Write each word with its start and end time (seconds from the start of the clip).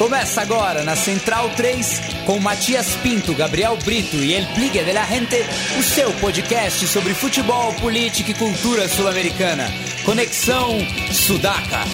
Começa 0.00 0.40
agora 0.40 0.82
na 0.82 0.96
Central 0.96 1.50
3 1.50 2.00
com 2.24 2.40
Matias 2.40 2.96
Pinto, 3.02 3.34
Gabriel 3.34 3.76
Brito 3.84 4.16
e 4.16 4.32
El 4.32 4.46
Pligue 4.54 4.82
de 4.82 4.92
la 4.94 5.04
Gente, 5.04 5.44
o 5.78 5.82
seu 5.82 6.10
podcast 6.14 6.86
sobre 6.86 7.12
futebol, 7.12 7.74
política 7.74 8.30
e 8.30 8.34
cultura 8.34 8.88
sul-americana. 8.88 9.70
Conexão 10.06 10.78
Sudaca. 11.12 11.84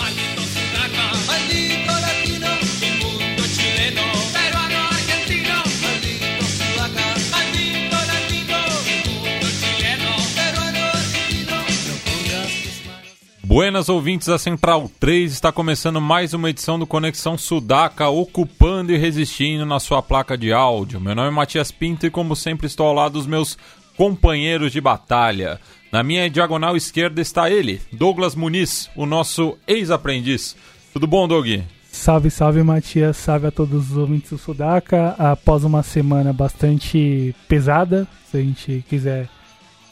Buenas 13.47 13.89
ouvintes 13.89 14.27
da 14.27 14.39
Central 14.39 14.91
3, 14.99 15.33
está 15.33 15.53
começando 15.53 16.01
mais 16.01 16.35
uma 16.35 16.51
edição 16.51 16.77
do 16.77 16.85
Conexão 16.85 17.39
Sudaca, 17.39 18.09
ocupando 18.09 18.93
e 18.93 18.97
resistindo 18.97 19.65
na 19.65 19.79
sua 19.79 20.03
placa 20.03 20.37
de 20.37 20.53
áudio. 20.53 21.01
Meu 21.01 21.15
nome 21.15 21.29
é 21.29 21.31
Matias 21.31 21.71
Pinto 21.71 22.05
e, 22.05 22.11
como 22.11 22.35
sempre, 22.35 22.67
estou 22.67 22.89
ao 22.89 22.93
lado 22.93 23.13
dos 23.13 23.25
meus 23.25 23.57
companheiros 23.97 24.73
de 24.73 24.81
batalha. 24.81 25.61
Na 25.93 26.03
minha 26.03 26.29
diagonal 26.29 26.77
esquerda 26.77 27.21
está 27.21 27.49
ele, 27.49 27.81
Douglas 27.93 28.35
Muniz, 28.35 28.91
o 28.97 29.07
nosso 29.07 29.57
ex-aprendiz. 29.65 30.57
Tudo 30.93 31.07
bom, 31.07 31.29
Doug? 31.29 31.47
Salve, 31.89 32.31
salve, 32.31 32.65
Matias. 32.65 33.17
Salve 33.17 33.47
a 33.47 33.53
todos 33.53 33.93
os 33.93 33.97
ouvintes 33.97 34.31
do 34.31 34.39
Sudaca. 34.39 35.15
Após 35.17 35.63
uma 35.63 35.85
semana 35.85 36.33
bastante 36.33 37.33
pesada, 37.47 38.09
se 38.29 38.39
a 38.39 38.41
gente 38.41 38.85
quiser 38.89 39.29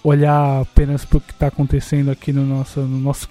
olhar 0.05 0.61
apenas 0.61 1.05
para 1.05 1.19
o 1.19 1.21
que 1.21 1.33
está 1.33 1.47
acontecendo 1.47 2.11
aqui 2.11 2.33
no 2.33 2.45
nosso, 2.45 2.81
no 2.81 2.99
nosso 2.99 3.29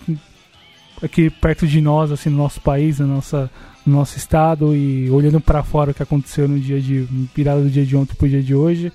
aqui 1.01 1.29
perto 1.29 1.67
de 1.67 1.79
nós, 1.79 2.11
assim, 2.11 2.29
no 2.29 2.37
nosso 2.37 2.59
país, 2.59 2.99
no, 2.99 3.07
nossa, 3.07 3.49
no 3.85 3.97
nosso 3.97 4.17
estado 4.17 4.75
e 4.75 5.09
olhando 5.11 5.39
para 5.39 5.63
fora 5.63 5.91
o 5.91 5.93
que 5.93 6.01
aconteceu 6.01 6.47
no 6.47 6.59
dia 6.59 6.81
de 6.81 7.07
virada 7.35 7.61
do 7.61 7.69
dia 7.69 7.85
de 7.85 7.95
ontem 7.95 8.15
para 8.15 8.25
o 8.25 8.29
dia 8.29 8.41
de 8.41 8.55
hoje. 8.55 8.91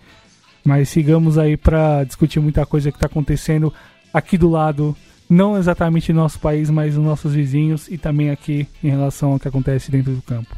Mas 0.65 0.89
sigamos 0.89 1.39
aí 1.39 1.57
para 1.57 2.03
discutir 2.05 2.41
muita 2.41 2.67
coisa 2.67 2.91
que 2.91 2.97
está 2.97 3.07
acontecendo 3.07 3.73
aqui 4.13 4.37
do 4.37 4.51
lado, 4.51 4.97
não 5.31 5.57
exatamente 5.57 6.13
no 6.13 6.21
nosso 6.21 6.41
país, 6.41 6.69
mas 6.69 6.97
nos 6.97 7.05
nossos 7.05 7.33
vizinhos 7.33 7.89
e 7.89 7.97
também 7.97 8.31
aqui 8.31 8.67
em 8.83 8.89
relação 8.89 9.33
ao 9.33 9.39
que 9.39 9.47
acontece 9.47 9.91
dentro 9.91 10.13
do 10.13 10.23
campo. 10.23 10.55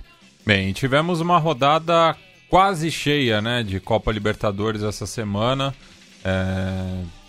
Bem, 0.46 0.72
tivemos 0.72 1.20
uma 1.20 1.38
rodada 1.38 2.16
quase 2.48 2.90
cheia, 2.90 3.42
né, 3.42 3.62
de 3.62 3.78
Copa 3.78 4.10
Libertadores 4.10 4.82
essa 4.82 5.06
semana. 5.06 5.74
É... 6.24 7.19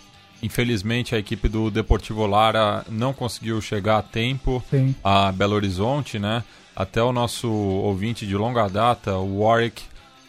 Infelizmente 0.42 1.14
a 1.14 1.18
equipe 1.18 1.48
do 1.48 1.70
Deportivo 1.70 2.26
Lara 2.26 2.84
não 2.88 3.12
conseguiu 3.12 3.60
chegar 3.60 3.98
a 3.98 4.02
tempo 4.02 4.62
Sim. 4.68 4.94
a 5.02 5.30
Belo 5.30 5.54
Horizonte, 5.54 6.18
né? 6.18 6.42
Até 6.74 7.02
o 7.02 7.12
nosso 7.12 7.48
ouvinte 7.48 8.26
de 8.26 8.36
longa 8.36 8.66
data, 8.68 9.16
o 9.16 9.40
Warwick, 9.40 9.82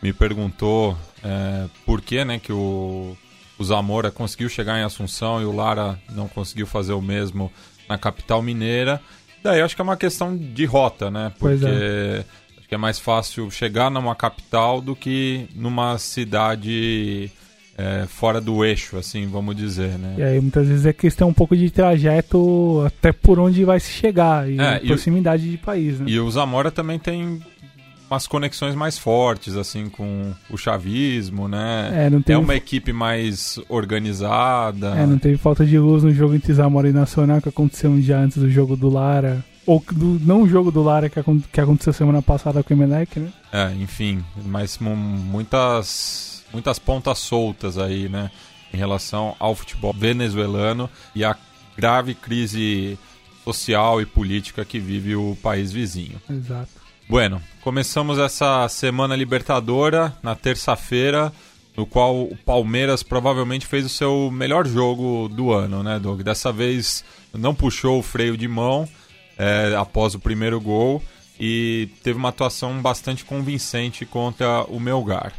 me 0.03 0.11
perguntou 0.11 0.97
é, 1.23 1.65
por 1.85 2.01
que, 2.01 2.23
né, 2.25 2.37
que 2.37 2.51
o, 2.51 3.15
o 3.57 3.63
Zamora 3.63 4.11
conseguiu 4.11 4.49
chegar 4.49 4.77
em 4.77 4.83
Assunção 4.83 5.41
e 5.41 5.45
o 5.45 5.51
Lara 5.51 5.97
não 6.11 6.27
conseguiu 6.27 6.67
fazer 6.67 6.91
o 6.91 7.01
mesmo 7.01 7.49
na 7.87 7.97
capital 7.97 8.41
mineira. 8.41 9.01
Daí 9.41 9.61
acho 9.61 9.75
que 9.75 9.81
é 9.81 9.83
uma 9.83 9.97
questão 9.97 10.35
de 10.35 10.65
rota, 10.65 11.09
né? 11.09 11.31
Pois 11.39 11.59
Porque 11.59 12.25
acho 12.57 12.67
que 12.67 12.75
é 12.75 12.77
mais 12.77 12.99
fácil 12.99 13.49
chegar 13.49 13.89
numa 13.89 14.15
capital 14.15 14.81
do 14.81 14.95
que 14.95 15.47
numa 15.55 15.97
cidade 15.97 17.31
é, 17.77 18.05
fora 18.07 18.39
do 18.39 18.63
eixo, 18.63 18.97
assim, 18.97 19.27
vamos 19.27 19.55
dizer, 19.55 19.97
né? 19.97 20.15
E 20.17 20.23
aí 20.23 20.39
muitas 20.39 20.67
vezes 20.67 20.85
é 20.85 20.93
questão 20.93 21.29
um 21.29 21.33
pouco 21.33 21.55
de 21.57 21.69
trajeto 21.71 22.83
até 22.85 23.11
por 23.11 23.39
onde 23.39 23.63
vai 23.65 23.79
se 23.79 23.91
chegar 23.91 24.49
e 24.49 24.59
É, 24.59 24.79
e 24.81 24.85
o- 24.85 24.87
proximidade 24.87 25.49
de 25.49 25.57
país, 25.57 25.99
né? 25.99 26.05
E 26.07 26.19
o 26.19 26.29
Zamora 26.29 26.69
também 26.71 26.99
tem 26.99 27.39
umas 28.09 28.27
conexões 28.27 28.75
mais 28.75 28.95
fortes, 28.97 29.55
assim, 29.55 29.89
com 29.89 30.31
o 30.51 30.55
chavismo, 30.57 31.47
né? 31.47 32.05
É, 32.05 32.09
não 32.11 32.21
teve, 32.21 32.37
uma 32.39 32.53
equipe 32.55 32.93
mais 32.93 33.57
organizada. 33.67 34.89
é, 34.95 35.05
não 35.05 35.17
teve 35.17 35.37
falta 35.37 35.65
de 35.65 35.79
luz 35.79 36.03
no 36.03 36.13
jogo 36.13 36.35
entre 36.35 36.53
Zamora 36.53 36.87
e 36.89 36.93
Nacional 36.93 37.41
que 37.41 37.49
aconteceu 37.49 37.89
um 37.89 37.99
dia 37.99 38.17
antes 38.19 38.37
do 38.37 38.49
jogo 38.49 38.75
do 38.75 38.89
Lara. 38.89 39.43
Ou 39.65 39.81
do, 39.91 40.19
não 40.23 40.41
o 40.43 40.47
jogo 40.47 40.71
do 40.71 40.83
Lara 40.83 41.09
que, 41.09 41.19
que 41.51 41.61
aconteceu 41.61 41.93
semana 41.93 42.21
passada 42.21 42.61
com 42.61 42.73
o 42.73 42.77
Emelec, 42.77 43.17
né? 43.19 43.29
É, 43.51 43.71
enfim, 43.81 44.21
mas 44.45 44.77
mu- 44.77 44.93
muitas, 44.95 46.32
muitas 46.53 46.79
pontas 46.79 47.19
soltas 47.19 47.77
aí, 47.77 48.07
né? 48.07 48.31
Em 48.73 48.77
relação 48.77 49.35
ao 49.39 49.55
futebol 49.55 49.93
venezuelano 49.93 50.89
e 51.13 51.25
à 51.25 51.35
grave 51.75 52.13
crise 52.13 52.97
social 53.43 54.01
e 54.01 54.05
política 54.05 54.63
que 54.63 54.79
vive 54.79 55.15
o 55.15 55.37
país 55.41 55.71
vizinho. 55.71 56.21
Exato. 56.29 56.69
Bueno, 57.09 57.41
começamos 57.61 58.17
essa 58.17 58.67
semana 58.69 59.15
libertadora 59.15 60.15
na 60.23 60.35
terça-feira, 60.35 61.33
no 61.75 61.85
qual 61.85 62.23
o 62.23 62.37
Palmeiras 62.37 63.03
provavelmente 63.03 63.67
fez 63.67 63.85
o 63.85 63.89
seu 63.89 64.31
melhor 64.31 64.65
jogo 64.65 65.27
do 65.27 65.51
ano, 65.51 65.83
né, 65.83 65.99
Doug? 65.99 66.21
Dessa 66.21 66.51
vez 66.51 67.03
não 67.33 67.53
puxou 67.53 67.99
o 67.99 68.03
freio 68.03 68.37
de 68.37 68.47
mão 68.47 68.87
é, 69.37 69.75
após 69.77 70.15
o 70.15 70.19
primeiro 70.19 70.59
gol 70.61 71.03
e 71.39 71.89
teve 72.01 72.17
uma 72.17 72.29
atuação 72.29 72.81
bastante 72.81 73.25
convincente 73.25 74.05
contra 74.05 74.63
o 74.63 74.79
Melgar. 74.79 75.33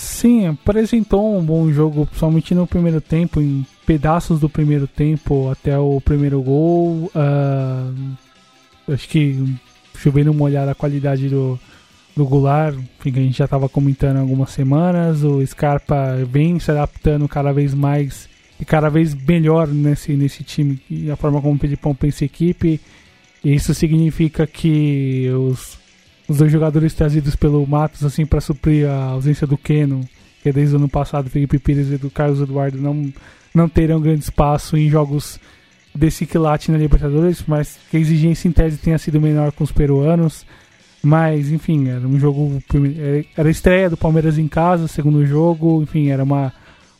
Sim, 0.00 0.46
apresentou 0.46 1.36
um 1.36 1.44
bom 1.44 1.70
jogo, 1.70 2.06
principalmente 2.06 2.54
no 2.54 2.66
primeiro 2.66 3.02
tempo, 3.02 3.38
em 3.38 3.66
pedaços 3.84 4.40
do 4.40 4.48
primeiro 4.48 4.86
tempo 4.86 5.50
até 5.50 5.78
o 5.78 6.00
primeiro 6.00 6.40
gol. 6.40 7.10
Ah, 7.14 7.92
acho 8.88 9.06
que 9.06 9.58
chovendo 9.98 10.32
uma 10.32 10.44
olhada 10.44 10.70
a 10.70 10.74
qualidade 10.74 11.28
do, 11.28 11.60
do 12.16 12.24
Goulart, 12.24 12.76
enfim, 12.76 13.12
que 13.12 13.18
a 13.18 13.22
gente 13.22 13.36
já 13.36 13.44
estava 13.44 13.68
comentando 13.68 14.16
há 14.16 14.20
algumas 14.20 14.52
semanas. 14.52 15.22
O 15.22 15.46
Scarpa 15.46 16.16
vem 16.26 16.58
se 16.58 16.70
adaptando 16.70 17.28
cada 17.28 17.52
vez 17.52 17.74
mais 17.74 18.26
e 18.58 18.64
cada 18.64 18.88
vez 18.88 19.14
melhor 19.14 19.68
nesse, 19.68 20.14
nesse 20.14 20.42
time, 20.42 20.80
e 20.88 21.10
a 21.10 21.16
forma 21.16 21.42
como 21.42 21.56
o 21.56 21.58
Pedipão 21.58 21.94
pensa 21.94 22.24
a 22.24 22.26
equipe. 22.26 22.80
Isso 23.44 23.74
significa 23.74 24.46
que 24.46 25.28
os 25.30 25.78
os 26.30 26.38
dois 26.38 26.52
jogadores 26.52 26.94
trazidos 26.94 27.34
pelo 27.34 27.66
Matos 27.66 28.04
assim 28.04 28.24
para 28.24 28.40
suprir 28.40 28.88
a 28.88 29.06
ausência 29.06 29.46
do 29.46 29.58
Keno, 29.58 30.00
que 30.42 30.52
desde 30.52 30.74
o 30.74 30.78
ano 30.78 30.88
passado 30.88 31.28
Felipe 31.28 31.58
Pires 31.58 31.90
e 31.90 31.96
do 31.98 32.08
Carlos 32.08 32.40
Eduardo 32.40 32.80
não, 32.80 33.12
não 33.54 33.68
terão 33.68 34.00
grande 34.00 34.22
espaço 34.22 34.76
em 34.76 34.88
jogos 34.88 35.40
desse 35.94 36.24
quilate 36.24 36.70
na 36.70 36.78
Libertadores, 36.78 37.42
mas 37.46 37.78
que 37.90 37.96
a 37.96 38.00
exigência 38.00 38.46
em 38.48 38.52
tese 38.52 38.76
tenha 38.78 38.96
sido 38.96 39.20
menor 39.20 39.50
com 39.50 39.64
os 39.64 39.72
peruanos. 39.72 40.46
Mas, 41.02 41.50
enfim, 41.50 41.88
era 41.88 42.06
um 42.06 42.18
jogo. 42.20 42.62
prime- 42.68 43.26
Era 43.36 43.48
a 43.48 43.50
estreia 43.50 43.90
do 43.90 43.96
Palmeiras 43.96 44.38
em 44.38 44.46
casa, 44.46 44.86
segundo 44.86 45.24
jogo, 45.26 45.82
enfim, 45.82 46.10
era 46.10 46.22
uma, 46.22 46.52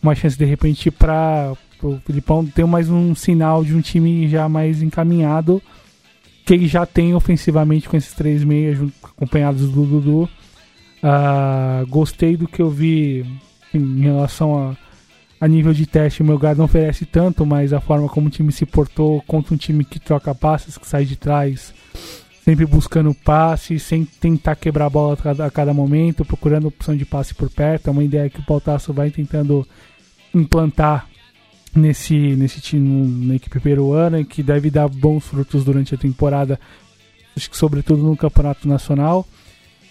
uma 0.02 0.14
chance 0.14 0.36
de 0.36 0.44
repente 0.44 0.90
para 0.90 1.52
o 1.82 1.98
Filipão 2.04 2.44
ter 2.44 2.66
mais 2.66 2.88
um 2.90 3.14
sinal 3.14 3.62
de 3.62 3.74
um 3.74 3.80
time 3.80 4.26
já 4.28 4.48
mais 4.48 4.82
encaminhado 4.82 5.62
que 6.50 6.54
ele 6.54 6.66
já 6.66 6.84
tem 6.84 7.14
ofensivamente 7.14 7.88
com 7.88 7.96
esses 7.96 8.12
três 8.12 8.42
meias 8.42 8.76
acompanhados 9.04 9.70
do 9.70 9.86
Dudu. 9.86 10.28
Ah, 11.00 11.84
gostei 11.88 12.36
do 12.36 12.48
que 12.48 12.60
eu 12.60 12.68
vi 12.68 13.24
em 13.72 14.00
relação 14.00 14.58
a, 14.58 14.76
a 15.40 15.46
nível 15.46 15.72
de 15.72 15.86
teste. 15.86 16.22
O 16.22 16.24
meu 16.24 16.34
lugar 16.34 16.56
não 16.56 16.64
oferece 16.64 17.06
tanto, 17.06 17.46
mas 17.46 17.72
a 17.72 17.80
forma 17.80 18.08
como 18.08 18.26
o 18.26 18.30
time 18.30 18.50
se 18.50 18.66
portou 18.66 19.22
contra 19.28 19.54
um 19.54 19.56
time 19.56 19.84
que 19.84 20.00
troca 20.00 20.34
passes, 20.34 20.76
que 20.76 20.88
sai 20.88 21.04
de 21.04 21.14
trás, 21.14 21.72
sempre 22.44 22.66
buscando 22.66 23.14
passe, 23.14 23.78
sem 23.78 24.04
tentar 24.04 24.56
quebrar 24.56 24.86
a 24.86 24.90
bola 24.90 25.14
a 25.14 25.16
cada, 25.16 25.46
a 25.46 25.50
cada 25.52 25.72
momento, 25.72 26.24
procurando 26.24 26.66
opção 26.66 26.96
de 26.96 27.04
passe 27.04 27.32
por 27.32 27.48
perto. 27.48 27.86
É 27.86 27.90
uma 27.92 28.02
ideia 28.02 28.28
que 28.28 28.40
o 28.40 28.44
Pautaço 28.44 28.92
vai 28.92 29.08
tentando 29.12 29.64
implantar 30.34 31.06
nesse, 31.74 32.14
nesse 32.14 32.60
time, 32.60 33.26
na 33.26 33.36
equipe 33.36 33.60
peruana, 33.60 34.20
e 34.20 34.24
que 34.24 34.42
deve 34.42 34.70
dar 34.70 34.88
bons 34.88 35.24
frutos 35.26 35.64
durante 35.64 35.94
a 35.94 35.98
temporada, 35.98 36.58
acho 37.36 37.50
que 37.50 37.56
sobretudo 37.56 38.02
no 38.02 38.16
Campeonato 38.16 38.68
Nacional. 38.68 39.26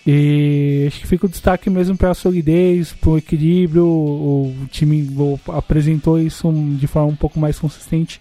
E 0.06 0.86
acho 0.88 1.02
que 1.02 1.08
fica 1.08 1.26
o 1.26 1.30
destaque 1.30 1.70
mesmo 1.70 1.96
para 1.96 2.12
a 2.12 2.16
solidez, 2.16 2.94
para 2.94 3.12
o 3.12 3.18
equilíbrio. 3.18 3.86
O, 3.86 4.56
time 4.72 5.08
apresentou 5.50 6.20
isso 6.20 6.52
de 6.80 6.88
forma 6.88 7.10
um 7.10 7.16
pouco 7.16 7.40
mais 7.40 7.60
consistente 7.60 8.20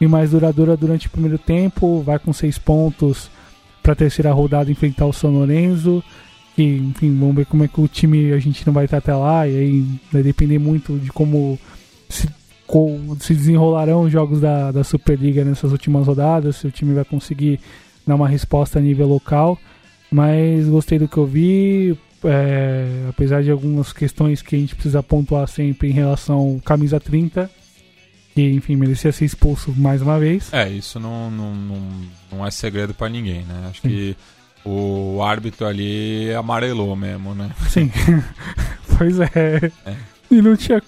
e 0.00 0.06
mais 0.06 0.30
duradoura 0.30 0.76
durante 0.76 1.06
o 1.06 1.10
primeiro 1.10 1.38
tempo. 1.38 2.02
Vai 2.02 2.18
com 2.18 2.32
seis 2.32 2.58
pontos 2.58 3.30
para 3.82 3.94
a 3.94 3.96
terceira 3.96 4.32
rodada 4.32 4.70
enfrentar 4.70 5.06
o 5.06 5.12
São 5.12 5.32
Lourenço. 5.32 6.04
Que, 6.54 6.62
enfim, 6.62 7.16
vamos 7.18 7.34
ver 7.34 7.46
como 7.46 7.64
é 7.64 7.68
que 7.68 7.80
o 7.80 7.88
time 7.88 8.32
a 8.32 8.38
gente 8.38 8.64
não 8.64 8.72
vai 8.72 8.84
estar 8.84 8.98
até 8.98 9.14
lá. 9.14 9.48
E 9.48 9.56
aí 9.56 9.86
vai 10.12 10.22
depender 10.22 10.58
muito 10.58 10.98
de 10.98 11.10
como 11.10 11.58
se, 12.08 12.28
se 13.20 13.34
desenrolarão 13.34 14.02
os 14.02 14.12
jogos 14.12 14.40
da, 14.40 14.72
da 14.72 14.84
Superliga 14.84 15.44
nessas 15.44 15.72
últimas 15.72 16.06
rodadas. 16.06 16.56
Se 16.56 16.66
o 16.66 16.70
time 16.70 16.94
vai 16.94 17.04
conseguir 17.04 17.60
dar 18.06 18.14
uma 18.14 18.28
resposta 18.28 18.78
a 18.78 18.82
nível 18.82 19.06
local. 19.06 19.58
Mas 20.10 20.68
gostei 20.68 20.98
do 20.98 21.08
que 21.08 21.16
eu 21.16 21.26
vi. 21.26 21.98
é, 22.24 23.06
apesar 23.08 23.42
de 23.42 23.50
algumas 23.50 23.92
questões 23.92 24.42
que 24.42 24.56
a 24.56 24.58
gente 24.58 24.74
precisa 24.74 25.02
pontuar 25.02 25.46
sempre 25.48 25.88
em 25.88 25.92
relação 25.92 26.36
ao 26.36 26.60
camisa 26.64 26.98
30, 26.98 27.50
que 28.34 28.50
enfim 28.52 28.76
merecia 28.76 29.12
ser 29.12 29.24
expulso 29.24 29.72
mais 29.76 30.00
uma 30.02 30.18
vez. 30.18 30.52
É, 30.52 30.68
isso 30.68 30.98
não, 30.98 31.30
não, 31.30 31.54
não, 31.54 31.80
não 32.32 32.46
é 32.46 32.50
segredo 32.50 32.94
pra 32.94 33.08
ninguém, 33.08 33.42
né? 33.42 33.68
Acho 33.70 33.82
que 33.82 34.16
o 34.64 35.22
árbitro 35.22 35.66
ali 35.66 36.32
amarelou 36.32 36.96
mesmo, 36.96 37.34
né? 37.34 37.50
Sim. 37.68 37.90
pois 38.96 39.20
é. 39.20 39.70
é. 39.86 39.96
E 40.30 40.40
não 40.40 40.56
tinha, 40.56 40.82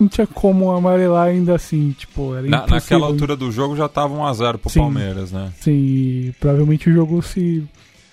não 0.00 0.08
tinha 0.08 0.26
como 0.26 0.70
amarelar 0.70 1.28
ainda 1.28 1.54
assim, 1.54 1.94
tipo, 1.96 2.34
era 2.34 2.46
Na, 2.46 2.66
Naquela 2.66 3.06
altura 3.06 3.36
do 3.36 3.52
jogo 3.52 3.76
já 3.76 3.88
tava 3.88 4.14
1x0 4.14 4.58
pro 4.58 4.70
sim, 4.70 4.80
Palmeiras, 4.80 5.30
né? 5.30 5.52
Sim, 5.60 5.72
e 5.72 6.34
provavelmente 6.40 6.88
o 6.88 6.92
jogo 6.92 7.22
se, 7.22 7.64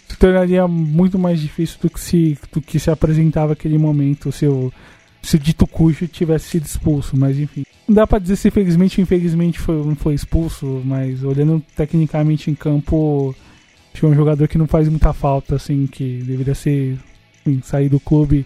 se 0.07 0.17
tornaria 0.17 0.67
muito 0.67 1.17
mais 1.17 1.39
difícil 1.39 1.77
do 1.81 1.89
que 1.89 1.99
se, 1.99 2.37
do 2.51 2.61
que 2.61 2.79
se 2.79 2.91
apresentava 2.91 3.53
aquele 3.53 3.77
momento 3.77 4.31
se 4.31 4.45
o, 4.45 4.71
se 5.21 5.35
o 5.35 5.39
dito 5.39 5.65
cujo 5.65 6.07
tivesse 6.07 6.49
sido 6.49 6.65
expulso, 6.65 7.17
mas 7.17 7.39
enfim. 7.39 7.63
Não 7.87 7.95
dá 7.95 8.05
pra 8.05 8.19
dizer 8.19 8.35
se 8.35 8.49
infelizmente 8.49 8.99
ou 8.99 9.03
infelizmente 9.03 9.59
foi, 9.59 9.75
não 9.75 9.95
foi 9.95 10.13
expulso, 10.13 10.81
mas 10.83 11.23
olhando 11.23 11.63
tecnicamente 11.75 12.51
em 12.51 12.55
campo 12.55 13.33
Acho 13.97 14.01
que 14.01 14.05
é 14.05 14.09
um 14.09 14.15
jogador 14.15 14.47
que 14.47 14.59
não 14.59 14.67
faz 14.67 14.87
muita 14.87 15.11
falta, 15.11 15.55
assim, 15.55 15.87
que 15.87 16.21
deveria 16.23 16.53
ser 16.53 16.99
enfim, 17.43 17.61
sair 17.63 17.89
do 17.89 17.99
clube 17.99 18.45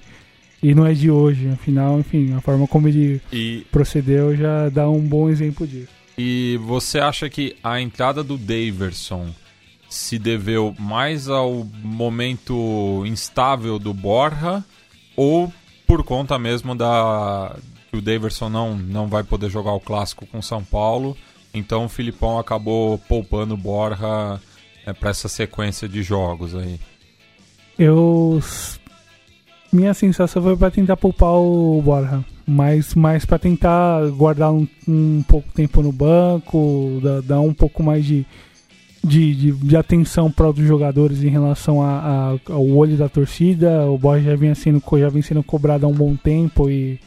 e 0.62 0.74
não 0.76 0.86
é 0.86 0.94
de 0.94 1.10
hoje. 1.10 1.50
Afinal, 1.50 2.00
enfim, 2.00 2.34
a 2.34 2.42
forma 2.42 2.68
como 2.68 2.88
ele 2.88 3.22
e... 3.32 3.66
procedeu 3.72 4.36
já 4.36 4.70
dá 4.70 4.90
um 4.90 5.02
bom 5.02 5.30
exemplo 5.30 5.66
disso. 5.66 5.90
E 6.18 6.60
você 6.64 7.00
acha 7.00 7.30
que 7.30 7.56
a 7.64 7.82
entrada 7.82 8.24
do 8.24 8.38
Daverson 8.38 9.30
se 9.90 10.18
deveu 10.18 10.76
mais 10.80 11.28
ao 11.28 11.68
momento 11.84 13.04
instável 13.06 13.78
do 13.78 13.94
Borja 13.94 14.64
ou 15.16 15.52
por 15.86 16.04
conta 16.04 16.40
mesmo 16.40 16.76
da 16.76 17.56
que 17.90 17.98
o 17.98 18.02
Daverson 18.02 18.48
não, 18.48 18.78
não 18.78 19.08
vai 19.08 19.22
poder 19.22 19.50
jogar 19.50 19.74
o 19.74 19.80
clássico 19.80 20.26
com 20.26 20.42
São 20.42 20.64
Paulo, 20.64 21.18
então 21.54 21.86
o 21.86 21.90
Filipão 21.90 22.40
acabou 22.40 22.98
poupando 22.98 23.54
o 23.54 23.58
Borja 23.58 24.40
é, 24.86 24.94
para 24.94 25.10
essa 25.10 25.28
sequência 25.28 25.90
de 25.90 26.02
jogos 26.02 26.56
aí? 26.56 26.80
Eu. 27.78 28.42
Minha 29.72 29.94
sensação 29.94 30.44
foi 30.44 30.58
para 30.58 30.70
tentar 30.70 30.98
poupar 30.98 31.34
o 31.34 31.82
Borja, 31.82 32.24
mas 32.46 32.94
mais 32.94 33.24
para 33.24 33.40
tentar 33.40 34.06
guardar 34.10 34.52
um, 34.52 34.68
um, 34.86 35.24
pouco 35.26 35.48
tempo 35.54 35.82
no 35.82 35.94
banco, 35.94 37.00
dar, 37.02 37.22
dar 37.22 37.40
um 37.40 37.54
pouco 37.54 37.82
mais 37.82 38.06
de, 38.06 38.26
de, 39.02 39.34
de, 39.34 39.52
de 39.54 39.78
atenção 39.78 40.30
para 40.30 40.50
os 40.50 40.58
jogadores 40.58 41.24
em 41.24 41.30
relação 41.30 41.82
a, 41.82 42.36
a, 42.48 42.54
ao 42.54 42.68
olho 42.68 42.98
da 42.98 43.08
torcida. 43.08 43.86
O 43.90 43.98
Borja 43.98 44.32
já 44.32 44.36
vem 44.36 44.54
sendo, 44.54 44.84
já 45.00 45.08
vem 45.08 45.22
sendo 45.22 45.42
cobrado 45.42 45.86
há 45.86 45.90
um 45.90 45.94
bom 45.94 46.18
tempo 46.18 46.70
e, 46.70 47.00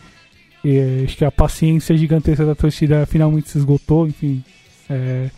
e 0.65 1.05
acho 1.05 1.19
que 1.19 1.25
a 1.25 1.31
paciência 1.31 1.95
gigantesca 1.95 2.47
da 2.47 2.55
torcida 2.55 3.05
finalmente 3.05 3.51
se 3.51 3.59
esgotou. 3.59 4.07
Enfim, 4.07 4.43
é, 4.89 5.29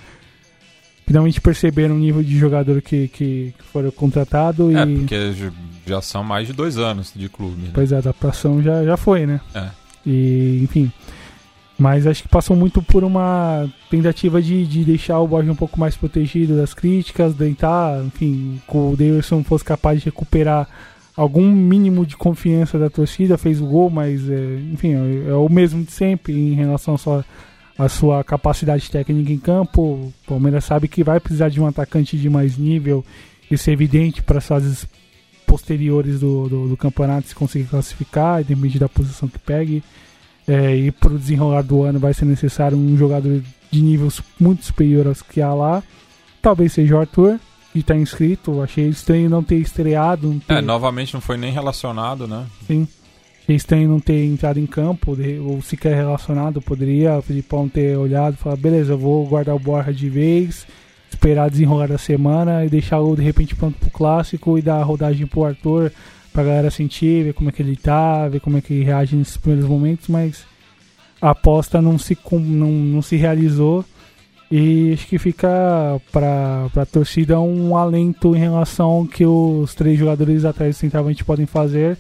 finalmente 1.07 1.41
perceberam 1.41 1.95
o 1.95 1.99
nível 1.99 2.23
de 2.23 2.37
jogador 2.37 2.83
que, 2.83 3.09
que, 3.09 3.55
que 3.57 3.65
foram 3.73 3.91
contratado 3.91 4.77
É, 4.77 4.85
porque 4.85 5.33
já 5.87 6.03
são 6.03 6.25
mais 6.25 6.49
de 6.49 6.53
dois 6.53 6.77
anos 6.77 7.13
de 7.15 7.29
clube. 7.29 7.63
Né? 7.63 7.71
Pois 7.73 7.93
é, 7.93 7.97
a 7.97 7.99
adaptação 7.99 8.61
já, 8.61 8.85
já 8.85 8.97
foi, 8.97 9.25
né? 9.25 9.41
É. 9.55 9.69
E, 10.05 10.61
enfim. 10.63 10.91
Mas 11.79 12.07
acho 12.07 12.23
que 12.23 12.29
passou 12.29 12.57
muito 12.57 12.83
por 12.83 13.05
uma 13.05 13.69
tentativa 13.91 14.41
de, 14.41 14.67
de 14.67 14.83
deixar 14.83 15.21
o 15.21 15.29
Borja 15.29 15.53
um 15.53 15.57
pouco 15.57 15.79
mais 15.79 15.95
protegido 15.95 16.57
das 16.57 16.73
críticas, 16.73 17.35
tentar, 17.35 18.03
enfim, 18.05 18.61
que 18.67 18.77
o 18.77 18.97
Davidson 18.97 19.45
fosse 19.45 19.65
capaz 19.65 20.01
de 20.01 20.07
recuperar 20.07 20.67
algum 21.15 21.47
mínimo 21.51 22.07
de 22.07 22.17
confiança 22.17 22.79
da 22.79 22.89
torcida, 22.89 23.39
fez 23.39 23.61
o 23.61 23.67
gol, 23.67 23.91
mas, 23.91 24.29
é, 24.29 24.59
enfim, 24.73 24.95
é, 24.95 25.31
é 25.31 25.35
o 25.35 25.49
mesmo 25.51 25.85
de 25.85 25.93
sempre 25.93 26.33
em 26.33 26.55
relação 26.55 26.97
só 26.97 27.23
a 27.79 27.89
sua 27.89 28.25
capacidade 28.25 28.91
técnica 28.91 29.33
em 29.33 29.39
campo. 29.39 29.83
O 29.83 30.15
Palmeiras 30.27 30.65
sabe 30.65 30.89
que 30.89 31.05
vai 31.05 31.21
precisar 31.21 31.49
de 31.49 31.61
um 31.61 31.67
atacante 31.67 32.17
de 32.17 32.29
mais 32.31 32.57
nível. 32.57 33.05
Isso 33.51 33.69
é 33.71 33.73
evidente 33.73 34.23
para 34.23 34.39
as 34.39 34.47
fases 34.47 34.87
posteriores 35.47 36.21
do, 36.21 36.49
do, 36.49 36.69
do, 36.69 36.77
campeonato 36.77 37.29
se 37.29 37.35
conseguir 37.35 37.67
classificar, 37.67 38.41
independente 38.41 38.79
da 38.79 38.89
posição 38.89 39.29
que 39.29 39.39
pegue. 39.39 39.83
É, 40.49 40.75
e 40.75 40.91
para 40.91 41.13
o 41.13 41.19
desenrolar 41.19 41.63
do 41.63 41.83
ano 41.83 41.99
vai 41.99 42.15
ser 42.15 42.25
necessário 42.25 42.77
um 42.77 42.97
jogador 42.97 43.43
de 43.71 43.83
níveis 43.83 44.21
muito 44.39 44.65
superior 44.65 45.07
aos 45.07 45.23
que 45.23 45.41
há 45.41 45.53
lá. 45.53 45.83
Talvez 46.41 46.73
seja 46.73 46.95
o 46.95 46.99
Arthur, 46.99 47.39
que 47.73 47.81
está 47.81 47.97
inscrito. 47.97 48.63
Achei 48.63 48.89
estranho 48.89 49.29
não 49.29 49.43
ter 49.43 49.57
estreado. 49.57 50.29
Não 50.29 50.39
ter... 50.39 50.55
É, 50.55 50.61
novamente 50.61 51.15
não 51.15 51.21
foi 51.21 51.37
nem 51.37 51.53
relacionado, 51.53 52.27
né? 52.27 52.47
Sim. 52.67 52.87
Achei 53.47 53.55
estranho 53.55 53.89
não 53.89 54.01
ter 54.01 54.25
entrado 54.25 54.59
em 54.59 54.67
campo, 54.67 55.17
ou 55.45 55.63
sequer 55.63 55.95
relacionado. 55.95 56.61
Poderia 56.61 57.17
o 57.17 57.23
Filipão 57.23 57.69
ter 57.69 57.97
olhado 57.97 58.35
e 58.35 58.37
falar: 58.37 58.57
beleza, 58.57 58.95
eu 58.95 58.99
vou 58.99 59.25
guardar 59.25 59.55
o 59.55 59.59
Borja 59.59 59.95
de 59.95 60.09
vez, 60.09 60.67
esperar 61.09 61.49
desenrolar 61.49 61.87
da 61.87 61.97
semana 61.97 62.65
e 62.65 62.69
deixar 62.69 62.99
o 62.99 63.15
de 63.15 63.23
repente 63.23 63.55
pronto 63.55 63.79
pro 63.79 63.89
clássico 63.89 64.59
e 64.59 64.63
dar 64.63 64.81
a 64.81 64.83
rodagem 64.83 65.29
pro 65.29 65.45
Arthur 65.45 65.93
pra 66.33 66.43
galera 66.43 66.73
sentir, 66.73 67.23
ver 67.23 67.35
como 67.35 67.49
é 67.49 67.53
que 67.53 67.63
ele 67.63 67.77
tá, 67.77 68.29
ver 68.29 68.41
como 68.41 68.59
é 68.59 68.61
que 68.61 68.75
ele 68.75 68.85
reage 68.85 69.15
nesses 69.15 69.37
primeiros 69.37 69.69
momentos. 69.71 70.09
Mas 70.09 70.45
a 71.23 71.31
aposta 71.31 71.81
não 71.81 71.97
se, 71.97 72.19
não, 72.33 72.73
não 72.73 73.01
se 73.01 73.15
realizou. 73.15 73.85
E 74.51 74.93
acho 74.93 75.07
que 75.07 75.19
fica 75.19 75.49
para 76.11 76.69
a 76.77 76.87
torcida 76.87 77.39
um 77.41 77.77
alento 77.77 78.35
em 78.35 78.41
relação 78.41 78.87
ao 78.87 79.07
que 79.07 79.25
os 79.25 79.73
três 79.73 79.99
jogadores 79.99 80.45
atrás 80.45 80.77
centralmente 80.77 81.25
podem 81.25 81.47
fazer 81.47 81.97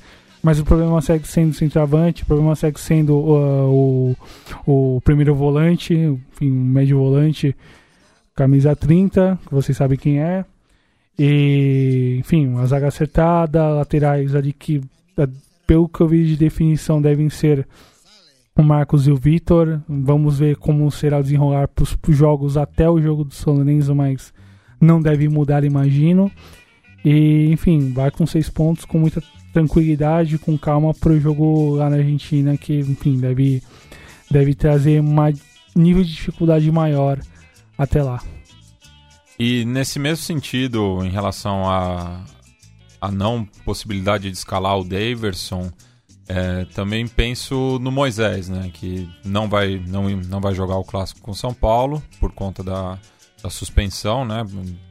mas 0.46 0.60
o 0.60 0.64
problema 0.64 1.02
segue 1.02 1.26
sendo 1.26 1.50
o 1.50 1.54
centroavante, 1.54 2.22
o 2.22 2.26
problema 2.26 2.54
segue 2.54 2.78
sendo 2.78 3.16
uh, 3.16 4.14
o, 4.64 4.94
o 4.96 5.00
primeiro 5.00 5.34
volante, 5.34 5.93
enfim, 5.93 6.52
o 6.52 6.54
médio 6.54 6.98
volante, 6.98 7.52
camisa 8.32 8.76
30, 8.76 9.40
que 9.44 9.52
vocês 9.52 9.76
sabem 9.76 9.98
quem 9.98 10.20
é. 10.20 10.44
E, 11.19 12.19
enfim, 12.20 12.46
uma 12.46 12.64
zaga 12.64 12.87
acertada, 12.87 13.70
laterais 13.70 14.37
ali 14.37 14.52
que, 14.52 14.81
pelo 15.66 15.88
que 15.88 16.00
eu 16.00 16.06
vi 16.06 16.25
de 16.25 16.37
definição, 16.37 17.02
devem 17.02 17.28
ser 17.28 17.66
o 18.54 18.62
Marcos 18.62 19.08
e 19.08 19.10
o 19.10 19.16
Vitor. 19.16 19.81
Vamos 19.88 20.38
ver 20.38 20.54
como 20.58 20.88
será 20.92 21.19
o 21.19 21.25
desenrolar 21.25 21.66
para 21.66 21.82
os 21.82 22.16
jogos 22.16 22.56
até 22.56 22.88
o 22.88 23.02
jogo 23.02 23.25
do 23.25 23.34
Solenenzo, 23.34 23.96
mas 23.96 24.32
não 24.81 25.02
deve 25.02 25.28
mudar, 25.28 25.64
imagino. 25.64 26.31
E, 27.04 27.50
enfim, 27.50 27.92
vai 27.92 28.12
com 28.12 28.25
seis 28.25 28.49
pontos 28.49 28.84
com 28.84 28.96
muita 28.96 29.20
tranquilidade, 29.56 30.37
com 30.37 30.58
calma 30.58 30.93
para 30.93 31.12
o 31.12 31.19
jogo 31.19 31.76
lá 31.76 31.88
na 31.88 31.97
Argentina, 31.97 32.58
que, 32.58 32.79
enfim, 32.79 33.19
deve, 33.19 33.62
deve 34.31 34.55
trazer 34.55 35.00
um 35.00 35.17
nível 35.75 36.05
de 36.05 36.12
dificuldade 36.12 36.70
maior 36.70 37.19
até 37.79 38.03
lá. 38.03 38.23
E 39.38 39.64
nesse 39.64 39.99
mesmo 39.99 40.23
sentido, 40.23 41.03
em 41.03 41.08
relação 41.08 41.67
à 41.70 42.23
a, 43.00 43.08
a, 43.08 43.11
não 43.11 43.47
possibilidade 43.64 44.30
de 44.30 44.37
escalar 44.37 44.78
o 44.78 44.85
Daverson, 44.85 45.73
é, 46.28 46.66
também 46.75 47.09
penso 47.09 47.78
no 47.80 47.90
Moisés, 47.90 48.50
né, 48.50 48.71
que 48.75 49.09
não 49.25 49.49
vai, 49.49 49.83
não, 49.88 50.11
não 50.11 50.40
vai 50.40 50.54
jogar 50.54 50.76
o 50.76 50.85
clássico 50.85 51.23
com 51.23 51.33
São 51.33 51.54
Paulo 51.54 52.02
por 52.21 52.30
conta 52.30 52.62
da, 52.62 52.99
da 53.42 53.49
suspensão, 53.49 54.23
né, 54.23 54.45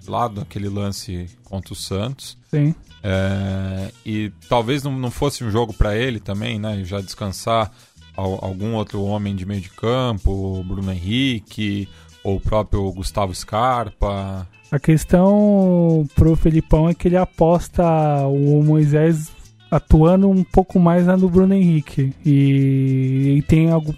lá 0.08 0.28
daquele 0.28 0.70
lance 0.70 1.28
contra 1.44 1.72
o 1.72 1.76
Santos. 1.76 2.36
Sim. 2.50 2.74
É, 3.08 3.92
e 4.04 4.32
talvez 4.50 4.82
não, 4.82 4.98
não 4.98 5.12
fosse 5.12 5.44
um 5.44 5.52
jogo 5.52 5.72
para 5.74 5.96
ele 5.96 6.20
também, 6.20 6.58
né? 6.58 6.84
Já 6.84 7.00
descansar 7.00 7.72
algum 8.18 8.74
outro 8.74 9.04
homem 9.04 9.36
de 9.36 9.46
meio 9.46 9.62
de 9.62 9.70
campo, 9.70 10.64
Bruno 10.64 10.92
Henrique, 10.92 11.88
ou 12.24 12.38
o 12.38 12.42
próprio 12.42 12.92
Gustavo 12.92 13.36
Scarpa. 13.36 14.48
A 14.72 14.80
questão 14.80 16.08
pro 16.16 16.36
Felipão 16.36 16.90
é 16.90 16.96
que 16.96 17.08
ele 17.08 17.18
aposta 17.18 17.84
o 18.26 18.64
Moisés 18.64 19.32
atuando 19.70 20.28
um 20.28 20.44
pouco 20.44 20.80
mais 20.80 21.06
na 21.06 21.16
do 21.16 21.30
Bruno 21.30 21.54
Henrique. 21.54 22.12
E, 22.26 23.36
e 23.38 23.42
tem 23.44 23.70
algo. 23.70 23.96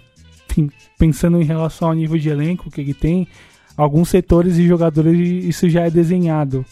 Enfim, 0.50 0.70
pensando 0.98 1.40
em 1.40 1.44
relação 1.44 1.88
ao 1.88 1.94
nível 1.94 2.18
de 2.18 2.28
elenco 2.28 2.70
que 2.70 2.82
ele 2.82 2.92
tem, 2.92 3.26
alguns 3.74 4.10
setores 4.10 4.58
e 4.58 4.66
jogadores 4.66 5.16
isso 5.46 5.66
já 5.70 5.86
é 5.86 5.90
desenhado. 5.90 6.62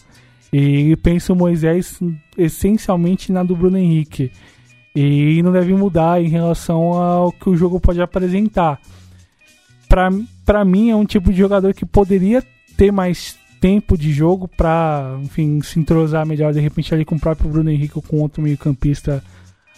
E 0.51 0.95
penso 0.97 1.33
o 1.33 1.35
Moisés 1.35 1.99
essencialmente 2.37 3.31
na 3.31 3.43
do 3.43 3.55
Bruno 3.55 3.77
Henrique. 3.77 4.31
E 4.95 5.41
não 5.43 5.51
deve 5.51 5.73
mudar 5.73 6.21
em 6.21 6.27
relação 6.27 6.93
ao 6.93 7.31
que 7.31 7.49
o 7.49 7.55
jogo 7.55 7.79
pode 7.79 8.01
apresentar. 8.01 8.79
Para 9.87 10.65
mim, 10.65 10.89
é 10.89 10.95
um 10.95 11.05
tipo 11.05 11.31
de 11.31 11.37
jogador 11.37 11.73
que 11.73 11.85
poderia 11.85 12.43
ter 12.75 12.91
mais 12.91 13.37
tempo 13.59 13.97
de 13.97 14.11
jogo 14.11 14.47
para, 14.47 15.17
enfim, 15.21 15.61
se 15.61 15.79
entrosar 15.79 16.25
melhor 16.25 16.53
de 16.53 16.59
repente 16.59 16.93
ali 16.93 17.03
com 17.03 17.15
o 17.15 17.19
próprio 17.19 17.49
Bruno 17.49 17.71
Henrique 17.71 17.97
ou 17.97 18.01
com 18.01 18.17
outro 18.21 18.41
meio-campista 18.41 19.23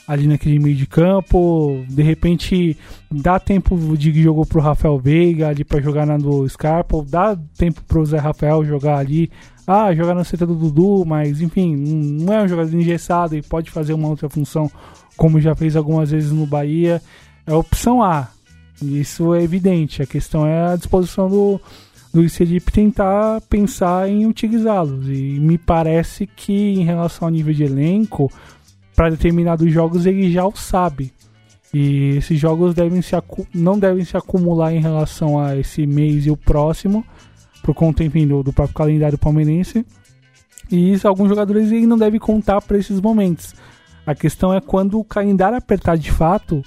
ali 0.08 0.28
naquele 0.28 0.58
meio 0.58 0.76
de 0.76 0.88
campo. 0.88 1.86
De 1.88 2.02
repente, 2.02 2.76
dá 3.12 3.40
tempo 3.40 3.78
de 3.96 4.24
jogo 4.24 4.46
pro 4.46 4.60
Rafael 4.60 4.98
Veiga 4.98 5.50
ali 5.50 5.64
para 5.64 5.82
jogar 5.82 6.06
na 6.06 6.18
do 6.18 6.48
Scarpa, 6.50 7.06
dá 7.08 7.38
tempo 7.58 7.82
pro 7.88 8.06
Zé 8.06 8.18
Rafael 8.18 8.66
jogar 8.66 8.98
ali 8.98 9.30
ah, 9.72 9.94
jogar 9.94 10.16
na 10.16 10.24
seta 10.24 10.48
do 10.48 10.56
Dudu, 10.56 11.06
mas 11.06 11.42
enfim, 11.42 11.76
não 11.76 12.34
é 12.34 12.42
um 12.42 12.48
jogador 12.48 12.76
engessado 12.76 13.36
e 13.36 13.42
pode 13.44 13.70
fazer 13.70 13.94
uma 13.94 14.08
outra 14.08 14.28
função, 14.28 14.72
como 15.16 15.40
já 15.40 15.54
fez 15.54 15.76
algumas 15.76 16.10
vezes 16.10 16.32
no 16.32 16.48
Bahia. 16.48 17.00
É 17.46 17.54
opção 17.54 18.02
A. 18.02 18.30
Isso 18.82 19.32
é 19.32 19.44
evidente. 19.44 20.02
A 20.02 20.08
questão 20.08 20.44
é 20.44 20.74
a 20.74 20.76
disposição 20.76 21.30
do, 21.30 21.62
do 22.12 22.24
ICDIP 22.24 22.72
tentar 22.72 23.42
pensar 23.42 24.10
em 24.10 24.26
utilizá-los. 24.26 25.08
E 25.08 25.40
me 25.40 25.60
parece 25.60 26.26
que 26.26 26.52
em 26.52 26.84
relação 26.84 27.28
ao 27.28 27.32
nível 27.32 27.54
de 27.54 27.64
elenco, 27.64 28.32
para 28.96 29.12
determinados 29.12 29.72
jogos 29.72 30.08
ele 30.08 30.32
já 30.32 30.48
o 30.48 30.56
sabe. 30.56 31.14
E 31.72 32.16
esses 32.18 32.40
jogos 32.40 32.74
devem 32.74 33.04
se 33.04 33.16
não 33.54 33.78
devem 33.78 34.04
se 34.04 34.18
acumular 34.18 34.74
em 34.74 34.80
relação 34.80 35.40
a 35.40 35.56
esse 35.56 35.86
mês 35.86 36.26
e 36.26 36.32
o 36.32 36.38
próximo, 36.38 37.06
por 37.62 37.74
conta 37.74 38.04
enfim, 38.04 38.28
do, 38.28 38.44
do 38.44 38.54
próprio 38.54 38.76
calendário 38.76 39.18
palmeirense. 39.18 39.86
E 40.72 40.94
isso, 40.94 41.08
alguns 41.08 41.30
jogadores 41.30 41.72
não 41.88 41.98
deve 41.98 42.20
contar 42.20 42.62
para 42.62 42.78
esses 42.78 43.02
momentos. 43.02 43.54
A 44.06 44.14
questão 44.14 44.54
é 44.54 44.62
quando 44.62 45.00
o 45.00 45.04
calendário 45.04 45.58
apertar 45.58 45.98
de 45.98 46.12
fato, 46.12 46.64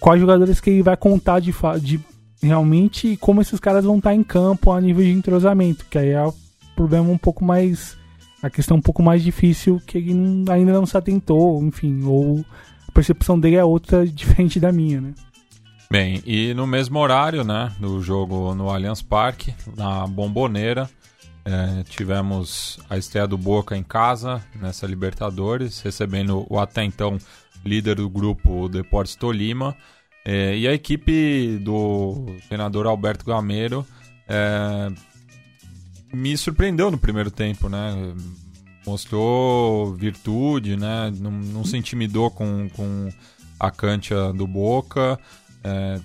quais 0.00 0.20
jogadores 0.20 0.60
que 0.60 0.70
ele 0.70 0.82
vai 0.82 0.96
contar 0.96 1.40
de, 1.40 1.54
de 1.80 2.00
realmente 2.42 3.08
e 3.08 3.16
como 3.16 3.40
esses 3.40 3.60
caras 3.60 3.84
vão 3.84 3.98
estar 3.98 4.14
em 4.14 4.22
campo 4.22 4.72
a 4.72 4.80
nível 4.80 5.04
de 5.04 5.12
entrosamento, 5.12 5.86
que 5.88 5.98
aí 5.98 6.10
é 6.10 6.24
o 6.24 6.34
problema 6.74 7.08
um 7.10 7.18
pouco 7.18 7.44
mais 7.44 7.96
a 8.42 8.50
questão 8.50 8.76
um 8.76 8.82
pouco 8.82 9.02
mais 9.02 9.22
difícil 9.22 9.80
que 9.86 9.98
ele 9.98 10.12
ainda 10.50 10.72
não 10.72 10.84
se 10.84 10.96
atentou, 10.96 11.62
enfim, 11.62 12.02
ou 12.04 12.44
a 12.88 12.92
percepção 12.92 13.38
dele 13.38 13.56
é 13.56 13.64
outra 13.64 14.04
diferente 14.06 14.58
da 14.58 14.72
minha, 14.72 15.00
né? 15.00 15.14
Bem, 15.92 16.22
e 16.24 16.54
no 16.54 16.66
mesmo 16.66 16.98
horário, 16.98 17.44
né, 17.44 17.70
do 17.78 18.00
jogo 18.00 18.54
no 18.54 18.70
Allianz 18.70 19.02
Parque, 19.02 19.54
na 19.76 20.06
Bomboneira, 20.06 20.88
é, 21.44 21.82
tivemos 21.82 22.80
a 22.88 22.96
estreia 22.96 23.26
do 23.26 23.36
Boca 23.36 23.76
em 23.76 23.82
casa, 23.82 24.42
nessa 24.58 24.86
Libertadores, 24.86 25.82
recebendo 25.82 26.46
o 26.48 26.58
até 26.58 26.82
então 26.82 27.18
líder 27.62 27.96
do 27.96 28.08
grupo, 28.08 28.62
o 28.62 28.68
Deportes 28.70 29.16
Tolima, 29.16 29.76
é, 30.24 30.56
e 30.56 30.66
a 30.66 30.72
equipe 30.72 31.58
do 31.58 32.24
treinador 32.48 32.86
Alberto 32.86 33.26
Gameiro 33.26 33.86
é, 34.26 34.90
me 36.10 36.34
surpreendeu 36.38 36.90
no 36.90 36.96
primeiro 36.96 37.30
tempo, 37.30 37.68
né? 37.68 38.14
Mostrou 38.86 39.92
virtude, 39.92 40.74
né? 40.74 41.12
Não, 41.20 41.30
não 41.30 41.64
se 41.66 41.76
intimidou 41.76 42.30
com, 42.30 42.70
com 42.70 43.10
a 43.62 43.70
cancha 43.70 44.32
do 44.32 44.46
Boca. 44.46 45.20
É, 45.64 46.00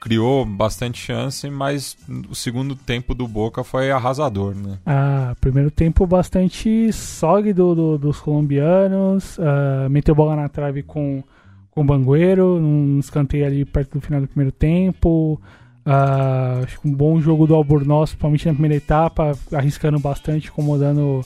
criou 0.00 0.44
bastante 0.44 1.00
chance, 1.00 1.50
mas 1.50 1.96
o 2.30 2.34
segundo 2.34 2.76
tempo 2.76 3.14
do 3.14 3.26
Boca 3.26 3.64
foi 3.64 3.90
arrasador, 3.90 4.54
né? 4.54 4.78
Ah, 4.86 5.34
primeiro 5.40 5.70
tempo 5.70 6.06
bastante 6.06 6.92
sólido 6.92 7.74
do, 7.74 7.98
dos 7.98 8.20
colombianos, 8.20 9.36
uh, 9.38 9.90
meteu 9.90 10.14
bola 10.14 10.36
na 10.36 10.48
trave 10.48 10.84
com, 10.84 11.24
com 11.72 11.80
o 11.80 11.84
Bangueiro, 11.84 12.60
num 12.60 13.00
escanteio 13.00 13.46
ali 13.46 13.64
perto 13.64 13.98
do 13.98 14.00
final 14.00 14.20
do 14.20 14.28
primeiro 14.28 14.52
tempo, 14.52 15.40
uh, 15.84 16.62
acho 16.62 16.80
que 16.80 16.88
um 16.88 16.94
bom 16.94 17.20
jogo 17.20 17.46
do 17.46 17.56
Albornoz, 17.56 18.10
principalmente 18.10 18.46
na 18.46 18.52
primeira 18.52 18.76
etapa, 18.76 19.32
arriscando 19.52 19.98
bastante, 19.98 20.48
incomodando 20.48 21.22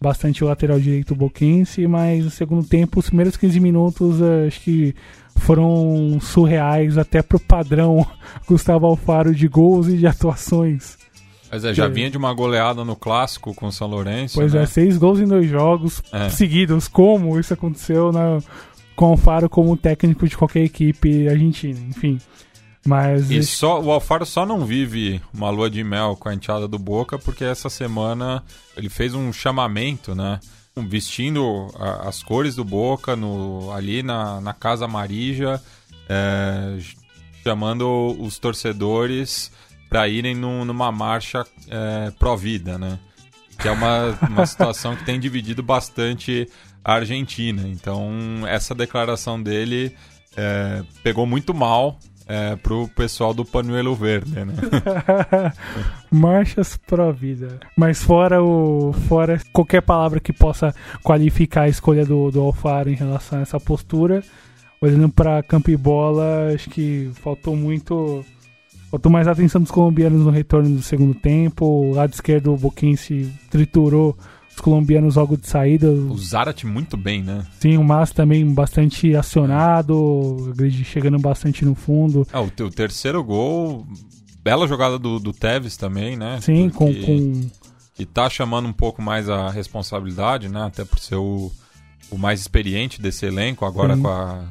bastante 0.00 0.42
o 0.44 0.46
lateral 0.46 0.78
direito 0.78 1.16
Boquense, 1.16 1.86
mas 1.86 2.24
no 2.24 2.30
segundo 2.30 2.64
tempo, 2.64 3.00
os 3.00 3.08
primeiros 3.08 3.36
15 3.36 3.58
minutos, 3.58 4.20
uh, 4.20 4.46
acho 4.46 4.60
que 4.60 4.94
foram 5.40 6.18
surreais 6.20 6.96
até 6.96 7.22
pro 7.22 7.40
padrão 7.40 8.06
Gustavo 8.46 8.86
Alfaro 8.86 9.34
de 9.34 9.48
gols 9.48 9.88
e 9.88 9.96
de 9.96 10.06
atuações. 10.06 10.98
Mas 11.50 11.64
é, 11.64 11.74
já 11.74 11.88
vinha 11.88 12.08
de 12.08 12.16
uma 12.16 12.32
goleada 12.32 12.84
no 12.84 12.94
clássico 12.94 13.52
com 13.52 13.66
o 13.66 13.72
São 13.72 13.88
Lourenço. 13.88 14.36
Pois 14.36 14.54
né? 14.54 14.62
é, 14.62 14.66
seis 14.66 14.96
gols 14.96 15.18
em 15.18 15.26
dois 15.26 15.48
jogos 15.50 16.00
é. 16.12 16.28
seguidos. 16.28 16.86
Como 16.86 17.38
isso 17.40 17.52
aconteceu 17.52 18.12
na, 18.12 18.38
com 18.94 19.06
o 19.06 19.08
Alfaro 19.08 19.48
como 19.48 19.76
técnico 19.76 20.28
de 20.28 20.36
qualquer 20.36 20.62
equipe 20.62 21.28
argentina, 21.28 21.80
enfim. 21.88 22.20
Mas 22.86 23.30
e 23.30 23.42
só 23.42 23.80
o 23.80 23.90
Alfaro 23.90 24.24
só 24.24 24.46
não 24.46 24.64
vive 24.64 25.20
uma 25.34 25.50
lua 25.50 25.68
de 25.68 25.82
mel 25.84 26.16
com 26.18 26.28
a 26.28 26.34
enteada 26.34 26.66
do 26.66 26.78
Boca 26.78 27.18
porque 27.18 27.44
essa 27.44 27.68
semana 27.68 28.42
ele 28.76 28.88
fez 28.88 29.12
um 29.14 29.32
chamamento, 29.32 30.14
né? 30.14 30.40
Vestindo 30.86 31.68
a, 31.78 32.08
as 32.08 32.22
cores 32.22 32.56
do 32.56 32.64
Boca 32.64 33.16
no, 33.16 33.72
ali 33.72 34.02
na, 34.02 34.40
na 34.40 34.52
Casa 34.52 34.86
Marija, 34.86 35.62
é, 36.08 36.78
chamando 37.42 38.16
os 38.18 38.38
torcedores 38.38 39.50
para 39.88 40.08
irem 40.08 40.34
num, 40.34 40.64
numa 40.64 40.92
marcha 40.92 41.44
é, 41.68 42.12
pró-vida, 42.18 42.78
né? 42.78 42.98
Que 43.58 43.68
é 43.68 43.70
uma, 43.70 44.18
uma 44.28 44.44
situação 44.46 44.96
que 44.96 45.04
tem 45.04 45.18
dividido 45.18 45.62
bastante 45.62 46.48
a 46.84 46.94
Argentina. 46.94 47.66
Então, 47.66 48.10
essa 48.46 48.74
declaração 48.74 49.42
dele 49.42 49.94
é, 50.36 50.82
pegou 51.02 51.26
muito 51.26 51.52
mal 51.52 51.98
é, 52.30 52.54
pro 52.54 52.86
pessoal 52.86 53.34
do 53.34 53.44
Panuelo 53.44 53.92
Verde, 53.96 54.30
né? 54.44 54.54
Marchas 56.12 56.76
pro 56.76 57.12
vida. 57.12 57.58
Mas 57.76 58.00
fora 58.00 58.40
o. 58.40 58.92
Fora 59.08 59.40
qualquer 59.52 59.82
palavra 59.82 60.20
que 60.20 60.32
possa 60.32 60.72
qualificar 61.02 61.62
a 61.62 61.68
escolha 61.68 62.06
do, 62.06 62.30
do 62.30 62.40
Alfaro 62.40 62.88
em 62.88 62.94
relação 62.94 63.40
a 63.40 63.42
essa 63.42 63.58
postura. 63.58 64.22
Olhando 64.80 65.08
para 65.08 65.42
campo 65.42 65.70
e 65.70 65.76
bola, 65.76 66.52
acho 66.54 66.70
que 66.70 67.10
faltou 67.14 67.56
muito. 67.56 68.24
Faltou 68.92 69.10
mais 69.10 69.26
atenção 69.26 69.60
dos 69.60 69.70
colombianos 69.72 70.24
no 70.24 70.30
retorno 70.30 70.70
do 70.70 70.82
segundo 70.82 71.14
tempo. 71.14 71.64
O 71.64 71.94
lado 71.94 72.12
esquerdo, 72.12 72.52
o 72.52 72.56
Boquense 72.56 73.32
triturou 73.50 74.16
colombianos 74.60 75.16
logo 75.16 75.36
de 75.36 75.46
saída. 75.46 75.90
O 75.90 76.16
Zarat 76.18 76.64
muito 76.64 76.96
bem, 76.96 77.22
né? 77.22 77.46
Sim, 77.58 77.76
o 77.76 77.84
Mas 77.84 78.10
também 78.10 78.46
bastante 78.52 79.14
acionado, 79.14 80.52
chegando 80.84 81.18
bastante 81.18 81.64
no 81.64 81.74
fundo. 81.74 82.26
É, 82.32 82.38
o, 82.38 82.44
o 82.44 82.70
terceiro 82.70 83.22
gol, 83.24 83.86
bela 84.42 84.66
jogada 84.66 84.98
do, 84.98 85.18
do 85.18 85.32
Tevez 85.32 85.76
também, 85.76 86.16
né? 86.16 86.38
Sim, 86.40 86.68
com, 86.70 86.92
com... 86.92 87.48
Que 87.94 88.06
tá 88.06 88.30
chamando 88.30 88.66
um 88.66 88.72
pouco 88.72 89.02
mais 89.02 89.28
a 89.28 89.50
responsabilidade, 89.50 90.48
né? 90.48 90.62
Até 90.62 90.84
por 90.84 90.98
ser 90.98 91.16
o, 91.16 91.50
o 92.10 92.18
mais 92.18 92.40
experiente 92.40 93.00
desse 93.00 93.26
elenco, 93.26 93.64
agora 93.64 93.94
Sim. 93.94 94.02
com 94.02 94.08
a, 94.08 94.44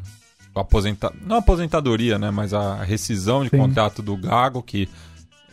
com 0.53 0.59
a 0.59 0.61
aposentadoria, 0.61 1.27
não 1.27 1.35
a 1.35 1.39
aposentadoria, 1.39 2.19
né? 2.19 2.31
Mas 2.31 2.53
a 2.53 2.83
rescisão 2.83 3.43
de 3.43 3.49
Sim. 3.49 3.57
contrato 3.57 4.01
do 4.01 4.15
Gago, 4.15 4.61
que 4.61 4.87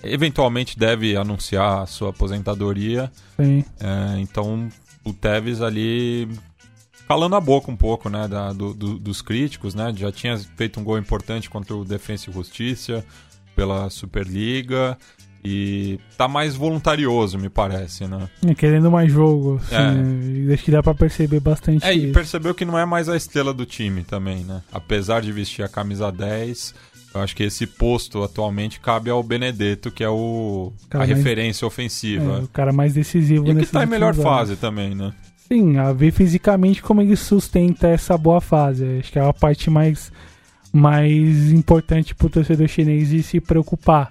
eventualmente 0.02 0.78
deve 0.78 1.16
anunciar 1.16 1.82
a 1.82 1.86
sua 1.86 2.10
aposentadoria. 2.10 3.10
Sim. 3.36 3.64
É, 3.80 4.20
então 4.20 4.68
o 5.04 5.12
Tevez 5.12 5.62
ali 5.62 6.28
calando 7.06 7.36
a 7.36 7.40
boca 7.40 7.70
um 7.70 7.76
pouco, 7.76 8.08
né, 8.08 8.26
da, 8.26 8.52
do, 8.52 8.74
do, 8.74 8.98
dos 8.98 9.22
críticos, 9.22 9.74
né? 9.74 9.92
Já 9.96 10.10
tinha 10.10 10.36
feito 10.36 10.80
um 10.80 10.84
gol 10.84 10.98
importante 10.98 11.48
contra 11.48 11.74
o 11.74 11.84
Defensa 11.84 12.28
e 12.28 12.32
Justiça 12.32 13.04
pela 13.54 13.88
Superliga 13.88 14.98
e 15.44 16.00
tá 16.18 16.26
mais 16.26 16.56
voluntarioso, 16.56 17.38
me 17.38 17.48
parece, 17.48 18.06
né? 18.08 18.28
É, 18.44 18.52
querendo 18.52 18.90
mais 18.90 19.12
jogo, 19.12 19.60
assim, 19.62 20.50
é. 20.50 20.52
acho 20.52 20.64
que 20.64 20.72
dá 20.72 20.82
para 20.82 20.94
perceber 20.94 21.38
bastante. 21.38 21.84
É, 21.84 21.94
isso. 21.94 22.06
e 22.06 22.12
percebeu 22.12 22.52
que 22.52 22.64
não 22.64 22.76
é 22.76 22.84
mais 22.84 23.08
a 23.08 23.16
estrela 23.16 23.54
do 23.54 23.64
time 23.64 24.02
também, 24.02 24.42
né? 24.42 24.60
Apesar 24.72 25.22
de 25.22 25.30
vestir 25.30 25.64
a 25.64 25.68
camisa 25.68 26.10
10, 26.10 26.74
eu 27.16 27.22
acho 27.22 27.34
que 27.34 27.42
esse 27.42 27.66
posto 27.66 28.22
atualmente 28.22 28.78
cabe 28.78 29.10
ao 29.10 29.22
Benedetto, 29.22 29.90
que 29.90 30.04
é 30.04 30.08
o, 30.08 30.72
a 30.90 30.98
mais, 30.98 31.10
referência 31.10 31.66
ofensiva. 31.66 32.38
É, 32.38 32.42
o 32.44 32.48
cara 32.48 32.72
mais 32.72 32.94
decisivo. 32.94 33.50
E 33.50 33.54
que 33.54 33.66
tá 33.66 33.84
em 33.84 33.86
melhor 33.86 34.12
anos. 34.12 34.22
fase 34.22 34.56
também, 34.56 34.94
né? 34.94 35.12
Sim, 35.48 35.78
a 35.78 35.92
ver 35.92 36.12
fisicamente 36.12 36.82
como 36.82 37.00
ele 37.00 37.16
sustenta 37.16 37.88
essa 37.88 38.18
boa 38.18 38.40
fase. 38.40 38.98
Acho 39.00 39.12
que 39.12 39.18
é 39.18 39.22
a 39.22 39.32
parte 39.32 39.70
mais, 39.70 40.12
mais 40.72 41.52
importante 41.52 42.14
pro 42.14 42.28
torcedor 42.28 42.68
chinês 42.68 43.12
e 43.12 43.22
se 43.22 43.40
preocupar. 43.40 44.10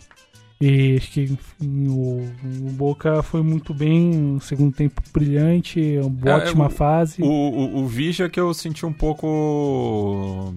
E 0.60 0.96
acho 0.96 1.12
que 1.12 1.22
enfim, 1.24 1.88
o, 1.90 2.26
o, 2.66 2.72
Boca 2.72 3.22
foi 3.22 3.44
muito 3.44 3.74
bem, 3.74 4.16
um 4.16 4.40
segundo 4.40 4.74
tempo 4.74 5.02
brilhante, 5.14 6.00
uma 6.02 6.32
é, 6.32 6.36
ótima 6.36 6.68
o, 6.68 6.70
fase. 6.70 7.22
O, 7.22 7.26
o, 7.26 7.78
o 7.80 7.88
Vija 7.88 8.30
que 8.30 8.40
eu 8.40 8.54
senti 8.54 8.86
um 8.86 8.94
pouco 8.94 10.54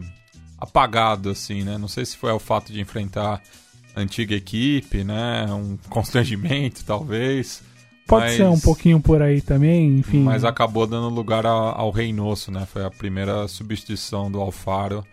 apagado, 0.58 1.30
assim, 1.30 1.62
né? 1.62 1.78
Não 1.78 1.88
sei 1.88 2.04
se 2.04 2.16
foi 2.16 2.32
o 2.32 2.38
fato 2.38 2.72
de 2.72 2.80
enfrentar 2.80 3.40
a 3.94 4.00
antiga 4.00 4.34
equipe, 4.34 5.04
né? 5.04 5.46
Um 5.50 5.78
constrangimento, 5.88 6.84
talvez. 6.84 7.62
Pode 8.06 8.24
mas... 8.24 8.36
ser 8.36 8.48
um 8.48 8.58
pouquinho 8.58 9.00
por 9.00 9.20
aí 9.20 9.40
também, 9.40 9.98
enfim. 9.98 10.20
Mas 10.20 10.42
acabou 10.42 10.86
dando 10.86 11.08
lugar 11.10 11.44
ao, 11.44 11.90
Reinoso, 11.90 12.50
né? 12.50 12.66
Foi 12.66 12.84
a 12.84 12.90
primeira 12.90 13.46
substituição 13.46 14.30
do 14.30 14.40
Alfaro, 14.40 15.04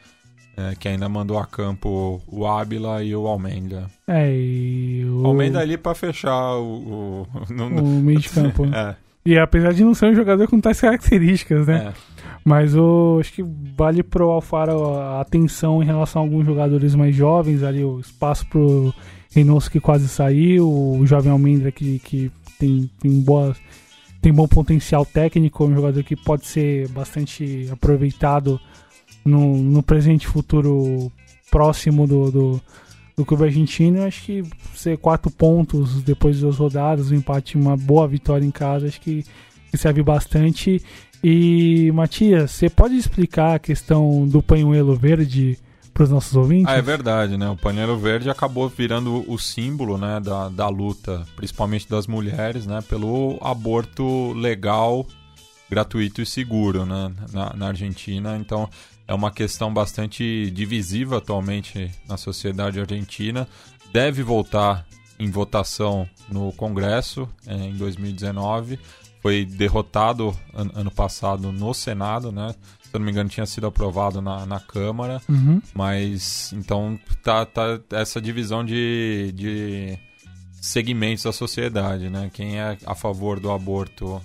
é, 0.56 0.74
que 0.80 0.88
ainda 0.88 1.10
mandou 1.10 1.38
a 1.38 1.46
campo 1.46 2.22
o 2.26 2.48
Ábila 2.48 3.04
e 3.04 3.14
o 3.14 3.28
Almenda. 3.28 3.88
É, 4.08 4.34
e 4.34 5.06
o... 5.06 5.28
Almenda 5.28 5.60
ali 5.60 5.78
para 5.78 5.94
fechar 5.94 6.56
o... 6.56 7.28
O, 7.28 7.28
no, 7.54 7.68
o 7.68 8.02
meio 8.02 8.20
de 8.20 8.30
campo. 8.30 8.66
é. 8.74 8.96
E 9.26 9.38
apesar 9.38 9.74
de 9.74 9.84
não 9.84 9.94
ser 9.94 10.12
um 10.12 10.16
jogador 10.16 10.48
com 10.48 10.62
tais 10.62 10.80
características, 10.80 11.68
né? 11.68 11.92
É. 11.92 12.15
Mas 12.46 12.76
o, 12.76 13.18
acho 13.20 13.34
que 13.34 13.44
vale 13.76 14.04
pro 14.04 14.30
Alfaro 14.30 14.94
a 14.94 15.20
atenção 15.20 15.82
em 15.82 15.86
relação 15.86 16.22
a 16.22 16.26
alguns 16.26 16.46
jogadores 16.46 16.94
mais 16.94 17.16
jovens, 17.16 17.64
ali 17.64 17.84
o 17.84 18.00
espaço 18.00 18.46
pro 18.46 18.94
Reynoso 19.34 19.72
que 19.72 19.80
quase 19.80 20.08
saiu, 20.08 20.70
o 20.70 21.06
jovem 21.08 21.32
Almendra 21.32 21.72
que, 21.72 21.98
que 21.98 22.32
tem, 22.60 22.90
tem, 23.02 23.20
boa, 23.20 23.56
tem 24.22 24.32
bom 24.32 24.48
potencial 24.48 25.04
técnico, 25.04 25.66
um 25.66 25.74
jogador 25.74 26.04
que 26.04 26.16
pode 26.16 26.46
ser 26.46 26.88
bastante 26.90 27.68
aproveitado 27.72 28.62
no, 29.26 29.58
no 29.58 29.82
presente 29.82 30.26
e 30.26 30.28
futuro 30.28 31.12
próximo 31.50 32.06
do, 32.06 32.32
do, 32.32 32.62
do 33.18 33.26
clube 33.26 33.46
argentino. 33.46 34.04
Acho 34.04 34.24
que 34.24 34.44
ser 34.76 35.00
quatro 35.00 35.32
pontos 35.32 36.04
depois 36.04 36.40
das 36.40 36.58
rodadas, 36.58 37.12
um 37.12 37.16
empate, 37.16 37.58
uma 37.58 37.76
boa 37.76 38.08
vitória 38.08 38.46
em 38.46 38.52
casa, 38.52 38.86
acho 38.88 39.02
que 39.02 39.26
serve 39.74 40.04
bastante. 40.04 40.82
E, 41.28 41.92
Matias, 41.92 42.52
você 42.52 42.70
pode 42.70 42.96
explicar 42.96 43.56
a 43.56 43.60
questão 43.60 44.28
do 44.28 44.44
panhuelo 44.44 44.96
verde 44.96 45.58
para 45.92 46.04
os 46.04 46.12
nossos 46.12 46.36
ouvintes? 46.36 46.72
Ah, 46.72 46.78
é 46.78 46.84
verdade, 46.84 47.36
né? 47.36 47.50
O 47.50 47.58
panheiro 47.58 47.98
verde 47.98 48.30
acabou 48.30 48.70
virando 48.70 49.26
o 49.28 49.36
símbolo 49.40 49.98
né, 49.98 50.20
da, 50.20 50.50
da 50.50 50.70
luta, 50.70 51.26
principalmente 51.36 51.90
das 51.90 52.06
mulheres, 52.06 52.68
né, 52.68 52.80
pelo 52.88 53.40
aborto 53.42 54.34
legal, 54.34 55.04
gratuito 55.68 56.22
e 56.22 56.28
seguro 56.28 56.86
né, 56.86 57.12
na, 57.34 57.56
na 57.56 57.68
Argentina. 57.70 58.38
Então, 58.38 58.70
é 59.08 59.14
uma 59.16 59.32
questão 59.32 59.74
bastante 59.74 60.52
divisiva 60.52 61.18
atualmente 61.18 61.90
na 62.08 62.18
sociedade 62.18 62.80
argentina. 62.80 63.48
Deve 63.92 64.22
voltar 64.22 64.86
em 65.18 65.32
votação 65.32 66.08
no 66.30 66.52
Congresso 66.52 67.28
é, 67.48 67.56
em 67.56 67.74
2019. 67.74 68.78
Foi 69.26 69.44
derrotado 69.44 70.38
an 70.54 70.70
ano 70.76 70.92
passado 70.92 71.52
no 71.52 71.74
Senado, 71.74 72.32
né? 72.32 72.54
Se 72.84 72.90
eu 72.94 73.00
não 73.00 73.06
me 73.06 73.12
engano, 73.12 73.28
tinha 73.28 73.48
sido 73.48 73.66
aprovado 73.66 74.22
na, 74.22 74.46
na 74.46 74.60
Câmara. 74.60 75.20
Uhum. 75.28 75.60
Mas 75.74 76.54
então 76.54 77.00
tá, 77.24 77.44
tá 77.44 77.80
essa 77.90 78.22
divisão 78.22 78.64
de, 78.64 79.32
de 79.34 79.98
segmentos 80.62 81.24
da 81.24 81.34
sociedade, 81.34 82.08
né? 82.08 82.30
Quem 82.32 82.60
é 82.60 82.78
a 82.86 82.94
favor 82.94 83.40
do 83.40 83.50
aborto 83.50 84.22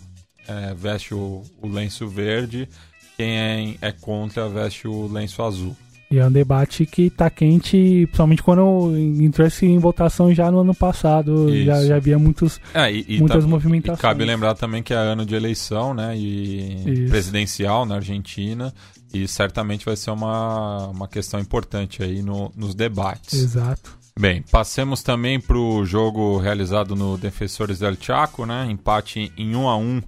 é, 0.46 0.74
veste 0.74 1.14
o, 1.14 1.44
o 1.62 1.66
lenço 1.66 2.06
verde 2.06 2.68
quem 3.16 3.38
é, 3.38 3.76
é 3.88 3.92
contra 3.92 4.48
veste 4.50 4.86
o 4.86 5.06
lenço 5.06 5.42
azul. 5.42 5.76
E 6.12 6.18
é 6.18 6.26
um 6.26 6.32
debate 6.32 6.84
que 6.86 7.02
está 7.02 7.30
quente, 7.30 8.04
principalmente 8.06 8.42
quando 8.42 8.96
entrou 8.98 9.46
esse 9.46 9.64
em 9.64 9.78
votação 9.78 10.34
já 10.34 10.50
no 10.50 10.58
ano 10.58 10.74
passado. 10.74 11.46
Já, 11.64 11.84
já 11.84 11.96
havia 11.96 12.18
muitos, 12.18 12.60
é, 12.74 12.92
e, 12.92 13.04
e 13.06 13.18
muitas 13.20 13.44
tá, 13.44 13.48
movimentações. 13.48 14.00
E 14.00 14.02
cabe 14.02 14.24
lembrar 14.24 14.54
também 14.56 14.82
que 14.82 14.92
é 14.92 14.96
ano 14.96 15.24
de 15.24 15.36
eleição, 15.36 15.94
né? 15.94 16.16
E 16.18 17.02
Isso. 17.04 17.10
presidencial 17.10 17.86
na 17.86 17.94
Argentina. 17.94 18.74
E 19.14 19.28
certamente 19.28 19.84
vai 19.84 19.94
ser 19.94 20.10
uma, 20.10 20.88
uma 20.88 21.06
questão 21.06 21.38
importante 21.38 22.02
aí 22.02 22.22
no, 22.22 22.50
nos 22.56 22.74
debates. 22.74 23.34
Exato. 23.34 23.96
Bem, 24.18 24.42
passemos 24.50 25.04
também 25.04 25.38
para 25.38 25.56
o 25.56 25.84
jogo 25.86 26.38
realizado 26.38 26.96
no 26.96 27.16
Defensores 27.16 27.78
del 27.78 27.96
Chaco, 28.00 28.44
né? 28.44 28.66
Empate 28.68 29.32
em 29.36 29.54
1 29.54 29.68
a 29.68 29.76
1 29.76 30.02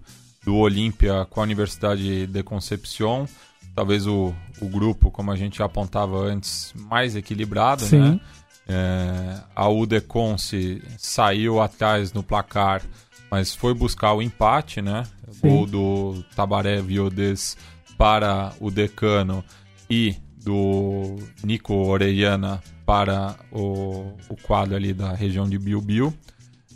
do 0.44 0.56
Olímpia 0.56 1.24
com 1.30 1.38
a 1.38 1.44
Universidade 1.44 2.26
de 2.26 2.42
Concepción. 2.42 3.26
Talvez 3.74 4.06
o, 4.06 4.34
o 4.60 4.68
grupo, 4.68 5.10
como 5.10 5.30
a 5.30 5.36
gente 5.36 5.58
já 5.58 5.64
apontava 5.64 6.18
antes, 6.18 6.74
mais 6.76 7.16
equilibrado, 7.16 7.82
Sim. 7.82 7.98
né? 7.98 8.20
É, 8.68 9.40
a 9.56 9.68
Udeconce 9.68 10.82
saiu 10.98 11.60
atrás 11.60 12.12
no 12.12 12.22
placar, 12.22 12.82
mas 13.30 13.54
foi 13.54 13.74
buscar 13.74 14.12
o 14.12 14.22
empate, 14.22 14.80
né? 14.80 15.04
Sim. 15.30 15.48
Gol 15.48 15.66
do 15.66 16.24
Tabaré 16.36 16.80
Viodes 16.80 17.56
para 17.96 18.52
o 18.60 18.70
Decano 18.70 19.44
e 19.88 20.16
do 20.44 21.16
Nico 21.42 21.74
Orellana 21.74 22.62
para 22.84 23.36
o, 23.50 24.14
o 24.28 24.36
quadro 24.42 24.76
ali 24.76 24.92
da 24.92 25.14
região 25.14 25.48
de 25.48 25.58
Biubiu. 25.58 26.12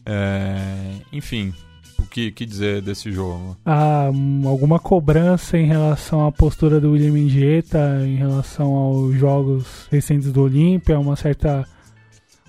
É, 0.04 0.94
enfim, 1.12 1.52
que, 2.16 2.32
que 2.32 2.46
dizer 2.46 2.80
desse 2.80 3.12
jogo? 3.12 3.58
Ah, 3.66 4.06
alguma 4.46 4.78
cobrança 4.78 5.58
em 5.58 5.66
relação 5.66 6.26
à 6.26 6.32
postura 6.32 6.80
do 6.80 6.92
William 6.92 7.12
Mendieta, 7.12 8.00
em 8.06 8.16
relação 8.16 8.72
aos 8.72 9.14
jogos 9.16 9.86
recentes 9.90 10.32
do 10.32 10.40
Olímpia, 10.40 10.98
uma 10.98 11.14
certa 11.14 11.68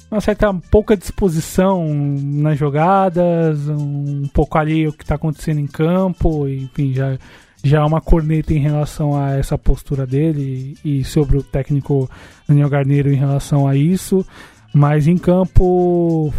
uma 0.09 0.21
certa 0.21 0.53
pouca 0.71 0.95
disposição 0.95 1.85
nas 1.85 2.57
jogadas, 2.57 3.67
um 3.67 4.25
pouco 4.33 4.57
ali 4.57 4.87
o 4.87 4.93
que 4.93 5.03
está 5.03 5.15
acontecendo 5.15 5.59
em 5.59 5.67
campo, 5.67 6.47
enfim, 6.47 6.93
já, 6.93 7.17
já 7.61 7.85
uma 7.85 7.99
corneta 7.99 8.53
em 8.53 8.59
relação 8.59 9.21
a 9.21 9.33
essa 9.33 9.57
postura 9.57 10.07
dele 10.07 10.77
e 10.85 11.03
sobre 11.03 11.37
o 11.37 11.43
técnico 11.43 12.09
Daniel 12.47 12.69
Garneiro 12.69 13.11
em 13.11 13.17
relação 13.17 13.67
a 13.67 13.75
isso, 13.75 14.25
mas 14.73 15.09
em 15.09 15.17
campo 15.17 16.33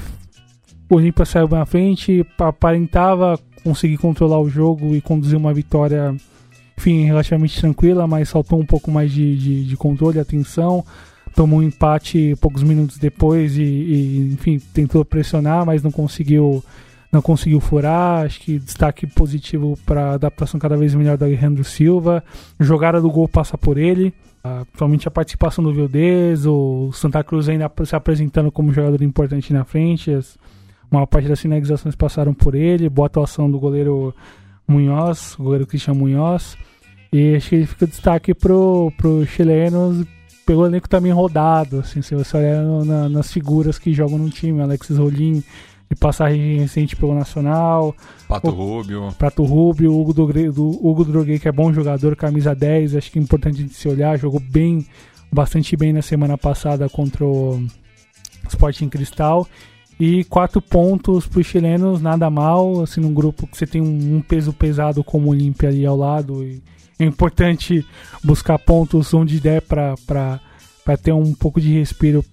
o 0.89 0.97
Olímpia 0.97 1.25
saiu 1.25 1.49
na 1.49 1.67
frente, 1.67 2.27
aparentava 2.39 3.39
conseguir 3.63 3.99
controlar 3.99 4.41
o 4.41 4.49
jogo 4.49 4.95
e 4.95 5.01
conduzir 5.01 5.37
uma 5.37 5.53
vitória, 5.53 6.15
enfim, 6.77 7.05
relativamente 7.05 7.61
tranquila, 7.61 8.07
mas 8.07 8.31
faltou 8.31 8.59
um 8.59 8.65
pouco 8.65 8.91
mais 8.91 9.13
de, 9.13 9.37
de, 9.37 9.65
de 9.65 9.77
controle, 9.77 10.19
atenção. 10.19 10.85
Tomou 11.35 11.61
um 11.61 11.63
empate 11.63 12.35
poucos 12.41 12.63
minutos 12.63 12.99
depois 12.99 13.57
e, 13.57 13.63
e, 13.63 14.33
enfim, 14.33 14.59
tentou 14.73 15.05
pressionar, 15.05 15.67
mas 15.67 15.83
não 15.83 15.91
conseguiu 15.91 16.65
não 17.13 17.23
conseguiu 17.23 17.61
furar. 17.61 18.25
Acho 18.25 18.41
que 18.41 18.59
destaque 18.59 19.07
positivo 19.07 19.79
para 19.85 20.11
a 20.11 20.15
adaptação 20.15 20.59
cada 20.59 20.77
vez 20.77 20.95
melhor 20.95 21.17
do 21.17 21.25
Alejandro 21.25 21.65
Silva. 21.65 22.25
Jogada 22.59 23.01
do 23.01 23.11
gol 23.11 23.29
passa 23.29 23.57
por 23.57 23.79
ele. 23.79 24.13
Principalmente 24.43 25.07
a 25.07 25.11
participação 25.11 25.63
do 25.63 25.75
Vildez, 25.75 26.47
o 26.47 26.91
Santa 26.93 27.23
Cruz 27.23 27.49
ainda 27.49 27.71
se 27.85 27.95
apresentando 27.95 28.51
como 28.51 28.73
jogador 28.73 29.03
importante 29.03 29.53
na 29.53 29.65
frente. 29.65 30.11
As, 30.11 30.39
uma 30.91 31.07
parte 31.07 31.29
das 31.29 31.41
finalizações 31.41 31.95
passaram 31.95 32.33
por 32.33 32.55
ele, 32.55 32.89
boa 32.89 33.07
atuação 33.07 33.51
do 33.51 33.59
goleiro 33.59 34.15
Munhoz, 34.67 35.37
goleiro 35.39 35.67
Cristian 35.67 35.95
Munhoz. 35.95 36.57
E 37.13 37.37
acho 37.37 37.49
que 37.49 37.55
ele 37.57 37.67
fica 37.67 37.87
destaque 37.87 38.35
pro, 38.35 38.93
pro 38.97 39.25
chilenos 39.27 40.07
pelo 40.49 40.65
elenco 40.65 40.89
também 40.89 41.13
rodado, 41.13 41.81
assim, 41.81 42.01
se 42.01 42.15
você 42.15 42.39
olhar 42.39 42.63
na, 42.63 43.07
nas 43.07 43.31
figuras 43.31 43.79
que 43.79 43.93
jogam 43.93 44.17
no 44.17 44.31
time, 44.31 44.63
Alexis 44.63 44.97
Rolim, 44.97 45.45
de 45.91 45.95
passagem 45.95 46.61
recente 46.61 46.97
pelo 46.97 47.15
Nacional. 47.15 47.95
Pato 48.27 48.49
o, 48.49 48.51
Rubio. 48.53 49.13
Pato 49.19 49.45
Rubio, 49.45 49.93
Hugo, 49.93 50.15
Dogre, 50.15 50.51
do, 50.51 50.69
Hugo 50.69 51.05
Droguet, 51.05 51.39
que 51.39 51.49
é 51.49 51.53
bom 51.53 51.71
jogador, 51.71 52.17
camisa 52.17 52.55
10, 52.55 52.97
acho 52.97 53.13
que 53.13 53.19
é 53.19 53.23
importante 53.23 53.63
de 53.63 53.75
se 53.75 53.87
olhar, 53.91 54.19
jogou 54.19 54.41
bem, 54.41 54.87
bastante 55.31 55.77
bem 55.77 55.93
na 55.93 56.01
semana 56.01 56.39
passada 56.39 56.89
contra 56.89 57.27
o 57.27 57.63
Sporting 58.49 58.89
Cristal. 58.89 59.47
E 60.01 60.23
quatro 60.25 60.63
pontos 60.63 61.27
para 61.27 61.41
os 61.41 61.47
chilenos, 61.47 62.01
nada 62.01 62.31
mal, 62.31 62.83
assim, 62.83 63.01
num 63.01 63.13
grupo 63.13 63.49
que 63.49 63.57
você 63.57 63.67
tem 63.67 63.81
um, 63.81 64.21
peso 64.21 64.53
pesado 64.53 65.03
como 65.03 65.27
o 65.27 65.31
Olímpia 65.31 65.69
ali 65.69 65.85
ao 65.85 65.97
lado. 65.97 66.45
E 66.45 66.63
é 66.99 67.05
importante 67.05 67.85
buscar 68.23 68.59
pontos 68.59 69.13
onde 69.13 69.41
der 69.41 69.61
para 69.61 70.39
ter 71.03 71.13
um 71.13 71.35
pouco 71.35 71.61
de 71.61 71.73
respiro 71.73 72.25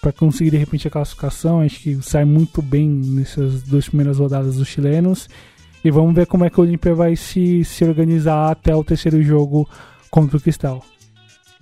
para 0.00 0.12
conseguir 0.12 0.52
de 0.52 0.56
repente 0.56 0.88
a 0.88 0.90
classificação. 0.90 1.60
Acho 1.60 1.80
que 1.80 2.02
sai 2.02 2.24
muito 2.24 2.62
bem 2.62 2.88
nessas 2.88 3.62
duas 3.62 3.86
primeiras 3.86 4.18
rodadas 4.18 4.56
dos 4.56 4.68
chilenos. 4.68 5.28
E 5.84 5.90
vamos 5.90 6.14
ver 6.14 6.26
como 6.26 6.46
é 6.46 6.50
que 6.50 6.58
o 6.58 6.62
Olímpia 6.62 6.94
vai 6.94 7.14
se, 7.14 7.62
se 7.62 7.84
organizar 7.84 8.50
até 8.50 8.74
o 8.74 8.82
terceiro 8.82 9.22
jogo 9.22 9.68
contra 10.10 10.38
o 10.38 10.40
Cristal. 10.40 10.82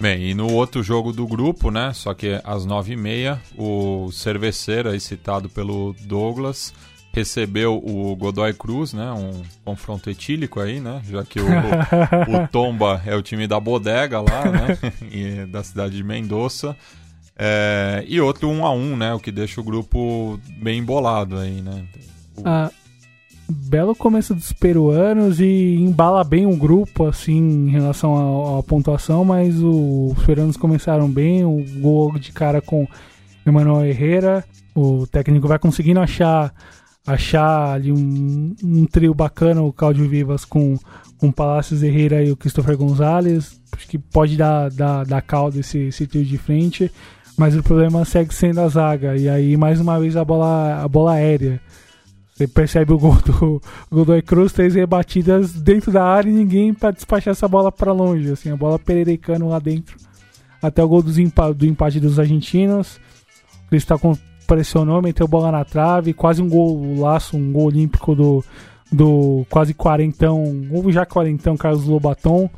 Bem, 0.03 0.31
e 0.31 0.35
no 0.35 0.53
outro 0.53 0.83
jogo 0.83 1.13
do 1.13 1.25
grupo, 1.29 1.71
né? 1.71 1.93
Só 1.95 2.13
que 2.13 2.41
às 2.43 2.65
nove 2.65 2.95
e 2.95 2.97
meia, 2.97 3.41
o 3.57 4.11
Cerveceiro, 4.11 4.91
aí 4.91 4.99
citado 4.99 5.49
pelo 5.49 5.95
Douglas, 6.01 6.75
recebeu 7.13 7.77
o 7.77 8.17
Godoy 8.17 8.53
Cruz, 8.53 8.93
né? 8.93 9.13
Um 9.13 9.45
confronto 9.65 10.11
etílico 10.11 10.59
aí, 10.59 10.81
né? 10.81 11.01
Já 11.09 11.23
que 11.23 11.39
o, 11.39 11.47
o, 11.47 12.49
Tomba 12.51 13.01
é 13.07 13.15
o 13.15 13.23
time 13.23 13.47
da 13.47 13.61
bodega 13.61 14.21
lá, 14.21 14.45
né? 14.51 14.79
e, 15.09 15.47
da 15.47 15.63
cidade 15.63 15.95
de 15.95 16.03
Mendoza. 16.03 16.77
É, 17.39 18.05
e 18.09 18.21
outro 18.21 18.49
um 18.49 18.67
a 18.67 18.73
um, 18.73 18.97
né? 18.97 19.15
O 19.15 19.21
que 19.21 19.31
deixa 19.31 19.61
o 19.61 19.65
grupo 19.65 20.37
bem 20.61 20.81
embolado 20.81 21.39
aí, 21.39 21.63
né? 21.63 21.85
O... 22.37 22.43
Ah, 22.45 22.73
belo 23.53 23.95
começo 23.95 24.35
dos 24.35 24.53
peruanos 24.53 25.41
e 25.41 25.75
embala 25.75 26.25
bem 26.25 26.47
o 26.47 26.57
grupo, 26.57 27.07
assim, 27.07 27.69
em 27.69 27.71
relação 27.71 28.59
à 28.59 28.63
pontuação, 28.63 29.25
mas 29.25 29.63
o, 29.63 30.15
os 30.17 30.25
peruanos 30.25 30.57
começaram 30.57 31.09
bem, 31.09 31.45
o 31.45 31.65
gol 31.81 32.19
de 32.19 32.33
cara 32.33 32.61
com 32.61 32.87
Emanuel 33.47 33.85
Herrera, 33.85 34.45
o 34.75 35.07
técnico 35.07 35.47
vai 35.47 35.59
conseguindo 35.59 36.01
achar 36.01 36.53
achar 37.07 37.75
ali 37.75 37.91
um, 37.91 38.55
um 38.63 38.87
trio 38.87 39.13
bacana, 39.13 39.61
o 39.61 39.73
Claudio 39.73 40.09
Vivas 40.09 40.45
com, 40.45 40.79
com 41.19 41.33
Palácios 41.33 41.83
Herrera 41.83 42.23
e 42.23 42.31
o 42.31 42.37
Christopher 42.37 42.77
Gonzalez, 42.77 43.61
acho 43.73 43.89
que 43.89 43.99
pode 43.99 44.37
dar, 44.37 44.71
dar, 44.71 45.05
dar 45.05 45.21
caldo 45.21 45.59
esse, 45.59 45.79
esse 45.79 46.07
trio 46.07 46.25
de 46.25 46.39
frente, 46.39 46.91
mas 47.37 47.57
o 47.57 47.63
problema 47.63 48.05
segue 48.05 48.33
sendo 48.33 48.61
a 48.61 48.69
zaga, 48.69 49.17
e 49.17 49.29
aí 49.29 49.57
mais 49.57 49.81
uma 49.81 49.99
vez 49.99 50.17
a 50.17 50.25
bola, 50.25 50.83
a 50.83 50.89
bola 50.89 51.15
aérea. 51.15 51.61
Você 52.43 52.49
percebe 52.49 52.93
o 52.93 52.99
gol 52.99 53.17
do 53.23 53.63
Godoy 53.91 54.21
Cruz, 54.21 54.53
três 54.53 54.75
rebatidas 54.75 55.53
dentro 55.53 55.93
da 55.93 56.05
área 56.05 56.29
e 56.29 56.33
ninguém 56.33 56.75
para 56.75 56.91
despachar 56.91 57.33
essa 57.33 57.47
bola 57.47 57.71
para 57.71 57.93
longe. 57.93 58.33
Assim, 58.33 58.51
a 58.51 58.57
bola 58.57 58.79
pererecando 58.79 59.49
lá 59.49 59.59
dentro. 59.59 59.97
Até 60.61 60.83
o 60.83 60.89
gol 60.89 61.03
do, 61.03 61.21
empate, 61.21 61.55
do 61.55 61.67
empate 61.67 62.01
dos 62.01 62.19
argentinos. 62.19 62.99
O 63.67 63.69
Cristal 63.69 64.01
pressionou, 64.47 65.01
meteu 65.01 65.29
bola 65.29 65.53
na 65.53 65.65
trave. 65.65 66.13
Quase 66.13 66.43
um 66.43 66.49
gol 66.49 66.99
laço, 66.99 67.37
um 67.37 67.53
gol 67.53 67.67
olímpico 67.67 68.15
do, 68.15 68.45
do 68.91 69.47
quase 69.49 69.73
quarentão, 69.73 70.67
ou 70.73 70.91
já 70.91 71.07
quarentão, 71.07 71.57
Carlos 71.57 71.87
Lobaton. 71.87 72.51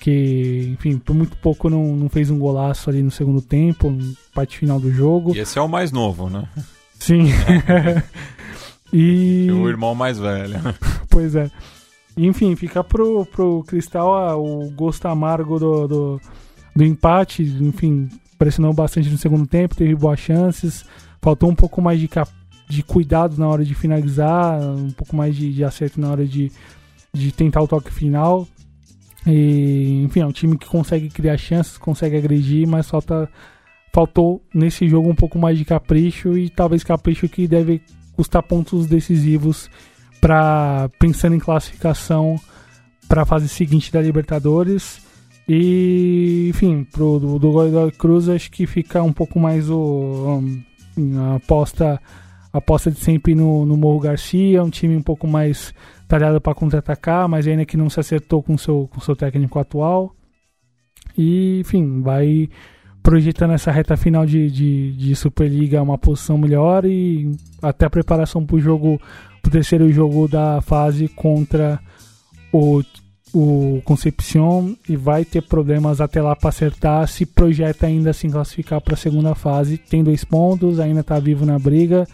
que, 0.00 0.70
enfim, 0.72 0.98
por 0.98 1.14
muito 1.14 1.36
pouco 1.36 1.70
não, 1.70 1.94
não 1.94 2.08
fez 2.08 2.28
um 2.28 2.38
golaço 2.38 2.90
ali 2.90 3.02
no 3.02 3.10
segundo 3.10 3.40
tempo, 3.40 3.96
parte 4.34 4.58
final 4.58 4.80
do 4.80 4.90
jogo. 4.92 5.34
E 5.36 5.38
esse 5.38 5.58
é 5.58 5.62
o 5.62 5.68
mais 5.68 5.92
novo, 5.92 6.28
né? 6.28 6.48
Sim. 6.98 7.26
e... 8.92 9.50
O 9.50 9.68
irmão 9.68 9.94
mais 9.94 10.18
velho. 10.18 10.54
pois 11.08 11.34
é. 11.34 11.50
Enfim, 12.16 12.56
fica 12.56 12.82
pro, 12.82 13.24
pro 13.26 13.64
Cristal 13.66 14.12
ah, 14.12 14.36
o 14.36 14.70
gosto 14.70 15.06
amargo 15.06 15.58
do, 15.58 15.86
do, 15.86 16.20
do 16.74 16.84
empate. 16.84 17.42
Enfim, 17.42 18.08
pressionou 18.38 18.72
bastante 18.72 19.08
no 19.08 19.18
segundo 19.18 19.46
tempo, 19.46 19.76
teve 19.76 19.94
boas 19.94 20.18
chances. 20.18 20.84
Faltou 21.22 21.50
um 21.50 21.54
pouco 21.54 21.80
mais 21.80 22.00
de, 22.00 22.08
de 22.68 22.82
cuidado 22.82 23.38
na 23.38 23.46
hora 23.46 23.64
de 23.64 23.74
finalizar, 23.74 24.60
um 24.60 24.90
pouco 24.90 25.14
mais 25.14 25.36
de, 25.36 25.52
de 25.52 25.64
acerto 25.64 26.00
na 26.00 26.10
hora 26.10 26.26
de, 26.26 26.50
de 27.12 27.30
tentar 27.32 27.62
o 27.62 27.68
toque 27.68 27.92
final. 27.92 28.48
E, 29.26 30.02
enfim, 30.04 30.20
é 30.20 30.26
um 30.26 30.32
time 30.32 30.56
que 30.56 30.66
consegue 30.66 31.08
criar 31.08 31.36
chances, 31.36 31.76
consegue 31.76 32.16
agredir, 32.16 32.66
mas 32.66 32.88
falta, 32.88 33.28
faltou 33.92 34.42
nesse 34.54 34.88
jogo 34.88 35.08
um 35.08 35.14
pouco 35.14 35.38
mais 35.38 35.58
de 35.58 35.64
capricho 35.64 36.36
e 36.36 36.48
talvez 36.48 36.82
capricho 36.82 37.28
que 37.28 37.46
deve 37.46 37.82
custar 38.18 38.42
pontos 38.42 38.88
decisivos 38.88 39.70
para 40.20 40.90
pensando 40.98 41.36
em 41.36 41.38
classificação 41.38 42.34
para 43.06 43.22
a 43.22 43.24
fase 43.24 43.48
seguinte 43.48 43.92
da 43.92 44.02
Libertadores. 44.02 45.00
E, 45.48 46.48
enfim, 46.50 46.82
pro 46.82 47.20
do, 47.20 47.38
do 47.38 47.52
Godoy 47.52 47.92
Cruz 47.92 48.28
acho 48.28 48.50
que 48.50 48.66
fica 48.66 49.04
um 49.04 49.12
pouco 49.12 49.38
mais 49.38 49.70
o 49.70 50.42
um, 50.96 51.20
a 51.20 51.36
aposta 51.36 52.02
aposta 52.52 52.90
de 52.90 52.98
sempre 52.98 53.36
no, 53.36 53.64
no 53.64 53.76
Morro 53.76 54.00
Garcia, 54.00 54.64
um 54.64 54.68
time 54.68 54.96
um 54.96 55.02
pouco 55.02 55.28
mais 55.28 55.72
talhado 56.08 56.40
para 56.40 56.56
contra-atacar, 56.56 57.28
mas 57.28 57.46
ainda 57.46 57.64
que 57.64 57.76
não 57.76 57.88
se 57.88 58.00
acertou 58.00 58.42
com 58.42 58.58
seu 58.58 58.88
com 58.92 59.00
seu 59.00 59.14
técnico 59.14 59.60
atual. 59.60 60.12
E, 61.16 61.60
enfim, 61.60 62.02
vai 62.02 62.48
projetando 63.08 63.52
essa 63.52 63.70
reta 63.70 63.96
final 63.96 64.26
de, 64.26 64.50
de, 64.50 64.92
de 64.92 65.16
Superliga 65.16 65.80
uma 65.80 65.96
posição 65.96 66.36
melhor 66.36 66.84
e 66.84 67.34
até 67.62 67.86
a 67.86 67.90
preparação 67.90 68.44
para 68.44 68.56
o 68.56 68.60
jogo, 68.60 69.00
pro 69.40 69.50
terceiro 69.50 69.90
jogo 69.90 70.28
da 70.28 70.60
fase 70.60 71.08
contra 71.08 71.80
o 72.52 72.82
o 73.32 73.82
Concepción 73.84 74.74
e 74.88 74.96
vai 74.96 75.22
ter 75.22 75.42
problemas 75.42 76.00
até 76.00 76.20
lá 76.20 76.34
para 76.34 76.48
acertar. 76.48 77.06
Se 77.08 77.26
projeta 77.26 77.86
ainda 77.86 78.12
se 78.14 78.26
classificar 78.26 78.80
para 78.80 78.94
a 78.94 78.96
segunda 78.96 79.34
fase, 79.34 79.76
tem 79.76 80.02
dois 80.02 80.24
pontos, 80.24 80.80
ainda 80.80 81.00
está 81.00 81.18
vivo 81.18 81.44
na 81.44 81.58
briga, 81.58 82.06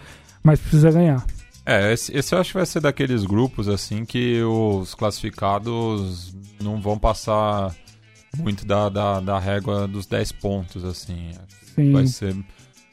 mas 0.42 0.59
precisa 0.59 0.90
ganhar. 0.90 1.24
É, 1.64 1.92
esse, 1.92 2.16
esse, 2.16 2.35
eu 2.35 2.40
acho 2.40 2.50
que 2.50 2.59
vai 2.59 2.66
ser 2.66 2.80
daqueles 2.80 3.24
grupos 3.24 3.68
assim 3.68 4.04
que 4.04 4.42
os 4.42 4.92
classificados 4.94 6.35
não 6.61 6.80
vão 6.80 6.98
passar 6.98 7.72
muito 8.37 8.66
da, 8.66 8.88
da, 8.88 9.20
da 9.20 9.38
régua 9.38 9.87
dos 9.87 10.07
10 10.07 10.33
pontos, 10.33 10.85
assim. 10.85 11.31
Sim. 11.75 11.92
Vai 11.92 12.07
ser 12.07 12.37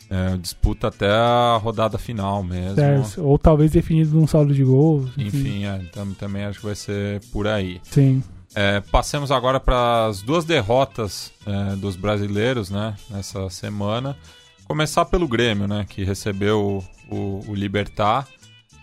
é, 0.09 0.37
disputa 0.37 0.87
até 0.87 1.09
a 1.09 1.57
rodada 1.61 1.97
final 1.97 2.43
mesmo. 2.43 2.75
Certo. 2.75 3.23
Ou 3.23 3.39
talvez 3.39 3.71
definido 3.71 4.13
num 4.13 4.27
saldo 4.27 4.53
de 4.53 4.63
gols. 4.63 5.09
Enfim, 5.17 5.37
enfim 5.37 5.65
é, 5.65 5.77
tam, 5.93 6.13
também 6.13 6.43
acho 6.43 6.59
que 6.59 6.65
vai 6.65 6.75
ser 6.75 7.21
por 7.31 7.47
aí. 7.47 7.79
Sim. 7.83 8.21
É, 8.53 8.81
passemos 8.81 9.31
agora 9.31 9.59
para 9.59 10.07
as 10.07 10.21
duas 10.21 10.43
derrotas 10.43 11.31
é, 11.45 11.75
dos 11.77 11.95
brasileiros 11.95 12.69
né, 12.69 12.95
nessa 13.09 13.49
semana. 13.49 14.17
Começar 14.65 15.05
pelo 15.05 15.27
Grêmio, 15.27 15.67
né, 15.67 15.85
que 15.87 16.03
recebeu 16.03 16.83
o, 17.09 17.15
o, 17.15 17.51
o 17.51 17.55
Libertar 17.55 18.27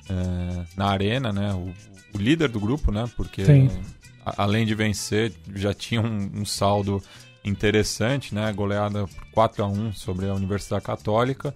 é, 0.08 0.64
na 0.76 0.86
arena, 0.86 1.30
né, 1.32 1.52
o, 1.52 1.72
o, 2.14 2.18
líder 2.18 2.48
do 2.48 2.58
grupo, 2.58 2.90
né, 2.90 3.04
porque 3.14 3.42
a, 3.42 3.44
além 4.36 4.66
de 4.66 4.74
vencer 4.74 5.32
já 5.54 5.72
tinha 5.72 6.00
um, 6.00 6.30
um 6.40 6.44
saldo 6.44 7.02
interessante, 7.44 8.34
né? 8.34 8.52
Goleada 8.52 9.06
por 9.06 9.26
4 9.32 9.64
a 9.64 9.66
1 9.66 9.92
sobre 9.94 10.28
a 10.28 10.34
Universidade 10.34 10.84
Católica. 10.84 11.54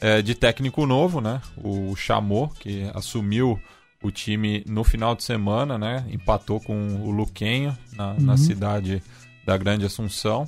É, 0.00 0.22
de 0.22 0.34
técnico 0.34 0.86
novo, 0.86 1.20
né? 1.20 1.42
O 1.62 1.94
Chamou, 1.94 2.48
que 2.48 2.90
assumiu 2.94 3.60
o 4.02 4.10
time 4.10 4.64
no 4.66 4.82
final 4.82 5.14
de 5.14 5.22
semana, 5.22 5.76
né? 5.76 6.06
Empatou 6.10 6.58
com 6.60 7.02
o 7.04 7.10
Luquenho 7.10 7.76
na, 7.94 8.12
uhum. 8.12 8.20
na 8.20 8.36
cidade 8.36 9.02
da 9.44 9.56
Grande 9.58 9.84
Assunção. 9.84 10.46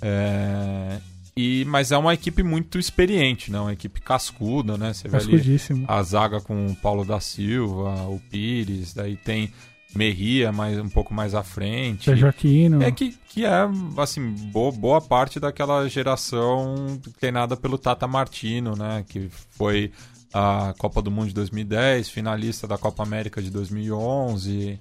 É, 0.00 1.00
e, 1.36 1.64
mas 1.66 1.92
é 1.92 1.98
uma 1.98 2.14
equipe 2.14 2.42
muito 2.42 2.78
experiente, 2.78 3.50
né? 3.50 3.60
Uma 3.60 3.72
equipe 3.72 4.00
cascuda, 4.00 4.78
né? 4.78 4.92
Você 4.92 5.08
vê 5.08 5.16
ali 5.16 5.58
a 5.86 6.02
zaga 6.02 6.40
com 6.40 6.66
o 6.66 6.76
Paulo 6.76 7.04
da 7.04 7.20
Silva, 7.20 8.06
o 8.08 8.20
Pires, 8.30 8.94
daí 8.94 9.16
tem 9.16 9.52
Merria 9.96 10.52
mais, 10.52 10.78
um 10.78 10.88
pouco 10.88 11.12
mais 11.12 11.34
à 11.34 11.42
frente. 11.42 12.10
É 12.10 12.16
Joaquino. 12.16 12.82
É 12.82 12.90
que, 12.90 13.16
que 13.28 13.44
é, 13.44 13.68
assim, 13.96 14.28
boa, 14.50 14.72
boa 14.72 15.00
parte 15.00 15.40
daquela 15.40 15.88
geração 15.88 17.00
treinada 17.18 17.56
pelo 17.56 17.78
Tata 17.78 18.06
Martino, 18.06 18.74
né? 18.76 19.04
Que 19.08 19.28
foi 19.50 19.92
a 20.32 20.74
Copa 20.78 21.00
do 21.00 21.10
Mundo 21.10 21.28
de 21.28 21.34
2010, 21.34 22.10
finalista 22.10 22.66
da 22.66 22.76
Copa 22.76 23.02
América 23.02 23.40
de 23.40 23.50
2011. 23.50 24.78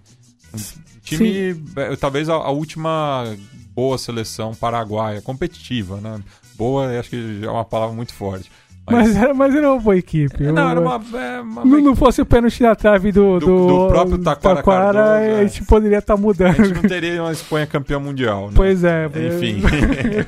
Um 0.54 1.00
time, 1.02 1.64
é, 1.76 1.96
talvez 1.96 2.30
a, 2.30 2.34
a, 2.34 2.50
última 2.50 3.24
boa 3.72 3.98
seleção 3.98 4.54
paraguaia, 4.54 5.22
competitiva, 5.22 6.00
né? 6.02 6.22
Boa, 6.56 6.98
acho 6.98 7.10
que 7.10 7.42
é 7.44 7.50
uma 7.50 7.66
palavra 7.66 7.96
muito 7.96 8.14
forte. 8.14 8.50
Mas, 8.88 9.08
mas, 9.08 9.18
era, 9.18 9.34
mas 9.34 9.56
era 9.56 9.72
uma 9.72 9.82
boa 9.82 9.98
equipe. 9.98 10.44
Não, 10.44 10.70
era 10.70 10.80
uma, 10.80 11.02
é, 11.14 11.42
uma 11.42 11.66
não, 11.66 11.82
não 11.82 11.96
fosse 11.96 12.22
o 12.22 12.26
pênalti 12.26 12.62
na 12.62 12.76
trave 12.76 13.12
do, 13.12 13.40
do, 13.40 13.46
do, 13.46 13.68
do 13.68 13.88
próprio 13.88 14.18
Taquara, 14.20 14.56
Taquara 14.58 14.94
Cardoso, 14.94 15.40
a 15.40 15.44
gente 15.48 15.62
é. 15.62 15.66
poderia 15.66 15.98
estar 15.98 16.16
tá 16.16 16.22
mudando. 16.22 16.62
A 16.62 16.64
gente 16.64 16.74
não 16.76 16.82
teria 16.84 17.24
uma 17.24 17.32
Espanha 17.32 17.66
campeã 17.66 18.00
mundial. 18.00 18.48
Né? 18.48 18.54
Pois 18.56 18.84
é. 18.84 19.08
Enfim. 19.08 19.62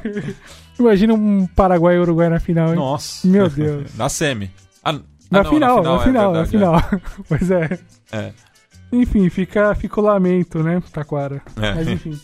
Imagina 0.80 1.14
um 1.14 1.48
Paraguai 1.48 1.96
e 1.96 2.00
Uruguai 2.00 2.30
na 2.30 2.40
final. 2.40 2.70
Hein? 2.70 2.76
Nossa. 2.76 3.28
Meu 3.28 3.48
Deus. 3.48 3.94
na 3.98 4.10
semi. 4.10 4.50
Ah, 4.84 4.94
na, 4.94 5.00
ah, 5.40 5.44
não, 5.44 5.50
final, 5.52 5.84
na 5.84 6.00
final, 6.00 6.34
na 6.34 6.46
final, 6.46 6.76
é 6.76 6.82
verdade, 6.82 6.92
na 6.92 7.00
final. 7.00 7.00
É. 7.00 7.24
pois 7.28 7.52
é. 7.52 7.80
É. 8.12 8.32
Enfim, 8.92 9.30
fica, 9.30 9.76
fica 9.76 10.00
o 10.00 10.04
lamento, 10.04 10.64
né, 10.64 10.82
Taquara. 10.92 11.42
É. 11.62 11.74
Mas 11.76 11.88
enfim. 11.88 12.20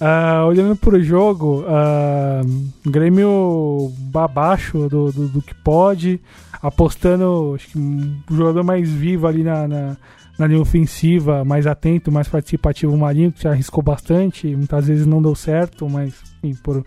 Uh, 0.00 0.46
olhando 0.48 0.74
pro 0.74 1.00
jogo, 1.02 1.62
uh, 1.62 2.90
Grêmio 2.90 3.92
abaixo 4.12 4.88
do, 4.88 5.12
do, 5.12 5.28
do, 5.28 5.42
que 5.42 5.54
pode, 5.54 6.20
apostando 6.60 7.52
acho 7.54 7.68
que 7.68 7.78
um 7.78 8.20
jogador 8.28 8.64
mais 8.64 8.90
vivo 8.90 9.28
ali 9.28 9.44
na, 9.44 9.68
na, 9.68 9.96
na, 10.36 10.46
linha 10.48 10.60
ofensiva, 10.60 11.44
mais 11.44 11.68
atento, 11.68 12.10
mais 12.10 12.26
participativo, 12.26 12.92
o 12.92 12.98
Marinho, 12.98 13.30
que 13.30 13.44
já 13.44 13.50
arriscou 13.50 13.82
bastante, 13.82 14.56
muitas 14.56 14.88
vezes 14.88 15.06
não 15.06 15.22
deu 15.22 15.36
certo, 15.36 15.88
mas 15.88 16.14
enfim, 16.42 16.60
por 16.64 16.84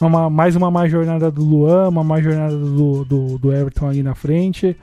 uma, 0.00 0.30
mais 0.30 0.56
uma 0.56 0.70
má 0.70 0.88
jornada 0.88 1.30
do 1.30 1.44
Luan, 1.44 1.88
uma 1.88 2.04
má 2.04 2.20
jornada 2.20 2.56
do, 2.56 3.04
do, 3.04 3.38
do 3.38 3.52
Everton 3.52 3.88
ali 3.88 4.02
na 4.02 4.14
frente. 4.14 4.76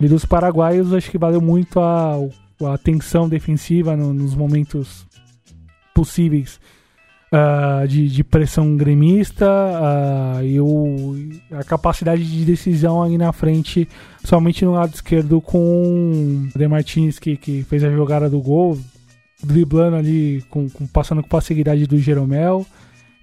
E 0.00 0.08
dos 0.08 0.24
paraguaios, 0.24 0.92
acho 0.92 1.10
que 1.10 1.18
valeu 1.18 1.40
muito 1.40 1.78
a, 1.78 2.16
a 2.64 2.74
atenção 2.74 3.28
defensiva 3.28 3.96
no, 3.96 4.12
nos 4.12 4.34
momentos 4.34 5.06
possíveis 5.94 6.58
uh, 7.32 7.88
de, 7.88 8.08
de, 8.08 8.22
pressão 8.22 8.76
gremista 8.76 9.46
uh, 9.46 10.44
e 10.44 10.60
o, 10.60 11.16
a 11.52 11.64
capacidade 11.64 12.24
de 12.24 12.44
decisão 12.44 13.02
ali 13.02 13.16
na 13.16 13.32
frente, 13.32 13.88
somente 14.22 14.64
no 14.64 14.72
lado 14.72 14.94
esquerdo 14.94 15.40
com 15.40 15.58
o 15.58 16.58
De 16.58 16.68
Martins 16.68 17.18
que, 17.18 17.36
que 17.36 17.64
fez 17.64 17.82
a 17.82 17.90
jogada 17.90 18.28
do 18.28 18.40
gol, 18.40 18.78
driblando 19.42 19.96
ali, 19.96 20.44
com, 20.50 20.68
com 20.68 20.86
passando 20.86 21.22
com 21.22 21.28
facilidade 21.28 21.86
do 21.86 21.98
Jeromel. 21.98 22.66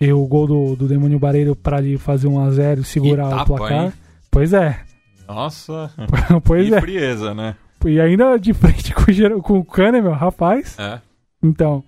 E 0.02 0.13
o 0.13 0.26
gol 0.26 0.48
do, 0.48 0.76
do 0.78 0.88
Demônio 0.88 1.19
Bareiro 1.19 1.58
para 1.58 1.76
ali 1.76 1.98
fazer 1.98 2.28
1 2.28 2.39
a 2.39 2.52
0 2.52 2.84
segurar 2.86 3.30
tapa, 3.30 3.41
o 3.41 3.45
placar. 3.58 3.86
Hein? 3.86 3.93
Pois 4.32 4.54
é. 4.54 4.80
Nossa. 5.28 5.91
pois 6.45 6.69
que 6.69 6.74
é. 6.74 6.80
frieza, 6.80 7.34
né? 7.34 7.56
E 7.86 8.00
ainda 8.00 8.38
de 8.38 8.54
frente 8.54 8.93
com 8.93 9.12
o, 9.12 9.41
com 9.41 9.60
o 9.60 9.65
Kahneman, 9.65 10.13
rapaz. 10.13 10.78
É. 10.80 11.02
Então. 11.43 11.84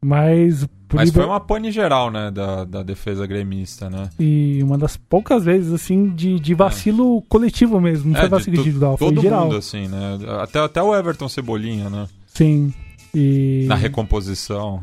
Mas 0.00 0.64
mas 0.94 1.10
foi 1.10 1.24
uma 1.24 1.40
pane 1.40 1.70
geral, 1.70 2.10
né, 2.10 2.30
da, 2.30 2.64
da 2.64 2.82
defesa 2.82 3.26
gremista, 3.26 3.90
né? 3.90 4.10
E 4.18 4.60
uma 4.62 4.78
das 4.78 4.96
poucas 4.96 5.44
vezes, 5.44 5.72
assim, 5.72 6.10
de, 6.10 6.38
de 6.38 6.54
vacilo 6.54 7.18
é. 7.18 7.22
coletivo 7.28 7.80
mesmo, 7.80 8.10
não 8.10 8.16
é, 8.16 8.20
foi 8.20 8.28
vacilo 8.28 8.56
individual, 8.56 8.96
foi 8.96 9.08
todo 9.08 9.20
geral. 9.22 9.44
mundo, 9.44 9.56
assim, 9.56 9.88
né? 9.88 10.18
Até, 10.40 10.60
até 10.60 10.82
o 10.82 10.94
Everton 10.94 11.28
Cebolinha, 11.28 11.90
né? 11.90 12.06
Sim. 12.26 12.72
E... 13.14 13.64
Na 13.68 13.76
recomposição. 13.76 14.82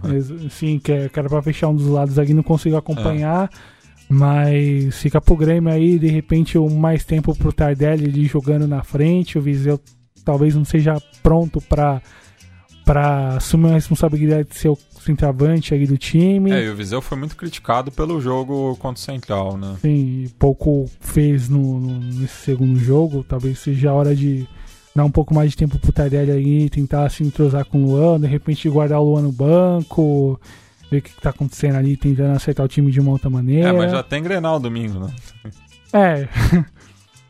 Sim, 0.50 0.80
que, 0.80 0.92
é, 0.92 1.10
era 1.14 1.30
pra 1.30 1.42
fechar 1.42 1.68
um 1.68 1.76
dos 1.76 1.88
lados 1.88 2.18
aqui, 2.18 2.34
não 2.34 2.44
consigo 2.44 2.78
acompanhar. 2.78 3.50
É. 3.52 3.72
Mas 4.14 4.98
fica 4.98 5.22
pro 5.22 5.38
Grêmio 5.38 5.72
aí, 5.72 5.98
de 5.98 6.08
repente, 6.08 6.58
o 6.58 6.70
mais 6.70 7.06
tempo 7.06 7.34
pro 7.34 7.54
Tardelli 7.54 8.26
jogando 8.26 8.68
na 8.68 8.84
frente. 8.84 9.38
O 9.38 9.42
Viseu 9.42 9.80
talvez 10.26 10.54
não 10.54 10.66
seja 10.66 11.02
pronto 11.24 11.62
para 11.62 12.02
para 12.86 13.36
assumir 13.38 13.72
a 13.72 13.74
responsabilidade 13.74 14.50
de 14.50 14.56
ser 14.56 14.70
o 14.70 14.78
centroavante 15.00 15.74
aí 15.74 15.86
do 15.86 15.98
time. 15.98 16.52
É, 16.52 16.66
e 16.66 16.70
o 16.70 16.76
Viseu 16.76 17.02
foi 17.02 17.18
muito 17.18 17.36
criticado 17.36 17.92
pelo 17.92 18.20
jogo 18.22 18.76
contra 18.78 19.02
o 19.02 19.04
Central, 19.04 19.58
né? 19.58 19.76
Sim, 19.82 20.30
pouco 20.38 20.90
fez 21.00 21.50
no, 21.50 21.80
no, 21.80 22.00
nesse 22.00 22.46
segundo 22.46 22.80
jogo. 22.80 23.24
Talvez 23.24 23.60
seja 23.60 23.90
a 23.90 23.94
hora 23.94 24.16
de 24.16 24.48
dar 24.96 25.06
um 25.06 25.12
pouco 25.12 25.34
mais 25.34 25.52
de 25.52 25.58
tempo 25.58 25.80
pro 25.80 25.92
Tardelli 25.92 26.32
aí, 26.32 26.70
tentar 26.70 27.10
se 27.10 27.24
entrosar 27.24 27.66
com 27.66 27.84
o 27.84 27.86
Luan, 27.86 28.20
de 28.20 28.28
repente 28.28 28.70
guardar 28.70 29.00
o 29.00 29.04
Luan 29.04 29.22
no 29.22 29.32
banco. 29.32 30.40
ver 30.90 30.98
o 30.98 31.02
que, 31.02 31.14
que 31.14 31.22
tá 31.22 31.30
acontecendo 31.30 31.76
ali, 31.76 31.96
tentando 31.96 32.36
acertar 32.36 32.66
o 32.66 32.70
time 32.70 32.92
de 32.92 33.00
uma 33.00 33.12
outra 33.12 33.30
maneira. 33.30 33.70
É, 33.70 33.72
mas 33.72 33.92
já 33.92 34.04
tem 34.04 34.22
Grenal 34.22 34.60
domingo, 34.60 35.00
né? 35.00 35.14
É. 35.94 36.28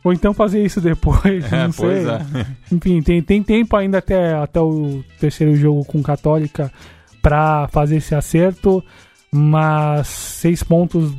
Ou 0.03 0.11
então 0.11 0.33
fazer 0.33 0.63
isso 0.63 0.81
depois, 0.81 1.45
é, 1.51 1.63
não 1.63 1.71
sei. 1.71 2.07
É. 2.07 2.45
Enfim, 2.71 3.01
tem, 3.01 3.21
tem 3.21 3.43
tempo 3.43 3.75
ainda 3.75 3.99
até, 3.99 4.33
até 4.33 4.59
o 4.59 5.03
terceiro 5.19 5.55
jogo 5.55 5.85
com 5.85 6.01
Católica 6.01 6.71
para 7.21 7.67
fazer 7.67 7.97
esse 7.97 8.15
acerto, 8.15 8.83
mas 9.31 10.07
seis 10.07 10.63
pontos 10.63 11.13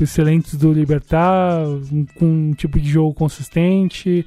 excelentes 0.00 0.54
do 0.54 0.72
Libertar, 0.72 1.62
com 2.18 2.24
um 2.24 2.54
tipo 2.54 2.80
de 2.80 2.88
jogo 2.88 3.14
consistente, 3.14 4.26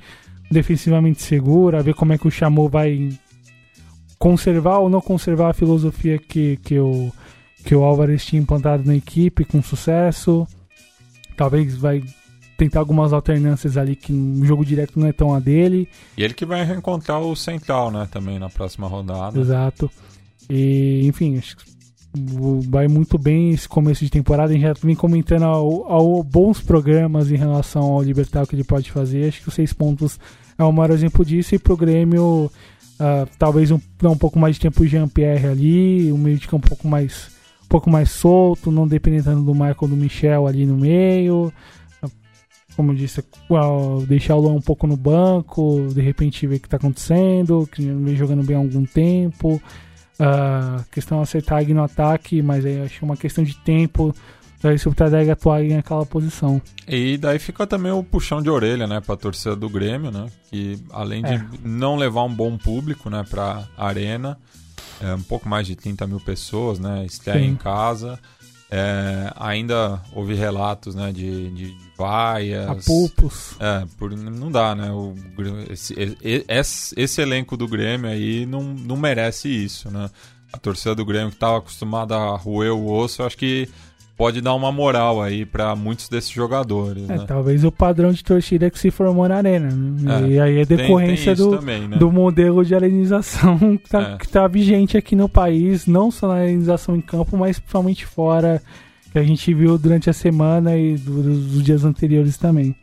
defensivamente 0.50 1.22
seguro, 1.22 1.78
a 1.78 1.82
ver 1.82 1.96
como 1.96 2.14
é 2.14 2.18
que 2.18 2.28
o 2.28 2.32
Chamou 2.32 2.70
vai 2.70 3.10
conservar 4.20 4.78
ou 4.78 4.90
não 4.90 5.02
conservar 5.02 5.50
a 5.50 5.54
filosofia 5.54 6.18
que, 6.18 6.58
que, 6.58 6.80
o, 6.80 7.12
que 7.66 7.76
o 7.76 7.84
Álvares 7.84 8.24
tinha 8.26 8.42
implantado 8.42 8.84
na 8.86 8.96
equipe 8.96 9.44
com 9.44 9.62
sucesso. 9.62 10.48
Talvez 11.36 11.76
vai 11.76 12.04
tentar 12.64 12.80
algumas 12.80 13.12
alternâncias 13.12 13.78
ali 13.78 13.96
que 13.96 14.14
no 14.14 14.46
jogo 14.46 14.64
direto 14.64 15.00
não 15.00 15.08
é 15.08 15.12
tão 15.12 15.34
a 15.34 15.40
dele. 15.40 15.88
E 16.18 16.24
ele 16.24 16.34
que 16.34 16.46
vai 16.46 16.64
reencontrar 16.64 17.20
o 17.20 17.36
Central, 17.36 17.92
né, 17.92 18.08
também 18.10 18.40
na 18.40 18.50
próxima 18.50 18.88
rodada. 18.88 19.40
Exato. 19.40 19.92
E, 20.50 21.06
enfim, 21.06 21.38
acho 21.38 21.58
que 21.58 21.64
vai 22.70 22.88
muito 22.88 23.18
bem 23.18 23.50
esse 23.52 23.68
começo 23.68 24.04
de 24.04 24.10
temporada. 24.10 24.52
A 24.52 24.54
gente 24.54 24.64
já 24.64 24.74
vem 24.82 24.96
comentando 24.96 25.44
ao, 25.44 25.92
ao 25.92 26.24
bons 26.24 26.62
programas 26.62 27.32
em 27.32 27.36
relação 27.36 27.84
ao 27.84 28.02
Libertar 28.02 28.48
que 28.48 28.56
ele 28.56 28.64
pode 28.64 28.92
fazer. 28.92 29.28
Acho 29.28 29.42
que 29.42 29.50
os 29.50 29.54
seis 29.54 29.74
pontos 29.74 30.20
é 30.58 30.64
o 30.64 30.72
maior 30.72 30.92
exemplo 30.92 31.26
disso. 31.26 31.56
E 31.56 31.60
pro 31.60 31.76
Grêmio, 31.76 32.46
uh, 32.46 33.30
talvez 33.38 33.72
um, 33.72 33.80
um 34.04 34.18
pouco 34.18 34.40
mais 34.40 34.56
de 34.56 34.62
tempo 34.62 34.86
Jean-Pierre 34.86 35.48
ali, 35.48 36.12
o 36.12 36.18
meio 36.18 36.38
de 36.38 36.48
campo 36.48 36.66
um 36.66 36.70
pouco 36.70 36.88
mais, 36.88 37.30
um 37.64 37.68
pouco 37.68 37.90
mais 37.90 38.12
solto, 38.12 38.72
não 38.72 38.88
dependendo 38.88 39.42
do 39.42 39.54
Michael 39.54 39.76
ou 39.82 39.88
do 39.88 39.98
Michel 39.98 40.48
ali 40.48 40.66
no 40.66 40.78
meio. 40.78 41.52
Como 42.76 42.94
disse, 42.94 43.24
deixar 44.08 44.36
o 44.36 44.42
Luan 44.42 44.54
um 44.54 44.62
pouco 44.62 44.88
no 44.88 44.98
banco, 44.98 45.88
de 45.94 46.02
repente 46.02 46.48
ver 46.48 46.56
o 46.56 46.60
que 46.60 46.68
está 46.68 46.78
acontecendo, 46.78 47.68
que 47.72 47.84
não 47.84 48.04
vem 48.04 48.16
jogando 48.16 48.44
bem 48.44 48.56
há 48.56 48.60
algum 48.60 48.86
tempo. 48.86 49.62
Uh, 50.14 50.84
questão 50.92 51.18
de 51.18 51.24
acertar 51.24 51.60
aí 51.60 51.74
no 51.74 51.84
ataque, 51.84 52.42
mas 52.42 52.66
aí 52.66 52.82
acho 52.82 53.04
é 53.04 53.06
uma 53.06 53.18
questão 53.18 53.44
de 53.44 53.56
tempo 53.58 54.14
daí 54.64 54.80
se 54.80 54.88
o 54.88 54.96
Tadeg 54.96 55.30
atuar 55.30 55.62
naquela 55.64 56.06
posição. 56.06 56.62
E 56.88 57.18
daí 57.18 57.38
fica 57.38 57.68
também 57.68 57.92
o 57.92 58.04
puxão 58.04 58.42
de 58.42 58.50
orelha, 58.50 58.88
né, 58.88 59.02
pra 59.02 59.18
torcida 59.18 59.56
do 59.56 59.70
Grêmio, 59.70 60.10
né, 60.10 60.28
que 60.50 60.82
além 60.92 61.22
de 61.22 61.34
é. 61.34 61.46
não 61.64 61.98
levar 61.98 62.24
um 62.24 62.34
bom 62.34 62.58
público, 62.58 63.10
né, 63.10 63.26
pra 63.30 63.68
arena, 63.78 64.38
é, 65.02 65.14
um 65.14 65.22
pouco 65.22 65.50
mais 65.50 65.68
de 65.68 65.76
30 65.76 66.08
mil 66.08 66.20
pessoas, 66.20 66.80
né, 66.80 67.06
estreia 67.06 67.46
em 67.46 67.56
casa, 67.56 68.18
é, 68.72 69.32
ainda 69.36 70.02
houve 70.14 70.34
relatos, 70.34 70.96
né, 70.96 71.12
de, 71.12 71.50
de, 71.52 71.78
vaias. 71.98 72.68
Apupos. 72.70 73.56
É, 73.60 73.86
por, 73.98 74.12
não 74.12 74.52
dá, 74.52 74.76
né, 74.76 74.92
o, 74.92 75.16
esse, 75.70 75.96
esse, 76.24 76.94
esse 76.98 77.22
elenco 77.22 77.56
do 77.56 77.68
Grêmio 77.68 78.10
aí 78.10 78.46
não, 78.46 78.64
não 78.64 78.98
merece 78.98 79.50
isso, 79.50 79.90
né. 79.90 80.10
A 80.52 80.58
torcida 80.58 80.94
do 80.94 81.06
Grêmio 81.06 81.30
que 81.30 81.36
estava 81.36 81.58
acostumada 81.58 82.16
a 82.16 82.38
roer 82.38 82.74
o 82.74 82.92
osso, 82.92 83.24
acho 83.24 83.38
que 83.38 83.68
pode 84.16 84.42
dar 84.42 84.54
uma 84.54 84.72
moral 84.72 85.22
aí 85.22 85.46
para 85.46 85.76
muitos 85.76 86.08
desses 86.08 86.30
jogadores. 86.30 87.10
É, 87.10 87.18
né? 87.18 87.26
Talvez 87.28 87.64
o 87.64 87.72
padrão 87.72 88.12
de 88.12 88.24
torcida 88.24 88.70
que 88.70 88.78
se 88.78 88.92
formou 88.92 89.28
na 89.28 89.38
arena. 89.38 89.70
Né? 89.70 90.22
É, 90.22 90.28
e 90.28 90.40
aí 90.40 90.60
é 90.60 90.66
decorrência 90.66 91.36
tem, 91.36 91.44
tem 91.44 91.52
do, 91.52 91.58
também, 91.58 91.88
né? 91.88 91.98
do 91.98 92.12
modelo 92.12 92.64
de 92.64 92.76
arenização 92.76 93.58
que 93.78 93.86
está 93.86 94.02
é. 94.02 94.18
tá 94.32 94.48
vigente 94.48 94.98
aqui 94.98 95.16
no 95.16 95.28
país, 95.28 95.88
não 95.88 96.12
só 96.12 96.28
na 96.28 96.36
arenização 96.36 96.96
em 96.96 97.02
campo, 97.02 97.36
mas 97.36 97.58
principalmente 97.60 98.06
fora, 98.06 98.62
que 99.14 99.20
a 99.20 99.24
gente 99.24 99.54
viu 99.54 99.78
durante 99.78 100.10
a 100.10 100.14
semana 100.14 100.76
e 100.76 100.98
dos 100.98 101.64
dias 101.64 101.86
anteriores 101.86 102.36
também. 102.36 102.76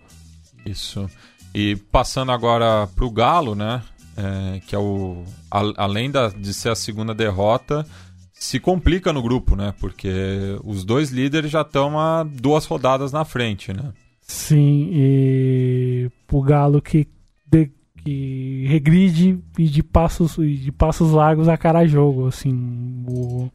Isso. 0.65 1.11
E 1.53 1.75
passando 1.91 2.31
agora 2.31 2.87
para 2.87 3.05
o 3.05 3.11
Galo, 3.11 3.57
né? 3.57 3.83
É, 4.17 4.61
que 4.61 4.75
é 4.77 4.79
o. 4.79 5.25
A, 5.51 5.61
além 5.77 6.09
da, 6.09 6.29
de 6.29 6.55
ser 6.55 6.69
a 6.69 6.77
segunda 6.77 7.13
derrota, 7.13 7.85
se 8.33 8.61
complica 8.61 9.13
no 9.13 9.23
grupo, 9.23 9.57
né? 9.57 9.75
Porque 9.81 10.57
os 10.63 10.85
dois 10.85 11.11
líderes 11.11 11.51
já 11.51 11.63
estão 11.63 11.99
a 11.99 12.23
duas 12.23 12.65
rodadas 12.65 13.11
na 13.11 13.25
frente, 13.25 13.73
né? 13.73 13.93
Sim, 14.23 14.89
e 14.93 16.11
o 16.31 16.43
Galo 16.43 16.81
que, 16.81 17.09
de, 17.45 17.73
que 18.05 18.67
regride 18.69 19.37
e 19.59 19.67
de 19.67 19.83
passos, 19.83 20.37
de 20.37 20.71
passos 20.71 21.11
largos 21.11 21.49
a 21.49 21.57
cara 21.57 21.81
a 21.81 21.87
jogo, 21.87 22.29
assim, 22.29 23.05
o, 23.09 23.51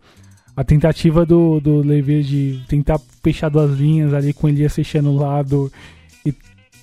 a 0.55 0.63
tentativa 0.63 1.25
do, 1.25 1.59
do 1.59 1.81
Levi 1.81 2.23
de 2.23 2.63
tentar 2.67 2.99
fechar 3.23 3.49
duas 3.49 3.77
linhas 3.77 4.13
ali 4.13 4.33
com 4.33 4.47
Elias 4.47 4.73
fechando 4.73 5.09
o 5.09 5.17
lado 5.17 5.71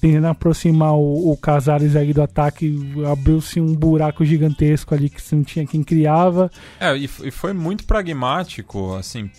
tentando 0.03 0.27
aproximar 0.27 0.95
o, 0.95 1.31
o 1.31 1.37
Casares 1.37 1.95
aí 1.95 2.13
do 2.13 2.21
ataque, 2.21 2.77
abriu-se 3.09 3.61
um 3.61 3.73
buraco 3.73 4.25
gigantesco 4.25 4.93
ali 4.93 5.09
que 5.09 5.23
não 5.33 5.45
tinha 5.45 5.65
quem 5.65 5.85
criava. 5.85 6.51
É, 6.81 6.95
e, 6.97 7.05
e 7.05 7.31
foi 7.31 7.53
muito 7.53 7.85
pragmático, 7.85 8.97
assim, 8.97 9.31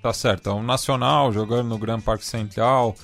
tá 0.00 0.12
certo, 0.12 0.50
é 0.50 0.54
um 0.54 0.62
Nacional 0.62 1.32
jogando 1.32 1.68
no 1.68 1.78
Grand 1.78 2.00
Parque 2.00 2.24
Central, 2.24 2.94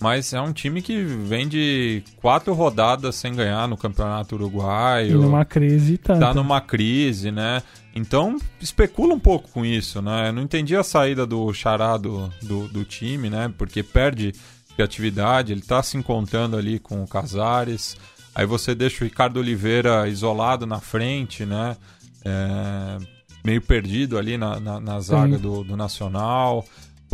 mas 0.00 0.32
é 0.32 0.40
um 0.40 0.52
time 0.52 0.80
que 0.80 1.02
vem 1.02 1.48
de 1.48 2.02
quatro 2.16 2.52
rodadas 2.54 3.16
sem 3.16 3.34
ganhar 3.34 3.66
no 3.66 3.76
Campeonato 3.76 4.36
Uruguaio. 4.36 5.10
E 5.10 5.14
numa 5.14 5.44
crise 5.44 5.98
tá. 5.98 6.18
Tá 6.18 6.32
numa 6.32 6.60
crise, 6.60 7.30
né? 7.32 7.62
Então, 7.94 8.38
especula 8.60 9.14
um 9.14 9.18
pouco 9.18 9.48
com 9.50 9.64
isso, 9.64 10.00
né? 10.00 10.28
Eu 10.28 10.32
não 10.32 10.42
entendi 10.42 10.76
a 10.76 10.84
saída 10.84 11.26
do 11.26 11.52
charado 11.52 12.32
do, 12.42 12.68
do 12.68 12.84
time, 12.84 13.28
né? 13.28 13.52
Porque 13.58 13.82
perde 13.82 14.32
criatividade, 14.76 15.52
ele 15.52 15.60
está 15.60 15.82
se 15.82 15.96
encontrando 15.96 16.56
ali 16.56 16.78
com 16.78 17.02
o 17.02 17.08
Casares. 17.08 17.96
Aí 18.32 18.46
você 18.46 18.76
deixa 18.76 19.02
o 19.02 19.08
Ricardo 19.08 19.38
Oliveira 19.38 20.06
isolado 20.06 20.64
na 20.64 20.78
frente, 20.78 21.44
né? 21.44 21.76
É, 22.24 22.98
meio 23.44 23.60
perdido 23.60 24.16
ali 24.16 24.38
na, 24.38 24.60
na, 24.60 24.78
na 24.78 25.00
zaga 25.00 25.36
do, 25.36 25.64
do, 25.64 25.76
Nacional. 25.76 26.64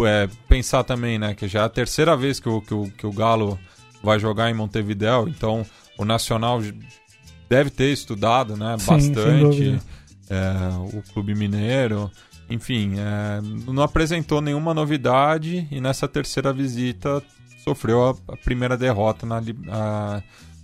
É, 0.00 0.28
pensar 0.48 0.82
também, 0.82 1.18
né, 1.18 1.34
que 1.34 1.46
já 1.46 1.60
é 1.60 1.64
a 1.64 1.68
terceira 1.68 2.16
vez 2.16 2.40
que 2.40 2.48
o, 2.48 2.60
que, 2.60 2.74
o, 2.74 2.90
que 2.90 3.06
o 3.06 3.12
Galo 3.12 3.58
vai 4.02 4.18
jogar 4.18 4.50
em 4.50 4.54
Montevideo, 4.54 5.28
então 5.28 5.64
o 5.96 6.04
Nacional 6.04 6.60
deve 7.48 7.70
ter 7.70 7.92
estudado 7.92 8.56
né, 8.56 8.76
Sim, 8.78 8.86
bastante 8.86 9.80
é, 10.28 10.96
o 10.96 11.02
Clube 11.12 11.34
Mineiro. 11.34 12.10
Enfim, 12.50 12.94
é, 12.98 13.40
não 13.70 13.82
apresentou 13.82 14.40
nenhuma 14.40 14.74
novidade 14.74 15.66
e 15.70 15.80
nessa 15.80 16.06
terceira 16.06 16.52
visita 16.52 17.22
sofreu 17.62 18.10
a, 18.10 18.32
a 18.32 18.36
primeira 18.36 18.76
derrota 18.76 19.24
na, 19.24 19.40
a, 19.70 20.22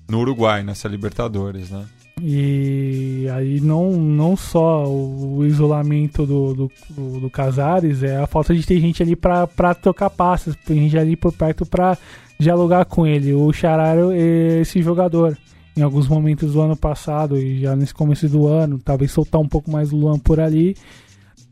no 0.09 0.19
Uruguai, 0.19 0.63
nessa 0.63 0.89
Libertadores, 0.89 1.71
né? 1.71 1.87
E 2.23 3.27
aí 3.33 3.61
não, 3.61 3.93
não 3.93 4.37
só 4.37 4.87
o 4.87 5.45
isolamento 5.47 6.27
do, 6.27 6.55
do, 6.55 6.73
do, 6.91 7.21
do 7.21 7.31
Casares, 7.31 8.03
é 8.03 8.17
a 8.17 8.27
falta 8.27 8.55
de 8.55 8.67
ter 8.67 8.79
gente 8.81 9.03
ali 9.03 9.17
para 9.17 9.75
trocar 9.75 10.11
passes, 10.11 10.55
tem 10.67 10.81
gente 10.81 10.99
ali 10.99 11.17
por 11.17 11.33
perto 11.33 11.65
para 11.65 11.97
dialogar 12.39 12.85
com 12.85 13.07
ele. 13.07 13.33
O 13.33 13.53
Chararo 13.53 14.13
é 14.13 14.61
esse 14.61 14.83
jogador. 14.83 15.37
Em 15.77 15.83
alguns 15.83 16.09
momentos 16.09 16.53
do 16.53 16.61
ano 16.61 16.77
passado 16.77 17.39
e 17.39 17.61
já 17.61 17.77
nesse 17.77 17.95
começo 17.95 18.29
do 18.29 18.47
ano, 18.49 18.79
talvez 18.85 19.13
soltar 19.13 19.41
um 19.41 19.49
pouco 19.49 19.71
mais 19.71 19.93
o 19.93 19.97
Luan 19.97 20.19
por 20.19 20.41
ali. 20.41 20.77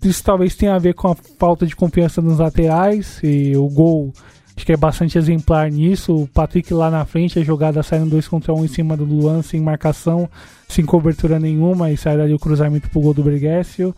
Isso 0.02 0.22
talvez 0.22 0.54
tenha 0.54 0.74
a 0.74 0.78
ver 0.78 0.94
com 0.94 1.08
a 1.08 1.14
falta 1.14 1.64
de 1.64 1.74
confiança 1.74 2.20
nos 2.20 2.38
laterais 2.38 3.20
e 3.22 3.56
o 3.56 3.68
gol 3.68 4.12
Acho 4.58 4.66
que 4.66 4.72
é 4.72 4.76
bastante 4.76 5.16
exemplar 5.16 5.70
nisso. 5.70 6.22
O 6.22 6.26
Patrick 6.26 6.74
lá 6.74 6.90
na 6.90 7.04
frente, 7.04 7.38
a 7.38 7.44
jogada 7.44 7.80
saindo 7.80 8.10
dois 8.10 8.26
contra 8.26 8.52
um 8.52 8.64
em 8.64 8.68
cima 8.68 8.96
do 8.96 9.04
Luan, 9.04 9.40
sem 9.40 9.60
marcação, 9.60 10.28
sem 10.68 10.84
cobertura 10.84 11.38
nenhuma, 11.38 11.92
e 11.92 11.96
sai 11.96 12.16
dali 12.16 12.34
o 12.34 12.40
cruzamento 12.40 12.90
pro 12.90 13.00
gol 13.00 13.14
do 13.14 13.22
Bergessio. 13.22 13.94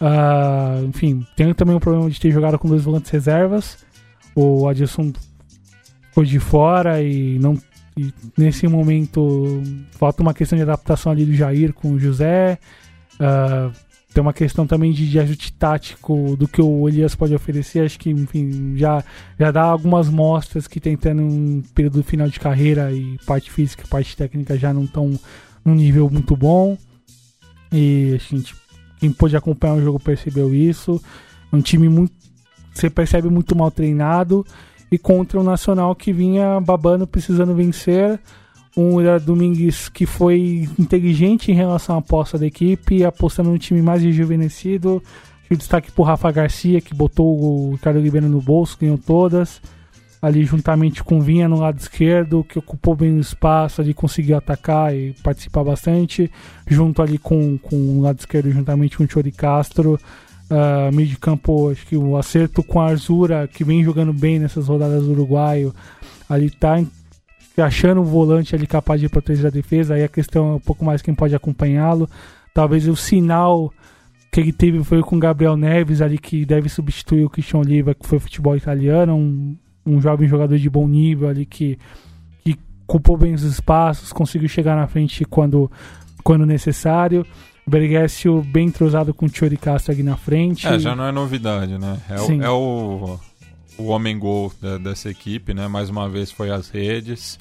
Uh, 0.00 0.86
enfim, 0.86 1.26
tem 1.34 1.52
também 1.54 1.74
o 1.74 1.80
problema 1.80 2.08
de 2.08 2.20
ter 2.20 2.30
jogado 2.30 2.56
com 2.56 2.68
dois 2.68 2.84
volantes 2.84 3.10
reservas. 3.10 3.78
O 4.32 4.68
Adilson 4.68 5.12
ficou 6.10 6.22
de 6.22 6.38
fora 6.38 7.02
e 7.02 7.36
não 7.40 7.58
e 7.98 8.14
nesse 8.38 8.68
momento 8.68 9.60
falta 9.98 10.22
uma 10.22 10.32
questão 10.32 10.56
de 10.56 10.62
adaptação 10.62 11.10
ali 11.10 11.24
do 11.24 11.34
Jair 11.34 11.72
com 11.72 11.90
o 11.94 11.98
José. 11.98 12.60
Uh, 13.14 13.72
tem 14.16 14.22
uma 14.22 14.32
questão 14.32 14.66
também 14.66 14.92
de, 14.92 15.10
de, 15.10 15.20
ajuste 15.20 15.52
tático 15.52 16.34
do 16.38 16.48
que 16.48 16.62
o 16.62 16.88
Elias 16.88 17.14
pode 17.14 17.34
oferecer. 17.34 17.84
Acho 17.84 17.98
que, 17.98 18.08
enfim, 18.08 18.72
já, 18.74 19.04
já 19.38 19.50
dá 19.50 19.64
algumas 19.64 20.08
mostras 20.08 20.66
que 20.66 20.80
tentando 20.80 21.20
um 21.20 21.62
período 21.74 22.02
final 22.02 22.26
de 22.26 22.40
carreira 22.40 22.90
e 22.90 23.18
parte 23.26 23.50
física 23.50 23.84
parte 23.86 24.16
técnica 24.16 24.56
já 24.56 24.72
não 24.72 24.84
estão 24.84 25.20
num 25.62 25.74
nível 25.74 26.08
muito 26.08 26.34
bom. 26.34 26.78
E 27.70 28.14
a 28.14 28.34
gente, 28.34 28.54
quem 28.98 29.12
pôde 29.12 29.36
acompanhar 29.36 29.74
o 29.74 29.82
jogo 29.82 30.00
percebeu 30.00 30.54
isso. 30.54 30.98
Um 31.52 31.60
time 31.60 31.86
muito. 31.86 32.14
Você 32.72 32.88
percebe 32.88 33.28
muito 33.28 33.54
mal 33.54 33.70
treinado. 33.70 34.46
E 34.90 34.96
contra 34.96 35.38
o 35.38 35.42
Nacional 35.42 35.94
que 35.94 36.10
vinha 36.10 36.58
babando, 36.58 37.06
precisando 37.06 37.54
vencer 37.54 38.18
um 38.76 38.96
Domingues 39.24 39.88
que 39.88 40.04
foi 40.04 40.68
inteligente 40.78 41.50
em 41.50 41.54
relação 41.54 41.96
à 41.96 41.98
aposta 41.98 42.36
da 42.36 42.46
equipe, 42.46 43.04
apostando 43.04 43.50
no 43.50 43.58
time 43.58 43.80
mais 43.80 44.02
rejuvenescido, 44.02 45.02
o 45.50 45.56
destaque 45.56 45.92
pro 45.92 46.02
Rafa 46.02 46.30
Garcia, 46.30 46.80
que 46.80 46.94
botou 46.94 47.38
o 47.38 47.72
Ricardo 47.72 48.00
Ribeiro 48.00 48.28
no 48.28 48.40
bolso, 48.40 48.76
ganhou 48.80 48.98
todas. 48.98 49.60
Ali 50.20 50.44
juntamente 50.44 51.04
com 51.04 51.20
Vinha 51.20 51.48
no 51.48 51.60
lado 51.60 51.78
esquerdo, 51.78 52.42
que 52.42 52.58
ocupou 52.58 52.96
bem 52.96 53.16
o 53.16 53.20
espaço, 53.20 53.80
ali 53.80 53.94
conseguiu 53.94 54.36
atacar 54.36 54.94
e 54.94 55.14
participar 55.22 55.62
bastante. 55.62 56.30
Junto 56.66 57.00
ali 57.00 57.16
com, 57.16 57.56
com 57.58 57.76
o 57.76 58.00
lado 58.00 58.18
esquerdo, 58.18 58.50
juntamente 58.50 58.96
com 58.96 59.04
o 59.04 59.08
Chori 59.08 59.30
Castro. 59.30 60.00
Uh, 60.50 60.92
meio 60.92 61.08
de 61.08 61.16
campo, 61.16 61.70
acho 61.70 61.86
que 61.86 61.96
o 61.96 62.16
acerto 62.16 62.62
com 62.62 62.80
a 62.80 62.86
Arzura, 62.86 63.48
que 63.48 63.62
vem 63.62 63.84
jogando 63.84 64.12
bem 64.12 64.38
nessas 64.38 64.68
rodadas 64.68 65.04
do 65.04 65.12
uruguaio, 65.12 65.74
ali 66.28 66.50
tá 66.50 66.80
achando 67.62 68.00
um 68.00 68.04
volante 68.04 68.54
ali 68.54 68.66
capaz 68.66 69.00
de 69.00 69.08
proteger 69.08 69.46
a 69.46 69.50
defesa. 69.50 69.94
Aí 69.94 70.04
a 70.04 70.08
questão 70.08 70.52
é 70.52 70.54
um 70.56 70.60
pouco 70.60 70.84
mais 70.84 71.02
quem 71.02 71.14
pode 71.14 71.34
acompanhá-lo. 71.34 72.08
Talvez 72.52 72.86
o 72.88 72.96
sinal 72.96 73.72
que 74.30 74.40
ele 74.40 74.52
teve 74.52 74.82
foi 74.84 75.02
com 75.02 75.16
o 75.16 75.18
Gabriel 75.18 75.56
Neves 75.56 76.02
ali, 76.02 76.18
que 76.18 76.44
deve 76.44 76.68
substituir 76.68 77.24
o 77.24 77.30
Christian 77.30 77.60
Oliva, 77.60 77.94
que 77.94 78.06
foi 78.06 78.18
futebol 78.18 78.56
italiano, 78.56 79.14
um, 79.14 79.56
um 79.84 80.00
jovem 80.00 80.28
jogador 80.28 80.58
de 80.58 80.68
bom 80.68 80.86
nível 80.86 81.28
ali 81.28 81.46
que, 81.46 81.78
que 82.44 82.58
ocupou 82.86 83.16
bem 83.16 83.32
os 83.34 83.42
espaços, 83.42 84.12
conseguiu 84.12 84.48
chegar 84.48 84.76
na 84.76 84.86
frente 84.86 85.24
quando, 85.24 85.70
quando 86.22 86.44
necessário. 86.44 87.26
Bergessio 87.68 88.42
bem 88.42 88.68
entrosado 88.68 89.12
com 89.12 89.26
o 89.26 89.28
Chori 89.28 89.56
Castro 89.56 89.92
aqui 89.92 90.02
na 90.02 90.16
frente. 90.16 90.68
É, 90.68 90.78
já 90.78 90.94
não 90.94 91.04
é 91.04 91.10
novidade, 91.10 91.76
né? 91.78 91.98
É, 92.08 92.20
o, 92.20 92.42
é 92.42 92.50
o, 92.50 93.18
o 93.78 93.86
homem 93.86 94.18
gol 94.18 94.52
dessa 94.82 95.10
equipe, 95.10 95.52
né? 95.54 95.68
Mais 95.68 95.90
uma 95.90 96.08
vez 96.08 96.30
foi 96.30 96.50
às 96.50 96.68
redes. 96.68 97.38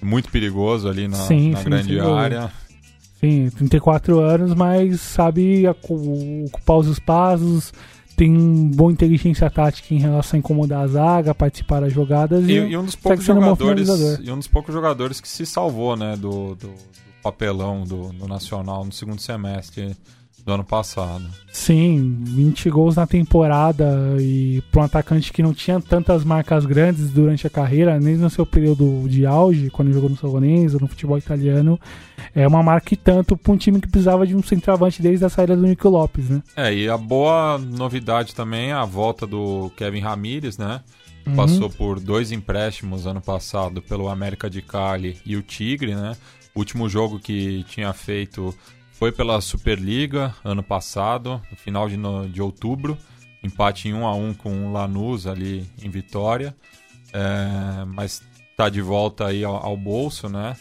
Muito 0.00 0.30
perigoso 0.30 0.88
ali 0.88 1.06
na, 1.06 1.16
sim, 1.16 1.50
na 1.50 1.58
sim, 1.58 1.64
grande 1.64 1.94
sim, 1.94 2.00
área. 2.00 2.52
Sim, 3.20 3.50
34 3.50 4.18
anos, 4.18 4.52
mas 4.52 5.00
sabe 5.00 5.64
ocupar 5.68 6.78
os 6.78 6.88
espaços, 6.88 7.72
tem 8.16 8.68
boa 8.74 8.90
inteligência 8.90 9.48
tática 9.48 9.94
em 9.94 9.98
relação 9.98 10.36
a 10.36 10.40
incomodar 10.40 10.82
a 10.82 10.86
zaga, 10.88 11.34
participar 11.34 11.80
das 11.82 11.92
jogadas 11.92 12.48
e, 12.48 12.52
e, 12.52 12.76
um 12.76 12.84
dos 12.84 12.96
poucos 12.96 13.24
jogadores 13.24 13.88
e 14.20 14.30
um 14.30 14.38
dos 14.38 14.48
poucos 14.48 14.74
jogadores 14.74 15.20
que 15.20 15.28
se 15.28 15.46
salvou, 15.46 15.96
né, 15.96 16.16
do, 16.16 16.56
do, 16.56 16.66
do 16.66 16.74
papelão 17.22 17.84
do, 17.84 18.12
do 18.12 18.26
Nacional 18.26 18.84
no 18.84 18.90
segundo 18.90 19.20
semestre 19.20 19.96
do 20.44 20.52
ano 20.52 20.64
passado. 20.64 21.24
Sim, 21.52 22.18
20 22.24 22.70
gols 22.70 22.96
na 22.96 23.06
temporada 23.06 24.16
e 24.18 24.62
para 24.72 24.82
um 24.82 24.84
atacante 24.84 25.32
que 25.32 25.42
não 25.42 25.54
tinha 25.54 25.80
tantas 25.80 26.24
marcas 26.24 26.66
grandes 26.66 27.10
durante 27.10 27.46
a 27.46 27.50
carreira, 27.50 28.00
nem 28.00 28.16
no 28.16 28.28
seu 28.28 28.44
período 28.44 29.08
de 29.08 29.24
auge, 29.24 29.70
quando 29.70 29.92
jogou 29.92 30.10
no 30.10 30.16
Salonense 30.16 30.74
ou 30.74 30.80
no 30.80 30.88
futebol 30.88 31.16
italiano, 31.16 31.78
é 32.34 32.46
uma 32.46 32.62
marca 32.62 32.94
e 32.94 32.96
tanto 32.96 33.36
para 33.36 33.52
um 33.52 33.56
time 33.56 33.80
que 33.80 33.88
precisava 33.88 34.26
de 34.26 34.34
um 34.34 34.42
centroavante 34.42 35.00
desde 35.00 35.24
a 35.24 35.28
saída 35.28 35.56
do 35.56 35.62
Nico 35.62 35.88
Lopes, 35.88 36.28
né? 36.28 36.42
É, 36.56 36.74
e 36.74 36.88
a 36.88 36.96
boa 36.96 37.58
novidade 37.58 38.34
também 38.34 38.70
é 38.70 38.74
a 38.74 38.84
volta 38.84 39.26
do 39.26 39.70
Kevin 39.76 40.00
Ramírez, 40.00 40.58
né? 40.58 40.80
Uhum. 41.26 41.36
Passou 41.36 41.70
por 41.70 42.00
dois 42.00 42.32
empréstimos 42.32 43.06
ano 43.06 43.20
passado 43.20 43.80
pelo 43.80 44.08
América 44.08 44.50
de 44.50 44.60
Cali 44.60 45.18
e 45.24 45.36
o 45.36 45.42
Tigre, 45.42 45.94
né? 45.94 46.16
O 46.54 46.58
último 46.58 46.88
jogo 46.88 47.18
que 47.18 47.64
tinha 47.68 47.92
feito 47.92 48.54
foi 49.02 49.10
pela 49.10 49.40
Superliga 49.40 50.32
ano 50.44 50.62
passado, 50.62 51.42
no 51.50 51.56
final 51.56 51.88
de, 51.88 51.96
no, 51.96 52.28
de 52.28 52.40
outubro, 52.40 52.96
empate 53.42 53.88
em 53.88 53.94
1 53.94 54.06
a 54.06 54.14
1 54.14 54.34
com 54.34 54.68
o 54.68 54.72
Lanús 54.72 55.26
ali 55.26 55.68
em 55.82 55.90
Vitória, 55.90 56.54
é, 57.12 57.84
mas 57.84 58.22
está 58.52 58.68
de 58.68 58.80
volta 58.80 59.26
aí 59.26 59.42
ao, 59.42 59.56
ao, 59.56 59.76
bolso, 59.76 60.28
né? 60.28 60.56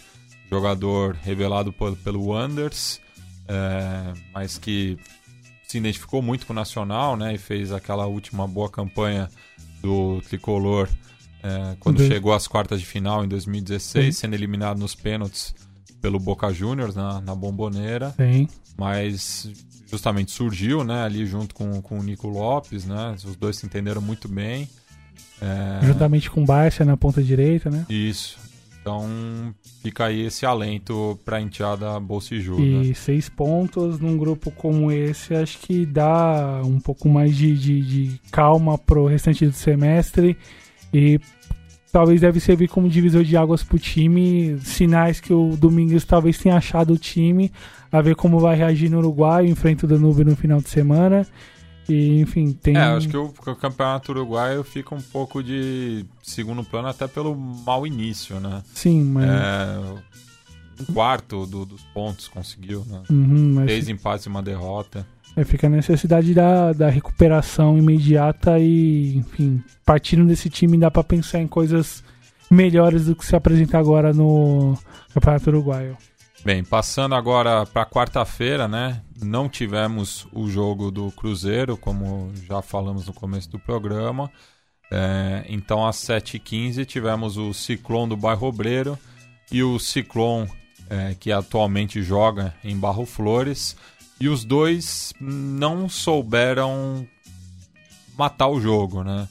Jogador 0.50 1.16
revelado 1.22 1.72
por, 1.72 1.96
pelo 1.98 2.30
Wanders, 2.30 3.00
é, 3.48 4.12
mas 4.34 4.58
que 4.58 4.98
se 5.68 5.78
identificou 5.78 6.24
muito 6.24 6.48
com 6.48 6.54
o 6.54 6.56
Nacional, 6.56 7.16
né? 7.16 7.36
E 7.36 7.38
fez 7.38 7.72
aquela 7.72 8.08
última 8.08 8.48
boa 8.48 8.72
campanha 8.72 9.30
do 9.84 10.20
tricolor 10.22 10.90
é, 11.44 11.76
quando 11.80 12.00
uhum. 12.00 12.08
chegou 12.08 12.34
às 12.34 12.48
quartas 12.48 12.80
de 12.80 12.88
final 12.88 13.24
em 13.24 13.28
2016, 13.28 14.04
uhum. 14.04 14.12
sendo 14.14 14.34
eliminado 14.34 14.80
nos 14.80 14.96
pênaltis 14.96 15.54
pelo 16.02 16.20
Boca 16.20 16.52
Juniors 16.52 16.96
na, 16.96 17.22
na 17.22 17.36
Bomboneira. 17.36 18.14
Sim. 18.18 18.48
Mas 18.78 19.50
justamente 19.90 20.32
surgiu, 20.32 20.84
né, 20.84 21.04
ali 21.04 21.26
junto 21.26 21.54
com, 21.54 21.82
com 21.82 22.00
o 22.00 22.04
Nico 22.04 22.28
Lopes, 22.28 22.86
né? 22.86 23.14
Os 23.26 23.36
dois 23.36 23.58
se 23.58 23.66
entenderam 23.66 24.02
muito 24.02 24.28
bem. 24.28 24.68
É... 25.42 25.86
Juntamente 25.86 26.30
com 26.30 26.44
o 26.44 26.46
Barça 26.46 26.86
na 26.86 26.96
ponta 26.96 27.22
direita, 27.22 27.70
né? 27.70 27.86
Isso. 27.90 28.40
Então 28.82 29.54
fica 29.84 30.06
aí 30.06 30.22
esse 30.22 30.44
alento 30.44 31.20
para 31.24 31.38
a 31.38 31.42
enteada 31.42 32.00
Bolsiju. 32.00 32.60
E 32.60 32.88
né? 32.88 32.94
seis 32.96 33.30
pontos 33.30 34.00
num 34.00 34.18
grupo 34.18 34.50
como 34.50 34.92
esse, 34.92 35.36
acho 35.36 35.60
que 35.60 35.86
dá 35.86 36.62
um 36.66 36.80
pouco 36.80 37.08
mais 37.08 37.36
de, 37.36 37.56
de, 37.56 37.82
de 37.82 38.22
calma 38.32 38.78
pro 38.80 39.06
restante 39.06 39.46
do 39.46 39.54
semestre 39.54 40.36
e 40.92 41.20
talvez 41.92 42.22
deve 42.22 42.40
servir 42.40 42.68
como 42.68 42.90
divisor 42.90 43.24
de 43.24 43.36
águas 43.36 43.64
pro 43.64 43.78
time, 43.78 44.58
sinais 44.62 45.20
que 45.20 45.34
o 45.34 45.56
Domingos 45.58 46.06
talvez 46.06 46.38
tenha 46.38 46.56
achado 46.56 46.94
o 46.94 46.98
time, 46.98 47.52
a 47.92 48.02
ver 48.02 48.16
como 48.16 48.40
vai 48.40 48.56
reagir 48.56 48.90
no 48.90 49.00
Uruguai, 49.00 49.48
enfrenta 49.48 49.86
o 49.86 49.90
Danube 49.90 50.24
no 50.24 50.36
final 50.36 50.62
de 50.62 50.70
semana. 50.70 51.28
E, 51.90 52.22
enfim, 52.22 52.54
tem. 52.54 52.78
É, 52.78 52.82
acho 52.82 53.10
que 53.10 53.18
o, 53.18 53.26
o, 53.26 53.56
campeonato 53.56 54.12
uruguaio 54.12 54.64
fica 54.64 54.96
um 54.96 55.02
pouco 55.02 55.44
de 55.44 56.06
segundo 56.24 56.64
plano, 56.64 56.88
até 56.88 57.08
pelo 57.08 57.36
mau 57.36 57.86
início, 57.86 58.40
né? 58.40 58.64
Sim, 58.74 59.04
mas. 59.04 59.30
É, 59.30 59.80
um 60.82 60.94
quarto 60.94 61.46
do, 61.46 61.66
dos 61.66 61.82
pontos 61.94 62.28
conseguiu, 62.28 62.86
né? 62.88 63.02
Uhum, 63.10 63.54
mas... 63.56 63.66
Três 63.66 63.90
empates 63.90 64.26
e 64.26 64.30
uma 64.30 64.42
derrota. 64.42 65.06
É, 65.36 65.44
fica 65.46 65.68
a 65.68 65.70
necessidade 65.70 66.34
da, 66.34 66.74
da 66.74 66.90
recuperação 66.90 67.78
imediata 67.78 68.60
e, 68.60 69.18
enfim, 69.18 69.64
partindo 69.86 70.26
desse 70.26 70.50
time 70.50 70.78
dá 70.78 70.92
para 70.92 71.04
pensar 71.04 71.40
em 71.40 71.48
coisas 71.48 72.04
melhores 72.50 73.06
do 73.06 73.16
que 73.16 73.26
se 73.26 73.36
apresenta 73.36 73.78
agora 73.78 74.12
no 74.12 74.78
Campeonato 75.14 75.50
Uruguaio. 75.50 75.98
Bem, 76.44 76.64
passando 76.64 77.16
agora 77.16 77.66
para 77.66 77.86
quarta-feira, 77.86 78.68
né? 78.68 79.02
Não 79.22 79.48
tivemos 79.48 80.28
o 80.34 80.50
jogo 80.50 80.90
do 80.90 81.12
Cruzeiro, 81.12 81.78
como 81.78 82.32
já 82.48 82.62
falamos 82.62 83.06
no 83.06 83.14
começo 83.14 83.50
do 83.52 83.60
programa. 83.60 84.30
É, 84.92 85.46
então, 85.48 85.86
às 85.86 85.98
7h15, 85.98 86.84
tivemos 86.86 87.38
o 87.38 87.54
Ciclone 87.54 88.10
do 88.10 88.18
Bairro 88.18 88.48
Obreiro 88.48 88.98
e 89.52 89.64
o 89.64 89.78
Ciclone, 89.78 90.50
é, 90.90 91.16
que 91.18 91.32
atualmente 91.32 92.02
joga 92.02 92.54
em 92.64 92.76
Barro 92.76 93.06
Flores, 93.06 93.78
e 94.22 94.30
os 94.30 94.46
dois 94.46 95.14
não 95.20 95.90
souberam 95.90 97.08
matar 98.16 98.48
o 98.50 98.62
jogo, 98.62 99.04
né? 99.04 99.28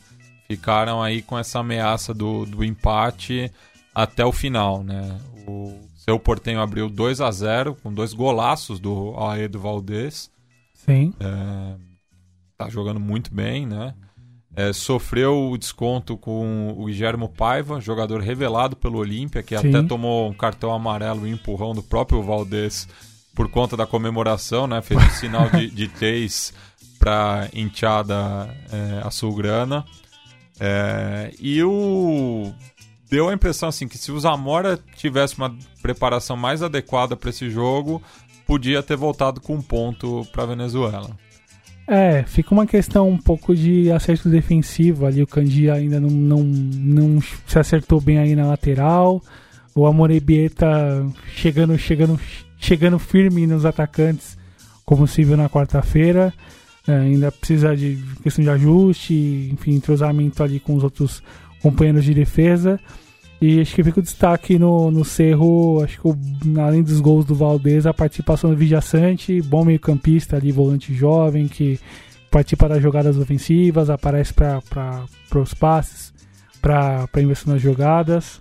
Ficaram 0.48 1.00
aí 1.00 1.22
com 1.22 1.38
essa 1.38 1.60
ameaça 1.60 2.12
do, 2.12 2.44
do 2.44 2.64
empate 2.64 3.52
até 3.94 4.24
o 4.24 4.32
final, 4.32 4.82
né? 4.82 5.16
O 5.46 5.78
seu 5.94 6.18
Portenho 6.18 6.60
abriu 6.60 6.88
2 6.90 7.20
a 7.20 7.30
0 7.30 7.76
com 7.76 7.94
dois 7.94 8.12
golaços 8.12 8.80
do 8.80 9.14
Aedo 9.16 9.60
Valdez. 9.60 10.28
Sim. 10.74 11.14
É, 11.20 11.76
tá 12.58 12.68
jogando 12.68 12.98
muito 12.98 13.32
bem, 13.32 13.64
né? 13.64 13.94
É, 14.56 14.72
sofreu 14.72 15.50
o 15.50 15.56
desconto 15.56 16.16
com 16.16 16.74
o 16.76 16.86
Guilhermo 16.86 17.28
Paiva, 17.28 17.80
jogador 17.80 18.20
revelado 18.20 18.74
pelo 18.74 18.98
Olímpia, 18.98 19.44
que 19.44 19.56
Sim. 19.56 19.68
até 19.68 19.86
tomou 19.86 20.28
um 20.28 20.34
cartão 20.34 20.72
amarelo 20.72 21.28
e 21.28 21.30
um 21.30 21.34
empurrão 21.34 21.72
do 21.72 21.82
próprio 21.82 22.20
Valdez 22.24 22.88
por 23.34 23.48
conta 23.48 23.76
da 23.76 23.86
comemoração, 23.86 24.66
né? 24.66 24.82
Fez 24.82 25.02
um 25.02 25.10
sinal 25.10 25.48
de, 25.50 25.70
de 25.70 25.88
três 25.88 26.52
para 26.98 27.48
enteada 27.54 28.54
é, 28.70 29.06
açulgrana. 29.06 29.84
É, 30.58 31.32
e 31.40 31.62
o 31.62 32.52
deu 33.10 33.28
a 33.28 33.34
impressão 33.34 33.68
assim 33.68 33.88
que 33.88 33.96
se 33.96 34.12
o 34.12 34.20
Zamora 34.20 34.78
tivesse 34.96 35.36
uma 35.38 35.56
preparação 35.82 36.36
mais 36.36 36.62
adequada 36.62 37.16
para 37.16 37.30
esse 37.30 37.48
jogo, 37.50 38.02
podia 38.46 38.82
ter 38.82 38.96
voltado 38.96 39.40
com 39.40 39.54
um 39.54 39.62
ponto 39.62 40.26
para 40.32 40.46
Venezuela. 40.46 41.10
É, 41.88 42.22
fica 42.22 42.54
uma 42.54 42.66
questão 42.66 43.08
um 43.08 43.18
pouco 43.18 43.52
de 43.52 43.90
acerto 43.90 44.28
defensivo 44.28 45.06
ali. 45.06 45.22
O 45.22 45.26
Candia 45.26 45.74
ainda 45.74 45.98
não, 45.98 46.10
não, 46.10 46.42
não 46.44 47.20
se 47.20 47.58
acertou 47.58 48.00
bem 48.00 48.18
aí 48.18 48.36
na 48.36 48.46
lateral. 48.46 49.20
O 49.74 49.86
Amorebieta 49.86 51.04
chegando, 51.34 51.76
chegando 51.76 52.20
chegando 52.60 52.98
firme 52.98 53.46
nos 53.46 53.64
atacantes, 53.64 54.38
como 54.84 55.06
se 55.06 55.24
viu 55.24 55.36
na 55.36 55.48
quarta-feira. 55.48 56.32
É, 56.86 56.94
ainda 56.94 57.32
precisa 57.32 57.76
de 57.76 57.98
questão 58.22 58.44
de 58.44 58.50
ajuste, 58.50 59.48
enfim, 59.52 59.72
entrosamento 59.72 60.42
ali 60.42 60.60
com 60.60 60.74
os 60.74 60.84
outros 60.84 61.22
companheiros 61.62 62.04
de 62.04 62.14
defesa. 62.14 62.78
E 63.40 63.60
acho 63.60 63.74
que 63.74 63.82
fica 63.82 64.00
o 64.00 64.02
destaque 64.02 64.58
no, 64.58 64.90
no 64.90 65.02
Cerro, 65.02 65.82
acho 65.82 65.98
que 65.98 66.06
o, 66.06 66.16
além 66.60 66.82
dos 66.82 67.00
gols 67.00 67.24
do 67.24 67.34
Valdez, 67.34 67.86
a 67.86 67.94
participação 67.94 68.50
do 68.50 68.56
Vijaçante, 68.56 69.40
bom 69.40 69.64
meio-campista 69.64 70.36
ali, 70.36 70.52
volante 70.52 70.92
jovem, 70.94 71.48
que 71.48 71.80
participa 72.30 72.68
das 72.68 72.82
jogadas 72.82 73.16
ofensivas, 73.16 73.88
aparece 73.88 74.34
para 74.34 74.62
os 75.34 75.54
passes, 75.54 76.12
para 76.60 77.08
investir 77.16 77.48
nas 77.48 77.62
jogadas. 77.62 78.40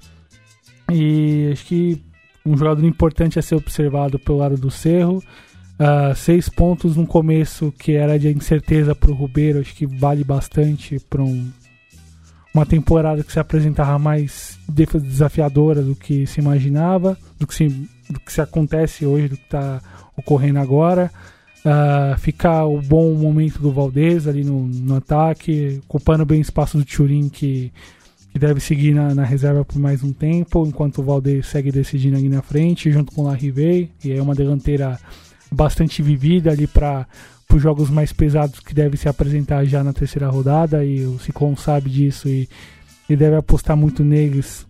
E 0.92 1.50
acho 1.54 1.66
que 1.66 2.09
um 2.46 2.58
jogador 2.58 2.86
importante 2.86 3.38
a 3.38 3.42
ser 3.42 3.56
observado 3.56 4.18
pelo 4.20 4.38
lado 4.38 4.58
do 4.58 4.72
Cerro. 4.72 5.24
Uh, 5.80 6.14
seis 6.16 6.50
pontos 6.50 6.98
no 6.98 7.08
começo 7.08 7.74
que 7.78 7.94
era 7.94 8.20
de 8.20 8.30
incerteza 8.30 8.94
para 8.94 9.12
o 9.12 9.14
Rubeiro, 9.14 9.60
acho 9.60 9.74
que 9.74 9.86
vale 9.86 10.26
bastante 10.26 11.00
para 11.10 11.24
um, 11.24 11.50
uma 12.54 12.66
temporada 12.66 13.24
que 13.24 13.32
se 13.32 13.40
apresentava 13.40 13.98
mais 13.98 14.60
desafiadora 14.68 15.82
do 15.82 15.96
que 15.96 16.28
se 16.28 16.42
imaginava, 16.42 17.18
do 17.40 17.48
que 17.48 17.56
se, 17.56 17.68
do 18.10 18.20
que 18.20 18.34
se 18.34 18.42
acontece 18.42 19.06
hoje, 19.06 19.30
do 19.30 19.38
que 19.38 19.44
está 19.44 19.82
ocorrendo 20.18 20.60
agora. 20.60 21.10
Uh, 21.60 22.18
fica 22.18 22.66
o 22.66 22.82
bom 22.82 23.14
momento 23.14 23.60
do 23.60 23.72
Valdez 23.72 24.28
ali 24.28 24.44
no, 24.44 24.66
no 24.66 24.96
ataque, 24.96 25.82
ocupando 25.88 26.26
bem 26.26 26.40
o 26.40 26.42
espaço 26.42 26.78
do 26.78 26.86
Turin 26.86 27.30
que, 27.30 27.72
que 28.40 28.46
deve 28.46 28.62
seguir 28.62 28.94
na, 28.94 29.14
na, 29.14 29.26
reserva 29.26 29.66
por 29.66 29.78
mais 29.78 30.02
um 30.02 30.14
tempo, 30.14 30.66
enquanto 30.66 31.00
o 31.00 31.04
Valdez 31.04 31.46
segue 31.46 31.74
decidindo 31.74 32.16
ali 32.16 32.30
na 32.30 32.42
frente, 32.42 32.90
junto 32.90 33.12
com 33.12 33.24
o 33.24 33.26
Larrivey, 33.26 33.92
e 34.04 34.14
é 34.14 34.22
uma 34.22 34.34
delanteira 34.34 34.98
bastante 35.52 36.02
vivida 36.02 36.50
ali 36.50 36.66
para 36.66 37.06
os 37.54 37.62
jogos 37.62 37.90
mais 37.90 38.14
pesados 38.14 38.62
que 38.62 38.74
deve 38.74 38.96
se 38.96 39.10
apresentar 39.10 39.66
já 39.66 39.84
na 39.84 39.92
terceira 39.92 40.30
rodada 40.30 40.86
e 40.86 41.04
o 41.06 41.20
Ciclone 41.20 41.58
sabe 41.58 41.90
disso 41.90 42.30
e, 42.30 42.48
e 43.10 43.16
deve 43.16 43.36
apostar 43.36 43.76
muito 43.76 44.06
neles 44.06 44.66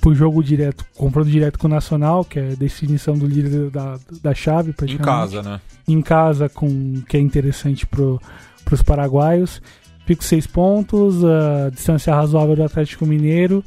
pro 0.00 0.14
jogo 0.14 0.44
direto, 0.44 0.84
confronto 0.94 1.30
direto 1.30 1.58
com 1.58 1.66
o 1.66 1.70
Nacional, 1.70 2.24
que 2.24 2.38
é 2.38 2.52
a 2.52 2.54
definição 2.54 3.18
do 3.18 3.26
líder 3.26 3.70
da, 3.70 3.98
da 4.22 4.34
chave, 4.34 4.72
Em 4.86 4.98
casa, 4.98 5.42
né? 5.42 5.60
Em 5.88 6.00
casa, 6.00 6.48
com 6.48 7.02
que 7.08 7.16
é 7.16 7.20
interessante 7.20 7.86
pro, 7.86 8.20
pros 8.64 8.82
paraguaios. 8.82 9.60
Fico 10.06 10.22
seis 10.22 10.46
pontos, 10.46 11.24
a 11.24 11.70
distância 11.70 12.14
razoável 12.14 12.56
do 12.56 12.62
Atlético 12.62 13.06
Mineiro, 13.06 13.64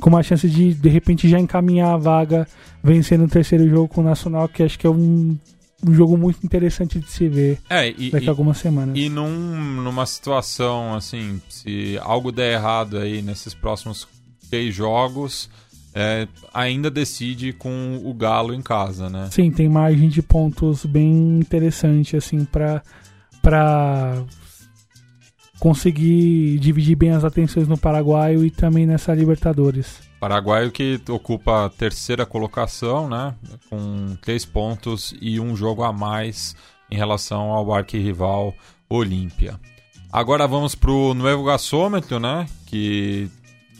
com 0.00 0.10
uma 0.10 0.22
chance 0.22 0.48
de, 0.48 0.74
de 0.74 0.88
repente, 0.88 1.28
já 1.28 1.38
encaminhar 1.38 1.94
a 1.94 1.96
vaga 1.96 2.46
vencendo 2.82 3.24
o 3.24 3.28
terceiro 3.28 3.68
jogo 3.68 3.88
com 3.88 4.00
o 4.00 4.04
Nacional, 4.04 4.48
que 4.48 4.62
acho 4.62 4.78
que 4.78 4.86
é 4.86 4.90
um 4.90 5.36
um 5.86 5.94
jogo 5.94 6.16
muito 6.16 6.44
interessante 6.44 6.98
de 6.98 7.10
se 7.10 7.28
ver 7.28 7.58
é, 7.70 7.88
e, 7.96 8.10
daqui 8.10 8.26
a 8.26 8.30
algumas 8.30 8.58
semanas. 8.58 8.98
E 8.98 9.08
num, 9.08 9.80
numa 9.80 10.06
situação 10.06 10.94
assim, 10.94 11.40
se 11.48 11.98
algo 12.02 12.32
der 12.32 12.54
errado 12.54 12.98
aí 12.98 13.22
nesses 13.22 13.54
próximos 13.54 14.08
três 14.50 14.74
jogos, 14.74 15.48
é, 15.94 16.26
ainda 16.52 16.90
decide 16.90 17.52
com 17.52 18.00
o 18.04 18.12
Galo 18.12 18.52
em 18.52 18.62
casa, 18.62 19.08
né? 19.08 19.28
Sim, 19.30 19.50
tem 19.50 19.68
margem 19.68 20.08
de 20.08 20.20
pontos 20.20 20.84
bem 20.84 21.38
interessante 21.38 22.16
assim 22.16 22.44
para 22.44 22.82
para 23.40 24.20
conseguir 25.58 26.58
dividir 26.58 26.96
bem 26.96 27.10
as 27.10 27.24
atenções 27.24 27.66
no 27.66 27.76
Paraguai 27.76 28.36
e 28.36 28.50
também 28.50 28.86
nessa 28.86 29.14
Libertadores. 29.14 30.00
Paraguaio 30.20 30.70
que 30.70 31.00
ocupa 31.08 31.66
a 31.66 31.70
terceira 31.70 32.26
colocação, 32.26 33.08
né? 33.08 33.34
Com 33.70 34.16
três 34.20 34.44
pontos 34.44 35.14
e 35.20 35.38
um 35.38 35.54
jogo 35.54 35.82
a 35.82 35.92
mais 35.92 36.56
em 36.90 36.96
relação 36.96 37.50
ao 37.52 37.72
arquirrival 37.72 38.54
Olímpia. 38.88 39.58
Agora 40.10 40.46
vamos 40.46 40.74
para 40.74 40.90
o 40.90 41.14
Nuevo 41.14 41.44
Gasômetro, 41.44 42.18
né? 42.18 42.46
Que 42.66 43.28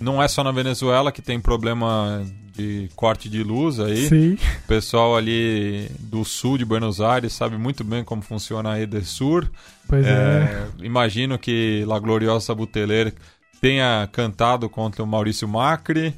não 0.01 0.22
é 0.22 0.29
só 0.29 0.45
na 0.45 0.53
Venezuela 0.53 1.11
que 1.11 1.22
tem 1.22 1.41
problema 1.41 2.22
de 2.59 2.91
corte 2.97 3.29
de 3.29 3.43
luz 3.43 3.79
aí. 3.79 4.09
Sim. 4.09 4.33
O 4.65 4.67
pessoal 4.67 5.17
ali 5.17 5.89
do 6.01 6.25
sul 6.25 6.59
de 6.59 6.65
Buenos 6.65 7.01
Aires 7.01 7.33
sabe 7.33 7.57
muito 7.57 7.85
bem 7.85 8.03
como 8.03 8.21
funciona 8.21 8.73
a 8.73 8.81
Edesur. 8.81 9.49
Pois 9.87 10.05
é. 10.05 10.11
é. 10.11 10.85
Imagino 10.85 11.39
que 11.39 11.85
La 11.87 11.99
Gloriosa 12.01 12.55
Buteler 12.55 13.15
tenha 13.61 14.09
cantado 14.11 14.69
contra 14.69 15.03
o 15.03 15.07
Maurício 15.07 15.47
Macri. 15.47 16.13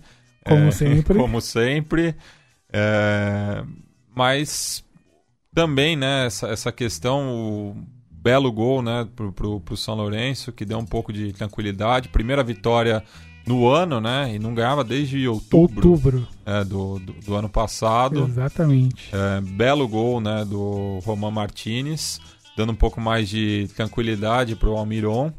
Como 0.44 0.68
é, 0.68 0.70
sempre. 0.70 1.14
Como 1.20 1.40
sempre. 1.40 2.14
É, 2.72 3.62
mas 4.14 4.82
também, 5.54 5.94
né, 5.96 6.26
essa, 6.26 6.48
essa 6.48 6.72
questão, 6.72 7.28
o 7.30 7.76
belo 8.10 8.50
gol, 8.50 8.80
né, 8.80 9.06
pro, 9.14 9.32
pro, 9.32 9.60
pro 9.60 9.76
São 9.76 9.94
Lourenço, 9.94 10.52
que 10.52 10.64
deu 10.64 10.78
um 10.78 10.86
pouco 10.86 11.12
de 11.12 11.32
tranquilidade. 11.32 12.08
Primeira 12.08 12.42
vitória 12.42 13.04
no 13.50 13.68
ano, 13.68 14.00
né, 14.00 14.32
e 14.32 14.38
não 14.38 14.54
ganhava 14.54 14.84
desde 14.84 15.26
outubro, 15.26 15.88
outubro. 15.88 16.28
É, 16.46 16.62
do, 16.62 17.00
do, 17.00 17.12
do, 17.14 17.34
ano 17.34 17.48
passado. 17.48 18.24
Exatamente. 18.28 19.10
É, 19.12 19.40
belo 19.40 19.88
gol, 19.88 20.20
né, 20.20 20.44
do 20.44 21.00
Roman 21.04 21.32
Martinez, 21.32 22.20
dando 22.56 22.70
um 22.70 22.76
pouco 22.76 23.00
mais 23.00 23.28
de 23.28 23.68
tranquilidade 23.74 24.54
pro 24.54 24.76
Almiron. 24.76 25.32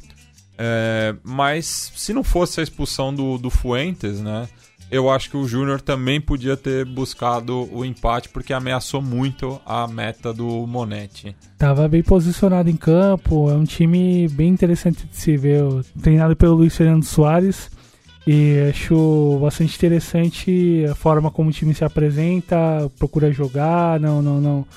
É, 0.58 1.16
mas 1.24 1.94
se 1.96 2.12
não 2.14 2.24
fosse 2.24 2.60
a 2.60 2.64
expulsão 2.64 3.16
do, 3.16 3.38
do 3.38 3.50
Fuentes, 3.50 4.20
né? 4.20 4.48
Eu 4.92 5.10
acho 5.10 5.30
que 5.30 5.38
o 5.38 5.48
Júnior 5.48 5.80
também 5.80 6.20
podia 6.20 6.58
ter 6.58 6.84
buscado 6.84 7.70
o 7.74 7.86
empate 7.86 8.28
porque 8.28 8.52
ameaçou 8.52 9.02
muito 9.02 9.62
a 9.66 9.88
meta 9.88 10.34
do 10.34 10.68
Monetti. 10.68 11.34
Tava 11.58 11.88
bem 11.88 12.04
posicionado 12.04 12.70
em 12.70 12.76
campo, 12.76 13.50
é 13.50 13.54
um 13.54 13.64
time 13.64 14.28
bem 14.28 14.50
interessante 14.50 15.08
de 15.08 15.16
se 15.16 15.38
ver, 15.38 15.64
treinado 16.02 16.36
pelo 16.36 16.56
Luiz 16.56 16.76
Fernando 16.76 17.06
Soares. 17.06 17.72
E 18.26 18.70
acho 18.70 19.40
bastante 19.42 19.76
interessante 19.76 20.86
a 20.90 20.94
forma 20.94 21.32
como 21.32 21.50
o 21.50 21.54
time 21.54 21.74
se 21.74 21.84
apresenta, 21.84 22.90
procura 23.00 23.32
jogar, 23.32 24.00
não, 24.00 24.22
não, 24.22 24.40
não, 24.40 24.68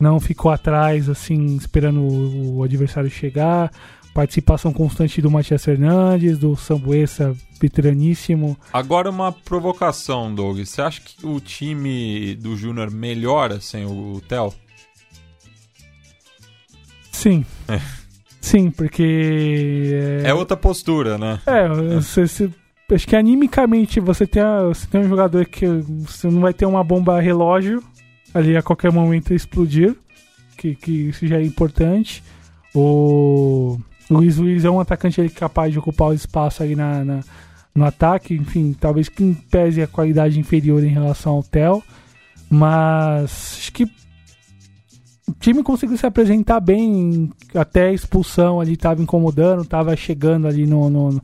não 0.00 0.20
ficou 0.20 0.50
atrás 0.50 1.08
assim 1.08 1.56
esperando 1.56 2.00
o, 2.00 2.58
o 2.58 2.62
adversário 2.62 3.10
chegar 3.10 3.70
participação 4.14 4.72
constante 4.72 5.20
do 5.20 5.28
Matias 5.28 5.64
Fernandes, 5.64 6.38
do 6.38 6.54
Sambuesa 6.54 7.36
veteraníssimo. 7.60 8.56
Agora 8.72 9.10
uma 9.10 9.32
provocação, 9.32 10.32
Doug. 10.32 10.60
Você 10.60 10.80
acha 10.80 11.00
que 11.00 11.26
o 11.26 11.40
time 11.40 12.36
do 12.36 12.56
Júnior 12.56 12.92
melhora 12.92 13.60
sem 13.60 13.84
o 13.84 14.22
Theo? 14.26 14.54
Sim. 17.10 17.44
É. 17.68 17.80
Sim, 18.40 18.70
porque. 18.70 20.22
É... 20.22 20.28
é, 20.28 20.34
outra 20.34 20.56
postura, 20.56 21.18
né? 21.18 21.40
É, 21.46 21.66
você, 21.68 22.28
você, 22.28 22.50
acho 22.92 23.06
que 23.06 23.16
animicamente 23.16 24.00
você 24.00 24.26
tem, 24.26 24.42
a, 24.42 24.62
você 24.62 24.86
tem 24.86 25.00
um 25.00 25.08
jogador 25.08 25.46
que 25.46 25.66
você 25.66 26.28
não 26.28 26.40
vai 26.40 26.52
ter 26.52 26.66
uma 26.66 26.84
bomba 26.84 27.20
relógio 27.20 27.82
ali 28.32 28.56
a 28.56 28.62
qualquer 28.62 28.92
momento 28.92 29.32
explodir, 29.32 29.96
que, 30.56 30.74
que 30.74 31.08
isso 31.08 31.26
já 31.26 31.38
é 31.38 31.42
importante. 31.42 32.22
O 32.74 33.78
Luiz 34.10 34.36
Luiz 34.36 34.64
é 34.64 34.70
um 34.70 34.80
atacante 34.80 35.20
ele, 35.20 35.30
capaz 35.30 35.72
de 35.72 35.78
ocupar 35.78 36.08
o 36.08 36.14
espaço 36.14 36.62
aí 36.62 36.74
na, 36.74 37.04
na, 37.04 37.20
no 37.74 37.84
ataque, 37.84 38.34
enfim, 38.34 38.74
talvez 38.78 39.08
que 39.08 39.34
pese 39.50 39.80
a 39.80 39.86
qualidade 39.86 40.38
inferior 40.38 40.82
em 40.84 40.88
relação 40.88 41.34
ao 41.34 41.42
Tel, 41.42 41.82
mas 42.50 43.56
acho 43.58 43.72
que 43.72 43.84
o 45.26 45.32
time 45.40 45.62
conseguiu 45.62 45.96
se 45.96 46.06
apresentar 46.06 46.60
bem, 46.60 47.30
até 47.54 47.88
a 47.88 47.92
expulsão 47.92 48.60
ali 48.60 48.74
estava 48.74 49.00
incomodando, 49.00 49.62
estava 49.62 49.96
chegando 49.96 50.46
ali 50.46 50.66
no, 50.66 50.90
no, 50.90 51.22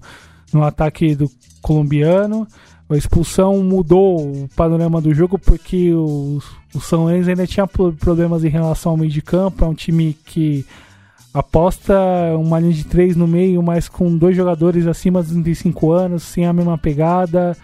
no 0.52 0.62
ataque 0.64 1.14
do 1.14 1.30
colombiano. 1.60 2.46
A 2.88 2.96
expulsão 2.96 3.62
mudou 3.62 4.20
o 4.20 4.48
panorama 4.56 5.00
do 5.00 5.14
jogo 5.14 5.38
porque 5.38 5.92
o, 5.92 6.40
o 6.74 6.80
São 6.80 7.04
Luís 7.04 7.28
ainda 7.28 7.46
tinha 7.46 7.66
problemas 7.66 8.42
em 8.42 8.48
relação 8.48 8.92
ao 8.92 8.98
meio 8.98 9.10
de 9.10 9.22
campo. 9.22 9.64
É 9.64 9.68
um 9.68 9.74
time 9.74 10.16
que 10.24 10.66
aposta 11.32 11.94
uma 12.36 12.58
linha 12.58 12.72
de 12.72 12.84
três 12.84 13.14
no 13.14 13.26
meio, 13.26 13.62
mas 13.62 13.88
com 13.88 14.16
dois 14.16 14.36
jogadores 14.36 14.86
acima 14.86 15.22
dos 15.22 15.30
35 15.30 15.92
anos, 15.92 16.24
sem 16.24 16.44
a 16.46 16.52
mesma 16.52 16.76
pegada, 16.76 17.56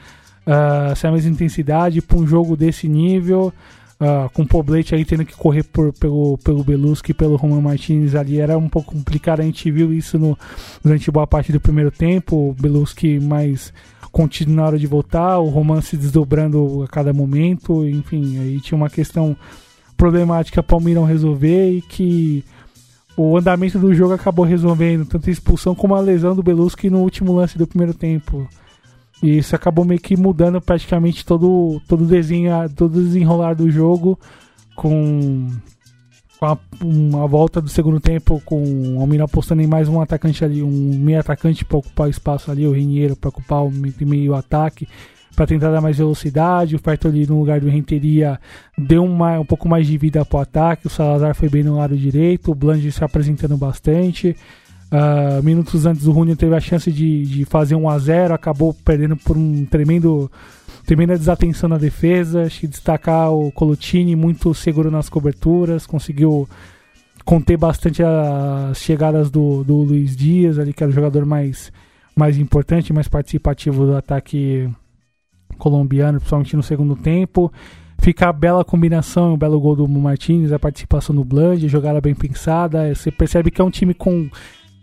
uh, 0.46 0.94
sem 0.94 1.10
a 1.10 1.12
mesma 1.12 1.30
intensidade, 1.32 2.00
para 2.00 2.18
um 2.18 2.26
jogo 2.26 2.56
desse 2.56 2.88
nível. 2.88 3.52
Uh, 3.98 4.28
com 4.34 4.42
o 4.42 4.46
Poblete 4.46 4.94
aí 4.94 5.06
tendo 5.06 5.24
que 5.24 5.34
correr 5.34 5.62
por, 5.62 5.90
pelo, 5.94 6.36
pelo 6.44 6.62
Beluschi 6.62 7.12
e 7.12 7.14
pelo 7.14 7.36
Roman 7.36 7.62
Martinez 7.62 8.14
ali 8.14 8.38
era 8.38 8.58
um 8.58 8.68
pouco 8.68 8.92
complicado. 8.94 9.40
A 9.40 9.44
gente 9.44 9.70
viu 9.70 9.92
isso 9.92 10.18
no, 10.18 10.38
durante 10.84 11.10
boa 11.10 11.26
parte 11.26 11.50
do 11.50 11.58
primeiro 11.58 11.90
tempo. 11.90 12.50
O 12.50 12.52
Beluschi 12.52 13.18
mais 13.18 13.72
contido 14.12 14.52
na 14.52 14.64
hora 14.64 14.78
de 14.78 14.86
voltar, 14.86 15.38
o 15.38 15.48
Roman 15.48 15.80
se 15.80 15.96
desdobrando 15.96 16.82
a 16.82 16.88
cada 16.88 17.12
momento. 17.12 17.86
Enfim, 17.88 18.38
aí 18.38 18.60
tinha 18.60 18.76
uma 18.76 18.90
questão 18.90 19.34
problemática 19.96 20.62
para 20.62 20.76
o 20.76 20.78
Palmeiras 20.78 21.08
resolver 21.08 21.70
e 21.70 21.80
que 21.80 22.44
o 23.16 23.36
andamento 23.36 23.78
do 23.78 23.94
jogo 23.94 24.12
acabou 24.12 24.44
resolvendo 24.44 25.06
tanto 25.06 25.28
a 25.28 25.32
expulsão 25.32 25.74
como 25.74 25.94
a 25.94 26.00
lesão 26.00 26.36
do 26.36 26.42
Beluschi 26.42 26.90
no 26.90 27.00
último 27.00 27.32
lance 27.32 27.56
do 27.56 27.66
primeiro 27.66 27.94
tempo. 27.94 28.46
E 29.22 29.38
isso 29.38 29.56
acabou 29.56 29.84
meio 29.84 30.00
que 30.00 30.16
mudando 30.16 30.60
praticamente 30.60 31.24
todo, 31.24 31.80
todo 31.88 32.04
desenho, 32.04 32.52
todo 32.74 33.02
desenrolar 33.02 33.54
do 33.54 33.70
jogo 33.70 34.18
com, 34.74 35.48
com 36.38 36.46
a, 36.46 36.58
uma 36.82 37.26
volta 37.26 37.60
do 37.60 37.68
segundo 37.68 37.98
tempo, 37.98 38.40
com 38.44 38.62
o 38.96 39.00
Almir 39.00 39.22
apostando 39.22 39.62
em 39.62 39.66
mais 39.66 39.88
um 39.88 40.00
atacante 40.00 40.44
ali, 40.44 40.62
um 40.62 40.98
meio 40.98 41.18
atacante 41.18 41.64
para 41.64 41.78
ocupar 41.78 42.06
o 42.06 42.10
espaço 42.10 42.50
ali, 42.50 42.66
o 42.66 42.72
Rinheiro 42.72 43.16
para 43.16 43.30
ocupar 43.30 43.64
o 43.64 43.70
meio 43.70 44.34
ataque 44.34 44.86
para 45.36 45.46
tentar 45.46 45.70
dar 45.70 45.82
mais 45.82 45.98
velocidade. 45.98 46.74
O 46.74 46.78
Fertoli 46.78 47.26
no 47.26 47.38
lugar 47.38 47.60
do 47.60 47.68
Renteria 47.68 48.40
deu 48.76 49.04
uma, 49.04 49.38
um 49.38 49.44
pouco 49.44 49.68
mais 49.68 49.86
de 49.86 49.98
vida 49.98 50.24
para 50.24 50.38
o 50.38 50.40
ataque. 50.40 50.86
O 50.86 50.90
Salazar 50.90 51.34
foi 51.34 51.50
bem 51.50 51.62
no 51.62 51.76
lado 51.76 51.94
direito. 51.94 52.50
O 52.50 52.54
Blanche 52.54 52.90
se 52.90 53.04
apresentando 53.04 53.56
bastante. 53.56 54.34
Uh, 54.86 55.42
minutos 55.42 55.84
antes 55.84 56.06
o 56.06 56.12
Rúnio 56.12 56.36
teve 56.36 56.54
a 56.54 56.60
chance 56.60 56.92
de, 56.92 57.24
de 57.24 57.44
fazer 57.44 57.74
1 57.74 57.88
a 57.88 57.98
0 57.98 58.34
acabou 58.34 58.72
perdendo 58.72 59.16
por 59.16 59.36
um 59.36 59.64
tremendo 59.66 60.30
tremenda 60.86 61.18
desatenção 61.18 61.68
na 61.68 61.76
defesa. 61.76 62.44
Acho 62.44 62.60
que 62.60 62.68
destacar 62.68 63.32
o 63.32 63.50
Colutini, 63.50 64.14
muito 64.14 64.54
seguro 64.54 64.90
nas 64.90 65.08
coberturas, 65.08 65.86
conseguiu 65.86 66.48
conter 67.24 67.56
bastante 67.56 68.02
as 68.02 68.78
chegadas 68.78 69.28
do, 69.30 69.64
do 69.64 69.78
Luiz 69.78 70.16
Dias, 70.16 70.58
ali, 70.58 70.72
que 70.72 70.82
era 70.82 70.90
o 70.90 70.94
jogador 70.94 71.26
mais, 71.26 71.72
mais 72.14 72.38
importante, 72.38 72.92
mais 72.92 73.08
participativo 73.08 73.84
do 73.84 73.96
ataque 73.96 74.70
colombiano, 75.58 76.18
principalmente 76.18 76.56
no 76.56 76.62
segundo 76.62 76.94
tempo. 76.94 77.52
Fica 77.98 78.28
a 78.28 78.32
bela 78.32 78.64
combinação, 78.64 79.34
o 79.34 79.36
belo 79.36 79.58
gol 79.58 79.74
do 79.74 79.88
Martins, 79.88 80.52
a 80.52 80.58
participação 80.58 81.16
do 81.16 81.24
Blood, 81.24 81.66
jogada 81.66 82.00
bem 82.00 82.14
pensada. 82.14 82.94
Você 82.94 83.10
percebe 83.10 83.50
que 83.50 83.60
é 83.60 83.64
um 83.64 83.70
time 83.70 83.92
com 83.92 84.30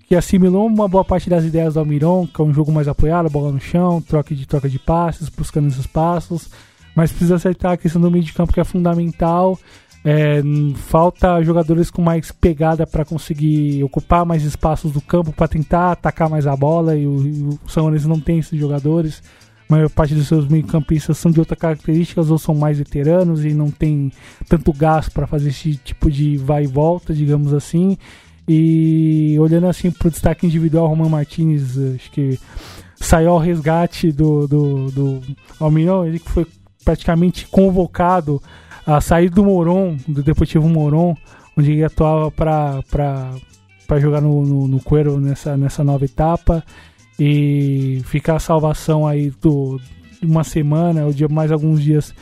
que 0.07 0.15
assimilou 0.15 0.67
uma 0.67 0.87
boa 0.87 1.03
parte 1.03 1.29
das 1.29 1.43
ideias 1.43 1.73
do 1.73 1.79
Almiron, 1.79 2.27
que 2.27 2.41
é 2.41 2.43
um 2.43 2.53
jogo 2.53 2.71
mais 2.71 2.87
apoiado, 2.87 3.29
bola 3.29 3.51
no 3.51 3.59
chão, 3.59 4.01
troca 4.01 4.35
de 4.35 4.45
troca 4.45 4.69
de 4.69 4.79
passes, 4.79 5.29
buscando 5.29 5.67
os 5.67 5.77
espaços, 5.77 6.49
mas 6.95 7.11
precisa 7.11 7.35
acertar 7.35 7.71
a 7.71 7.77
questão 7.77 8.01
do 8.01 8.11
meio 8.11 8.23
de 8.23 8.33
campo 8.33 8.53
que 8.53 8.59
é 8.59 8.63
fundamental. 8.63 9.57
É, 10.05 10.41
falta 10.75 11.41
jogadores 11.43 11.89
com 11.89 12.01
mais 12.01 12.29
pegada 12.29 12.85
para 12.85 13.05
conseguir 13.05 13.81
ocupar 13.85 14.25
mais 14.25 14.43
espaços 14.43 14.91
do 14.91 14.99
campo 14.99 15.31
para 15.31 15.47
tentar 15.47 15.93
atacar 15.93 16.29
mais 16.29 16.45
a 16.45 16.57
bola 16.57 16.93
e 16.93 17.07
o, 17.07 17.57
o 17.63 17.69
São 17.69 17.83
Lourenço 17.83 18.09
não 18.09 18.19
tem 18.19 18.39
esses 18.39 18.59
jogadores. 18.59 19.23
A 19.69 19.75
maior 19.75 19.89
parte 19.89 20.13
dos 20.13 20.27
seus 20.27 20.45
meio-campistas 20.45 21.17
são 21.17 21.31
de 21.31 21.39
outras 21.39 21.57
características 21.57 22.29
ou 22.29 22.37
são 22.37 22.53
mais 22.53 22.77
veteranos 22.77 23.45
e 23.45 23.53
não 23.53 23.71
tem 23.71 24.11
tanto 24.49 24.73
gás 24.73 25.07
para 25.07 25.25
fazer 25.25 25.49
esse 25.49 25.77
tipo 25.77 26.11
de 26.11 26.35
vai 26.35 26.65
e 26.65 26.67
volta, 26.67 27.13
digamos 27.13 27.53
assim. 27.53 27.97
E 28.47 29.37
olhando 29.39 29.67
assim 29.67 29.89
para 29.89 30.07
o 30.07 30.11
destaque 30.11 30.45
individual, 30.45 30.87
Roman 30.87 31.09
Martins, 31.09 31.77
acho 31.77 32.11
que 32.11 32.37
saiu 32.95 33.31
ao 33.31 33.39
resgate 33.39 34.11
do, 34.11 34.47
do, 34.47 34.91
do 34.91 35.21
Almirão, 35.59 36.05
ele 36.05 36.19
que 36.19 36.29
foi 36.29 36.45
praticamente 36.83 37.47
convocado 37.47 38.41
a 38.85 38.99
sair 38.99 39.29
do 39.29 39.43
Moron, 39.43 39.97
do 40.07 40.21
Deportivo 40.21 40.67
Moron, 40.67 41.15
onde 41.57 41.71
ele 41.71 41.83
atuava 41.83 42.29
para 42.31 43.99
jogar 43.99 44.21
no, 44.21 44.45
no, 44.45 44.67
no 44.67 44.79
Cuero 44.81 45.19
nessa, 45.19 45.55
nessa 45.55 45.83
nova 45.83 46.03
etapa. 46.03 46.63
E 47.19 48.01
fica 48.05 48.35
a 48.35 48.39
salvação 48.39 49.07
aí 49.07 49.31
do 49.41 49.79
uma 50.21 50.43
semana, 50.43 51.05
ou 51.05 51.13
mais 51.29 51.51
alguns 51.51 51.81
dias, 51.81 52.13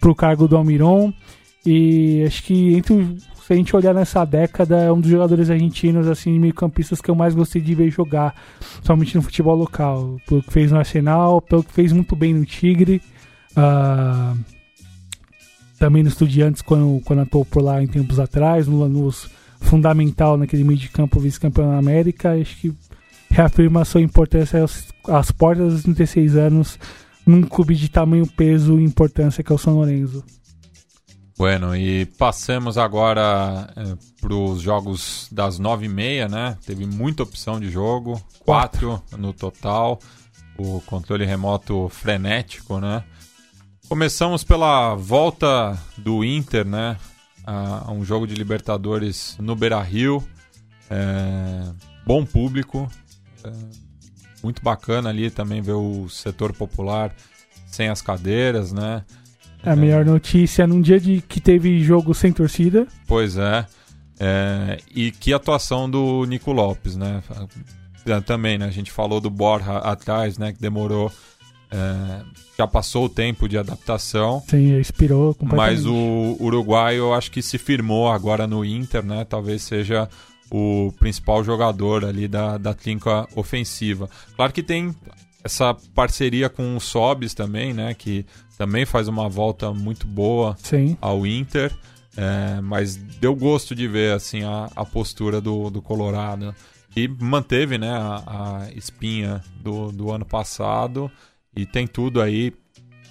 para 0.00 0.10
o 0.10 0.14
cargo 0.14 0.48
do 0.48 0.56
Almiron. 0.56 1.12
E 1.66 2.24
acho 2.26 2.42
que 2.44 2.74
entre 2.74 3.16
se 3.48 3.54
a 3.54 3.56
gente 3.56 3.74
olhar 3.74 3.94
nessa 3.94 4.26
década, 4.26 4.76
é 4.76 4.92
um 4.92 5.00
dos 5.00 5.10
jogadores 5.10 5.48
argentinos, 5.48 6.06
assim, 6.06 6.38
meio-campistas 6.38 7.00
que 7.00 7.10
eu 7.10 7.14
mais 7.14 7.34
gostei 7.34 7.62
de 7.62 7.74
ver 7.74 7.90
jogar, 7.90 8.34
somente 8.82 9.16
no 9.16 9.22
futebol 9.22 9.56
local. 9.56 10.18
Pelo 10.26 10.42
que 10.42 10.52
fez 10.52 10.70
no 10.70 10.76
Arsenal, 10.76 11.40
pelo 11.40 11.64
que 11.64 11.72
fez 11.72 11.90
muito 11.90 12.14
bem 12.14 12.34
no 12.34 12.44
Tigre. 12.44 13.00
Uh, 13.52 14.38
também 15.78 16.02
no 16.02 16.10
Estudiantes, 16.10 16.60
quando, 16.60 17.00
quando 17.06 17.20
atuou 17.20 17.42
por 17.42 17.62
lá 17.62 17.82
em 17.82 17.86
tempos 17.86 18.20
atrás, 18.20 18.68
no 18.68 18.80
Lanús, 18.80 19.30
fundamental 19.62 20.36
naquele 20.36 20.62
meio 20.62 20.78
de 20.78 20.90
campo 20.90 21.18
vice-campeão 21.18 21.70
da 21.70 21.78
América. 21.78 22.34
Acho 22.38 22.54
que 22.54 22.74
reafirma 23.30 23.80
a 23.80 23.86
sua 23.86 24.02
importância 24.02 24.62
às 25.08 25.32
portas 25.32 25.72
dos 25.72 25.82
36 25.84 26.36
anos 26.36 26.78
num 27.26 27.40
clube 27.40 27.74
de 27.74 27.88
tamanho, 27.88 28.26
peso 28.26 28.78
e 28.78 28.84
importância 28.84 29.42
que 29.42 29.50
é 29.50 29.54
o 29.54 29.58
São 29.58 29.72
Lourenço. 29.72 30.22
Bueno, 31.38 31.76
e 31.76 32.04
passemos 32.04 32.76
agora 32.76 33.72
é, 33.76 33.96
para 34.20 34.34
os 34.34 34.60
jogos 34.60 35.28
das 35.30 35.56
nove 35.56 35.86
e 35.86 35.88
meia, 35.88 36.26
né? 36.26 36.58
Teve 36.66 36.84
muita 36.84 37.22
opção 37.22 37.60
de 37.60 37.70
jogo, 37.70 38.20
quatro, 38.40 39.00
no 39.16 39.32
total. 39.32 40.00
O 40.58 40.80
controle 40.80 41.24
remoto 41.24 41.88
frenético, 41.90 42.80
né? 42.80 43.04
Começamos 43.88 44.42
pela 44.42 44.96
volta 44.96 45.80
do 45.96 46.24
Inter, 46.24 46.66
né? 46.66 46.96
A, 47.46 47.88
a 47.88 47.92
um 47.92 48.04
jogo 48.04 48.26
de 48.26 48.34
Libertadores 48.34 49.36
no 49.38 49.54
Beira 49.54 49.80
Rio. 49.80 50.20
É, 50.90 51.72
bom 52.04 52.26
público. 52.26 52.90
É, 53.44 53.52
muito 54.42 54.60
bacana 54.60 55.10
ali 55.10 55.30
também 55.30 55.62
ver 55.62 55.74
o 55.74 56.08
setor 56.08 56.52
popular 56.52 57.14
sem 57.68 57.88
as 57.88 58.02
cadeiras, 58.02 58.72
né? 58.72 59.04
A 59.62 59.74
melhor 59.74 60.04
notícia 60.04 60.66
num 60.66 60.80
dia 60.80 61.00
de 61.00 61.20
que 61.20 61.40
teve 61.40 61.82
jogo 61.82 62.14
sem 62.14 62.32
torcida. 62.32 62.86
Pois 63.06 63.36
é. 63.36 63.66
é 64.20 64.78
e 64.94 65.10
que 65.10 65.32
atuação 65.32 65.90
do 65.90 66.24
Nico 66.24 66.52
Lopes, 66.52 66.96
né? 66.96 67.22
É, 68.06 68.20
também, 68.20 68.56
né? 68.56 68.66
A 68.66 68.70
gente 68.70 68.90
falou 68.90 69.20
do 69.20 69.28
Borja 69.28 69.78
atrás, 69.78 70.38
né? 70.38 70.52
Que 70.52 70.60
demorou. 70.60 71.12
É, 71.70 72.22
já 72.56 72.66
passou 72.66 73.04
o 73.04 73.08
tempo 73.08 73.48
de 73.48 73.58
adaptação. 73.58 74.42
Sim, 74.48 74.78
expirou 74.78 75.36
Mas 75.42 75.84
o 75.84 76.36
Uruguai 76.40 76.98
eu 76.98 77.12
acho 77.12 77.30
que 77.30 77.42
se 77.42 77.58
firmou 77.58 78.10
agora 78.10 78.46
no 78.46 78.64
Inter, 78.64 79.04
né? 79.04 79.24
Talvez 79.24 79.62
seja 79.62 80.08
o 80.50 80.92
principal 80.98 81.44
jogador 81.44 82.04
ali 82.04 82.26
da, 82.26 82.56
da 82.56 82.72
trinca 82.72 83.26
ofensiva. 83.36 84.08
Claro 84.34 84.52
que 84.52 84.62
tem 84.62 84.94
essa 85.44 85.74
parceria 85.94 86.48
com 86.48 86.76
o 86.76 86.80
Sobis 86.80 87.34
também, 87.34 87.72
né? 87.72 87.94
Que 87.94 88.24
também 88.58 88.84
faz 88.84 89.06
uma 89.06 89.28
volta 89.28 89.72
muito 89.72 90.06
boa 90.06 90.56
Sim. 90.58 90.98
ao 91.00 91.24
Inter. 91.24 91.72
É, 92.16 92.60
mas 92.60 92.96
deu 92.96 93.34
gosto 93.36 93.72
de 93.72 93.86
ver 93.86 94.12
assim 94.12 94.42
a, 94.42 94.68
a 94.74 94.84
postura 94.84 95.40
do, 95.40 95.70
do 95.70 95.80
Colorado. 95.80 96.52
E 96.96 97.06
manteve 97.06 97.78
né, 97.78 97.92
a, 97.92 98.64
a 98.66 98.72
espinha 98.72 99.40
do, 99.62 99.92
do 99.92 100.10
ano 100.10 100.24
passado 100.24 101.08
e 101.54 101.64
tem 101.64 101.86
tudo 101.86 102.20
aí 102.20 102.52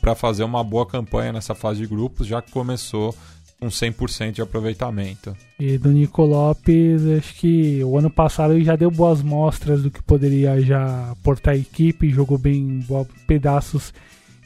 para 0.01 0.13
fazer 0.13 0.43
uma 0.43 0.61
boa 0.63 0.85
campanha 0.85 1.31
nessa 1.31 1.55
fase 1.55 1.79
de 1.79 1.87
grupos, 1.87 2.27
já 2.27 2.41
que 2.41 2.51
começou 2.51 3.15
com 3.59 3.67
100% 3.67 4.31
de 4.33 4.41
aproveitamento. 4.41 5.35
E 5.57 5.77
do 5.77 5.91
Nico 5.91 6.23
Lopes, 6.23 7.05
acho 7.17 7.33
que 7.35 7.81
o 7.83 7.97
ano 7.97 8.09
passado 8.09 8.53
ele 8.53 8.65
já 8.65 8.75
deu 8.75 8.91
boas 8.91 9.21
mostras 9.21 9.81
do 9.81 9.89
que 9.89 10.03
poderia 10.03 10.59
já 10.61 11.11
aportar 11.11 11.53
a 11.53 11.57
equipe, 11.57 12.09
jogou 12.09 12.37
bem 12.37 12.85
pedaços 13.25 13.93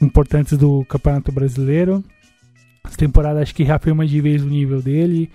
importantes 0.02 0.58
do 0.58 0.84
Campeonato 0.86 1.32
Brasileiro. 1.32 2.04
Essa 2.84 2.97
temporada 2.97 3.41
acho 3.41 3.54
que 3.54 3.64
reafirma 3.64 4.06
de 4.06 4.20
vez 4.20 4.43
o 4.43 4.47
nível 4.47 4.82
dele, 4.82 5.30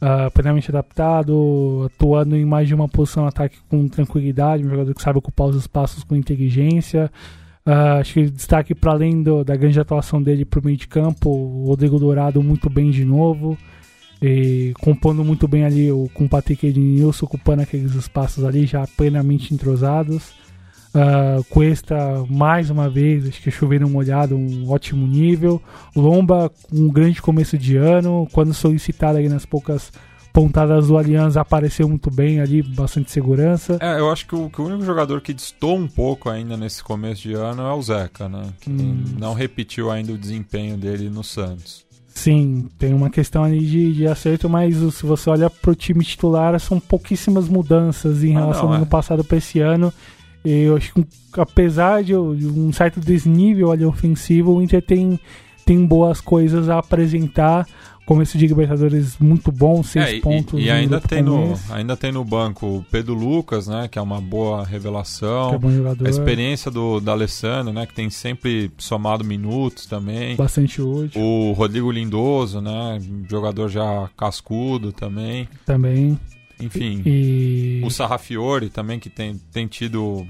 uh, 0.00 0.30
plenamente 0.30 0.70
adaptado, 0.70 1.90
atuando 1.92 2.36
em 2.36 2.44
mais 2.44 2.68
de 2.68 2.74
uma 2.74 2.88
posição 2.88 3.24
no 3.24 3.28
ataque 3.28 3.58
com 3.68 3.88
tranquilidade, 3.88 4.64
um 4.64 4.70
jogador 4.70 4.94
que 4.94 5.02
sabe 5.02 5.18
ocupar 5.18 5.48
os 5.48 5.56
espaços 5.56 6.04
com 6.04 6.14
inteligência. 6.14 7.10
Uh, 7.66 8.00
acho 8.00 8.14
que 8.14 8.30
destaque 8.30 8.74
para 8.74 8.92
além 8.92 9.22
do, 9.22 9.44
da 9.44 9.56
grande 9.56 9.78
atuação 9.78 10.22
dele 10.22 10.44
para 10.44 10.60
o 10.60 10.64
meio 10.64 10.76
de 10.76 10.88
campo, 10.88 11.30
o 11.30 11.66
Rodrigo 11.66 11.98
Dourado 11.98 12.42
muito 12.42 12.70
bem 12.70 12.90
de 12.90 13.04
novo, 13.04 13.56
e 14.20 14.72
compondo 14.80 15.24
muito 15.24 15.48
bem 15.48 15.64
ali 15.64 15.90
o, 15.90 16.08
com 16.14 16.24
o 16.24 16.28
Patrick 16.28 16.66
Ednilson, 16.66 17.26
ocupando 17.26 17.62
aqueles 17.62 17.94
espaços 17.94 18.44
ali 18.44 18.66
já 18.66 18.86
plenamente 18.96 19.52
entrosados. 19.52 20.41
Uh, 20.94 21.42
Cuesta, 21.44 21.96
mais 22.28 22.68
uma 22.68 22.88
vez, 22.88 23.26
acho 23.26 23.40
que 23.40 23.50
choveram 23.50 23.88
molhado, 23.88 24.36
um 24.36 24.70
ótimo 24.70 25.06
nível. 25.06 25.60
Lomba, 25.96 26.52
um 26.72 26.88
grande 26.88 27.22
começo 27.22 27.56
de 27.56 27.76
ano. 27.76 28.28
Quando 28.32 28.52
solicitado 28.52 29.18
aí 29.18 29.28
nas 29.28 29.46
poucas 29.46 29.90
pontadas 30.32 30.88
do 30.88 30.96
Aliança, 30.96 31.40
apareceu 31.40 31.88
muito 31.88 32.10
bem 32.10 32.40
ali, 32.40 32.62
bastante 32.62 33.10
segurança. 33.10 33.78
É, 33.80 33.98
eu 33.98 34.10
acho 34.10 34.26
que 34.26 34.34
o, 34.34 34.48
que 34.48 34.60
o 34.60 34.66
único 34.66 34.84
jogador 34.84 35.20
que 35.20 35.32
distou 35.32 35.76
um 35.76 35.88
pouco 35.88 36.28
ainda 36.28 36.56
nesse 36.56 36.82
começo 36.82 37.22
de 37.22 37.34
ano 37.34 37.62
é 37.62 37.72
o 37.72 37.82
Zeca, 37.82 38.28
né? 38.28 38.44
Que 38.60 38.70
hum. 38.70 39.04
não 39.18 39.34
repetiu 39.34 39.90
ainda 39.90 40.12
o 40.12 40.18
desempenho 40.18 40.76
dele 40.76 41.08
no 41.08 41.22
Santos. 41.22 41.84
Sim, 42.14 42.68
tem 42.78 42.92
uma 42.92 43.08
questão 43.08 43.42
ali 43.42 43.60
de, 43.60 43.94
de 43.94 44.06
acerto, 44.06 44.48
mas 44.48 44.76
se 44.94 45.06
você 45.06 45.30
olha 45.30 45.48
pro 45.48 45.74
time 45.74 46.04
titular, 46.04 46.58
são 46.60 46.78
pouquíssimas 46.78 47.48
mudanças 47.48 48.22
em 48.22 48.36
ah, 48.36 48.40
relação 48.40 48.64
não, 48.64 48.68
ao 48.68 48.74
é. 48.74 48.76
ano 48.78 48.86
passado 48.86 49.24
para 49.24 49.38
esse 49.38 49.60
ano. 49.60 49.92
Eu 50.44 50.76
acho 50.76 50.92
que 50.92 51.06
apesar 51.34 52.02
de 52.02 52.14
um 52.16 52.72
certo 52.72 53.00
desnível 53.00 53.70
ali 53.70 53.84
ofensivo, 53.84 54.54
o 54.54 54.62
Inter 54.62 54.82
tem, 54.82 55.18
tem 55.64 55.84
boas 55.86 56.20
coisas 56.20 56.68
a 56.68 56.78
apresentar. 56.78 57.66
Começo 58.04 58.36
de 58.36 58.48
Libertadores 58.48 59.16
muito 59.18 59.52
bom, 59.52 59.80
seis 59.84 60.16
é, 60.16 60.20
pontos. 60.20 60.58
E, 60.58 60.64
e 60.64 60.70
ainda, 60.70 61.00
tem 61.00 61.22
no, 61.22 61.54
ainda 61.70 61.96
tem 61.96 62.10
no 62.10 62.24
banco 62.24 62.66
o 62.66 62.86
Pedro 62.90 63.14
Lucas, 63.14 63.68
né? 63.68 63.86
Que 63.88 63.96
é 63.96 64.02
uma 64.02 64.20
boa 64.20 64.64
revelação. 64.66 65.50
Que 65.50 65.54
é 65.54 65.58
bom 65.58 65.70
jogador. 65.70 66.06
A 66.06 66.10
experiência 66.10 66.68
do, 66.68 66.98
da 66.98 67.12
Alessandro, 67.12 67.72
né? 67.72 67.86
Que 67.86 67.94
tem 67.94 68.10
sempre 68.10 68.72
somado 68.76 69.24
minutos 69.24 69.86
também. 69.86 70.34
Bastante 70.34 70.82
útil. 70.82 71.22
O 71.22 71.52
Rodrigo 71.52 71.92
Lindoso, 71.92 72.60
né? 72.60 72.98
Jogador 73.30 73.68
já 73.68 74.10
cascudo 74.16 74.92
também. 74.92 75.48
Também. 75.64 76.18
Enfim, 76.64 77.02
e... 77.04 77.80
o 77.84 77.90
Sarrafiore 77.90 78.68
também, 78.68 78.98
que 78.98 79.10
tem, 79.10 79.40
tem 79.52 79.66
tido 79.66 80.26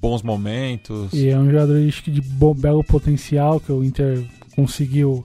bons 0.00 0.22
momentos. 0.22 1.12
E 1.12 1.28
é 1.28 1.38
um 1.38 1.46
jogador 1.46 1.80
de 1.80 2.20
bom, 2.20 2.54
belo 2.54 2.84
potencial 2.84 3.58
que 3.58 3.72
o 3.72 3.82
Inter 3.82 4.22
conseguiu 4.54 5.24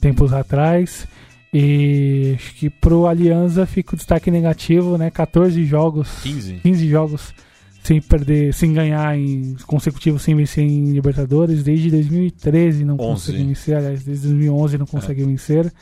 tempos 0.00 0.32
atrás. 0.32 1.06
E 1.52 2.34
acho 2.34 2.54
que 2.54 2.68
pro 2.68 3.06
Aliança 3.06 3.64
fica 3.66 3.94
o 3.94 3.96
destaque 3.96 4.30
negativo, 4.30 4.98
né? 4.98 5.10
14 5.10 5.64
jogos. 5.64 6.08
15. 6.22 6.54
15 6.56 6.88
jogos 6.88 7.34
sem 7.82 8.00
perder, 8.00 8.52
sem 8.52 8.72
ganhar 8.72 9.16
em 9.16 9.54
consecutivos, 9.64 10.22
sem 10.22 10.34
vencer 10.34 10.64
em 10.64 10.92
Libertadores. 10.92 11.62
Desde 11.62 11.90
2013 11.90 12.84
não 12.84 12.94
11. 12.94 13.02
consegue 13.02 13.44
vencer, 13.44 13.76
aliás, 13.76 14.02
desde 14.02 14.26
2011 14.26 14.78
não 14.78 14.86
consegue 14.86 15.24
vencer. 15.24 15.72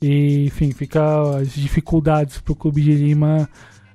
E, 0.00 0.46
enfim, 0.46 0.72
fica 0.72 1.38
as 1.38 1.52
dificuldades 1.52 2.38
para 2.38 2.52
o 2.52 2.56
Clube 2.56 2.82
de 2.82 2.92
Lima 2.92 3.48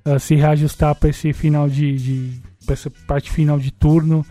uh, 0.05 0.19
se 0.19 0.35
reajustar 0.35 0.95
para 0.95 1.09
esse 1.09 1.31
final 1.33 1.69
de, 1.69 1.95
de 1.97 2.41
pra 2.65 2.73
essa 2.73 2.89
parte 3.07 3.31
final 3.31 3.59
de 3.59 3.71
turno. 3.71 4.25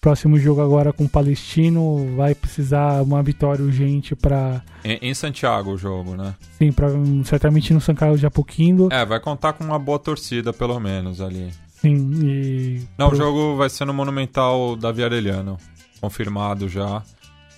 Próximo 0.00 0.38
jogo 0.38 0.62
agora 0.62 0.94
com 0.94 1.04
o 1.04 1.08
Palestino 1.08 2.14
vai 2.16 2.34
precisar 2.34 3.02
uma 3.02 3.22
vitória 3.22 3.62
urgente 3.62 4.16
para 4.16 4.62
Em, 4.82 4.98
em 5.02 5.12
Santiago 5.14 5.72
o 5.72 5.76
jogo, 5.76 6.16
né? 6.16 6.34
sim, 6.56 6.72
pra, 6.72 6.88
certamente 7.26 7.74
no 7.74 7.82
São 7.82 7.94
Carlos 7.94 8.18
de 8.18 8.24
Apoquindo. 8.24 8.88
É, 8.90 9.04
vai 9.04 9.20
contar 9.20 9.52
com 9.52 9.62
uma 9.62 9.78
boa 9.78 9.98
torcida, 9.98 10.54
pelo 10.54 10.80
menos, 10.80 11.20
ali. 11.20 11.50
Sim, 11.82 12.12
e 12.24 12.80
Não, 12.96 13.08
pro- 13.08 13.16
o 13.18 13.20
jogo 13.20 13.56
vai 13.56 13.68
ser 13.68 13.84
no 13.84 13.92
Monumental 13.92 14.74
da 14.74 14.90
Viarelhano, 14.90 15.58
confirmado 16.00 16.66
já. 16.66 17.02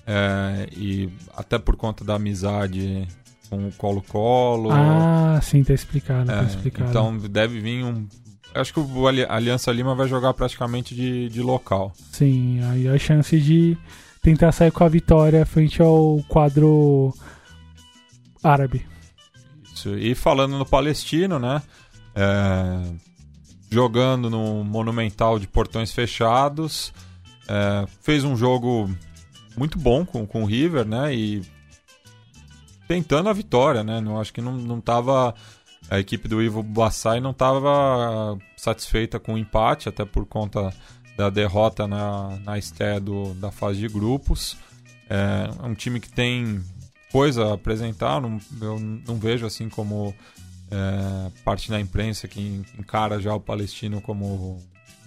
É, 0.04 0.68
e 0.76 1.08
até 1.36 1.60
por 1.60 1.76
conta 1.76 2.04
da 2.04 2.16
amizade 2.16 3.06
com 3.52 3.68
o 3.68 3.72
Colo-Colo. 3.72 4.70
Ah, 4.72 5.38
sim, 5.42 5.62
tá 5.62 5.74
explicado, 5.74 6.30
É, 6.30 6.36
tá 6.36 6.42
explicado. 6.44 6.88
então 6.88 7.18
deve 7.18 7.60
vir 7.60 7.84
um. 7.84 8.06
Acho 8.54 8.72
que 8.72 8.80
o 8.80 9.06
Ali- 9.06 9.26
Aliança 9.28 9.70
Lima 9.70 9.94
vai 9.94 10.08
jogar 10.08 10.32
praticamente 10.32 10.94
de, 10.94 11.28
de 11.28 11.42
local. 11.42 11.92
Sim, 12.12 12.60
aí 12.64 12.88
a 12.88 12.98
chance 12.98 13.38
de 13.38 13.76
tentar 14.22 14.52
sair 14.52 14.70
com 14.72 14.84
a 14.84 14.88
vitória 14.88 15.44
frente 15.44 15.82
ao 15.82 16.22
quadro 16.28 17.14
árabe. 18.42 18.86
Isso. 19.74 19.96
E 19.98 20.14
falando 20.14 20.56
no 20.58 20.64
Palestino, 20.64 21.38
né? 21.38 21.60
é, 22.14 22.82
jogando 23.70 24.28
no 24.30 24.64
Monumental 24.64 25.38
de 25.38 25.46
portões 25.46 25.92
fechados. 25.92 26.92
é, 27.48 27.86
fez 28.02 28.24
um 28.24 28.34
jogo 28.36 28.90
muito 29.58 29.78
bom 29.78 30.04
com, 30.06 30.26
com 30.26 30.42
o 30.42 30.46
River, 30.46 30.86
né? 30.86 31.14
E 31.14 31.42
tentando 32.92 33.28
a 33.28 33.32
vitória, 33.32 33.82
né? 33.82 34.00
Não, 34.00 34.20
acho 34.20 34.32
que 34.32 34.40
não, 34.40 34.52
não 34.56 34.80
tava. 34.80 35.34
A 35.90 35.98
equipe 35.98 36.28
do 36.28 36.40
Ivo 36.42 36.62
Bassai 36.62 37.20
não 37.20 37.30
estava 37.32 38.38
satisfeita 38.56 39.18
com 39.18 39.34
o 39.34 39.38
empate, 39.38 39.88
até 39.88 40.04
por 40.04 40.24
conta 40.26 40.72
da 41.16 41.28
derrota 41.28 41.86
na, 41.88 42.38
na 42.44 42.58
estreia 42.58 43.00
do, 43.00 43.34
da 43.34 43.50
fase 43.50 43.80
de 43.80 43.88
grupos. 43.88 44.56
É 45.10 45.48
é 45.62 45.66
um 45.66 45.74
time 45.74 45.98
que 46.00 46.10
tem 46.10 46.62
coisa 47.10 47.46
a 47.50 47.54
apresentar, 47.54 48.20
não, 48.20 48.38
eu 48.60 48.78
não 48.78 49.16
vejo 49.16 49.44
assim 49.44 49.68
como 49.68 50.14
é, 50.70 51.30
parte 51.44 51.68
da 51.70 51.78
imprensa 51.80 52.26
que 52.28 52.40
en- 52.40 52.64
encara 52.78 53.20
já 53.20 53.34
o 53.34 53.40
palestino 53.40 54.00
como 54.00 54.58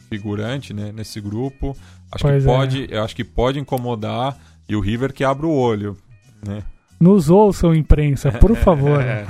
figurante 0.09 0.73
né, 0.73 0.91
nesse 0.91 1.19
grupo. 1.21 1.75
Acho 2.11 2.23
Pois 2.23 2.43
que 2.43 2.49
é. 2.49 2.53
pode, 2.53 2.87
eu 2.91 3.03
acho 3.03 3.15
que 3.15 3.23
pode 3.23 3.59
incomodar 3.59 4.37
e 4.69 4.75
o 4.75 4.79
River 4.81 5.13
que 5.13 5.23
abre 5.23 5.45
o 5.45 5.51
olho, 5.51 5.97
né? 6.45 6.61
Nos 6.99 7.29
ouçam, 7.29 7.75
imprensa, 7.75 8.31
por 8.31 8.55
favor. 8.57 9.01
É, 9.01 9.25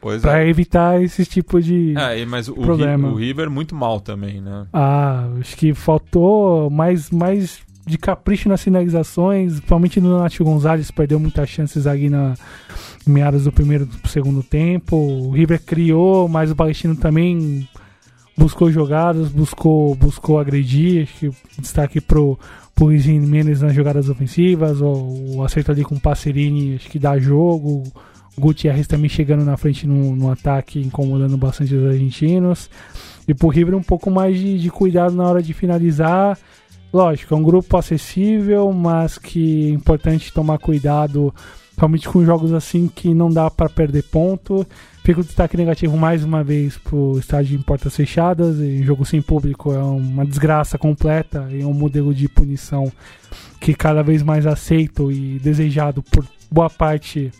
pois 0.00 0.22
Pra 0.22 0.42
é. 0.44 0.48
evitar 0.48 1.02
esse 1.02 1.26
tipo 1.26 1.60
de. 1.60 1.94
É, 1.96 2.24
mas 2.24 2.48
o, 2.48 2.54
Ri- 2.54 2.62
problema. 2.62 3.08
o 3.08 3.14
River 3.16 3.50
muito 3.50 3.74
mal 3.74 4.00
também, 4.00 4.40
né? 4.40 4.66
Ah, 4.72 5.26
acho 5.40 5.56
que 5.56 5.74
faltou 5.74 6.70
mais, 6.70 7.10
mais 7.10 7.60
de 7.84 7.98
capricho 7.98 8.48
nas 8.48 8.62
finalizações, 8.62 9.54
principalmente 9.54 10.00
no 10.00 10.20
Nath 10.20 10.38
Gonzalez, 10.38 10.90
perdeu 10.92 11.18
muitas 11.18 11.48
chances 11.48 11.86
ali 11.86 12.08
na 12.08 12.34
meados 13.04 13.42
do 13.44 13.50
primeiro 13.52 13.82
e 13.82 13.86
do 14.02 14.08
segundo 14.08 14.40
tempo. 14.42 14.94
O 14.96 15.30
River 15.32 15.60
criou, 15.60 16.28
mas 16.28 16.52
o 16.52 16.56
Palestino 16.56 16.94
também 16.94 17.68
buscou 18.38 18.70
jogadas, 18.70 19.28
buscou, 19.28 19.96
buscou 19.96 20.38
agredir. 20.38 21.02
Acho 21.02 21.14
que 21.18 21.30
destaque 21.60 22.00
pro, 22.00 22.38
Luiz 22.80 23.06
Mendes 23.06 23.62
nas 23.62 23.74
jogadas 23.74 24.08
ofensivas, 24.08 24.80
o, 24.80 25.36
o 25.36 25.44
acerto 25.44 25.70
ali 25.70 25.84
com 25.84 25.94
o 25.94 26.00
Passerini, 26.00 26.76
acho 26.76 26.88
que 26.88 26.98
dá 26.98 27.18
jogo. 27.18 27.84
O 28.36 28.40
Gutierrez 28.40 28.86
também 28.86 29.08
chegando 29.08 29.44
na 29.44 29.56
frente 29.56 29.86
no, 29.86 30.16
no 30.16 30.30
ataque, 30.30 30.80
incomodando 30.80 31.36
bastante 31.36 31.74
os 31.74 31.86
argentinos. 31.86 32.68
E 33.28 33.34
pro 33.34 33.48
River 33.48 33.74
um 33.74 33.82
pouco 33.82 34.10
mais 34.10 34.36
de, 34.38 34.58
de 34.58 34.70
cuidado 34.70 35.14
na 35.14 35.24
hora 35.24 35.42
de 35.42 35.52
finalizar. 35.52 36.38
Lógico, 36.92 37.34
é 37.34 37.36
um 37.36 37.42
grupo 37.42 37.76
acessível, 37.76 38.72
mas 38.72 39.16
que 39.16 39.70
é 39.70 39.70
importante 39.70 40.32
tomar 40.32 40.58
cuidado, 40.58 41.32
realmente 41.76 42.08
com 42.08 42.24
jogos 42.24 42.52
assim 42.52 42.88
que 42.88 43.14
não 43.14 43.30
dá 43.30 43.50
para 43.50 43.68
perder 43.68 44.02
ponto. 44.04 44.66
Fica 45.04 45.20
o 45.20 45.24
destaque 45.24 45.56
negativo 45.56 45.96
mais 45.96 46.22
uma 46.22 46.44
vez 46.44 46.78
pro 46.78 47.18
estádio 47.18 47.58
em 47.58 47.62
portas 47.62 47.94
fechadas. 47.96 48.58
E 48.58 48.82
jogo 48.84 49.04
sem 49.04 49.20
público 49.20 49.72
é 49.72 49.78
uma 49.82 50.24
desgraça 50.24 50.78
completa 50.78 51.48
e 51.50 51.60
é 51.62 51.66
um 51.66 51.72
modelo 51.72 52.14
de 52.14 52.28
punição 52.28 52.90
que 53.60 53.74
cada 53.74 54.02
vez 54.02 54.22
mais 54.22 54.46
aceito 54.46 55.10
e 55.10 55.38
desejado 55.40 56.02
por 56.04 56.24
boa 56.50 56.70
parte 56.70 57.32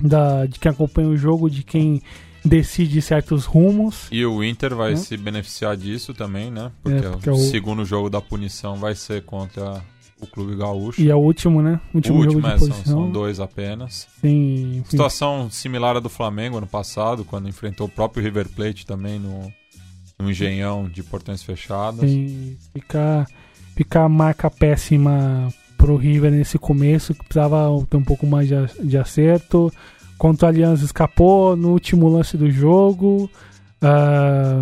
da, 0.00 0.46
de 0.46 0.58
quem 0.58 0.70
acompanha 0.70 1.08
o 1.08 1.16
jogo, 1.16 1.48
de 1.48 1.62
quem 1.62 2.02
decide 2.44 3.00
certos 3.02 3.44
rumos. 3.44 4.06
E 4.10 4.24
o 4.24 4.42
Inter 4.42 4.74
vai 4.74 4.94
Hum. 4.94 4.96
se 4.96 5.16
beneficiar 5.16 5.76
disso 5.76 6.14
também, 6.14 6.50
né? 6.50 6.70
Porque, 6.82 7.00
porque 7.08 7.30
o, 7.30 7.32
é 7.32 7.36
o- 7.36 7.50
segundo 7.50 7.84
jogo 7.84 8.08
da 8.10 8.20
punição 8.20 8.76
vai 8.76 8.94
ser 8.94 9.22
contra 9.22 9.82
o 10.20 10.26
Clube 10.26 10.56
Gaúcho. 10.56 11.00
E 11.00 11.10
é 11.10 11.14
o 11.14 11.18
último, 11.18 11.62
né? 11.62 11.80
o 11.92 11.96
Último 11.98 12.18
último 12.18 12.42
jogo 12.42 12.54
é, 12.54 12.58
são, 12.58 12.84
são 12.84 13.10
dois 13.10 13.40
apenas. 13.40 14.08
Sim. 14.20 14.82
Situação 14.88 15.48
similar 15.50 15.96
à 15.96 16.00
do 16.00 16.08
Flamengo 16.08 16.58
ano 16.58 16.66
passado, 16.66 17.24
quando 17.24 17.48
enfrentou 17.48 17.86
o 17.86 17.90
próprio 17.90 18.22
River 18.22 18.48
Plate 18.48 18.84
também 18.84 19.18
no, 19.18 19.52
no 20.18 20.30
engenhão 20.30 20.88
de 20.88 21.02
portões 21.02 21.42
fechados. 21.42 22.00
Sim, 22.00 22.56
fica, 22.72 23.26
fica 23.76 24.02
a 24.02 24.08
marca 24.08 24.50
péssima 24.50 25.48
pro 25.76 25.96
River 25.96 26.32
nesse 26.32 26.58
começo, 26.58 27.14
que 27.14 27.24
precisava 27.24 27.68
ter 27.88 27.96
um 27.96 28.04
pouco 28.04 28.26
mais 28.26 28.48
de, 28.48 28.56
de 28.82 28.98
acerto. 28.98 29.72
Contra 30.18 30.46
o 30.46 30.48
Aliança 30.48 30.84
escapou 30.84 31.54
no 31.54 31.70
último 31.70 32.08
lance 32.08 32.36
do 32.36 32.50
jogo. 32.50 33.30
Ah, 33.80 34.58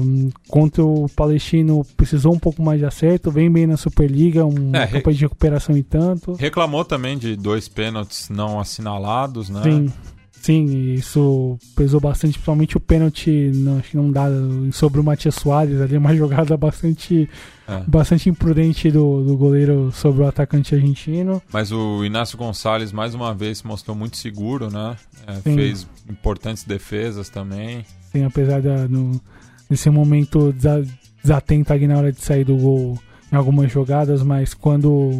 contra 0.48 0.84
o 0.84 1.08
Palestino 1.08 1.84
precisou 1.96 2.34
um 2.34 2.38
pouco 2.38 2.62
mais 2.62 2.78
de 2.78 2.84
acerto. 2.86 3.30
Vem 3.30 3.50
bem 3.50 3.66
na 3.66 3.76
Superliga, 3.76 4.44
um 4.44 4.74
É, 4.74 4.86
campanha 4.86 5.16
de 5.16 5.22
recuperação 5.22 5.76
e 5.76 5.82
tanto. 5.82 6.34
Reclamou 6.34 6.84
também 6.84 7.16
de 7.16 7.34
dois 7.36 7.68
pênaltis 7.68 8.28
não 8.28 8.60
assinalados, 8.60 9.48
né? 9.48 9.62
Sim, 9.62 9.92
sim, 10.32 10.92
isso 10.92 11.58
pesou 11.74 11.98
bastante, 11.98 12.32
principalmente 12.34 12.76
o 12.76 12.80
pênalti, 12.80 13.50
não, 13.54 13.82
não 13.94 14.12
dá 14.12 14.26
sobre 14.72 15.00
o 15.00 15.04
Matias 15.04 15.34
Soares 15.36 15.80
ali, 15.80 15.96
uma 15.96 16.14
jogada 16.16 16.54
bastante, 16.56 17.28
É. 17.66 17.82
bastante 17.86 18.28
imprudente 18.28 18.90
do, 18.90 19.24
do 19.24 19.34
goleiro 19.36 19.90
sobre 19.92 20.22
o 20.22 20.26
atacante 20.26 20.74
argentino. 20.74 21.42
Mas 21.50 21.72
o 21.72 22.04
Inácio 22.04 22.36
Gonçalves 22.36 22.92
mais 22.92 23.14
uma 23.14 23.34
vez 23.34 23.58
se 23.58 23.66
mostrou 23.66 23.96
muito 23.96 24.18
seguro, 24.18 24.70
né? 24.70 24.94
É, 25.26 25.32
fez 25.40 25.86
importantes 26.08 26.62
defesas 26.64 27.28
também. 27.30 27.84
Sim, 28.12 28.24
apesar 28.24 28.60
da, 28.62 28.88
no, 28.88 29.20
nesse 29.68 29.90
momento 29.90 30.52
desa- 30.52 30.86
desatento 31.22 31.72
ali 31.72 31.86
na 31.86 31.96
hora 31.98 32.12
de 32.12 32.20
sair 32.20 32.44
do 32.44 32.56
gol 32.56 32.98
em 33.32 33.36
algumas 33.36 33.70
jogadas, 33.70 34.22
mas 34.22 34.54
quando, 34.54 35.10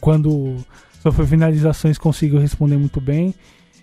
quando 0.00 0.56
sofreu 1.02 1.26
finalizações 1.26 1.96
conseguiu 1.98 2.38
responder 2.40 2.76
muito 2.76 3.00
bem. 3.00 3.34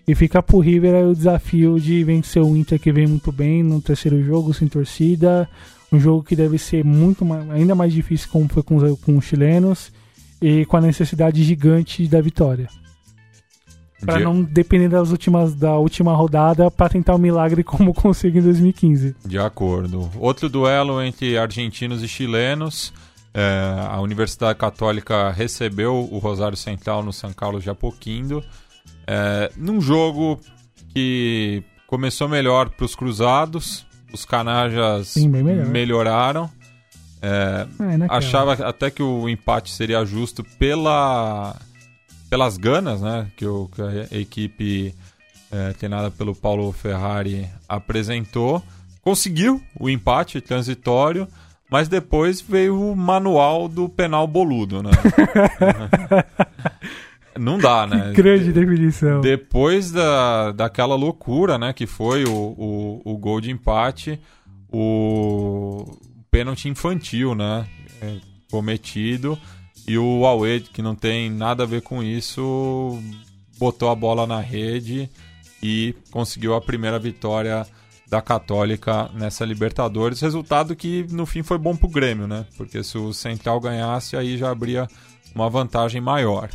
E 0.05 0.13
fica 0.13 0.43
pro 0.43 0.59
River 0.59 0.95
aí 0.95 1.03
o 1.05 1.15
desafio 1.15 1.79
de 1.79 2.03
vencer 2.03 2.43
o 2.43 2.57
Inter 2.57 2.77
que 2.77 2.91
vem 2.91 3.07
muito 3.07 3.31
bem 3.31 3.63
no 3.63 3.81
terceiro 3.81 4.21
jogo, 4.21 4.53
sem 4.53 4.67
torcida. 4.67 5.47
Um 5.89 5.97
jogo 5.99 6.23
que 6.23 6.35
deve 6.35 6.57
ser 6.57 6.83
muito 6.83 7.23
mais, 7.23 7.49
ainda 7.51 7.73
mais 7.73 7.93
difícil 7.93 8.27
como 8.29 8.49
foi 8.49 8.63
com 8.63 8.75
os, 8.75 8.99
com 8.99 9.17
os 9.17 9.23
chilenos. 9.23 9.91
E 10.41 10.65
com 10.65 10.75
a 10.75 10.81
necessidade 10.81 11.41
gigante 11.41 12.05
da 12.05 12.19
vitória. 12.19 12.67
Pra 14.05 14.17
De- 14.17 14.23
não 14.23 14.41
depender 14.41 14.89
das 14.89 15.11
últimas, 15.11 15.55
da 15.55 15.77
última 15.77 16.13
rodada 16.15 16.69
pra 16.69 16.89
tentar 16.89 17.15
o 17.15 17.17
milagre 17.17 17.63
como 17.65 17.93
conseguiu 17.93 18.41
em 18.41 18.45
2015. 18.45 19.15
De 19.25 19.37
acordo. 19.39 20.09
Outro 20.17 20.49
duelo 20.49 21.01
entre 21.01 21.37
argentinos 21.37 22.03
e 22.03 22.07
chilenos. 22.07 22.93
É, 23.33 23.87
a 23.89 23.99
Universidade 23.99 24.59
Católica 24.59 25.31
recebeu 25.31 26.07
o 26.11 26.19
Rosário 26.19 26.55
Central 26.55 27.01
no 27.01 27.11
São 27.11 27.33
Carlos 27.33 27.63
de 27.63 27.69
Apoquindo. 27.69 28.43
É, 29.07 29.51
num 29.57 29.81
jogo 29.81 30.39
que 30.93 31.63
começou 31.87 32.29
melhor 32.29 32.69
para 32.69 32.85
os 32.85 32.95
cruzados. 32.95 33.85
Os 34.13 34.25
canajas 34.25 35.07
Sim, 35.07 35.27
melhoraram. 35.27 36.47
É, 37.19 37.65
é 37.79 38.05
achava 38.09 38.53
até 38.53 38.91
que 38.91 39.01
o 39.01 39.27
empate 39.27 39.71
seria 39.71 40.03
justo 40.05 40.43
pela, 40.59 41.55
pelas 42.33 42.57
ganas 42.57 42.99
né, 42.99 43.27
que, 43.37 43.45
o, 43.45 43.69
que 43.71 43.79
a 43.79 44.19
equipe 44.19 44.91
é, 45.51 45.71
treinada 45.73 46.09
pelo 46.09 46.33
Paulo 46.33 46.71
Ferrari 46.71 47.47
apresentou. 47.69 48.59
Conseguiu 49.03 49.61
o 49.79 49.87
empate 49.87 50.41
transitório, 50.41 51.27
mas 51.69 51.87
depois 51.87 52.41
veio 52.41 52.89
o 52.89 52.95
manual 52.95 53.67
do 53.67 53.87
penal 53.87 54.25
boludo. 54.25 54.81
Né? 54.81 54.89
Não 57.37 57.59
dá, 57.59 57.85
né? 57.85 58.13
Grande 58.15 58.51
definição. 58.51 59.21
Depois 59.21 59.91
da, 59.91 60.53
daquela 60.53 60.95
loucura, 60.95 61.59
né, 61.59 61.71
que 61.71 61.85
foi 61.85 62.23
o, 62.23 62.33
o, 62.33 63.01
o 63.05 63.15
gol 63.15 63.39
de 63.39 63.51
empate, 63.51 64.19
o 64.71 65.85
pênalti 66.31 66.67
infantil, 66.67 67.35
né? 67.35 67.67
É, 68.01 68.15
cometido. 68.49 69.37
E 69.87 69.97
o 69.97 70.25
Aue, 70.25 70.61
que 70.61 70.81
não 70.81 70.95
tem 70.95 71.29
nada 71.29 71.63
a 71.63 71.67
ver 71.67 71.81
com 71.81 72.01
isso, 72.01 72.99
botou 73.57 73.89
a 73.89 73.95
bola 73.95 74.25
na 74.25 74.39
rede 74.39 75.09
e 75.61 75.95
conseguiu 76.11 76.53
a 76.53 76.61
primeira 76.61 76.97
vitória 76.97 77.65
da 78.07 78.21
Católica 78.21 79.09
nessa 79.13 79.43
Libertadores. 79.43 80.21
Resultado 80.21 80.75
que 80.75 81.05
no 81.09 81.25
fim 81.25 81.41
foi 81.41 81.57
bom 81.57 81.75
pro 81.75 81.87
Grêmio, 81.87 82.27
né? 82.27 82.45
Porque 82.55 82.83
se 82.83 82.97
o 82.97 83.11
Central 83.11 83.59
ganhasse, 83.59 84.15
aí 84.15 84.37
já 84.37 84.51
abria 84.51 84.87
uma 85.33 85.49
vantagem 85.49 85.99
maior. 85.99 86.49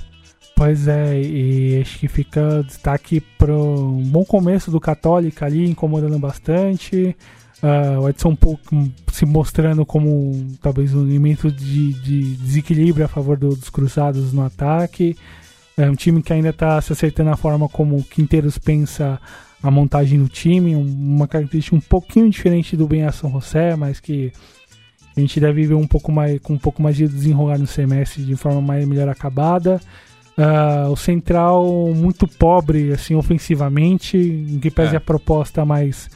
Pois 0.55 0.89
é, 0.89 1.21
e 1.21 1.81
acho 1.81 1.99
que 1.99 2.09
fica 2.09 2.63
destaque 2.65 3.21
para 3.21 3.55
um 3.55 4.03
bom 4.03 4.25
começo 4.25 4.71
do 4.71 4.81
Católica 4.81 5.47
ali, 5.47 5.69
incomodando 5.69 6.19
bastante. 6.19 7.17
Uh, 7.63 8.01
o 8.03 8.09
Edson 8.09 8.37
pouco 8.37 8.89
se 9.13 9.27
mostrando 9.27 9.85
como 9.85 10.57
talvez 10.63 10.95
um 10.95 11.03
elemento 11.03 11.51
de, 11.51 11.93
de 11.95 12.37
desequilíbrio 12.37 13.05
a 13.05 13.09
favor 13.09 13.37
do, 13.37 13.49
dos 13.49 13.69
cruzados 13.69 14.33
no 14.33 14.45
ataque. 14.45 15.17
É 15.77 15.91
um 15.91 15.95
time 15.95 16.23
que 16.23 16.33
ainda 16.33 16.51
está 16.51 16.81
se 16.81 16.93
acertando 16.93 17.31
a 17.31 17.37
forma 17.37 17.69
como 17.69 17.97
o 17.97 18.05
Quinteiros 18.05 18.59
pensa 18.59 19.21
a 19.63 19.71
montagem 19.71 20.19
do 20.21 20.29
time, 20.29 20.77
uma 20.77 21.27
característica 21.27 21.77
um 21.77 21.81
pouquinho 21.81 22.31
diferente 22.31 22.77
do 22.77 22.87
Ben 22.87 23.11
São 23.11 23.31
José, 23.31 23.75
mas 23.75 23.99
que 23.99 24.33
a 25.17 25.21
gente 25.21 25.41
deve 25.41 25.67
ver 25.67 25.75
um 25.75 25.87
pouco 25.87 26.13
mais 26.13 26.41
com 26.41 26.53
um 26.53 26.59
pouco 26.59 26.81
mais 26.81 26.97
de 26.97 27.09
desenrolar 27.09 27.59
no 27.59 27.67
semestre 27.67 28.23
de 28.23 28.37
forma 28.37 28.61
mais 28.61 28.87
melhor 28.87 29.09
acabada. 29.09 29.81
Uh, 30.37 30.93
o 30.93 30.97
central 30.97 31.93
muito 31.93 32.29
pobre 32.29 32.93
assim 32.93 33.17
ofensivamente, 33.17 34.17
em 34.17 34.61
que 34.61 34.71
pese 34.71 34.95
é. 34.95 34.99
a 34.99 35.01
proposta 35.01 35.65
mais 35.65 36.09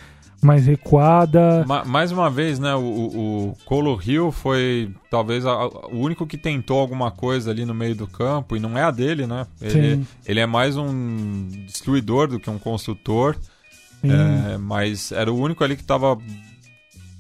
mais 0.43 0.67
recuada. 0.67 1.65
Ma 1.67 1.85
mais 1.85 2.11
uma 2.11 2.29
vez, 2.29 2.59
né, 2.59 2.75
o, 2.75 2.81
o 2.81 3.57
Colo 3.65 3.95
Rio 3.95 4.33
foi 4.33 4.91
talvez 5.11 5.47
a, 5.47 5.67
o 5.67 5.99
único 6.01 6.27
que 6.27 6.37
tentou 6.37 6.81
alguma 6.81 7.11
coisa 7.11 7.51
ali 7.51 7.65
no 7.65 7.73
meio 7.73 7.95
do 7.95 8.07
campo, 8.07 8.57
e 8.57 8.61
não 8.61 8.77
é 8.77 8.83
a 8.83 8.91
dele, 8.91 9.27
né? 9.27 9.47
Ele, 9.61 10.05
ele 10.27 10.41
é 10.41 10.47
mais 10.47 10.77
um 10.77 11.49
destruidor 11.67 12.27
do 12.27 12.41
que 12.41 12.51
um 12.51 12.59
construtor, 12.59 13.37
é, 14.03 14.59
mas 14.59 15.13
era 15.13 15.33
o 15.33 15.39
único 15.39 15.63
ali 15.63 15.77
que 15.77 15.83
estava 15.83 16.19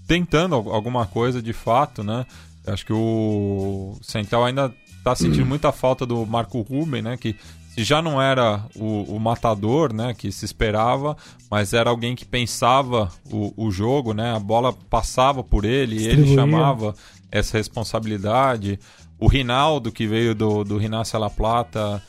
tentando 0.07 0.55
alguma 0.55 1.07
coisa 1.07 1.41
de 1.41 1.53
fato, 1.53 2.03
né? 2.03 2.27
Acho 2.66 2.85
que 2.85 2.93
o 2.93 3.97
Central 4.03 4.45
ainda 4.45 4.73
está 4.99 5.14
sentindo 5.14 5.47
muita 5.47 5.73
falta 5.73 6.05
do 6.07 6.25
Marco 6.27 6.61
Ruben, 6.61 7.03
né? 7.03 7.16
Que 7.16 7.37
se 7.73 7.83
já 7.85 8.03
não 8.03 8.20
era 8.20 8.62
o, 8.77 9.16
o, 9.16 9.18
matador, 9.18 9.95
né, 9.95 10.12
que 10.12 10.31
se 10.31 10.45
esperava, 10.45 11.16
mas 11.51 11.73
era 11.73 11.89
alguém 11.89 12.14
que 12.14 12.27
pensava 12.27 13.11
o, 13.31 13.51
o 13.57 13.70
jogo, 13.70 14.12
né, 14.12 14.37
a 14.37 14.39
bola 14.39 14.75
passava 14.91 15.43
por 15.43 15.64
ele, 15.64 15.97
e 15.97 16.07
ele 16.07 16.35
chamava 16.35 16.95
essa 17.31 17.57
responsabilidade. 17.57 18.79
O 19.18 19.27
Rinaldo, 19.27 19.91
que 19.91 20.07
veio 20.07 20.35
do, 20.35 20.62
do 20.64 20.77
Rinácia 20.77 21.18
La 21.18 21.31
Plata, 21.31 22.03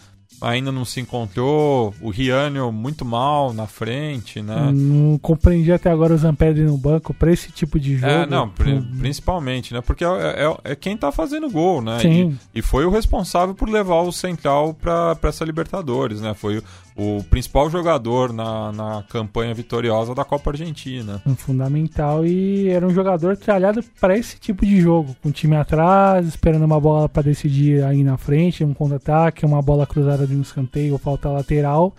ainda 0.44 0.72
não 0.72 0.86
se 0.86 1.00
encontrou. 1.00 1.94
O 2.02 2.10
Riânio 2.10 2.72
muito 2.72 3.06
mal 3.06 3.54
na 3.54 3.66
frente, 3.66 4.42
né? 4.42 4.72
Não 4.74 5.18
compreendi 5.18 5.72
até 5.72 5.90
agora 5.90 6.14
o 6.14 6.18
Zampedri 6.18 6.64
no 6.64 6.78
banco 6.78 7.14
para 7.14 7.32
esse 7.32 7.52
tipo 7.52 7.80
de 7.80 7.96
é, 7.96 7.98
jogo. 7.98 8.12
É, 8.12 8.26
não, 8.26 8.50
principalmente, 8.50 9.74
né? 9.74 9.82
Porque 9.82 10.04
é, 10.04 10.08
é, 10.08 10.72
é, 10.72 10.76
quem 10.76 10.98
tá 10.98 11.12
fazendo 11.12 11.50
gol, 11.50 11.82
né? 11.82 12.00
Sim. 12.00 12.38
E, 12.54 12.60
e, 12.60 12.62
foi 12.62 12.86
o 12.86 12.90
responsável 12.90 13.56
por 13.56 13.70
levar 13.70 14.02
o 14.02 14.12
Central 14.12 14.74
para 14.74 15.18
essa 15.24 15.46
Libertadores, 15.46 16.22
né? 16.22 16.34
Foi 16.34 16.62
o 16.96 17.24
principal 17.24 17.70
jogador 17.70 18.32
na, 18.32 18.72
na 18.72 19.04
campanha 19.10 19.54
vitoriosa 19.54 20.14
da 20.14 20.24
Copa 20.24 20.52
Argentina. 20.52 21.22
Fundamental 21.38 22.26
e 22.26 22.70
era 22.70 22.86
um 22.86 22.94
jogador 22.94 23.36
tralhado 23.38 23.84
para 24.00 24.18
esse 24.18 24.40
tipo 24.40 24.66
de 24.66 24.80
jogo, 24.80 25.16
com 25.22 25.30
o 25.30 25.32
time 25.32 25.56
atrás, 25.56 26.28
esperando 26.28 26.66
uma 26.66 26.80
bola 26.80 27.10
para 27.10 27.24
decidir 27.24 27.84
aí 27.84 28.04
na 28.04 28.18
frente, 28.18 28.64
um 28.64 28.74
contra-ataque, 28.74 29.46
uma 29.46 29.62
bola 29.62 29.88
cruzada 29.88 30.28
de 30.28 30.36
um 30.36 30.42
escanteio 30.42 30.94
ou 30.94 31.00
falta 31.00 31.30
lateral, 31.30 31.96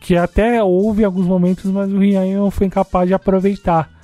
que 0.00 0.16
até 0.16 0.62
houve 0.62 1.04
alguns 1.04 1.26
momentos, 1.26 1.70
mas 1.70 1.92
o 1.92 1.98
Rian 1.98 2.50
foi 2.50 2.66
incapaz 2.66 3.06
de 3.06 3.14
aproveitar 3.14 4.01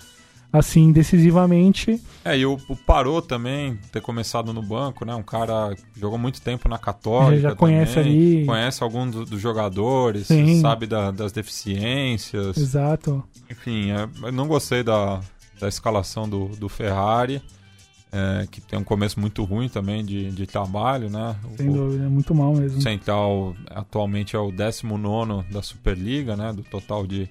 assim 0.53 0.92
decisivamente. 0.92 2.01
É, 2.24 2.36
e 2.36 2.46
o, 2.46 2.59
o 2.68 2.76
Parou 2.76 3.20
também, 3.20 3.78
ter 3.92 4.01
começado 4.01 4.53
no 4.53 4.62
banco, 4.62 5.05
né? 5.05 5.14
Um 5.14 5.22
cara 5.22 5.74
que 5.74 6.01
jogou 6.01 6.18
muito 6.18 6.40
tempo 6.40 6.68
na 6.68 6.78
Católica. 6.78 7.40
Já, 7.40 7.49
já 7.51 7.55
conhece 7.57 7.94
também, 7.94 8.12
ali. 8.12 8.46
Conhece 8.46 8.82
alguns 8.82 9.12
do, 9.12 9.24
dos 9.24 9.40
jogadores, 9.40 10.26
Sim. 10.26 10.61
sabe 10.61 10.86
da, 10.86 11.11
das 11.11 11.32
deficiências. 11.32 12.57
Exato. 12.57 13.22
Enfim, 13.51 13.90
é, 13.90 14.30
não 14.30 14.46
gostei 14.46 14.82
da, 14.82 15.20
da 15.61 15.68
escalação 15.68 16.28
do, 16.28 16.49
do 16.49 16.68
Ferrari. 16.68 17.42
É, 18.11 18.46
que 18.51 18.59
tem 18.62 18.78
um 18.78 18.84
começo 18.84 19.20
muito 19.20 19.44
ruim 19.44 19.68
também 19.68 20.03
de, 20.03 20.30
de 20.30 20.46
trabalho, 20.46 21.11
né? 21.11 21.36
Sem 21.59 21.70
dúvida, 21.70 22.05
é 22.05 22.09
muito 22.09 22.34
mal 22.34 22.55
mesmo. 22.55 22.78
O 22.78 22.80
Central 22.80 23.55
atualmente 23.68 24.34
é 24.34 24.38
o 24.38 24.51
19 24.51 25.53
da 25.53 25.61
Superliga, 25.61 26.34
né? 26.34 26.51
Do 26.51 26.62
total 26.62 27.07
de 27.07 27.28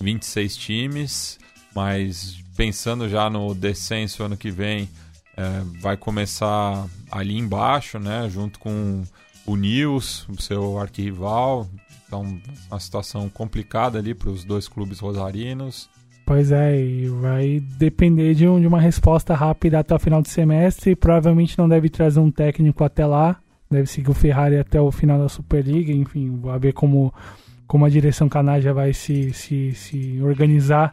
26 0.00 0.56
times, 0.56 1.38
mas 1.74 2.44
pensando 2.60 3.08
já 3.08 3.30
no 3.30 3.54
descenso 3.54 4.22
ano 4.22 4.36
que 4.36 4.50
vem, 4.50 4.86
é, 5.34 5.62
vai 5.80 5.96
começar 5.96 6.86
ali 7.10 7.38
embaixo, 7.38 7.98
né? 7.98 8.28
Junto 8.28 8.58
com 8.58 9.02
o 9.46 9.56
Nils, 9.56 10.28
o 10.28 10.38
seu 10.38 10.78
arquirrival. 10.78 11.66
Então, 12.06 12.38
uma 12.70 12.78
situação 12.78 13.30
complicada 13.30 13.98
ali 13.98 14.12
para 14.12 14.28
os 14.28 14.44
dois 14.44 14.68
clubes 14.68 14.98
rosarinos. 14.98 15.88
Pois 16.26 16.52
é, 16.52 16.78
e 16.78 17.08
vai 17.08 17.60
depender 17.78 18.34
de, 18.34 18.46
um, 18.46 18.60
de 18.60 18.66
uma 18.66 18.78
resposta 18.78 19.34
rápida 19.34 19.78
até 19.78 19.94
o 19.94 19.98
final 19.98 20.20
do 20.20 20.28
semestre. 20.28 20.94
Provavelmente 20.94 21.56
não 21.56 21.66
deve 21.66 21.88
trazer 21.88 22.20
um 22.20 22.30
técnico 22.30 22.84
até 22.84 23.06
lá. 23.06 23.40
Deve 23.70 23.86
seguir 23.86 24.10
o 24.10 24.14
Ferrari 24.14 24.58
até 24.58 24.78
o 24.78 24.92
final 24.92 25.18
da 25.18 25.30
Superliga. 25.30 25.94
Enfim, 25.94 26.38
vai 26.42 26.58
ver 26.58 26.74
como, 26.74 27.10
como 27.66 27.86
a 27.86 27.88
direção 27.88 28.28
canaja 28.28 28.74
vai 28.74 28.92
se, 28.92 29.32
se, 29.32 29.72
se 29.72 30.20
organizar 30.20 30.92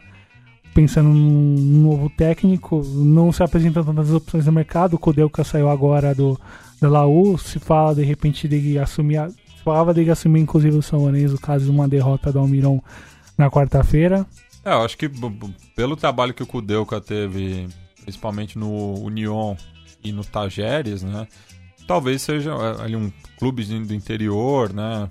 pensando 0.78 1.08
num 1.08 1.82
novo 1.82 2.08
técnico, 2.08 2.84
não 2.84 3.32
se 3.32 3.42
apresentam 3.42 3.84
tantas 3.84 4.12
opções 4.12 4.46
no 4.46 4.52
mercado. 4.52 4.94
O 4.94 4.98
Kodelka 4.98 5.42
saiu 5.42 5.68
agora 5.68 6.14
do 6.14 6.38
da 6.80 6.88
Laú, 6.88 7.36
se 7.36 7.58
fala 7.58 7.96
de 7.96 8.04
repente 8.04 8.46
de 8.46 8.78
assumir, 8.78 9.28
se 9.28 9.64
falava 9.64 9.92
de 9.92 10.08
assumir 10.08 10.40
inclusive 10.40 10.76
o 10.76 10.82
São 10.82 11.00
Lourenço, 11.00 11.36
caso 11.36 11.64
de 11.64 11.70
uma 11.72 11.88
derrota 11.88 12.32
do 12.32 12.38
Almirão 12.38 12.80
na 13.36 13.50
quarta-feira. 13.50 14.24
É, 14.64 14.72
eu 14.72 14.82
acho 14.82 14.96
que 14.96 15.10
pelo 15.74 15.96
trabalho 15.96 16.32
que 16.32 16.44
o 16.44 16.46
Kudelka 16.46 17.00
teve, 17.00 17.66
principalmente 18.02 18.56
no 18.56 19.02
Union 19.02 19.56
e 20.04 20.12
no 20.12 20.24
Tajeres, 20.24 21.02
né? 21.02 21.26
Talvez 21.88 22.22
seja 22.22 22.52
é, 22.52 22.84
ali 22.84 22.94
um 22.94 23.10
clube 23.36 23.64
do 23.64 23.94
interior, 23.94 24.72
né? 24.72 25.08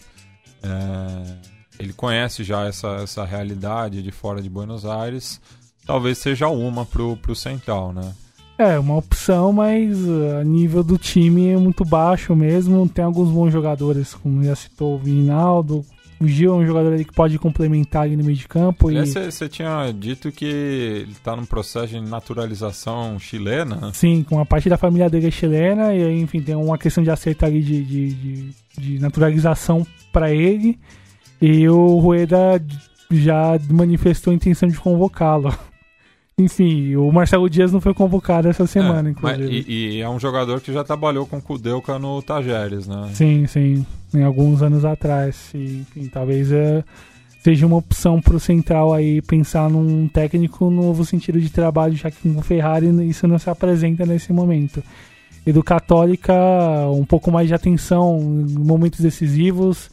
É 0.64 1.58
ele 1.80 1.94
conhece 1.94 2.44
já 2.44 2.66
essa, 2.66 2.88
essa 3.04 3.24
realidade 3.24 4.02
de 4.02 4.12
fora 4.12 4.42
de 4.42 4.50
Buenos 4.50 4.86
Aires, 4.86 5.40
talvez 5.88 6.18
seja 6.18 6.50
uma 6.50 6.86
pro, 6.86 7.16
pro 7.18 7.34
Central, 7.34 7.94
né? 7.94 8.14
É, 8.58 8.78
uma 8.78 8.98
opção, 8.98 9.54
mas 9.54 9.98
uh, 10.00 10.40
a 10.42 10.44
nível 10.44 10.84
do 10.84 10.98
time 10.98 11.50
é 11.50 11.58
muito 11.58 11.86
baixo 11.86 12.36
mesmo. 12.36 12.90
Tem 12.90 13.06
alguns 13.06 13.30
bons 13.30 13.52
jogadores, 13.52 14.16
como 14.16 14.44
já 14.44 14.56
citou 14.56 14.96
o 14.96 14.98
Vinaldo. 14.98 15.86
O 16.20 16.28
Gil 16.28 16.52
é 16.52 16.56
um 16.56 16.66
jogador 16.66 16.94
ali 16.94 17.06
que 17.06 17.14
pode 17.14 17.38
complementar 17.38 18.04
ali 18.04 18.18
no 18.18 18.24
meio 18.24 18.36
de 18.36 18.48
campo. 18.48 18.90
Você 18.92 19.46
e... 19.46 19.50
tinha 19.50 19.92
dito 19.92 20.32
que 20.32 20.46
ele 20.46 21.12
está 21.12 21.36
num 21.36 21.46
processo 21.46 21.90
de 21.90 22.02
naturalização 22.02 23.20
chilena? 23.20 23.94
Sim, 23.94 24.24
com 24.24 24.40
a 24.40 24.46
parte 24.46 24.68
da 24.68 24.78
família 24.78 25.08
dele 25.08 25.28
é 25.28 25.32
chilena. 25.32 25.94
E 25.94 26.04
aí, 26.04 26.20
enfim, 26.20 26.42
tem 26.42 26.56
uma 26.56 26.80
questão 26.80 27.04
de 27.04 27.12
acerto 27.12 27.46
ali 27.46 27.62
de, 27.62 27.84
de, 27.84 28.14
de, 28.14 28.56
de 28.80 29.00
naturalização 29.00 29.86
para 30.12 30.34
ele. 30.34 30.80
E 31.40 31.70
o 31.70 32.00
Rueda 32.00 32.60
já 33.12 33.60
manifestou 33.70 34.32
a 34.32 34.36
intenção 34.36 34.68
de 34.68 34.80
convocá-lo. 34.80 35.56
Enfim, 36.40 36.96
o 36.96 37.12
Marcelo 37.12 37.50
Dias 37.50 37.72
não 37.72 37.82
foi 37.82 37.96
convocado 37.96 38.48
essa 38.48 38.68
semana, 38.68 39.10
é, 39.10 39.12
inclusive. 39.12 39.66
E, 39.68 39.96
e, 39.96 40.02
é 40.02 40.08
um 40.08 40.20
jogador 40.20 40.62
que 40.62 40.72
já 40.72 40.84
trabalhou 40.84 41.26
com 41.26 41.38
o 41.38 41.42
Kudelka 41.42 41.98
no 41.98 42.22
Tajeres, 42.22 42.88
né? 42.88 43.10
Sim, 43.12 43.48
sim. 43.48 43.84
Em 44.14 44.24
alguns 44.24 44.62
anos 44.62 44.86
atrás. 44.86 45.50
E, 45.56 45.80
enfim, 45.82 46.08
talvez 46.08 46.52
é, 46.52 46.84
seja 47.44 47.66
uma 47.66 47.78
opção 47.78 48.22
para 48.22 48.36
o 48.36 48.40
Central 48.40 48.94
aí 48.94 49.20
pensar 49.20 49.68
num 49.68 50.08
técnico 50.08 50.70
novo 50.70 51.04
sentido 51.04 51.42
de 51.42 51.50
trabalho, 51.50 51.96
já 51.96 52.12
que 52.12 52.30
com 52.30 52.38
o 52.38 52.44
Ferrari 52.44 52.88
isso 53.10 53.28
não 53.28 53.40
se 53.40 53.50
apresenta 53.50 54.06
nesse 54.06 54.32
momento. 54.32 54.84
E 55.44 55.52
do 55.52 55.64
Católica, 55.64 56.36
um 56.92 57.04
pouco 57.04 57.32
mais 57.32 57.48
de 57.48 57.56
atenção 57.56 58.20
em 58.20 58.60
momentos 58.60 59.00
decisivos 59.00 59.90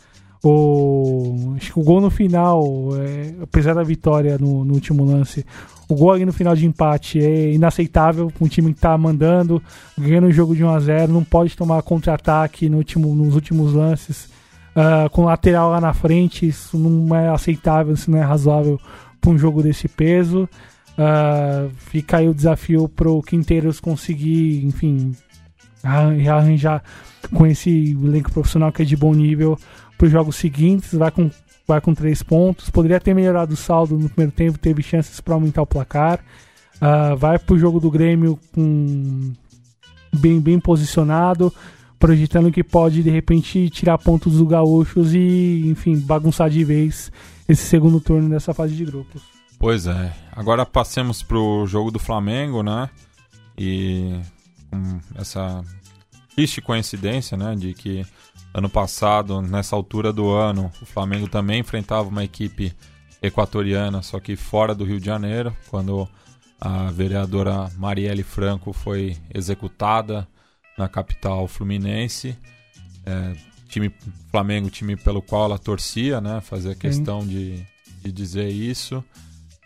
o, 0.48 1.54
acho 1.56 1.72
que 1.72 1.78
o 1.78 1.82
gol 1.82 2.00
no 2.00 2.10
final, 2.10 2.62
é, 2.98 3.34
apesar 3.42 3.74
da 3.74 3.82
vitória 3.82 4.36
no, 4.38 4.64
no, 4.64 4.74
último 4.74 5.04
lance, 5.04 5.44
o 5.88 5.94
gol 5.94 6.12
ali 6.12 6.24
no 6.24 6.32
final 6.32 6.54
de 6.54 6.66
empate 6.66 7.18
é 7.18 7.52
inaceitável. 7.52 8.30
Um 8.40 8.46
time 8.46 8.72
que 8.72 8.78
está 8.78 8.96
mandando, 8.98 9.62
ganhando 9.98 10.26
o 10.26 10.32
jogo 10.32 10.54
de 10.54 10.62
1 10.62 10.68
a 10.68 10.80
0 10.80 11.12
não 11.12 11.24
pode 11.24 11.56
tomar 11.56 11.82
contra-ataque 11.82 12.68
no 12.68 12.78
último, 12.78 13.14
nos 13.14 13.34
últimos 13.34 13.72
lances, 13.72 14.28
uh, 14.76 15.08
com 15.10 15.24
lateral 15.24 15.70
lá 15.70 15.80
na 15.80 15.94
frente. 15.94 16.46
Isso 16.46 16.78
não 16.78 17.14
é 17.14 17.28
aceitável, 17.28 17.94
isso 17.94 18.10
não 18.10 18.18
é 18.18 18.22
razoável 18.22 18.78
para 19.20 19.30
um 19.30 19.38
jogo 19.38 19.62
desse 19.62 19.88
peso. 19.88 20.48
Uh, 20.98 21.70
fica 21.76 22.18
aí 22.18 22.28
o 22.28 22.34
desafio 22.34 22.88
pro 22.88 23.22
Quinteiros 23.22 23.80
conseguir, 23.80 24.64
enfim, 24.64 25.12
arranjar 25.82 26.82
com 27.32 27.46
esse 27.46 27.92
elenco 27.92 28.30
profissional 28.30 28.72
que 28.72 28.82
é 28.82 28.84
de 28.84 28.96
bom 28.96 29.14
nível 29.14 29.58
para 30.04 30.06
os 30.06 30.12
jogos 30.12 30.36
seguintes. 30.36 30.92
Vai 30.94 31.10
com, 31.10 31.30
vai 31.66 31.80
com 31.80 31.94
três 31.94 32.22
pontos. 32.22 32.68
Poderia 32.68 33.00
ter 33.00 33.14
melhorado 33.14 33.54
o 33.54 33.56
saldo 33.56 33.98
no 33.98 34.08
primeiro 34.08 34.32
tempo, 34.32 34.58
teve 34.58 34.82
chances 34.82 35.20
para 35.20 35.34
aumentar 35.34 35.62
o 35.62 35.66
placar. 35.66 36.20
Uh, 36.76 37.16
vai 37.16 37.38
para 37.38 37.54
o 37.54 37.58
jogo 37.58 37.80
do 37.80 37.90
Grêmio 37.90 38.38
com 38.52 39.32
bem, 40.12 40.40
bem 40.40 40.60
posicionado, 40.60 41.52
projetando 41.98 42.52
que 42.52 42.62
pode 42.62 43.02
de 43.02 43.10
repente 43.10 43.70
tirar 43.70 43.96
pontos 43.96 44.36
dos 44.36 44.46
gaúchos 44.46 45.14
e, 45.14 45.62
enfim, 45.66 45.98
bagunçar 45.98 46.50
de 46.50 46.62
vez 46.64 47.10
esse 47.48 47.64
segundo 47.64 48.00
turno 48.00 48.28
dessa 48.28 48.52
fase 48.52 48.74
de 48.74 48.84
grupos. 48.84 49.22
Pois 49.58 49.86
é. 49.86 50.12
Agora 50.32 50.66
passemos 50.66 51.22
pro 51.22 51.64
jogo 51.66 51.90
do 51.90 51.98
Flamengo, 51.98 52.62
né? 52.62 52.90
E 53.56 54.20
com 54.70 55.00
essa 55.14 55.64
triste 56.34 56.60
coincidência, 56.60 57.36
né, 57.36 57.54
de 57.54 57.72
que 57.72 58.04
ano 58.54 58.70
passado, 58.70 59.42
nessa 59.42 59.74
altura 59.74 60.12
do 60.12 60.30
ano, 60.30 60.70
o 60.80 60.86
Flamengo 60.86 61.28
também 61.28 61.58
enfrentava 61.58 62.08
uma 62.08 62.22
equipe 62.22 62.72
equatoriana, 63.20 64.00
só 64.00 64.20
que 64.20 64.36
fora 64.36 64.72
do 64.72 64.84
Rio 64.84 65.00
de 65.00 65.06
Janeiro, 65.06 65.54
quando 65.68 66.08
a 66.60 66.90
vereadora 66.92 67.68
Marielle 67.76 68.22
Franco 68.22 68.72
foi 68.72 69.16
executada 69.34 70.26
na 70.78 70.88
capital 70.88 71.48
fluminense. 71.48 72.38
É, 73.04 73.34
time 73.68 73.92
Flamengo, 74.30 74.70
time 74.70 74.94
pelo 74.96 75.20
qual 75.20 75.46
ela 75.46 75.58
torcia, 75.58 76.20
né? 76.20 76.40
Fazia 76.40 76.76
questão 76.76 77.26
de, 77.26 77.66
de 78.02 78.12
dizer 78.12 78.48
isso. 78.48 79.04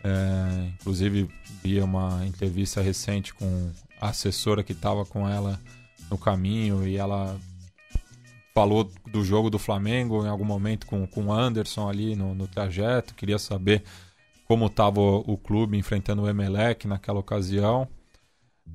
É, 0.03 0.71
inclusive, 0.79 1.29
vi 1.63 1.79
uma 1.79 2.25
entrevista 2.25 2.81
recente 2.81 3.35
com 3.35 3.71
a 4.01 4.09
assessora 4.09 4.63
que 4.63 4.71
estava 4.71 5.05
com 5.05 5.29
ela 5.29 5.59
no 6.09 6.17
caminho 6.17 6.87
e 6.87 6.97
ela 6.97 7.37
falou 8.59 8.91
do 9.09 9.23
jogo 9.23 9.49
do 9.49 9.57
Flamengo 9.57 10.25
em 10.25 10.27
algum 10.27 10.43
momento 10.43 10.85
com, 10.85 11.07
com 11.07 11.27
o 11.27 11.31
Anderson 11.31 11.87
ali 11.87 12.13
no, 12.13 12.35
no 12.35 12.45
trajeto. 12.45 13.15
Queria 13.15 13.39
saber 13.39 13.83
como 14.45 14.65
estava 14.65 14.99
o, 14.99 15.23
o, 15.25 15.37
clube 15.37 15.77
enfrentando 15.77 16.23
o 16.23 16.29
Emelec 16.29 16.85
naquela 16.85 17.19
ocasião. 17.19 17.87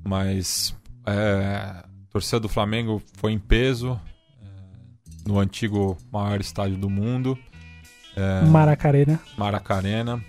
Mas 0.03 0.75
é, 1.07 1.13
a 1.13 1.85
torcida 2.09 2.41
do 2.41 2.49
Flamengo 2.49 3.03
foi 3.19 3.33
em 3.33 3.39
peso 3.39 4.01
é, 4.41 5.29
no 5.29 5.39
antigo 5.39 5.99
maior 6.11 6.41
estádio 6.41 6.79
do 6.79 6.89
mundo. 6.89 7.39
É, 8.17 8.47
Maracarena. 8.47 9.21
Maracarena 9.37 10.25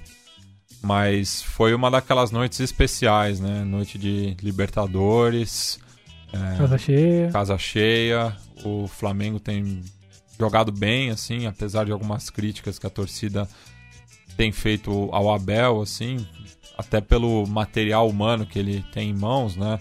mas 0.81 1.41
foi 1.41 1.73
uma 1.73 1.89
daquelas 1.89 2.29
noites 2.29 2.59
especiais, 2.59 3.39
né? 3.39 3.63
Noite 3.63 3.97
de 3.97 4.37
Libertadores. 4.43 5.79
É, 6.31 6.57
casa 6.59 6.77
cheia. 6.77 7.31
Casa 7.31 7.57
cheia. 7.57 8.44
O 8.67 8.87
Flamengo 8.87 9.39
tem 9.39 9.81
jogado 10.39 10.71
bem, 10.71 11.09
assim, 11.09 11.45
apesar 11.45 11.85
de 11.85 11.91
algumas 11.91 12.29
críticas 12.29 12.77
que 12.77 12.85
a 12.85 12.89
torcida 12.89 13.47
tem 14.35 14.51
feito 14.51 15.09
ao 15.11 15.33
Abel, 15.33 15.81
assim, 15.81 16.25
até 16.77 16.99
pelo 16.99 17.45
material 17.47 18.09
humano 18.09 18.45
que 18.45 18.59
ele 18.59 18.83
tem 18.91 19.09
em 19.11 19.13
mãos, 19.13 19.55
né? 19.55 19.79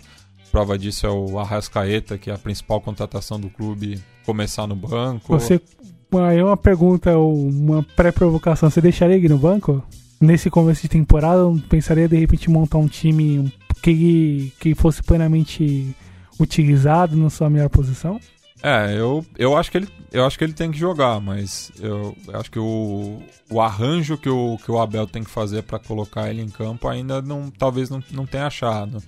Prova 0.52 0.78
disso 0.78 1.06
é 1.06 1.10
o 1.10 1.38
Arrascaeta, 1.38 2.16
que 2.16 2.30
é 2.30 2.34
a 2.34 2.38
principal 2.38 2.80
contratação 2.80 3.40
do 3.40 3.50
clube, 3.50 4.00
começar 4.24 4.68
no 4.68 4.76
banco. 4.76 5.26
Você, 5.32 5.60
aí 6.12 6.40
uma 6.40 6.56
pergunta, 6.56 7.18
uma 7.18 7.82
pré-provocação, 7.82 8.70
você 8.70 8.80
deixaria 8.80 9.16
ele 9.16 9.28
no 9.28 9.38
banco? 9.38 9.84
nesse 10.24 10.50
começo 10.50 10.82
de 10.82 10.88
temporada, 10.88 11.40
eu 11.40 11.60
pensaria 11.68 12.08
de 12.08 12.16
repente 12.16 12.50
montar 12.50 12.78
um 12.78 12.88
time 12.88 13.52
que, 13.82 14.52
que 14.58 14.74
fosse 14.74 15.02
plenamente 15.02 15.94
utilizado 16.40 17.16
na 17.16 17.30
sua 17.30 17.50
melhor 17.50 17.68
posição? 17.68 18.18
É, 18.64 18.98
eu, 18.98 19.22
eu, 19.36 19.54
acho 19.54 19.70
que 19.70 19.76
ele, 19.76 19.88
eu 20.10 20.24
acho 20.24 20.38
que 20.38 20.42
ele 20.42 20.54
tem 20.54 20.70
que 20.70 20.78
jogar, 20.78 21.20
mas 21.20 21.70
eu, 21.78 22.16
eu 22.26 22.40
acho 22.40 22.50
que 22.50 22.58
o, 22.58 23.22
o 23.50 23.60
arranjo 23.60 24.16
que 24.16 24.30
o, 24.30 24.56
que 24.56 24.70
o 24.70 24.80
Abel 24.80 25.06
tem 25.06 25.22
que 25.22 25.28
fazer 25.28 25.64
para 25.64 25.78
colocar 25.78 26.30
ele 26.30 26.40
em 26.40 26.48
campo 26.48 26.88
ainda 26.88 27.20
não, 27.20 27.50
talvez 27.50 27.90
não, 27.90 28.02
não 28.10 28.24
tenha 28.24 28.46
achado. 28.46 29.02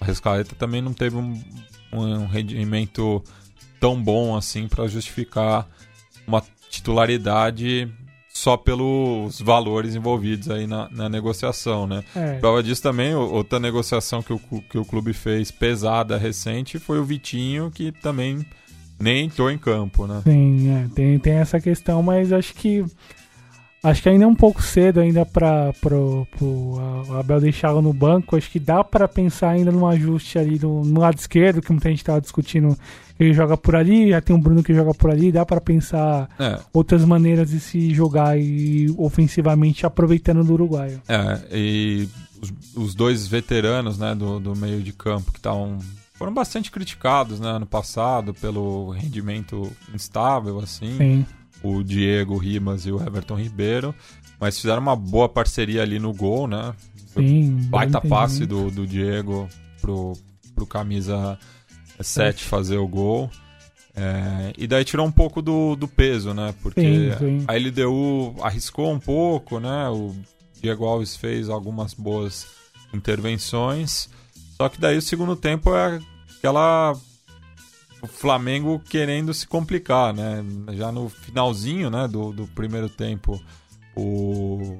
A 0.00 0.04
Rescaleta 0.04 0.54
também 0.54 0.80
não 0.80 0.92
teve 0.92 1.16
um, 1.16 1.42
um 1.92 2.26
rendimento 2.26 3.20
tão 3.80 4.00
bom 4.00 4.36
assim 4.36 4.68
para 4.68 4.86
justificar 4.86 5.68
uma 6.24 6.40
titularidade 6.68 7.92
só 8.32 8.56
pelos 8.56 9.40
valores 9.40 9.96
envolvidos 9.96 10.48
aí 10.50 10.68
na, 10.68 10.88
na 10.88 11.08
negociação, 11.08 11.84
né? 11.84 12.04
É. 12.14 12.38
Prova 12.38 12.62
disso 12.62 12.80
também, 12.80 13.12
outra 13.12 13.58
negociação 13.58 14.22
que 14.22 14.32
o, 14.32 14.38
que 14.38 14.78
o 14.78 14.84
clube 14.84 15.12
fez 15.12 15.50
pesada, 15.50 16.16
recente, 16.16 16.78
foi 16.78 17.00
o 17.00 17.04
Vitinho, 17.04 17.72
que 17.72 17.90
também 17.90 18.46
nem 19.00 19.26
entrou 19.26 19.50
em 19.50 19.58
campo, 19.58 20.06
né? 20.06 20.20
Sim, 20.24 20.70
é, 20.70 20.86
tem, 20.94 21.18
tem 21.18 21.32
essa 21.34 21.60
questão, 21.60 22.02
mas 22.02 22.32
acho 22.32 22.54
que 22.54 22.84
acho 23.82 24.02
que 24.02 24.08
ainda 24.08 24.24
é 24.24 24.28
um 24.28 24.34
pouco 24.34 24.62
cedo 24.62 25.00
ainda 25.00 25.24
para 25.24 25.72
pro, 25.80 26.26
pro 26.36 26.78
Abel 27.18 27.40
deixá-lo 27.40 27.80
no 27.80 27.92
banco. 27.92 28.36
Acho 28.36 28.50
que 28.50 28.60
dá 28.60 28.84
para 28.84 29.08
pensar 29.08 29.50
ainda 29.50 29.72
num 29.72 29.86
ajuste 29.86 30.38
ali 30.38 30.58
no, 30.58 30.84
no 30.84 31.00
lado 31.00 31.18
esquerdo, 31.18 31.62
que 31.62 31.72
muita 31.72 31.88
gente 31.88 31.98
estava 31.98 32.20
discutindo 32.20 32.76
ele 33.18 33.34
joga 33.34 33.54
por 33.56 33.76
ali, 33.76 34.08
já 34.08 34.20
tem 34.20 34.34
um 34.34 34.40
Bruno 34.40 34.62
que 34.62 34.74
joga 34.74 34.94
por 34.94 35.10
ali, 35.10 35.30
dá 35.30 35.44
para 35.44 35.60
pensar 35.60 36.26
é. 36.38 36.58
outras 36.72 37.04
maneiras 37.04 37.50
de 37.50 37.60
se 37.60 37.92
jogar 37.92 38.38
e 38.38 38.92
ofensivamente 38.96 39.84
aproveitando 39.84 40.42
do 40.42 40.54
Uruguai. 40.54 40.98
É, 41.06 41.38
e 41.52 42.08
os, 42.40 42.52
os 42.74 42.94
dois 42.94 43.26
veteranos, 43.26 43.98
né, 43.98 44.14
do, 44.14 44.40
do 44.40 44.56
meio 44.56 44.80
de 44.80 44.92
campo 44.92 45.30
que 45.32 45.38
estavam 45.38 45.78
foram 46.20 46.34
bastante 46.34 46.70
criticados, 46.70 47.40
né, 47.40 47.48
ano 47.48 47.64
passado 47.64 48.34
pelo 48.34 48.90
rendimento 48.90 49.72
instável 49.94 50.58
assim. 50.58 50.94
Sim. 50.98 51.26
O 51.62 51.82
Diego 51.82 52.36
Rimas 52.36 52.84
e 52.84 52.92
o 52.92 53.00
Everton 53.00 53.36
Ribeiro, 53.36 53.94
mas 54.38 54.60
fizeram 54.60 54.82
uma 54.82 54.94
boa 54.94 55.30
parceria 55.30 55.80
ali 55.80 55.98
no 55.98 56.12
gol, 56.12 56.46
né? 56.46 56.74
Sim. 57.14 57.56
Baita 57.70 58.02
passe 58.02 58.44
do, 58.44 58.70
do 58.70 58.86
Diego 58.86 59.48
pro, 59.80 60.12
pro 60.54 60.66
camisa 60.66 61.38
7 61.98 62.44
fazer 62.44 62.76
o 62.76 62.86
gol. 62.86 63.30
É, 63.96 64.52
e 64.58 64.66
daí 64.66 64.84
tirou 64.84 65.06
um 65.06 65.12
pouco 65.12 65.40
do, 65.40 65.74
do 65.74 65.88
peso, 65.88 66.34
né? 66.34 66.54
Porque 66.62 66.82
sim, 66.82 67.12
sim. 67.18 67.44
a 67.48 67.54
LDU 67.54 68.36
arriscou 68.42 68.92
um 68.92 69.00
pouco, 69.00 69.58
né? 69.58 69.88
O 69.88 70.14
Diego 70.60 70.84
Alves 70.84 71.16
fez 71.16 71.48
algumas 71.48 71.94
boas 71.94 72.46
intervenções. 72.92 74.10
Só 74.60 74.68
que 74.68 74.78
daí 74.78 74.98
o 74.98 75.02
segundo 75.02 75.34
tempo 75.34 75.74
é 75.74 75.98
aquela. 76.40 76.96
O 78.02 78.06
Flamengo 78.06 78.80
querendo 78.88 79.34
se 79.34 79.46
complicar, 79.46 80.14
né? 80.14 80.42
Já 80.72 80.90
no 80.90 81.10
finalzinho 81.10 81.90
né, 81.90 82.08
do, 82.08 82.32
do 82.32 82.46
primeiro 82.46 82.88
tempo, 82.88 83.38
o 83.94 84.78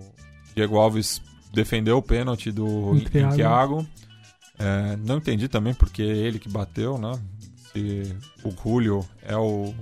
Diego 0.57 0.79
Alves 0.79 1.21
defendeu 1.53 1.99
o 1.99 2.03
pênalti 2.03 2.51
do 2.51 2.99
Thiago. 3.37 3.87
É, 4.59 4.97
não 4.97 5.19
entendi 5.19 5.49
também 5.49 5.75
porque 5.75 6.01
ele 6.01 6.39
que 6.39 6.49
bateu, 6.49 6.97
né? 6.97 7.13
Se 7.73 8.17
o 8.43 8.51
Julio 8.51 9.05
é 9.23 9.37
o 9.37 9.75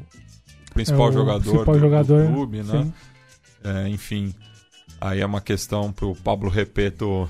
principal 0.74 1.06
é 1.06 1.10
o 1.10 1.12
jogador, 1.12 1.40
principal 1.42 1.74
do, 1.74 1.80
jogador 1.80 2.26
do 2.26 2.32
clube, 2.32 2.62
né? 2.64 2.92
É, 3.62 3.88
enfim, 3.88 4.34
aí 5.00 5.20
é 5.20 5.26
uma 5.26 5.40
questão 5.40 5.92
pro 5.92 6.14
Pablo 6.16 6.50
Repeto 6.50 7.28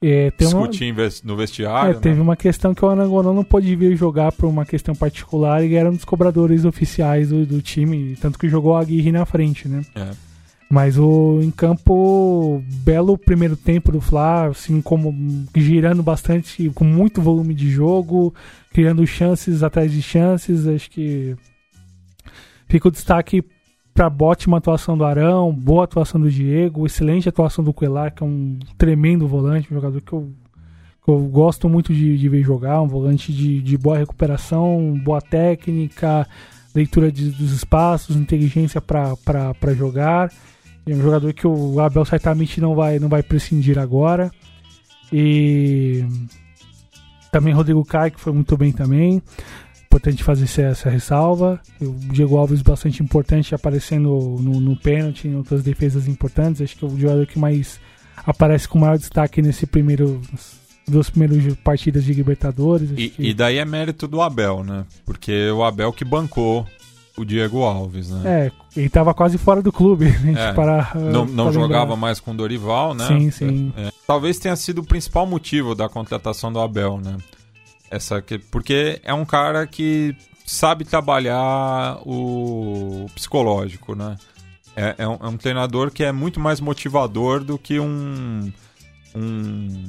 é, 0.00 0.32
discutir 0.36 0.92
uma... 0.92 1.08
no 1.24 1.36
vestiário. 1.36 1.90
É, 1.90 1.94
teve 1.94 2.16
né? 2.16 2.22
uma 2.22 2.36
questão 2.36 2.74
que 2.74 2.84
o 2.84 2.88
Anangonão 2.88 3.34
não 3.34 3.44
pôde 3.44 3.74
vir 3.74 3.96
jogar 3.96 4.32
por 4.32 4.46
uma 4.46 4.64
questão 4.64 4.94
particular 4.94 5.64
e 5.64 5.74
era 5.74 5.90
um 5.90 5.94
dos 5.94 6.04
cobradores 6.04 6.64
oficiais 6.64 7.30
do, 7.30 7.44
do 7.44 7.60
time, 7.60 8.16
tanto 8.20 8.38
que 8.38 8.48
jogou 8.48 8.76
a 8.76 8.80
Aguirre 8.80 9.12
na 9.12 9.26
frente, 9.26 9.68
né? 9.68 9.82
É. 9.94 10.10
Mas 10.70 10.98
o 10.98 11.40
em 11.42 11.50
campo, 11.50 12.62
belo 12.84 13.16
primeiro 13.16 13.56
tempo 13.56 13.90
do 13.90 14.02
Fla, 14.02 14.48
assim, 14.48 14.82
como 14.82 15.14
girando 15.56 16.02
bastante, 16.02 16.70
com 16.74 16.84
muito 16.84 17.22
volume 17.22 17.54
de 17.54 17.70
jogo, 17.70 18.34
criando 18.70 19.06
chances 19.06 19.62
atrás 19.62 19.90
de 19.90 20.02
chances. 20.02 20.66
Acho 20.66 20.90
que 20.90 21.34
fica 22.68 22.88
o 22.88 22.90
destaque 22.90 23.42
para 23.98 24.14
ótima 24.20 24.58
atuação 24.58 24.96
do 24.96 25.04
Arão, 25.04 25.52
boa 25.52 25.82
atuação 25.82 26.20
do 26.20 26.30
Diego, 26.30 26.86
excelente 26.86 27.28
atuação 27.28 27.64
do 27.64 27.72
Coelar, 27.72 28.14
que 28.14 28.22
é 28.22 28.26
um 28.26 28.56
tremendo 28.76 29.26
volante, 29.26 29.66
um 29.72 29.74
jogador 29.74 30.00
que 30.00 30.12
eu, 30.12 30.32
que 31.04 31.10
eu 31.10 31.18
gosto 31.22 31.68
muito 31.68 31.92
de, 31.92 32.16
de 32.16 32.28
ver 32.28 32.44
jogar, 32.44 32.80
um 32.80 32.86
volante 32.86 33.32
de, 33.32 33.60
de 33.60 33.76
boa 33.76 33.98
recuperação, 33.98 34.94
boa 35.02 35.20
técnica, 35.20 36.28
leitura 36.72 37.10
de, 37.10 37.28
dos 37.30 37.50
espaços, 37.50 38.14
inteligência 38.14 38.80
para 38.80 39.74
jogar. 39.74 40.30
É 40.86 40.94
um 40.94 41.02
jogador 41.02 41.32
que 41.32 41.48
o 41.48 41.80
Abel 41.80 42.04
certamente 42.04 42.60
não 42.60 42.76
vai, 42.76 43.00
não 43.00 43.08
vai 43.08 43.24
prescindir 43.24 43.80
agora. 43.80 44.30
E 45.12 46.04
também 47.32 47.52
Rodrigo 47.52 47.84
Caio, 47.84 48.12
que 48.12 48.20
foi 48.20 48.32
muito 48.32 48.56
bem 48.56 48.70
também. 48.70 49.20
Importante 49.90 50.22
fazer 50.22 50.44
essa, 50.44 50.62
essa 50.62 50.90
ressalva. 50.90 51.58
O 51.80 51.94
Diego 52.12 52.36
Alves 52.36 52.60
bastante 52.60 53.02
importante 53.02 53.54
aparecendo 53.54 54.36
no, 54.38 54.60
no 54.60 54.76
pênalti, 54.76 55.26
em 55.26 55.34
outras 55.34 55.62
defesas 55.62 56.06
importantes. 56.06 56.60
Acho 56.60 56.76
que 56.76 56.84
é 56.84 56.88
o 56.88 56.98
jogador 56.98 57.26
que 57.26 57.38
mais 57.38 57.80
aparece 58.26 58.68
com 58.68 58.78
maior 58.78 58.98
destaque 58.98 59.40
nesse 59.40 59.66
primeiro 59.66 60.20
duas 60.86 61.10
primeiras 61.10 61.54
partidas 61.56 62.04
de 62.04 62.12
Libertadores. 62.12 62.90
E, 62.96 63.08
que... 63.08 63.22
e, 63.22 63.34
daí 63.34 63.58
é 63.58 63.64
mérito 63.64 64.08
do 64.08 64.20
Abel, 64.20 64.64
né? 64.64 64.84
Porque 65.04 65.50
o 65.50 65.62
Abel 65.62 65.92
que 65.92 66.04
bancou 66.04 66.66
o 67.16 67.24
Diego 67.24 67.62
Alves, 67.62 68.10
né? 68.10 68.50
É, 68.76 68.80
ele 68.80 68.88
tava 68.88 69.12
quase 69.12 69.38
fora 69.38 69.60
do 69.60 69.72
clube, 69.72 70.06
né? 70.22 70.50
É, 70.50 70.52
para, 70.52 70.92
não 70.94 71.24
não 71.24 71.52
jogava 71.52 71.96
mais 71.96 72.20
com 72.20 72.32
o 72.32 72.34
Dorival, 72.34 72.94
né? 72.94 73.06
Sim, 73.06 73.30
sim. 73.30 73.72
É, 73.76 73.90
talvez 74.06 74.38
tenha 74.38 74.56
sido 74.56 74.80
o 74.80 74.84
principal 74.84 75.26
motivo 75.26 75.74
da 75.74 75.88
contratação 75.88 76.52
do 76.52 76.60
Abel, 76.60 76.98
né? 76.98 77.16
Essa 77.90 78.20
que, 78.20 78.38
porque 78.38 79.00
é 79.02 79.14
um 79.14 79.24
cara 79.24 79.66
que 79.66 80.14
sabe 80.44 80.84
trabalhar 80.84 81.98
o 82.06 83.06
psicológico, 83.14 83.94
né? 83.94 84.16
É, 84.76 84.94
é, 84.98 85.08
um, 85.08 85.14
é 85.14 85.26
um 85.28 85.36
treinador 85.36 85.90
que 85.90 86.04
é 86.04 86.12
muito 86.12 86.38
mais 86.38 86.60
motivador 86.60 87.42
do 87.42 87.58
que 87.58 87.80
um, 87.80 88.52
um 89.14 89.84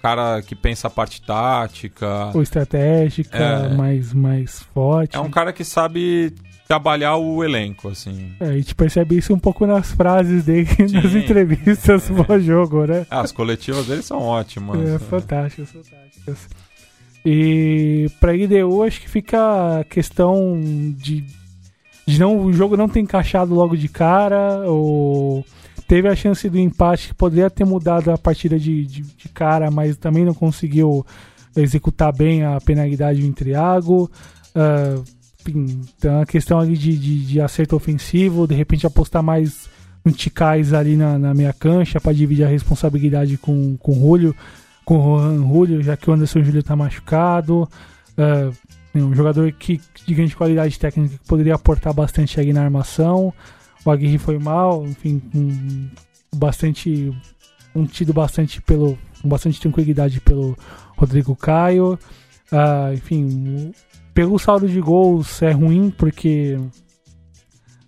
cara 0.00 0.40
que 0.42 0.54
pensa 0.54 0.86
a 0.86 0.90
parte 0.90 1.20
tática. 1.20 2.30
Ou 2.34 2.42
estratégica, 2.42 3.36
é, 3.36 3.68
mais, 3.74 4.12
mais 4.12 4.62
forte. 4.72 5.16
É 5.16 5.20
um 5.20 5.30
cara 5.30 5.52
que 5.52 5.64
sabe 5.64 6.32
trabalhar 6.66 7.16
o 7.16 7.42
elenco, 7.44 7.88
assim. 7.88 8.32
É, 8.40 8.46
a 8.46 8.52
gente 8.52 8.74
percebe 8.74 9.16
isso 9.16 9.32
um 9.32 9.38
pouco 9.38 9.66
nas 9.66 9.92
frases 9.92 10.44
dele, 10.44 10.66
Sim, 10.88 10.94
nas 10.94 11.14
entrevistas 11.14 12.10
é. 12.10 12.24
pós-jogo, 12.24 12.86
né? 12.86 13.06
Ah, 13.10 13.20
as 13.20 13.32
coletivas 13.32 13.86
dele 13.86 14.02
são 14.02 14.20
ótimas. 14.20 14.88
É, 14.88 14.98
fantásticas, 14.98 15.70
fantásticas. 15.70 16.48
E 17.24 18.08
pra 18.20 18.36
IDU 18.36 18.82
acho 18.82 19.00
que 19.00 19.08
fica 19.08 19.80
a 19.80 19.84
questão 19.84 20.60
de, 20.96 21.24
de 22.06 22.20
não, 22.20 22.38
o 22.38 22.52
jogo 22.52 22.76
não 22.76 22.88
ter 22.88 23.00
encaixado 23.00 23.52
logo 23.52 23.76
de 23.76 23.88
cara, 23.88 24.62
ou 24.70 25.44
teve 25.88 26.08
a 26.08 26.14
chance 26.14 26.48
do 26.48 26.58
empate 26.58 27.08
que 27.08 27.14
poderia 27.14 27.50
ter 27.50 27.64
mudado 27.64 28.10
a 28.10 28.18
partida 28.18 28.58
de, 28.58 28.86
de, 28.86 29.02
de 29.02 29.28
cara, 29.28 29.70
mas 29.70 29.96
também 29.96 30.24
não 30.24 30.34
conseguiu 30.34 31.04
executar 31.56 32.12
bem 32.12 32.44
a 32.44 32.60
penalidade 32.60 33.20
do 33.20 33.26
Intriago. 33.26 34.10
Uh, 34.54 35.15
enfim, 35.48 35.80
então 35.98 36.20
a 36.20 36.26
questão 36.26 36.58
ali 36.58 36.76
de, 36.76 36.96
de, 36.96 37.26
de, 37.26 37.40
acerto 37.40 37.76
ofensivo, 37.76 38.46
de 38.46 38.54
repente 38.54 38.86
apostar 38.86 39.22
mais 39.22 39.68
no 40.04 40.12
Ticais 40.12 40.72
ali 40.72 40.96
na, 40.96 41.18
na 41.18 41.34
minha 41.34 41.52
cancha 41.52 42.00
para 42.00 42.12
dividir 42.12 42.44
a 42.44 42.48
responsabilidade 42.48 43.36
com, 43.36 43.76
com 43.76 43.92
o 43.92 43.94
Julio 43.94 44.34
com 44.86 44.98
o 44.98 45.18
Juan 45.18 45.38
Julio, 45.38 45.82
já 45.82 45.96
que 45.96 46.08
o 46.08 46.12
Anderson 46.12 46.42
Júlio 46.42 46.60
está 46.60 46.76
machucado. 46.76 47.68
Uh, 48.16 48.56
um 48.94 49.12
jogador 49.14 49.52
que, 49.52 49.80
de 50.06 50.14
grande 50.14 50.34
qualidade 50.34 50.78
técnica 50.78 51.18
que 51.18 51.28
poderia 51.28 51.56
aportar 51.56 51.92
bastante 51.92 52.40
aí 52.40 52.52
na 52.52 52.62
armação. 52.62 53.34
O 53.84 53.90
Aguirre 53.90 54.16
foi 54.16 54.38
mal, 54.38 54.86
enfim, 54.86 55.20
um, 55.34 55.88
bastante. 56.34 57.12
Um 57.74 57.84
tido 57.84 58.14
bastante 58.14 58.62
pelo. 58.62 58.96
Com 59.20 59.28
bastante 59.28 59.60
tranquilidade 59.60 60.20
pelo 60.20 60.56
Rodrigo 60.96 61.34
Caio. 61.34 61.98
Uh, 62.52 62.94
enfim, 62.94 63.72
pelo 64.16 64.38
saldo 64.38 64.66
de 64.66 64.80
gols 64.80 65.42
é 65.42 65.50
ruim 65.50 65.90
porque 65.90 66.58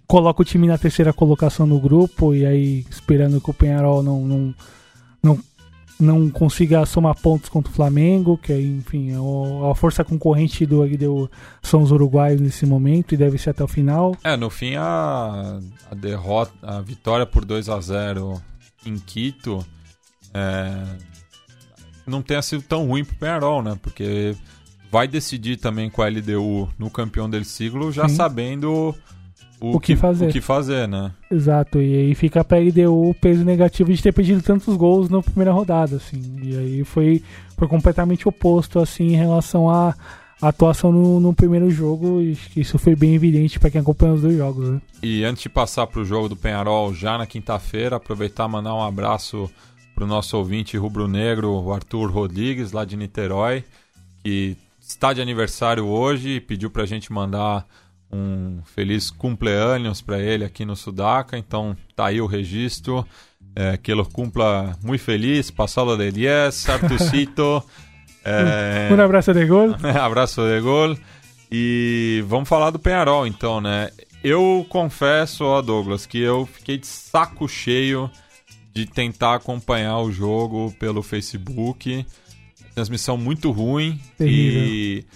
coloca 0.06 0.42
o 0.42 0.44
time 0.44 0.66
na 0.66 0.76
terceira 0.76 1.10
colocação 1.10 1.66
no 1.66 1.80
grupo 1.80 2.34
e 2.34 2.44
aí 2.44 2.84
esperando 2.90 3.40
que 3.40 3.48
o 3.48 3.54
Penharol 3.54 4.02
não, 4.02 4.20
não, 4.26 4.54
não 5.22 5.38
não 5.98 6.30
consiga 6.30 6.86
somar 6.86 7.16
pontos 7.20 7.48
contra 7.48 7.72
o 7.72 7.74
Flamengo, 7.74 8.38
que 8.38 8.52
é, 8.52 8.60
enfim, 8.60 9.10
a 9.68 9.74
força 9.74 10.04
concorrente 10.04 10.64
do 10.64 10.80
Agdeu 10.80 11.28
são 11.60 11.82
os 11.82 11.90
uruguaios 11.90 12.40
nesse 12.40 12.64
momento 12.64 13.14
e 13.14 13.16
deve 13.16 13.36
ser 13.36 13.50
até 13.50 13.64
o 13.64 13.68
final. 13.68 14.14
É, 14.22 14.36
no 14.36 14.48
fim 14.48 14.76
a, 14.76 15.58
a 15.90 15.94
derrota, 15.96 16.52
a 16.62 16.80
vitória 16.80 17.26
por 17.26 17.44
2 17.44 17.68
a 17.68 17.80
0 17.80 18.40
em 18.86 18.96
Quito 18.96 19.66
é, 20.32 20.84
não 22.06 22.22
tenha 22.22 22.42
sido 22.42 22.62
tão 22.62 22.86
ruim 22.86 23.04
pro 23.04 23.16
Penarol, 23.16 23.60
né? 23.60 23.76
Porque 23.82 24.36
vai 24.90 25.06
decidir 25.06 25.56
também 25.56 25.90
com 25.90 26.02
a 26.02 26.08
LDU 26.08 26.68
no 26.78 26.90
campeão 26.90 27.28
del 27.28 27.44
siglo 27.44 27.92
já 27.92 28.08
Sim. 28.08 28.16
sabendo 28.16 28.94
o, 29.60 29.76
o 29.76 29.80
que, 29.80 29.94
que, 29.94 29.96
fazer. 29.96 30.28
O 30.28 30.32
que 30.32 30.40
fazer, 30.40 30.86
né? 30.86 31.12
Exato, 31.30 31.80
e 31.80 31.94
aí 31.94 32.14
fica 32.14 32.44
pra 32.44 32.58
LDU 32.58 33.10
o 33.10 33.14
peso 33.14 33.44
negativo 33.44 33.92
de 33.92 34.02
ter 34.02 34.12
pedido 34.12 34.40
tantos 34.40 34.76
gols 34.76 35.08
na 35.08 35.20
primeira 35.20 35.52
rodada, 35.52 35.96
assim. 35.96 36.22
E 36.42 36.56
aí 36.56 36.84
foi, 36.84 37.22
foi 37.56 37.66
completamente 37.66 38.28
oposto, 38.28 38.78
assim, 38.78 39.08
em 39.08 39.16
relação 39.16 39.68
à 39.68 39.94
atuação 40.40 40.92
no, 40.92 41.18
no 41.18 41.34
primeiro 41.34 41.70
jogo. 41.70 42.20
E 42.20 42.38
isso 42.56 42.78
foi 42.78 42.94
bem 42.94 43.14
evidente 43.14 43.58
para 43.58 43.70
quem 43.70 43.80
acompanha 43.80 44.14
os 44.14 44.22
dois 44.22 44.36
jogos, 44.36 44.70
né? 44.70 44.80
E 45.02 45.24
antes 45.24 45.42
de 45.42 45.48
passar 45.48 45.86
pro 45.88 46.04
jogo 46.04 46.28
do 46.28 46.36
Penharol 46.36 46.94
já 46.94 47.18
na 47.18 47.26
quinta-feira, 47.26 47.96
aproveitar 47.96 48.48
e 48.48 48.52
mandar 48.52 48.74
um 48.74 48.82
abraço 48.82 49.50
pro 49.92 50.06
nosso 50.06 50.36
ouvinte 50.36 50.76
rubro-negro, 50.76 51.50
o 51.50 51.72
Arthur 51.72 52.12
Rodrigues, 52.12 52.70
lá 52.70 52.84
de 52.84 52.96
Niterói, 52.96 53.64
que 54.22 54.56
está 54.88 55.12
de 55.12 55.20
aniversário 55.20 55.86
hoje 55.86 56.30
e 56.30 56.40
pediu 56.40 56.70
pra 56.70 56.86
gente 56.86 57.12
mandar 57.12 57.66
um 58.10 58.62
feliz 58.64 59.10
cumpleaños 59.10 60.00
para 60.00 60.18
ele 60.18 60.44
aqui 60.44 60.64
no 60.64 60.74
Sudaca. 60.74 61.36
Então 61.36 61.76
tá 61.94 62.06
aí 62.06 62.20
o 62.20 62.26
registro. 62.26 63.06
É, 63.54 63.76
que 63.76 63.90
ele 63.90 64.04
cumpla 64.04 64.76
muito 64.84 65.02
feliz, 65.02 65.50
passado 65.50 65.96
de 65.96 66.12
10, 66.12 66.68
Artucito. 66.68 67.62
é... 68.24 68.88
Um 68.92 69.00
abraço 69.00 69.34
de 69.34 69.44
gol. 69.46 69.74
abraço 70.00 70.42
de 70.42 70.60
gol. 70.60 70.96
E 71.50 72.22
vamos 72.26 72.48
falar 72.48 72.70
do 72.70 72.78
Penharol 72.78 73.26
então, 73.26 73.60
né? 73.60 73.90
Eu 74.22 74.64
confesso, 74.68 75.44
ó 75.44 75.60
Douglas, 75.60 76.06
que 76.06 76.18
eu 76.18 76.46
fiquei 76.46 76.78
de 76.78 76.86
saco 76.86 77.48
cheio 77.48 78.10
de 78.72 78.86
tentar 78.86 79.34
acompanhar 79.34 79.98
o 79.98 80.12
jogo 80.12 80.72
pelo 80.78 81.02
Facebook. 81.02 82.06
Transmissão 82.78 83.16
muito 83.16 83.50
ruim 83.50 84.00
Terrível. 84.16 84.62
e 84.64 85.06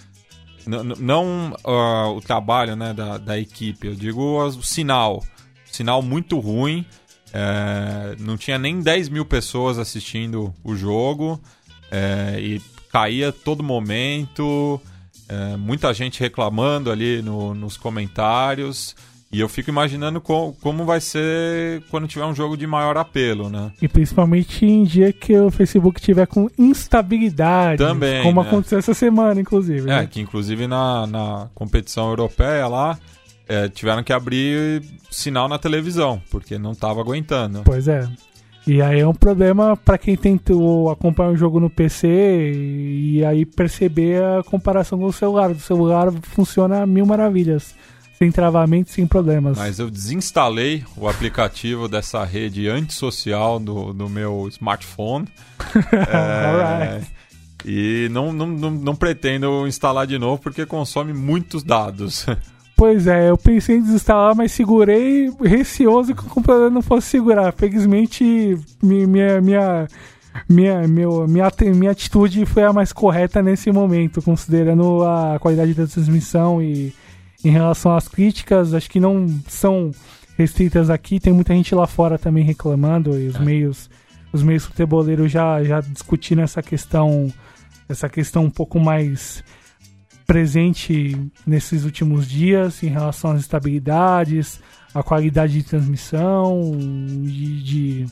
não, 0.65 1.51
uh, 1.65 2.17
o 2.17 2.21
trabalho 2.21 2.75
né, 2.75 2.93
da, 2.93 3.17
da 3.17 3.39
equipe, 3.39 3.87
eu 3.87 3.95
digo 3.95 4.21
o 4.21 4.61
sinal. 4.61 5.23
Sinal 5.65 6.01
muito 6.01 6.39
ruim. 6.39 6.85
É, 7.33 8.15
não 8.19 8.37
tinha 8.37 8.59
nem 8.59 8.79
10 8.79 9.09
mil 9.09 9.25
pessoas 9.25 9.79
assistindo 9.79 10.53
o 10.63 10.75
jogo 10.75 11.41
é, 11.89 12.37
e 12.39 12.61
caía 12.91 13.31
todo 13.31 13.63
momento. 13.63 14.79
É, 15.27 15.57
muita 15.57 15.93
gente 15.93 16.19
reclamando 16.19 16.91
ali 16.91 17.21
no, 17.21 17.55
nos 17.55 17.75
comentários. 17.75 18.95
E 19.33 19.39
eu 19.39 19.49
fico 19.49 19.71
imaginando 19.71 20.21
co 20.21 20.53
como 20.61 20.85
vai 20.85 21.01
ser 21.01 21.81
quando 21.89 22.07
tiver 22.07 22.25
um 22.25 22.35
jogo 22.35 22.55
de 22.55 22.67
maior 22.67 22.95
apelo, 22.97 23.49
né? 23.49 23.71
E 23.81 23.87
principalmente 23.87 24.63
em 24.63 24.83
dia 24.83 25.11
que 25.11 25.35
o 25.35 25.49
Facebook 25.49 25.99
tiver 25.99 26.27
com 26.27 26.47
instabilidade. 26.57 27.79
Também. 27.79 28.21
Como 28.21 28.41
né? 28.41 28.47
aconteceu 28.47 28.77
essa 28.77 28.93
semana, 28.93 29.41
inclusive. 29.41 29.89
É, 29.89 30.01
né? 30.01 30.07
que 30.09 30.21
inclusive 30.21 30.67
na, 30.67 31.07
na 31.07 31.49
competição 31.55 32.09
europeia 32.09 32.67
lá, 32.67 32.99
é, 33.47 33.67
tiveram 33.67 34.03
que 34.03 34.13
abrir 34.13 34.83
sinal 35.09 35.49
na 35.49 35.57
televisão, 35.57 36.21
porque 36.29 36.59
não 36.59 36.73
estava 36.73 37.01
aguentando. 37.01 37.63
Pois 37.65 37.87
é. 37.87 38.07
E 38.67 38.81
aí 38.81 38.99
é 38.99 39.07
um 39.07 39.15
problema 39.15 39.75
para 39.75 39.97
quem 39.97 40.15
tentou 40.15 40.89
acompanhar 40.89 41.31
o 41.31 41.35
jogo 41.35 41.59
no 41.59 41.69
PC 41.69 42.07
e 42.55 43.25
aí 43.25 43.45
perceber 43.45 44.23
a 44.23 44.43
comparação 44.43 44.97
com 44.99 45.05
o 45.05 45.11
celular. 45.11 45.51
O 45.51 45.59
celular 45.59 46.13
funciona 46.21 46.83
a 46.83 46.85
mil 46.85 47.05
maravilhas 47.05 47.75
sem 48.23 48.31
travamento, 48.31 48.89
sem 48.89 49.05
problemas. 49.05 49.57
Mas 49.57 49.79
eu 49.79 49.89
desinstalei 49.89 50.83
o 50.95 51.09
aplicativo 51.09 51.89
dessa 51.89 52.23
rede 52.23 52.69
antissocial 52.69 53.59
do, 53.59 53.91
do 53.91 54.09
meu 54.09 54.47
smartphone. 54.49 55.27
é, 56.09 57.01
e 57.65 58.07
não, 58.11 58.31
não, 58.31 58.47
não, 58.47 58.71
não 58.71 58.95
pretendo 58.95 59.67
instalar 59.67 60.07
de 60.07 60.17
novo 60.17 60.41
porque 60.41 60.65
consome 60.65 61.13
muitos 61.13 61.63
dados. 61.63 62.25
Pois 62.75 63.05
é, 63.05 63.29
eu 63.29 63.37
pensei 63.37 63.77
em 63.77 63.81
desinstalar, 63.81 64.35
mas 64.35 64.51
segurei 64.51 65.31
receoso 65.39 66.15
que 66.15 66.21
o 66.21 66.29
computador 66.29 66.71
não 66.71 66.81
fosse 66.81 67.07
segurar. 67.07 67.53
Felizmente, 67.53 68.57
minha, 68.81 69.39
minha, 69.39 69.87
minha, 70.49 70.87
meu, 70.87 71.27
minha, 71.27 71.51
minha 71.75 71.91
atitude 71.91 72.45
foi 72.47 72.63
a 72.63 72.73
mais 72.73 72.91
correta 72.91 73.43
nesse 73.43 73.71
momento, 73.71 74.23
considerando 74.23 75.03
a 75.03 75.37
qualidade 75.39 75.75
da 75.75 75.85
transmissão 75.85 76.61
e 76.61 76.91
em 77.43 77.49
relação 77.49 77.95
às 77.95 78.07
críticas, 78.07 78.73
acho 78.73 78.89
que 78.89 78.99
não 78.99 79.27
são 79.47 79.91
restritas 80.37 80.89
aqui. 80.89 81.19
Tem 81.19 81.33
muita 81.33 81.53
gente 81.53 81.75
lá 81.75 81.87
fora 81.87 82.17
também 82.17 82.43
reclamando 82.43 83.19
e 83.19 83.27
os 83.27 83.35
é. 83.35 83.39
meios 83.39 83.89
os 84.31 84.41
meios 84.41 84.65
futeboleiros 84.65 85.31
já 85.31 85.63
já 85.63 85.79
discutindo 85.79 86.41
essa 86.41 86.61
questão 86.63 87.31
essa 87.87 88.09
questão 88.09 88.45
um 88.45 88.49
pouco 88.49 88.79
mais 88.79 89.43
presente 90.25 91.15
nesses 91.45 91.83
últimos 91.83 92.27
dias 92.27 92.81
em 92.81 92.87
relação 92.87 93.31
às 93.31 93.41
estabilidades, 93.41 94.59
a 94.93 95.03
qualidade 95.03 95.53
de 95.53 95.63
transmissão, 95.63 96.71
de, 97.23 97.61
de, 97.61 98.05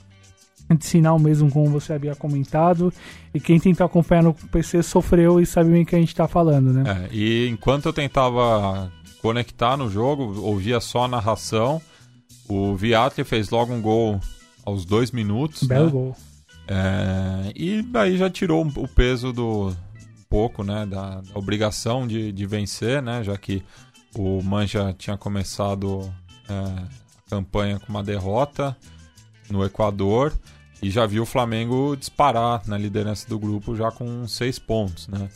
de 0.70 0.86
sinal 0.86 1.18
mesmo, 1.18 1.50
como 1.50 1.70
você 1.70 1.94
havia 1.94 2.16
comentado. 2.16 2.94
E 3.34 3.40
quem 3.40 3.60
tenta 3.60 3.86
acompanhar 3.86 4.24
no 4.24 4.34
PC 4.34 4.84
sofreu 4.84 5.40
e 5.40 5.46
sabe 5.46 5.72
bem 5.72 5.84
o 5.84 5.86
que 5.86 5.96
a 5.96 6.00
gente 6.00 6.10
está 6.10 6.28
falando, 6.28 6.74
né? 6.74 6.84
É, 6.86 7.16
e 7.16 7.48
enquanto 7.48 7.86
eu 7.86 7.94
tentava 7.94 8.92
conectar 9.22 9.78
no 9.78 9.90
jogo, 9.90 10.42
ouvia 10.42 10.80
só 10.80 11.06
a 11.06 11.08
narração. 11.08 11.82
O 12.48 12.76
Viatli 12.76 13.24
fez 13.24 13.50
logo 13.50 13.74
um 13.74 13.82
gol 13.82 14.20
aos 14.66 14.84
dois 14.86 15.12
minutos. 15.12 15.64
Belo 15.64 15.86
né? 15.86 15.92
gol. 15.92 16.16
É, 16.68 17.52
e 17.56 17.86
aí 17.96 18.18
já 18.18 18.30
tirou 18.30 18.66
o 18.66 18.88
peso 18.88 19.32
do 19.34 19.70
um 19.70 20.24
pouco, 20.30 20.64
né, 20.64 20.86
da, 20.86 21.22
da 21.22 21.38
obrigação 21.38 22.08
de, 22.08 22.32
de 22.32 22.46
vencer, 22.46 23.02
né, 23.02 23.22
já 23.22 23.38
que 23.38 23.62
o 24.16 24.42
Manja 24.42 24.94
tinha 24.98 25.18
começado 25.18 26.14
é, 26.48 26.54
a 26.54 27.30
campanha 27.30 27.80
com 27.80 27.90
uma 27.90 28.04
derrota 28.04 28.78
no 29.50 29.66
Equador 29.66 30.34
e 30.82 30.90
já 30.90 31.06
viu 31.06 31.24
o 31.24 31.26
Flamengo 31.26 31.96
disparar 31.98 32.62
na 32.66 32.78
liderança 32.78 33.28
do 33.28 33.38
grupo 33.38 33.76
já 33.76 33.92
com 33.92 34.28
seis 34.28 34.58
pontos, 34.58 35.08
né? 35.08 35.30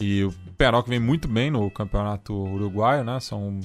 E 0.00 0.24
o 0.24 0.32
Penarol 0.56 0.82
que 0.82 0.90
vem 0.90 1.00
muito 1.00 1.26
bem 1.28 1.50
no 1.50 1.70
campeonato 1.70 2.32
uruguaio, 2.34 3.04
né? 3.04 3.18
São 3.20 3.60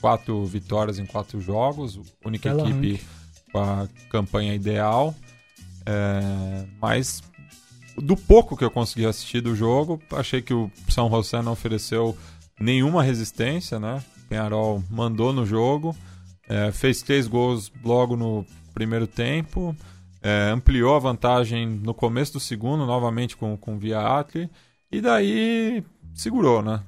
quatro 0.00 0.44
vitórias 0.44 0.98
em 0.98 1.06
quatro 1.06 1.40
jogos, 1.40 2.00
única 2.24 2.54
Bela 2.54 2.68
equipe 2.68 3.00
com 3.52 3.58
a 3.58 3.88
campanha 4.10 4.54
ideal. 4.54 5.14
É, 5.86 6.66
mas 6.80 7.22
do 7.96 8.16
pouco 8.16 8.56
que 8.56 8.64
eu 8.64 8.70
consegui 8.70 9.06
assistir 9.06 9.40
do 9.40 9.56
jogo, 9.56 10.00
achei 10.12 10.42
que 10.42 10.54
o 10.54 10.70
São 10.88 11.10
José 11.10 11.42
não 11.42 11.52
ofereceu 11.52 12.16
nenhuma 12.60 13.02
resistência, 13.02 13.78
né? 13.78 14.02
Penharol 14.28 14.82
mandou 14.90 15.32
no 15.32 15.46
jogo, 15.46 15.96
é, 16.48 16.70
fez 16.70 17.02
três 17.02 17.26
gols 17.26 17.72
logo 17.82 18.16
no 18.16 18.44
primeiro 18.74 19.06
tempo, 19.06 19.74
é, 20.22 20.50
ampliou 20.50 20.94
a 20.94 20.98
vantagem 20.98 21.66
no 21.66 21.94
começo 21.94 22.34
do 22.34 22.40
segundo, 22.40 22.84
novamente 22.84 23.36
com, 23.36 23.56
com 23.56 23.76
o 23.76 23.78
Viatri, 23.78 24.50
e 24.90 25.00
daí 25.00 25.82
segurou, 26.14 26.62
né? 26.62 26.80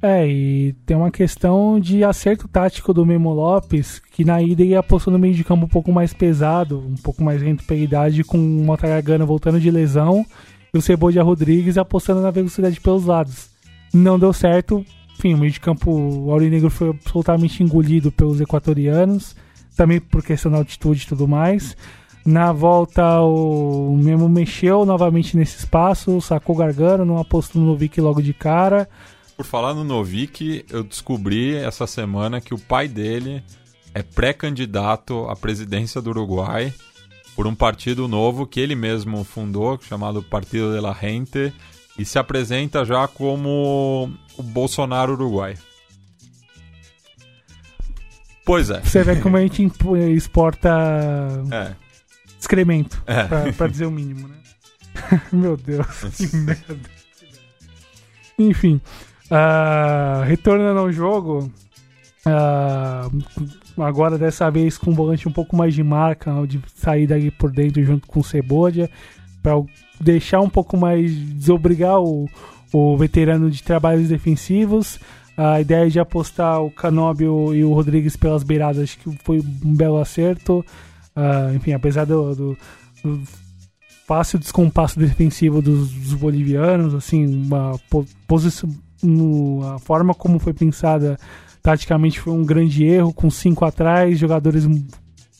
É, 0.00 0.28
e 0.28 0.74
tem 0.86 0.96
uma 0.96 1.10
questão 1.10 1.80
de 1.80 2.04
acerto 2.04 2.46
tático 2.46 2.94
do 2.94 3.04
Memo 3.04 3.32
Lopes, 3.32 3.98
que 3.98 4.24
na 4.24 4.40
ida 4.40 4.62
ia 4.62 4.78
apostou 4.78 5.12
no 5.12 5.18
meio 5.18 5.34
de 5.34 5.42
campo 5.42 5.64
um 5.64 5.68
pouco 5.68 5.90
mais 5.90 6.12
pesado, 6.12 6.78
um 6.78 6.94
pouco 6.94 7.22
mais 7.22 7.42
lento 7.42 7.64
pela 7.64 7.80
idade, 7.80 8.22
com 8.22 8.38
o 8.38 8.64
Motagagana 8.64 9.26
voltando 9.26 9.60
de 9.60 9.70
lesão 9.70 10.24
e 10.72 10.78
o 10.78 10.82
Cebodia 10.82 11.22
Rodrigues 11.22 11.76
apostando 11.76 12.20
na 12.20 12.30
velocidade 12.30 12.80
pelos 12.80 13.06
lados. 13.06 13.50
Não 13.92 14.18
deu 14.18 14.32
certo, 14.32 14.86
enfim, 15.18 15.34
o 15.34 15.38
meio 15.38 15.50
de 15.50 15.58
campo 15.58 16.30
Aurinegro 16.30 16.70
foi 16.70 16.90
absolutamente 16.90 17.60
engolido 17.62 18.12
pelos 18.12 18.40
equatorianos, 18.40 19.34
também 19.76 20.00
por 20.00 20.22
questão 20.22 20.52
da 20.52 20.58
altitude 20.58 21.02
e 21.02 21.08
tudo 21.08 21.26
mais. 21.26 21.76
Na 22.28 22.52
volta, 22.52 23.22
o 23.22 23.96
Memo 23.96 24.28
mexeu 24.28 24.84
novamente 24.84 25.34
nesse 25.34 25.60
espaço, 25.60 26.20
sacou 26.20 26.54
Gargano, 26.54 27.02
não 27.02 27.16
apostou 27.16 27.58
no 27.58 27.68
Novik 27.68 27.98
logo 28.02 28.20
de 28.20 28.34
cara. 28.34 28.86
Por 29.34 29.46
falar 29.46 29.72
no 29.72 29.82
Novik, 29.82 30.62
eu 30.68 30.84
descobri 30.84 31.56
essa 31.56 31.86
semana 31.86 32.38
que 32.38 32.52
o 32.52 32.58
pai 32.58 32.86
dele 32.86 33.42
é 33.94 34.02
pré-candidato 34.02 35.26
à 35.30 35.34
presidência 35.34 36.02
do 36.02 36.10
Uruguai 36.10 36.70
por 37.34 37.46
um 37.46 37.54
partido 37.54 38.06
novo 38.06 38.46
que 38.46 38.60
ele 38.60 38.74
mesmo 38.74 39.24
fundou, 39.24 39.80
chamado 39.80 40.22
Partido 40.22 40.74
de 40.74 40.80
la 40.80 40.92
Gente, 40.92 41.50
e 41.98 42.04
se 42.04 42.18
apresenta 42.18 42.84
já 42.84 43.08
como 43.08 44.10
o 44.36 44.42
Bolsonaro 44.42 45.14
Uruguai. 45.14 45.54
Pois 48.44 48.68
é. 48.68 48.82
Você 48.82 49.02
vê 49.02 49.16
como 49.16 49.38
a 49.38 49.40
gente 49.48 49.66
exporta 50.14 50.68
É. 51.50 51.87
excremento, 52.38 53.02
É. 53.06 53.24
pra, 53.24 53.52
pra 53.52 53.66
dizer 53.66 53.86
o 53.86 53.90
mínimo, 53.90 54.28
né? 54.28 54.34
Meu 55.32 55.56
Deus, 55.56 55.86
que 56.16 56.36
merda. 56.36 56.78
Enfim, 58.38 58.80
ah, 59.30 60.22
retornando 60.26 60.78
ao 60.80 60.92
jogo, 60.92 61.50
ah, 62.24 63.08
agora 63.78 64.16
dessa 64.16 64.50
vez 64.50 64.78
com 64.78 64.90
um 64.90 64.94
volante 64.94 65.28
um 65.28 65.32
pouco 65.32 65.56
mais 65.56 65.74
de 65.74 65.82
marca, 65.82 66.32
de 66.46 66.60
sair 66.76 67.06
daqui 67.06 67.30
por 67.30 67.50
dentro 67.50 67.82
junto 67.84 68.06
com 68.06 68.20
o 68.20 68.24
Cebodia, 68.24 68.88
para 69.42 69.54
deixar 70.00 70.40
um 70.40 70.48
pouco 70.50 70.76
mais, 70.76 71.12
desobrigar 71.12 72.00
o, 72.00 72.28
o 72.72 72.96
veterano 72.96 73.50
de 73.50 73.62
trabalhos 73.62 74.08
defensivos. 74.08 74.98
A 75.36 75.60
ideia 75.60 75.88
de 75.88 76.00
apostar 76.00 76.60
o 76.60 76.68
Canóbio 76.68 77.54
e 77.54 77.62
o 77.62 77.72
Rodrigues 77.72 78.16
pelas 78.16 78.42
beiradas 78.42 78.82
acho 78.82 78.98
que 78.98 79.18
foi 79.22 79.38
um 79.64 79.72
belo 79.74 79.98
acerto. 79.98 80.66
Ah, 81.20 81.52
enfim, 81.54 81.72
apesar 81.72 82.04
do, 82.04 82.34
do, 82.34 82.58
do 83.02 83.22
fácil 84.06 84.38
descompasso 84.38 84.98
defensivo 85.00 85.60
dos, 85.60 85.90
bolivianos, 86.14 86.94
assim, 86.94 87.26
uma 87.26 87.78
po- 87.90 88.06
posição, 88.26 88.70
a 89.74 89.78
forma 89.78 90.14
como 90.14 90.38
foi 90.38 90.52
pensada 90.52 91.18
taticamente 91.62 92.20
foi 92.20 92.32
um 92.32 92.44
grande 92.44 92.84
erro, 92.84 93.12
com 93.12 93.28
cinco 93.30 93.64
atrás, 93.64 94.18
jogadores 94.18 94.64
mu- 94.64 94.86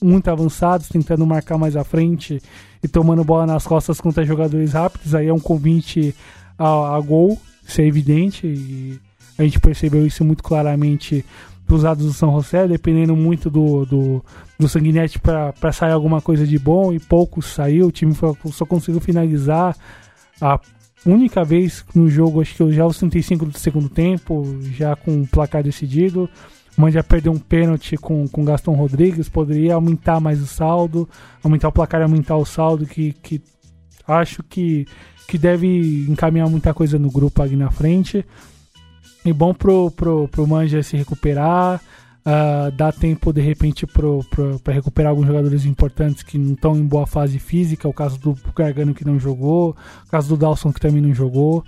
muito 0.02 0.28
avançados, 0.28 0.88
tentando 0.88 1.24
marcar 1.26 1.56
mais 1.56 1.76
à 1.76 1.84
frente 1.84 2.42
e 2.82 2.88
tomando 2.88 3.24
bola 3.24 3.46
nas 3.46 3.66
costas 3.66 4.00
contra 4.00 4.24
jogadores 4.24 4.72
rápidos, 4.72 5.14
aí 5.14 5.28
é 5.28 5.32
um 5.32 5.40
convite 5.40 6.14
a, 6.58 6.96
a 6.96 7.00
gol, 7.00 7.40
isso 7.66 7.80
é 7.80 7.86
evidente, 7.86 8.46
e 8.46 8.98
a 9.38 9.44
gente 9.44 9.58
percebeu 9.60 10.04
isso 10.06 10.24
muito 10.24 10.42
claramente 10.42 11.24
dos 11.68 11.82
lados 11.84 12.06
do 12.06 12.12
São 12.12 12.32
José, 12.32 12.66
dependendo 12.66 13.14
muito 13.14 13.50
do, 13.50 13.84
do, 13.84 14.24
do 14.58 14.68
Sanguinete 14.68 15.18
para 15.18 15.72
sair 15.72 15.92
alguma 15.92 16.20
coisa 16.20 16.46
de 16.46 16.58
bom 16.58 16.92
e 16.92 16.98
pouco 16.98 17.42
saiu. 17.42 17.88
O 17.88 17.92
time 17.92 18.14
só 18.14 18.64
conseguiu 18.64 19.00
finalizar 19.00 19.76
a 20.40 20.58
única 21.04 21.44
vez 21.44 21.84
no 21.94 22.08
jogo, 22.08 22.40
acho 22.40 22.54
que 22.54 22.72
já 22.72 22.82
aos 22.82 22.98
35 22.98 23.46
do 23.46 23.58
segundo 23.58 23.88
tempo, 23.88 24.58
já 24.62 24.96
com 24.96 25.22
o 25.22 25.26
placar 25.26 25.62
decidido. 25.62 26.28
O 26.76 26.80
Manja 26.80 27.02
perdeu 27.02 27.32
um 27.32 27.38
pênalti 27.38 27.96
com 27.96 28.26
com 28.28 28.44
Gaston 28.44 28.72
Rodrigues, 28.72 29.28
poderia 29.28 29.74
aumentar 29.74 30.20
mais 30.20 30.40
o 30.40 30.46
saldo, 30.46 31.08
aumentar 31.42 31.68
o 31.68 31.72
placar 31.72 32.00
e 32.00 32.04
aumentar 32.04 32.36
o 32.36 32.44
saldo, 32.44 32.86
que, 32.86 33.12
que 33.12 33.42
acho 34.06 34.42
que, 34.42 34.86
que 35.26 35.36
deve 35.36 36.06
encaminhar 36.08 36.48
muita 36.48 36.72
coisa 36.72 36.98
no 36.98 37.10
grupo 37.10 37.42
ali 37.42 37.56
na 37.56 37.70
frente. 37.70 38.24
E 39.24 39.32
bom 39.32 39.52
pro, 39.52 39.90
pro, 39.90 40.28
pro 40.28 40.46
Manja 40.46 40.82
se 40.82 40.96
recuperar, 40.96 41.80
ah, 42.24 42.70
dá 42.74 42.92
tempo 42.92 43.32
de 43.32 43.40
repente 43.40 43.86
para 43.86 44.72
recuperar 44.74 45.10
alguns 45.10 45.26
jogadores 45.26 45.64
importantes 45.64 46.22
que 46.22 46.36
não 46.36 46.52
estão 46.52 46.76
em 46.76 46.86
boa 46.86 47.06
fase 47.06 47.38
física, 47.38 47.88
o 47.88 47.92
caso 47.92 48.18
do 48.18 48.36
Gargano 48.54 48.94
que 48.94 49.04
não 49.04 49.18
jogou, 49.18 49.74
o 50.06 50.10
caso 50.10 50.28
do 50.28 50.36
Dawson 50.36 50.72
que 50.72 50.80
também 50.80 51.00
não 51.00 51.14
jogou, 51.14 51.64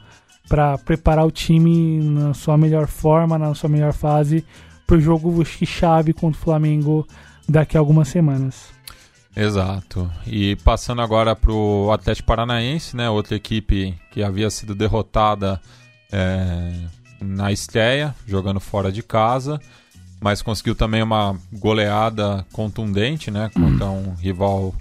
para 0.48 0.76
preparar 0.76 1.26
o 1.26 1.30
time 1.30 2.01
na 2.01 2.34
sua 2.34 2.59
melhor 2.59 2.88
forma, 2.88 3.38
na 3.38 3.55
sua 3.55 3.70
melhor 3.70 3.92
fase, 3.92 4.44
pro 4.86 5.01
jogo 5.01 5.40
acho 5.40 5.57
que 5.59 5.64
chave 5.64 6.12
contra 6.12 6.38
o 6.38 6.44
Flamengo 6.44 7.07
daqui 7.48 7.76
a 7.76 7.80
algumas 7.80 8.09
semanas. 8.09 8.68
Exato. 9.34 10.11
E 10.26 10.57
passando 10.57 11.01
agora 11.01 11.34
para 11.34 11.53
o 11.53 11.90
Atlético 11.92 12.26
Paranaense, 12.26 12.96
né? 12.96 13.09
Outra 13.09 13.36
equipe 13.36 13.94
que 14.11 14.22
havia 14.22 14.51
sido 14.51 14.74
derrotada 14.74 15.61
é, 16.12 16.72
na 17.21 17.53
estreia, 17.53 18.14
jogando 18.27 18.61
fora 18.61 18.91
de 18.91 19.03
casa, 19.03 19.61
mas 20.21 20.43
conseguiu 20.43 20.75
também 20.75 21.03
uma 21.03 21.39
goleada 21.53 22.45
contundente, 22.53 23.31
né? 23.31 23.51
Contra 23.55 23.87
um 23.87 24.14
rival 24.14 24.75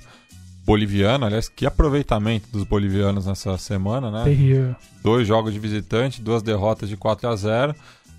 boliviano. 0.65 1.25
Aliás, 1.25 1.49
que 1.49 1.65
aproveitamento 1.65 2.47
dos 2.51 2.63
bolivianos 2.63 3.25
nessa 3.25 3.57
semana, 3.57 4.11
né? 4.11 4.23
Terrível. 4.23 4.75
dois 5.01 5.27
jogos 5.27 5.53
de 5.53 5.59
visitante, 5.59 6.21
duas 6.21 6.43
derrotas 6.43 6.89
de 6.89 6.95
4 6.95 7.27
a 7.27 7.35
0 7.35 7.75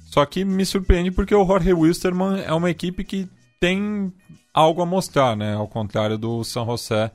Só 0.06 0.24
que 0.26 0.44
me 0.44 0.64
surpreende 0.64 1.10
porque 1.10 1.34
o 1.34 1.46
Jorge 1.46 1.72
Wilstermann 1.72 2.42
é 2.42 2.52
uma 2.52 2.70
equipe 2.70 3.04
que 3.04 3.28
tem 3.60 4.12
algo 4.52 4.82
a 4.82 4.86
mostrar, 4.86 5.36
né? 5.36 5.54
Ao 5.54 5.68
contrário 5.68 6.18
do 6.18 6.42
São 6.42 6.64
José 6.66 7.12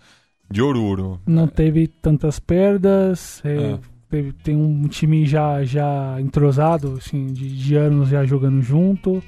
de 0.50 0.62
Oruro. 0.62 1.20
Não 1.26 1.48
teve 1.48 1.88
tantas 1.88 2.40
perdas. 2.40 3.42
é, 3.44 3.72
É. 3.74 3.80
teve- 4.16 4.32
tem 4.44 4.56
um 4.56 4.88
time 4.88 5.26
já, 5.26 5.64
já 5.64 6.16
entrosado, 6.20 6.96
assim, 6.98 7.28
de, 7.28 7.50
de 7.58 7.76
anos 7.76 8.10
já 8.10 8.24
jogando 8.26 8.62
junto. 8.62 9.22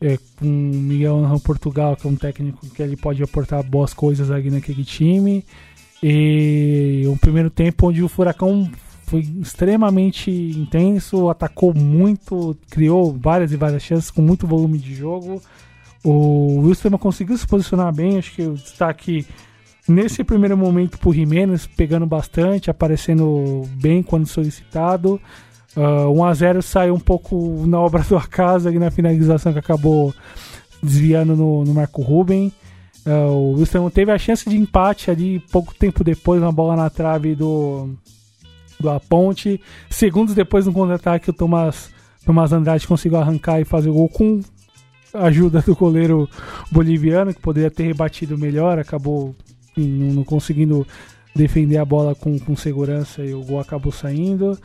É, 0.00 0.16
com 0.38 0.46
Miguel 0.46 1.16
Angel 1.24 1.40
Portugal, 1.40 1.96
que 1.96 2.06
é 2.06 2.10
um 2.10 2.14
técnico 2.14 2.64
que 2.70 2.80
ele 2.80 2.96
pode 2.96 3.20
aportar 3.20 3.64
boas 3.64 3.92
coisas 3.92 4.30
ali 4.30 4.48
naquele 4.48 4.84
time. 4.84 5.44
E 6.00 7.02
um 7.08 7.16
primeiro 7.16 7.50
tempo 7.50 7.88
onde 7.88 8.00
o 8.02 8.08
Furacão 8.08 8.70
foi 9.06 9.20
extremamente 9.40 10.30
intenso, 10.30 11.28
atacou 11.28 11.74
muito, 11.74 12.56
criou 12.70 13.12
várias 13.20 13.50
e 13.52 13.56
várias 13.56 13.82
chances 13.82 14.08
com 14.10 14.22
muito 14.22 14.46
volume 14.46 14.78
de 14.78 14.94
jogo. 14.94 15.42
O 16.04 16.60
Wilson 16.60 16.90
conseguiu 16.96 17.36
se 17.36 17.46
posicionar 17.46 17.92
bem, 17.92 18.18
acho 18.18 18.32
que 18.32 18.42
o 18.42 18.54
destaque 18.54 19.26
nesse 19.88 20.22
primeiro 20.22 20.56
momento 20.56 20.98
pro 20.98 21.12
Jimenez, 21.12 21.66
pegando 21.66 22.06
bastante, 22.06 22.70
aparecendo 22.70 23.62
bem 23.74 24.02
quando 24.02 24.26
solicitado. 24.26 25.20
Uh, 25.76 26.12
1x0 26.12 26.62
saiu 26.62 26.94
um 26.94 27.00
pouco 27.00 27.64
na 27.66 27.80
obra 27.80 28.02
do 28.08 28.16
acaso 28.16 28.68
ali 28.68 28.78
na 28.78 28.90
finalização 28.90 29.52
que 29.52 29.58
acabou 29.58 30.14
desviando 30.82 31.34
no, 31.34 31.64
no 31.64 31.74
Marco 31.74 32.02
Ruben. 32.02 32.52
Uh, 33.06 33.30
o 33.30 33.52
Wilson 33.58 33.88
teve 33.88 34.12
a 34.12 34.18
chance 34.18 34.48
de 34.48 34.56
empate 34.56 35.10
ali 35.10 35.40
pouco 35.50 35.74
tempo 35.74 36.04
depois, 36.04 36.42
uma 36.42 36.52
bola 36.52 36.76
na 36.76 36.90
trave 36.90 37.34
do, 37.34 37.88
do 38.78 38.90
Aponte. 38.90 39.60
Segundos 39.88 40.34
depois, 40.34 40.66
no 40.66 40.72
contra-ataque, 40.72 41.30
o 41.30 41.32
Tomás, 41.32 41.90
Tomás 42.26 42.52
Andrade 42.52 42.86
conseguiu 42.86 43.18
arrancar 43.18 43.60
e 43.60 43.64
fazer 43.64 43.88
o 43.88 43.94
gol 43.94 44.08
com 44.08 44.40
ajuda 45.14 45.62
do 45.62 45.74
goleiro 45.74 46.28
boliviano, 46.70 47.32
que 47.32 47.40
poderia 47.40 47.70
ter 47.70 47.84
rebatido 47.84 48.36
melhor, 48.36 48.78
acabou 48.78 49.34
enfim, 49.78 50.12
não, 50.12 50.24
conseguindo 50.24 50.86
defender 51.34 51.78
a 51.78 51.84
bola 51.84 52.14
com, 52.14 52.38
com 52.38 52.56
segurança 52.56 53.24
e 53.24 53.32
o 53.32 53.42
gol 53.42 53.60
acabou 53.60 53.92
saindo. 53.92 54.58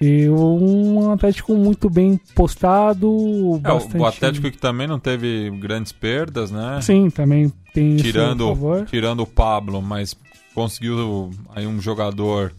E 0.00 0.28
um 0.28 1.12
Atlético 1.12 1.54
muito 1.54 1.88
bem 1.88 2.18
postado. 2.34 3.56
É, 3.56 3.58
bastante... 3.58 3.96
O 3.98 4.04
Atlético 4.04 4.50
que 4.50 4.58
também 4.58 4.86
não 4.86 4.98
teve 4.98 5.50
grandes 5.50 5.92
perdas, 5.92 6.50
né? 6.50 6.80
Sim, 6.82 7.08
também 7.10 7.52
tem 7.72 7.96
tirando, 7.96 8.44
isso 8.44 8.54
favor. 8.54 8.86
Tirando 8.86 9.20
o 9.20 9.26
Pablo, 9.26 9.80
mas 9.80 10.16
conseguiu 10.54 11.30
aí 11.54 11.66
um 11.66 11.80
jogador 11.80 12.52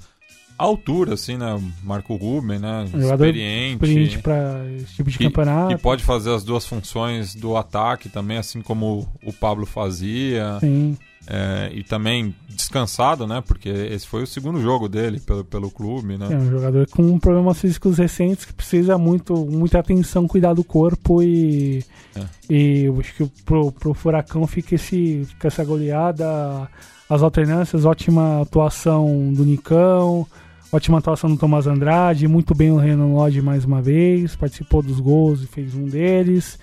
altura, 0.57 1.14
assim, 1.15 1.38
né? 1.38 1.61
Marco 1.84 2.15
Ruben, 2.15 2.60
né? 2.60 2.86
Um 2.94 2.99
experiente. 2.99 3.73
Experiente 3.73 4.19
para 4.19 4.65
esse 4.77 4.95
tipo 4.95 5.10
de 5.10 5.18
que, 5.18 5.23
campeonato. 5.26 5.76
Que 5.76 5.82
pode 5.82 6.03
fazer 6.03 6.34
as 6.34 6.44
duas 6.44 6.65
funções 6.65 7.36
do 7.36 7.57
ataque 7.57 8.10
também, 8.10 8.38
assim 8.38 8.61
como 8.61 9.07
o 9.23 9.34
Pablo 9.34 9.65
fazia. 9.65 10.57
Sim. 10.60 10.98
É, 11.27 11.72
e 11.73 11.84
também 11.84 12.36
descansado, 12.48 13.26
né? 13.26 13.41
Porque 13.45 13.68
esse 13.68 14.06
foi 14.06 14.23
o 14.23 14.27
segundo 14.27 14.61
jogo 14.61 14.88
dele 14.88 15.19
pelo, 15.19 15.44
pelo 15.44 15.72
clube, 15.72 16.18
né? 16.18 16.27
É 16.32 16.38
um 16.38 16.52
jogador 16.52 16.88
com 16.88 17.18
problemas 17.18 17.60
físicos 17.60 17.98
recentes 17.98 18.45
que 18.45 18.53
precisa 18.53 18.98
muito, 18.98 19.36
muita 19.36 19.80
atenção, 19.80 20.27
cuidar 20.27 20.53
do 20.53 20.64
corpo 20.64 21.23
e, 21.23 21.84
é. 22.15 22.23
e 22.48 22.84
eu 22.84 22.99
acho 22.99 23.15
que 23.15 23.44
pro, 23.44 23.72
pro 23.72 23.94
Furacão 23.95 24.45
fica, 24.45 24.76
esse, 24.76 25.26
fica 25.26 25.48
essa 25.48 25.64
goleada, 25.65 26.69
as 27.10 27.23
alternâncias, 27.23 27.86
ótima 27.86 28.41
atuação 28.41 29.34
do 29.34 29.44
Nicão, 29.44 30.27
ótima 30.72 30.98
atuação 30.98 31.30
do 31.30 31.38
Tomás 31.38 31.68
Andrade, 31.68 32.28
muito 32.28 32.54
bem 32.54 32.72
o 32.72 32.78
Renan 32.78 33.14
Lodge 33.14 33.42
mais 33.42 33.66
uma 33.66 33.82
vez, 33.82 34.36
participou 34.36 34.82
dos 34.82 35.00
gols 35.00 35.42
e 35.42 35.48
fez 35.48 35.74
um 35.76 35.86
deles. 35.86 36.60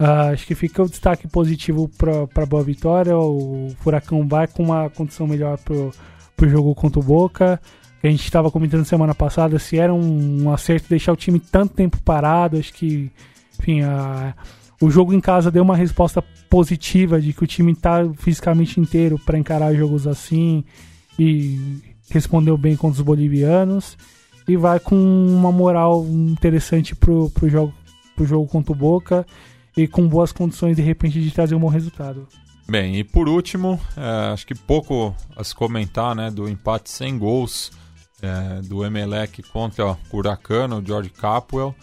Uh, 0.00 0.32
acho 0.32 0.46
que 0.46 0.54
fica 0.54 0.82
o 0.82 0.88
destaque 0.88 1.28
positivo 1.28 1.88
para 1.88 2.44
Boa 2.44 2.64
Vitória. 2.64 3.16
O 3.16 3.72
Furacão 3.78 4.26
vai 4.26 4.48
com 4.48 4.64
uma 4.64 4.90
condição 4.90 5.28
melhor 5.28 5.58
para 5.58 5.74
o 5.76 6.48
jogo 6.48 6.74
contra 6.74 6.98
o 6.98 7.02
Boca. 7.02 7.60
A 8.02 8.06
gente 8.08 8.24
estava 8.24 8.50
comentando 8.50 8.84
semana 8.84 9.14
passada 9.14 9.60
se 9.60 9.78
era 9.78 9.94
um, 9.94 10.42
um, 10.42 10.52
acerto 10.52 10.88
deixar 10.88 11.12
o 11.12 11.16
time 11.16 11.38
tanto 11.38 11.74
tempo 11.74 12.00
parado. 12.02 12.58
Acho 12.58 12.72
que, 12.72 13.12
enfim, 13.60 13.82
o 14.80 14.90
jogo 14.90 15.14
em 15.14 15.20
casa 15.20 15.52
deu 15.52 15.62
uma 15.62 15.76
resposta 15.76 16.20
positiva 16.50 17.20
de 17.20 17.32
que 17.32 17.44
o 17.44 17.46
time 17.46 17.70
está 17.70 18.00
fisicamente 18.16 18.80
inteiro 18.80 19.20
para 19.24 19.38
encarar 19.38 19.72
jogos 19.72 20.08
assim 20.08 20.64
e 21.16 21.91
respondeu 22.10 22.56
bem 22.56 22.76
contra 22.76 23.00
os 23.00 23.04
bolivianos. 23.04 23.96
E 24.46 24.56
vai 24.56 24.80
com 24.80 24.96
uma 24.96 25.52
moral 25.52 26.04
interessante 26.04 26.96
para 26.96 27.12
o 27.12 27.30
jogo, 27.44 27.72
pro 28.16 28.26
jogo 28.26 28.48
contra 28.48 28.72
o 28.72 28.76
Boca 28.76 29.24
e 29.76 29.86
com 29.86 30.06
boas 30.08 30.32
condições 30.32 30.76
de 30.76 30.82
repente 30.82 31.20
de 31.20 31.30
trazer 31.30 31.54
um 31.54 31.60
bom 31.60 31.68
resultado. 31.68 32.26
Bem, 32.68 32.98
e 32.98 33.04
por 33.04 33.28
último, 33.28 33.80
é, 33.96 34.32
acho 34.32 34.46
que 34.46 34.54
pouco 34.54 35.14
a 35.36 35.44
se 35.44 35.54
comentar 35.54 36.14
né, 36.14 36.30
do 36.30 36.48
empate 36.48 36.90
sem 36.90 37.18
gols 37.18 37.70
é, 38.20 38.62
do 38.62 38.84
Emelec 38.84 39.42
contra 39.44 39.86
o 39.86 39.96
Huracano, 40.12 40.78
o 40.78 40.86
George 40.86 41.10
Capwell, 41.10 41.74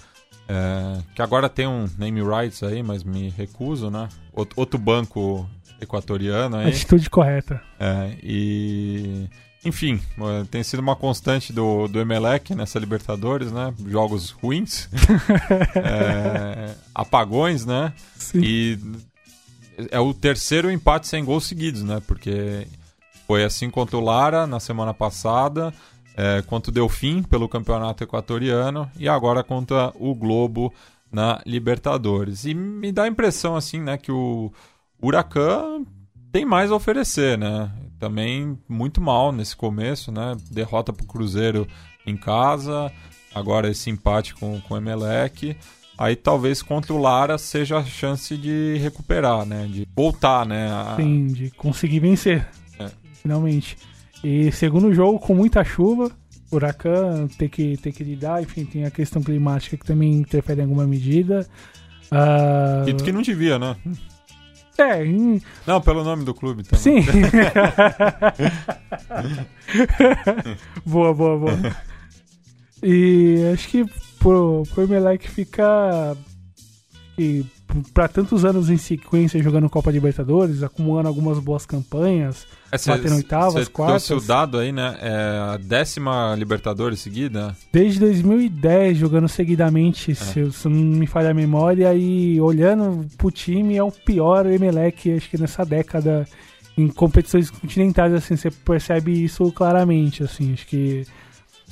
é, 0.47 1.01
que 1.13 1.21
agora 1.21 1.49
tem 1.49 1.67
um 1.67 1.85
name 1.97 2.21
rights 2.21 2.63
aí, 2.63 2.81
mas 2.81 3.03
me 3.03 3.29
recuso, 3.29 3.91
né? 3.91 4.07
Outro 4.55 4.79
banco 4.79 5.47
equatoriano 5.79 6.57
aí. 6.57 6.69
Atitude 6.69 7.09
correta. 7.09 7.61
É, 7.79 8.17
e 8.23 9.29
enfim, 9.63 9.99
eh, 10.17 10.45
tem 10.49 10.63
sido 10.63 10.79
uma 10.79 10.95
constante 10.95 11.51
do, 11.51 11.87
do 11.87 11.99
Emelec 11.99 12.55
nessa 12.55 12.79
Libertadores, 12.79 13.51
né? 13.51 13.73
Jogos 13.87 14.31
ruins, 14.31 14.89
é, 15.75 16.73
apagões, 16.95 17.65
né? 17.65 17.93
Sim. 18.15 18.39
E 18.41 18.79
é 19.91 19.99
o 19.99 20.13
terceiro 20.13 20.71
empate 20.71 21.07
sem 21.07 21.25
gols 21.25 21.45
seguidos, 21.45 21.83
né? 21.83 22.01
Porque 22.07 22.67
foi 23.27 23.43
assim 23.43 23.69
contra 23.69 23.97
o 23.97 24.01
Lara 24.01 24.47
na 24.47 24.59
semana 24.59 24.93
passada, 24.93 25.73
é, 26.15 26.41
contra 26.41 26.71
o 26.71 26.73
Delfim 26.73 27.21
pelo 27.21 27.49
Campeonato 27.49 28.03
Equatoriano 28.03 28.89
e 28.97 29.09
agora 29.09 29.43
contra 29.43 29.91
o 29.95 30.15
Globo 30.15 30.73
na 31.11 31.41
Libertadores. 31.45 32.45
E 32.45 32.53
me 32.53 32.91
dá 32.91 33.03
a 33.03 33.07
impressão, 33.07 33.55
assim, 33.55 33.81
né, 33.81 33.97
que 33.97 34.11
o 34.11 34.51
Huracan 35.01 35.83
tem 36.31 36.45
mais 36.45 36.71
a 36.71 36.75
oferecer, 36.75 37.37
né? 37.37 37.71
Também 37.99 38.57
muito 38.67 39.01
mal 39.01 39.31
nesse 39.31 39.55
começo, 39.55 40.11
né? 40.11 40.35
Derrota 40.49 40.93
para 40.93 41.03
o 41.03 41.07
Cruzeiro 41.07 41.67
em 42.05 42.15
casa, 42.15 42.91
agora 43.35 43.69
esse 43.69 43.89
empate 43.89 44.33
com, 44.33 44.59
com 44.61 44.73
o 44.73 44.77
Emelec. 44.77 45.55
Aí 45.97 46.15
talvez 46.15 46.61
contra 46.61 46.93
o 46.93 46.97
Lara 46.97 47.37
seja 47.37 47.77
a 47.77 47.83
chance 47.83 48.37
de 48.37 48.77
recuperar, 48.77 49.45
né? 49.45 49.67
De 49.69 49.85
voltar, 49.93 50.45
né? 50.45 50.71
A... 50.71 50.95
Sim, 50.95 51.27
de 51.27 51.51
conseguir 51.51 51.99
vencer. 51.99 52.47
É. 52.79 52.89
Finalmente. 53.21 53.77
E 54.23 54.49
segundo 54.53 54.93
jogo, 54.93 55.19
com 55.19 55.35
muita 55.35 55.61
chuva, 55.65 56.09
Huracan 56.49 57.27
ter 57.27 57.49
que, 57.49 57.75
ter 57.77 57.91
que 57.91 58.03
lidar, 58.03 58.41
enfim, 58.41 58.63
tem 58.63 58.85
a 58.85 58.91
questão 58.91 59.21
climática 59.21 59.75
que 59.75 59.85
também 59.85 60.13
interfere 60.13 60.61
em 60.61 60.63
alguma 60.63 60.87
medida. 60.87 61.45
Uh... 62.05 63.03
que 63.03 63.11
não 63.11 63.21
devia, 63.21 63.59
né? 63.59 63.75
É. 64.79 65.03
Não, 65.67 65.81
pelo 65.81 66.03
nome 66.03 66.23
do 66.23 66.33
clube 66.33 66.63
também. 66.63 67.03
Sim. 67.03 67.05
boa, 70.85 71.13
boa, 71.13 71.37
boa. 71.37 71.75
E 72.81 73.51
acho 73.53 73.67
que 73.67 73.85
pro, 74.19 74.63
pro 74.73 74.83
Emelec 74.83 75.29
ficar 75.29 76.15
para 77.93 78.07
tantos 78.07 78.43
anos 78.43 78.69
em 78.69 78.77
sequência 78.77 79.41
jogando 79.41 79.69
Copa 79.69 79.91
Libertadores, 79.91 80.63
acumulando 80.63 81.07
algumas 81.07 81.37
boas 81.39 81.65
campanhas, 81.65 82.47
é, 82.71 82.77
cê, 82.77 82.89
batendo 82.89 83.15
oitavas, 83.15 83.65
cê 83.65 83.71
quartas. 83.71 84.05
Trouxe 84.05 84.25
o 84.25 84.27
dado 84.27 84.57
aí, 84.57 84.71
né? 84.71 84.97
É 85.01 85.53
a 85.53 85.57
décima 85.57 86.35
Libertadores 86.37 86.99
seguida? 86.99 87.55
Desde 87.71 87.99
2010, 87.99 88.97
jogando 88.97 89.27
seguidamente, 89.27 90.11
é. 90.11 90.15
se, 90.15 90.51
se, 90.51 90.67
não 90.67 90.97
me 90.97 91.05
falha 91.05 91.29
a 91.29 91.33
memória, 91.33 91.93
e 91.93 92.41
olhando 92.41 93.05
pro 93.17 93.31
time, 93.31 93.77
é 93.77 93.83
o 93.83 93.91
pior 93.91 94.45
Emelec, 94.47 95.11
acho 95.13 95.29
que 95.29 95.37
nessa 95.37 95.63
década, 95.63 96.27
em 96.77 96.87
competições 96.87 97.49
continentais, 97.49 98.13
assim, 98.13 98.35
você 98.35 98.49
percebe 98.49 99.23
isso 99.23 99.51
claramente, 99.51 100.23
assim, 100.23 100.53
acho 100.53 100.65
que 100.65 101.05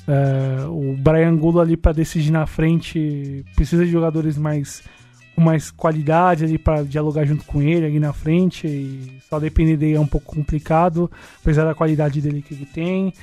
é, 0.06 0.64
o 0.66 0.96
Brian 0.96 1.36
Gulo 1.36 1.60
ali 1.60 1.76
para 1.76 1.92
decidir 1.92 2.30
na 2.30 2.46
frente 2.46 3.44
precisa 3.54 3.84
de 3.84 3.90
jogadores 3.90 4.38
mais 4.38 4.82
com 5.38 5.44
mais 5.44 5.70
qualidade 5.70 6.44
ali 6.44 6.58
para 6.58 6.82
dialogar 6.82 7.24
junto 7.24 7.44
com 7.44 7.62
ele 7.62 7.86
ali 7.86 8.00
na 8.00 8.12
frente. 8.12 8.66
E 8.66 9.20
só 9.30 9.38
depender 9.38 9.76
dele 9.76 9.94
é 9.94 10.00
um 10.00 10.06
pouco 10.06 10.34
complicado, 10.34 11.08
apesar 11.40 11.64
da 11.64 11.76
qualidade 11.76 12.20
dele 12.20 12.42
que 12.42 12.54
ele 12.54 12.66
tem. 12.66 13.14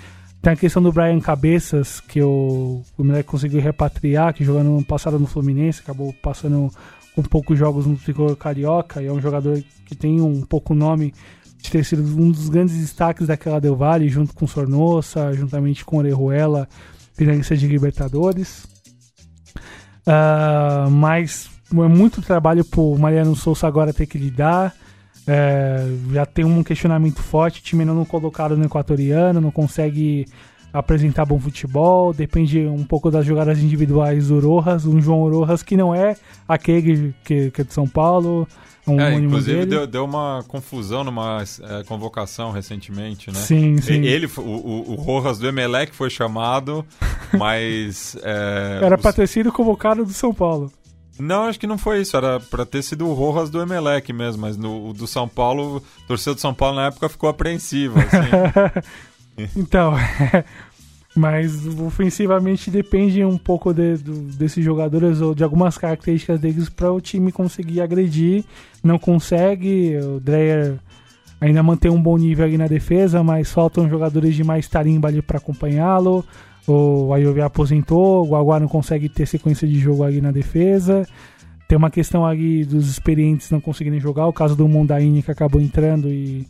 Tem 0.41 0.53
a 0.53 0.55
questão 0.55 0.81
do 0.81 0.93
Brian 0.93 1.19
Cabeças, 1.19 1.99
que 1.99 2.21
o, 2.21 2.81
moleque 2.97 3.27
conseguiu 3.27 3.59
repatriar, 3.59 4.33
que 4.33 4.45
jogando 4.45 4.69
no 4.69 4.85
passado 4.85 5.19
no 5.19 5.27
Fluminense, 5.27 5.81
acabou 5.81 6.13
passando 6.13 6.71
com 7.13 7.21
poucos 7.21 7.59
jogos 7.59 7.85
no 7.85 7.97
Tricolor 7.97 8.35
Carioca, 8.37 9.01
e 9.01 9.07
é 9.07 9.11
um 9.11 9.19
jogador 9.19 9.61
que 9.85 9.95
tem 9.95 10.21
um 10.21 10.41
pouco 10.41 10.73
nome 10.73 11.13
de 11.61 11.69
ter 11.71 11.83
sido 11.83 12.03
um 12.03 12.31
dos 12.31 12.47
grandes 12.47 12.77
destaques 12.77 13.27
daquela 13.27 13.59
Del 13.59 13.75
Valle, 13.75 14.07
junto 14.07 14.33
com 14.33 14.47
Sornosa, 14.47 15.33
juntamente 15.33 15.83
com 15.83 15.97
Orejuela, 15.97 16.69
finalista 17.13 17.57
de 17.57 17.67
Libertadores. 17.67 18.65
Uh, 20.07 20.91
mas 20.91 21.54
é 21.71 21.87
muito 21.87 22.21
trabalho 22.21 22.63
pro 22.63 22.97
Mariano 22.97 23.35
Souza 23.35 23.67
agora 23.67 23.93
ter 23.93 24.05
que 24.05 24.17
lidar. 24.17 24.73
É, 25.27 25.83
já 26.11 26.25
tem 26.25 26.45
um 26.45 26.63
questionamento 26.63 27.21
forte, 27.21 27.59
o 27.59 27.63
time 27.63 27.83
não 27.83 28.05
colocado 28.05 28.55
no 28.55 28.65
equatoriano, 28.65 29.41
não 29.41 29.49
consegue 29.49 30.25
apresentar 30.71 31.25
bom 31.25 31.39
futebol, 31.39 32.13
depende 32.13 32.59
um 32.59 32.83
pouco 32.83 33.09
das 33.09 33.25
jogadas 33.25 33.59
individuais 33.59 34.27
do 34.27 34.39
Rojas, 34.39 34.85
um 34.85 35.01
João 35.01 35.29
Rojas 35.29 35.63
que 35.63 35.77
não 35.77 35.95
é 35.95 36.17
aquele 36.47 37.15
que, 37.23 37.49
que 37.49 37.61
é 37.61 37.63
de 37.63 37.73
São 37.73 37.87
Paulo. 37.87 38.47
Um 38.87 38.99
é, 39.01 39.15
inclusive 39.15 39.65
deu, 39.65 39.87
deu, 39.87 40.05
uma 40.05 40.43
confusão 40.47 41.03
numa 41.03 41.41
é, 41.41 41.83
convocação 41.85 42.51
recentemente, 42.51 43.31
né? 43.31 43.39
Sim, 43.39 43.77
sim. 43.81 44.03
Ele, 44.03 44.27
o, 44.37 44.41
o, 44.41 44.91
o 44.91 44.95
Rojas 44.95 45.39
do 45.39 45.47
Emelec 45.47 45.95
foi 45.95 46.09
chamado, 46.09 46.85
mas... 47.33 48.15
É, 48.21 48.81
Era 48.83 48.95
os... 48.95 49.01
para 49.01 49.13
ter 49.13 49.27
sido 49.27 49.51
convocado 49.51 50.05
do 50.05 50.13
São 50.13 50.31
Paulo. 50.31 50.71
Não, 51.17 51.43
acho 51.43 51.59
que 51.59 51.67
não 51.67 51.77
foi 51.77 52.01
isso. 52.01 52.15
Era 52.15 52.39
para 52.39 52.65
ter 52.65 52.81
sido 52.81 53.07
o 53.07 53.13
Rojas 53.13 53.49
do 53.49 53.61
Emelec 53.61 54.11
mesmo, 54.11 54.41
mas 54.41 54.57
no 54.57 54.93
do 54.93 55.07
São 55.07 55.27
Paulo, 55.27 55.77
o 55.77 56.07
torcedor 56.07 56.35
do 56.35 56.41
São 56.41 56.53
Paulo 56.53 56.75
na 56.75 56.87
época 56.87 57.09
ficou 57.09 57.29
apreensivo. 57.29 57.97
Assim. 57.99 59.49
então, 59.55 59.93
mas 61.15 61.65
ofensivamente 61.79 62.69
depende 62.69 63.23
um 63.23 63.37
pouco 63.37 63.73
de, 63.73 63.95
do, 63.97 64.13
desses 64.33 64.63
jogadores 64.63 65.21
ou 65.21 65.33
de 65.33 65.43
algumas 65.43 65.77
características 65.77 66.39
deles 66.39 66.69
para 66.69 66.91
o 66.91 66.99
time 66.99 67.31
conseguir 67.31 67.81
agredir. 67.81 68.43
Não 68.83 68.99
consegue. 68.99 69.97
O 69.97 70.19
Dreyer 70.19 70.77
ainda 71.39 71.63
mantém 71.63 71.91
um 71.91 72.01
bom 72.01 72.17
nível 72.17 72.45
ali 72.45 72.57
na 72.57 72.67
defesa, 72.67 73.23
mas 73.23 73.51
faltam 73.51 73.89
jogadores 73.89 74.35
de 74.35 74.43
mais 74.43 74.67
tarimba 74.67 75.07
ali 75.07 75.21
para 75.21 75.37
acompanhá-lo. 75.37 76.25
O 76.67 77.13
Ayovi 77.13 77.41
aposentou, 77.41 78.25
o 78.25 78.29
Guaguá 78.29 78.59
não 78.59 78.67
consegue 78.67 79.07
ter 79.07 79.25
sequência 79.25 79.67
de 79.67 79.79
jogo 79.79 80.03
ali 80.03 80.19
na 80.19 80.31
defesa. 80.31 81.07
Tem 81.67 81.77
uma 81.77 81.89
questão 81.89 82.25
ali 82.25 82.65
dos 82.65 82.89
experientes 82.89 83.49
não 83.49 83.59
conseguirem 83.59 83.99
jogar, 83.99 84.27
o 84.27 84.33
caso 84.33 84.55
do 84.55 84.67
Mondaini 84.67 85.23
que 85.23 85.31
acabou 85.31 85.61
entrando 85.61 86.09
e 86.09 86.47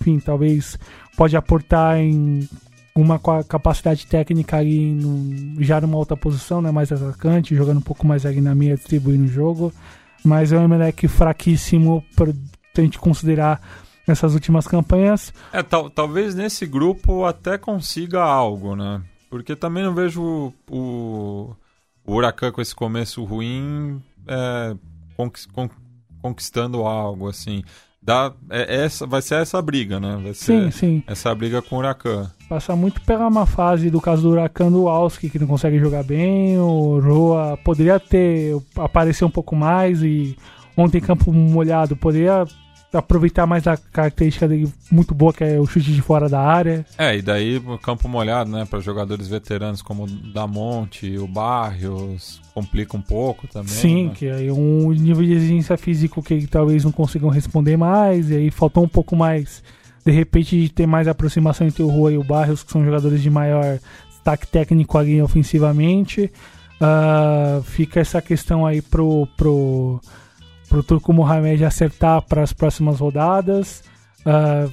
enfim, 0.00 0.18
talvez 0.18 0.78
pode 1.16 1.36
aportar 1.36 1.98
em 1.98 2.48
uma 2.94 3.18
capacidade 3.18 4.06
técnica 4.06 4.56
ali 4.56 4.92
no, 4.92 5.62
já 5.62 5.80
numa 5.80 5.96
outra 5.96 6.16
posição, 6.16 6.60
né, 6.60 6.70
mais 6.70 6.90
atacante, 6.90 7.54
jogando 7.54 7.78
um 7.78 7.82
pouco 7.82 8.06
mais 8.06 8.26
ali 8.26 8.40
na 8.40 8.54
meia, 8.54 8.76
distribuindo 8.76 9.24
o 9.24 9.28
jogo. 9.28 9.72
Mas 10.24 10.52
é 10.52 10.58
um 10.58 10.64
Emelec 10.64 11.06
fraquíssimo 11.08 12.04
para 12.14 12.30
a 12.30 12.80
gente 12.80 12.98
considerar 12.98 13.60
nessas 14.06 14.34
últimas 14.34 14.66
campanhas. 14.66 15.32
É, 15.52 15.62
tal, 15.62 15.88
talvez 15.88 16.34
nesse 16.34 16.66
grupo 16.66 17.24
até 17.24 17.56
consiga 17.56 18.22
algo, 18.22 18.74
né? 18.74 19.00
Porque 19.30 19.54
também 19.54 19.84
não 19.84 19.94
vejo 19.94 20.52
o, 20.68 21.54
o, 22.04 22.14
Huracan 22.14 22.50
com 22.50 22.60
esse 22.60 22.74
começo 22.74 23.22
ruim 23.22 24.02
é, 24.26 24.74
conquistando 26.20 26.82
algo, 26.82 27.28
assim. 27.28 27.62
Dá, 28.02 28.32
é, 28.50 28.84
essa, 28.84 29.06
vai 29.06 29.22
ser 29.22 29.36
essa 29.36 29.62
briga, 29.62 30.00
né? 30.00 30.18
Vai 30.20 30.34
sim, 30.34 30.70
sim. 30.72 31.02
Essa 31.06 31.32
briga 31.32 31.62
com 31.62 31.76
o 31.76 31.78
Huracan. 31.78 32.28
Passa 32.48 32.74
muito 32.74 33.00
pela 33.02 33.28
uma 33.28 33.46
fase 33.46 33.88
do 33.88 34.00
caso 34.00 34.22
do 34.22 34.30
Huracan 34.30 34.72
do 34.72 34.88
Alski, 34.88 35.30
que 35.30 35.38
não 35.38 35.46
consegue 35.46 35.78
jogar 35.78 36.02
bem. 36.02 36.58
O 36.58 36.98
Roa 36.98 37.56
poderia 37.58 38.00
ter 38.00 38.60
aparecer 38.74 39.24
um 39.24 39.30
pouco 39.30 39.54
mais 39.54 40.02
e 40.02 40.36
ontem 40.76 41.00
campo 41.00 41.32
molhado 41.32 41.94
poderia 41.94 42.44
aproveitar 42.92 43.46
mais 43.46 43.66
a 43.66 43.76
característica 43.76 44.48
dele 44.48 44.72
muito 44.90 45.14
boa, 45.14 45.32
que 45.32 45.44
é 45.44 45.60
o 45.60 45.66
chute 45.66 45.92
de 45.92 46.02
fora 46.02 46.28
da 46.28 46.40
área. 46.40 46.84
É, 46.98 47.16
e 47.16 47.22
daí 47.22 47.58
o 47.58 47.78
campo 47.78 48.08
molhado, 48.08 48.50
né, 48.50 48.64
para 48.64 48.80
jogadores 48.80 49.28
veteranos 49.28 49.80
como 49.80 50.04
o 50.04 50.06
Damonte, 50.06 51.16
o 51.18 51.26
Barrios, 51.26 52.40
complica 52.52 52.96
um 52.96 53.02
pouco 53.02 53.46
também. 53.46 53.68
Sim, 53.68 54.06
né? 54.06 54.12
que 54.14 54.28
aí 54.28 54.50
um 54.50 54.90
nível 54.92 55.24
de 55.24 55.32
exigência 55.32 55.76
físico 55.76 56.22
que 56.22 56.46
talvez 56.46 56.84
não 56.84 56.92
consigam 56.92 57.28
responder 57.28 57.76
mais, 57.76 58.30
e 58.30 58.36
aí 58.36 58.50
faltou 58.50 58.84
um 58.84 58.88
pouco 58.88 59.14
mais, 59.14 59.62
de 60.04 60.10
repente, 60.10 60.60
de 60.60 60.68
ter 60.68 60.86
mais 60.86 61.06
aproximação 61.06 61.66
entre 61.66 61.82
o 61.82 61.88
Rua 61.88 62.12
e 62.12 62.18
o 62.18 62.24
Barrios, 62.24 62.62
que 62.62 62.72
são 62.72 62.84
jogadores 62.84 63.22
de 63.22 63.30
maior 63.30 63.78
destaque 64.08 64.46
técnico 64.46 64.98
ali 64.98 65.22
ofensivamente. 65.22 66.30
Uh, 66.80 67.62
fica 67.62 68.00
essa 68.00 68.22
questão 68.22 68.64
aí 68.66 68.80
pro, 68.80 69.28
pro 69.36 70.00
pro 70.70 70.84
Turco 70.84 71.12
Mohamed 71.12 71.64
acertar 71.64 72.22
para 72.22 72.42
as 72.42 72.52
próximas 72.52 73.00
rodadas. 73.00 73.82
Uh, 74.20 74.72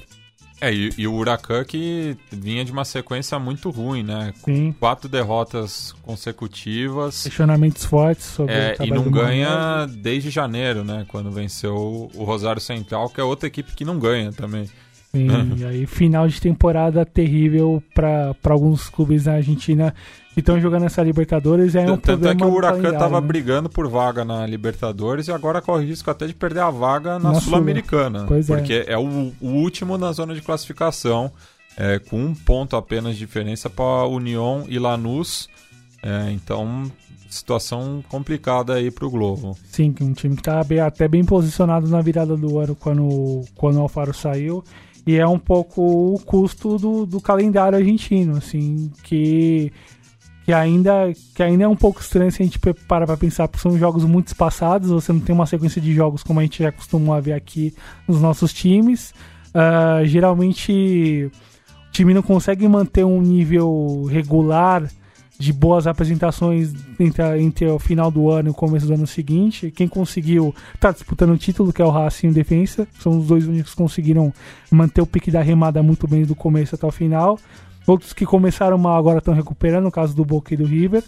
é, 0.60 0.72
e, 0.72 0.90
e, 0.98 1.06
o 1.06 1.14
Huracan 1.14 1.64
que 1.64 2.16
vinha 2.30 2.64
de 2.64 2.72
uma 2.72 2.84
sequência 2.84 3.38
muito 3.38 3.70
ruim, 3.70 4.02
né? 4.02 4.32
Sim. 4.44 4.72
Quatro 4.78 5.08
derrotas 5.08 5.94
consecutivas. 6.02 7.22
Questionamentos 7.22 7.84
fortes 7.84 8.26
sobre 8.26 8.54
é, 8.54 8.76
E 8.80 8.90
não 8.90 9.08
ganha 9.10 9.86
desde 9.86 10.30
janeiro, 10.30 10.84
né? 10.84 11.04
Quando 11.08 11.30
venceu 11.30 12.10
o 12.14 12.24
Rosário 12.24 12.60
Central, 12.60 13.08
que 13.08 13.20
é 13.20 13.24
outra 13.24 13.46
equipe 13.46 13.74
que 13.74 13.84
não 13.84 13.98
ganha 13.98 14.32
também. 14.32 14.68
Sim, 15.10 15.54
e 15.56 15.64
aí 15.64 15.86
final 15.86 16.28
de 16.28 16.40
temporada 16.40 17.04
terrível 17.04 17.82
para 17.94 18.34
alguns 18.44 18.88
clubes 18.90 19.24
na 19.24 19.34
Argentina 19.34 19.94
que 20.34 20.40
estão 20.40 20.60
jogando 20.60 20.84
essa 20.84 21.02
Libertadores. 21.02 21.74
É 21.74 21.82
um 21.82 21.86
Tanto 21.96 22.02
problema 22.02 22.32
é 22.32 22.36
que 22.36 22.44
o 22.44 22.54
Huracan 22.54 22.92
estava 22.92 23.20
né? 23.20 23.26
brigando 23.26 23.68
por 23.68 23.88
vaga 23.88 24.24
na 24.24 24.46
Libertadores 24.46 25.26
e 25.26 25.32
agora 25.32 25.62
corre 25.62 25.86
risco 25.86 26.10
até 26.10 26.26
de 26.26 26.34
perder 26.34 26.60
a 26.60 26.70
vaga 26.70 27.18
na, 27.18 27.32
na 27.32 27.40
Sul-Americana. 27.40 28.20
Sul. 28.20 28.44
porque 28.46 28.84
é, 28.86 28.92
é 28.92 28.98
o, 28.98 29.32
o, 29.40 29.48
último 29.48 29.96
na 29.96 30.12
zona 30.12 30.34
de 30.34 30.42
classificação, 30.42 31.32
é, 31.76 31.98
com 31.98 32.20
um 32.20 32.34
ponto 32.34 32.76
apenas 32.76 33.14
de 33.14 33.20
diferença 33.20 33.70
para 33.70 34.06
União 34.06 34.64
e 34.68 34.78
Lanús. 34.78 35.48
É, 36.02 36.30
então, 36.30 36.88
situação 37.28 38.04
complicada 38.08 38.74
aí 38.74 38.90
para 38.90 39.06
o 39.06 39.10
Globo. 39.10 39.56
Sim, 39.70 39.94
um 40.00 40.12
time 40.12 40.36
que 40.36 40.40
está 40.40 40.60
até 40.86 41.08
bem 41.08 41.24
posicionado 41.24 41.88
na 41.88 42.00
virada 42.00 42.36
do 42.36 42.58
ano 42.58 42.76
quando, 42.76 43.44
quando 43.56 43.76
o 43.78 43.80
Alfaro 43.80 44.14
saiu. 44.14 44.62
E 45.08 45.16
é 45.16 45.26
um 45.26 45.38
pouco 45.38 45.80
o 45.80 46.18
custo 46.18 46.76
do, 46.76 47.06
do 47.06 47.18
calendário 47.18 47.78
argentino, 47.78 48.36
assim, 48.36 48.92
que, 49.02 49.72
que, 50.44 50.52
ainda, 50.52 51.10
que 51.34 51.42
ainda 51.42 51.64
é 51.64 51.66
um 51.66 51.74
pouco 51.74 52.02
estranho 52.02 52.30
se 52.30 52.42
a 52.42 52.44
gente 52.44 52.58
para 52.58 53.06
para 53.06 53.16
pensar, 53.16 53.48
porque 53.48 53.62
são 53.62 53.78
jogos 53.78 54.04
muito 54.04 54.26
espaçados, 54.26 54.90
você 54.90 55.10
não 55.10 55.20
tem 55.20 55.34
uma 55.34 55.46
sequência 55.46 55.80
de 55.80 55.94
jogos 55.94 56.22
como 56.22 56.40
a 56.40 56.42
gente 56.42 56.62
já 56.62 56.70
costuma 56.70 57.18
ver 57.20 57.32
aqui 57.32 57.74
nos 58.06 58.20
nossos 58.20 58.52
times. 58.52 59.14
Uh, 59.54 60.04
geralmente 60.04 61.30
o 61.88 61.90
time 61.90 62.12
não 62.12 62.20
consegue 62.20 62.68
manter 62.68 63.02
um 63.02 63.22
nível 63.22 64.04
regular 64.10 64.90
de 65.38 65.52
boas 65.52 65.86
apresentações 65.86 66.74
entre, 66.98 67.22
entre 67.40 67.66
o 67.68 67.78
final 67.78 68.10
do 68.10 68.28
ano 68.28 68.48
e 68.48 68.50
o 68.50 68.54
começo 68.54 68.86
do 68.86 68.94
ano 68.94 69.06
seguinte. 69.06 69.70
Quem 69.70 69.86
conseguiu 69.86 70.52
tá 70.80 70.90
disputando 70.90 71.30
o 71.30 71.38
título, 71.38 71.72
que 71.72 71.80
é 71.80 71.84
o 71.84 71.90
Racing 71.90 72.26
e 72.26 72.30
o 72.30 72.34
Defensa. 72.34 72.88
São 72.98 73.20
os 73.20 73.28
dois 73.28 73.46
únicos 73.46 73.70
que 73.70 73.76
conseguiram 73.76 74.34
manter 74.68 75.00
o 75.00 75.06
pique 75.06 75.30
da 75.30 75.40
remada 75.40 75.80
muito 75.80 76.08
bem 76.08 76.24
do 76.24 76.34
começo 76.34 76.74
até 76.74 76.84
o 76.84 76.90
final. 76.90 77.38
Outros 77.86 78.12
que 78.12 78.26
começaram 78.26 78.76
mal 78.76 78.98
agora 78.98 79.18
estão 79.18 79.32
recuperando, 79.32 79.84
no 79.84 79.92
caso 79.92 80.14
do 80.14 80.24
Boca 80.24 80.52
e 80.52 80.56
do 80.56 80.64
River. 80.64 81.04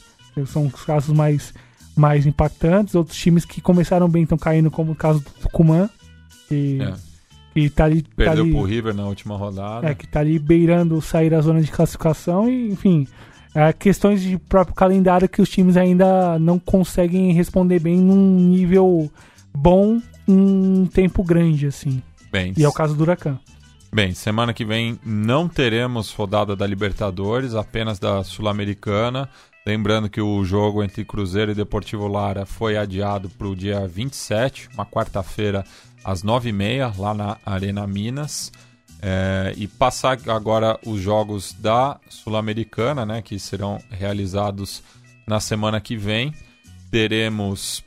São 0.47 0.67
os 0.67 0.85
casos 0.85 1.15
mais, 1.15 1.53
mais 1.97 2.25
impactantes. 2.25 2.95
Outros 2.95 3.19
times 3.19 3.45
que 3.45 3.61
começaram 3.61 4.09
bem 4.09 4.23
estão 4.23 4.39
caindo, 4.39 4.71
como 4.71 4.93
o 4.93 4.97
caso 4.97 5.19
do 5.19 5.31
Tucumã. 5.43 5.91
Que, 6.49 6.79
é. 6.81 6.95
que 7.53 7.69
tá 7.69 7.85
ali, 7.85 8.05
Perdeu 8.17 8.35
tá 8.37 8.41
ali, 8.43 8.53
pro 8.53 8.63
River 8.63 8.95
na 8.95 9.07
última 9.07 9.37
rodada. 9.37 9.89
É, 9.89 9.95
que 9.95 10.07
tá 10.07 10.21
ali 10.21 10.39
beirando 10.39 11.03
sair 11.03 11.31
da 11.31 11.41
zona 11.41 11.61
de 11.61 11.71
classificação 11.71 12.49
e, 12.49 12.71
enfim 12.71 13.09
é, 13.55 13.73
questões 13.73 14.23
de 14.23 14.39
próprio 14.39 14.75
calendário 14.75 15.29
que 15.29 15.43
os 15.43 15.49
times 15.49 15.77
ainda 15.77 16.39
não 16.39 16.59
conseguem 16.59 17.33
responder 17.33 17.81
bem 17.81 17.97
num 17.97 18.39
nível 18.39 19.11
bom 19.53 20.01
um 20.27 20.87
tempo 20.87 21.25
grande, 21.25 21.67
assim. 21.67 22.03
Bem, 22.31 22.55
e 22.57 22.63
é 22.63 22.69
o 22.69 22.73
caso 22.73 22.95
do 22.95 23.03
Huracan. 23.03 23.39
Bem, 23.93 24.15
semana 24.15 24.55
que 24.55 24.65
vem 24.65 25.01
não 25.05 25.49
teremos 25.49 26.13
rodada 26.13 26.55
da 26.55 26.65
Libertadores, 26.65 27.55
apenas 27.55 27.99
da 27.99 28.23
Sul-Americana. 28.23 29.29
Lembrando 29.67 30.09
que 30.09 30.21
o 30.21 30.45
jogo 30.45 30.83
entre 30.83 31.05
Cruzeiro 31.05 31.51
e 31.51 31.57
Deportivo 31.57 32.07
Lara 32.07 32.47
foi 32.47 32.77
adiado 32.77 33.29
para 33.29 33.49
o 33.49 33.57
dia 33.57 33.87
27, 33.87 34.69
uma 34.75 34.87
quarta-feira, 34.87 35.65
às 36.05 36.23
9h30, 36.23 36.97
lá 36.99 37.13
na 37.13 37.37
Arena 37.45 37.87
Minas. 37.87 38.53
É, 39.03 39.55
e 39.57 39.67
passar 39.67 40.19
agora 40.29 40.79
os 40.85 41.01
jogos 41.01 41.55
da 41.55 41.99
Sul-Americana, 42.09 43.07
né, 43.07 43.23
que 43.23 43.39
serão 43.39 43.79
realizados 43.91 44.83
na 45.27 45.41
semana 45.41 45.81
que 45.81 45.97
vem. 45.97 46.35
Teremos 46.91 47.83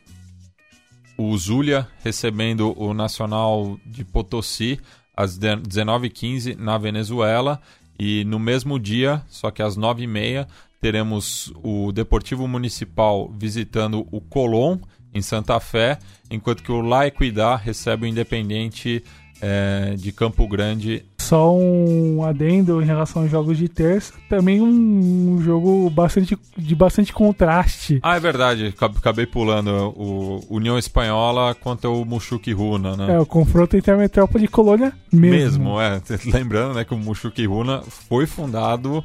o 1.18 1.38
Zulia 1.38 1.88
recebendo 2.04 2.74
o 2.82 2.94
Nacional 2.94 3.78
de 3.86 4.04
Potosí 4.04 4.80
às 5.16 5.38
19h15 5.38 6.58
na 6.58 6.78
Venezuela. 6.78 7.62
E 8.00 8.24
no 8.26 8.40
mesmo 8.40 8.80
dia, 8.80 9.22
só 9.28 9.52
que 9.52 9.62
às 9.62 9.78
9h30, 9.78 10.48
teremos 10.82 11.54
o 11.64 11.92
Deportivo 11.92 12.48
Municipal 12.48 13.32
visitando 13.32 14.08
o 14.12 14.20
Colón 14.20 14.80
em 15.14 15.22
Santa 15.22 15.60
Fé, 15.60 16.00
enquanto 16.30 16.64
que 16.64 16.72
o 16.72 16.82
La 16.82 17.06
Equidad 17.06 17.62
recebe 17.62 18.06
o 18.06 18.10
Independente 18.10 19.04
é, 19.42 19.96
de 19.98 20.12
Campo 20.12 20.48
Grande. 20.48 21.04
Só 21.20 21.56
um 21.56 22.24
adendo 22.24 22.82
em 22.82 22.86
relação 22.86 23.22
aos 23.22 23.32
jogos 23.32 23.58
de 23.58 23.70
terça, 23.70 24.14
também 24.30 24.62
um, 24.62 25.42
jogo 25.42 25.90
bastante, 25.90 26.38
de 26.58 26.76
bastante 26.76 27.14
contraste. 27.14 28.00
Ah, 28.04 28.18
é 28.18 28.20
verdade, 28.20 28.74
acabei 28.78 29.26
pulando 29.26 29.94
o 29.96 30.42
União 30.50 30.78
Espanhola 30.78 31.56
contra 31.56 31.90
o 31.90 32.04
Mushuki 32.04 32.52
Runa, 32.52 32.98
né? 32.98 33.14
É, 33.14 33.20
o 33.20 33.26
confronto 33.26 33.78
entre 33.78 33.92
a 33.92 33.98
metrópole 33.98 34.46
e 34.46 34.48
Colônia 34.50 34.94
mesmo. 35.12 35.76
Mesmo, 35.76 35.82
é. 35.82 36.02
Lembrando 36.32 36.74
né, 36.76 36.84
que 36.84 36.94
o 36.94 36.98
Mushuki 36.98 37.46
Runa 37.46 37.82
foi 37.82 38.26
fundado 38.26 39.04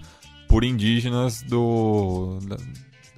por 0.48 0.64
indígenas 0.64 1.42
do 1.42 2.38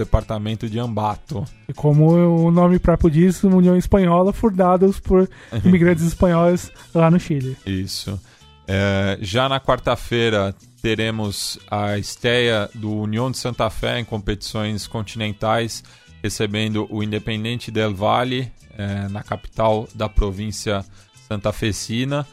departamento 0.01 0.69
de 0.69 0.79
Ambato. 0.79 1.45
E 1.69 1.73
como 1.73 2.13
o 2.13 2.51
nome 2.51 2.79
próprio 2.79 3.11
diz, 3.11 3.43
União 3.45 3.77
Espanhola, 3.77 4.33
fundados 4.33 4.99
por 4.99 5.29
imigrantes 5.65 6.05
espanhóis 6.05 6.71
lá 6.95 7.11
no 7.11 7.21
Chile. 7.21 7.57
Isso. 7.67 8.21
É, 8.67 9.19
já 9.21 9.49
na 9.49 9.61
quarta-feira 9.61 10.55
teremos 10.81 11.59
a 11.71 11.99
estreia 11.99 12.69
do 12.75 12.91
União 12.91 13.31
de 13.31 13.37
Santa 13.37 13.69
Fé 13.69 13.99
em 13.99 14.05
competições 14.05 14.87
continentais, 14.87 15.85
recebendo 16.23 16.87
o 16.91 17.03
Independente 17.03 17.71
del 17.71 17.95
Valle, 17.95 18.51
é, 18.79 19.09
na 19.09 19.23
capital 19.23 19.89
da 19.95 20.09
província 20.09 20.85
Santa 21.29 21.53
Fecina. 21.53 22.27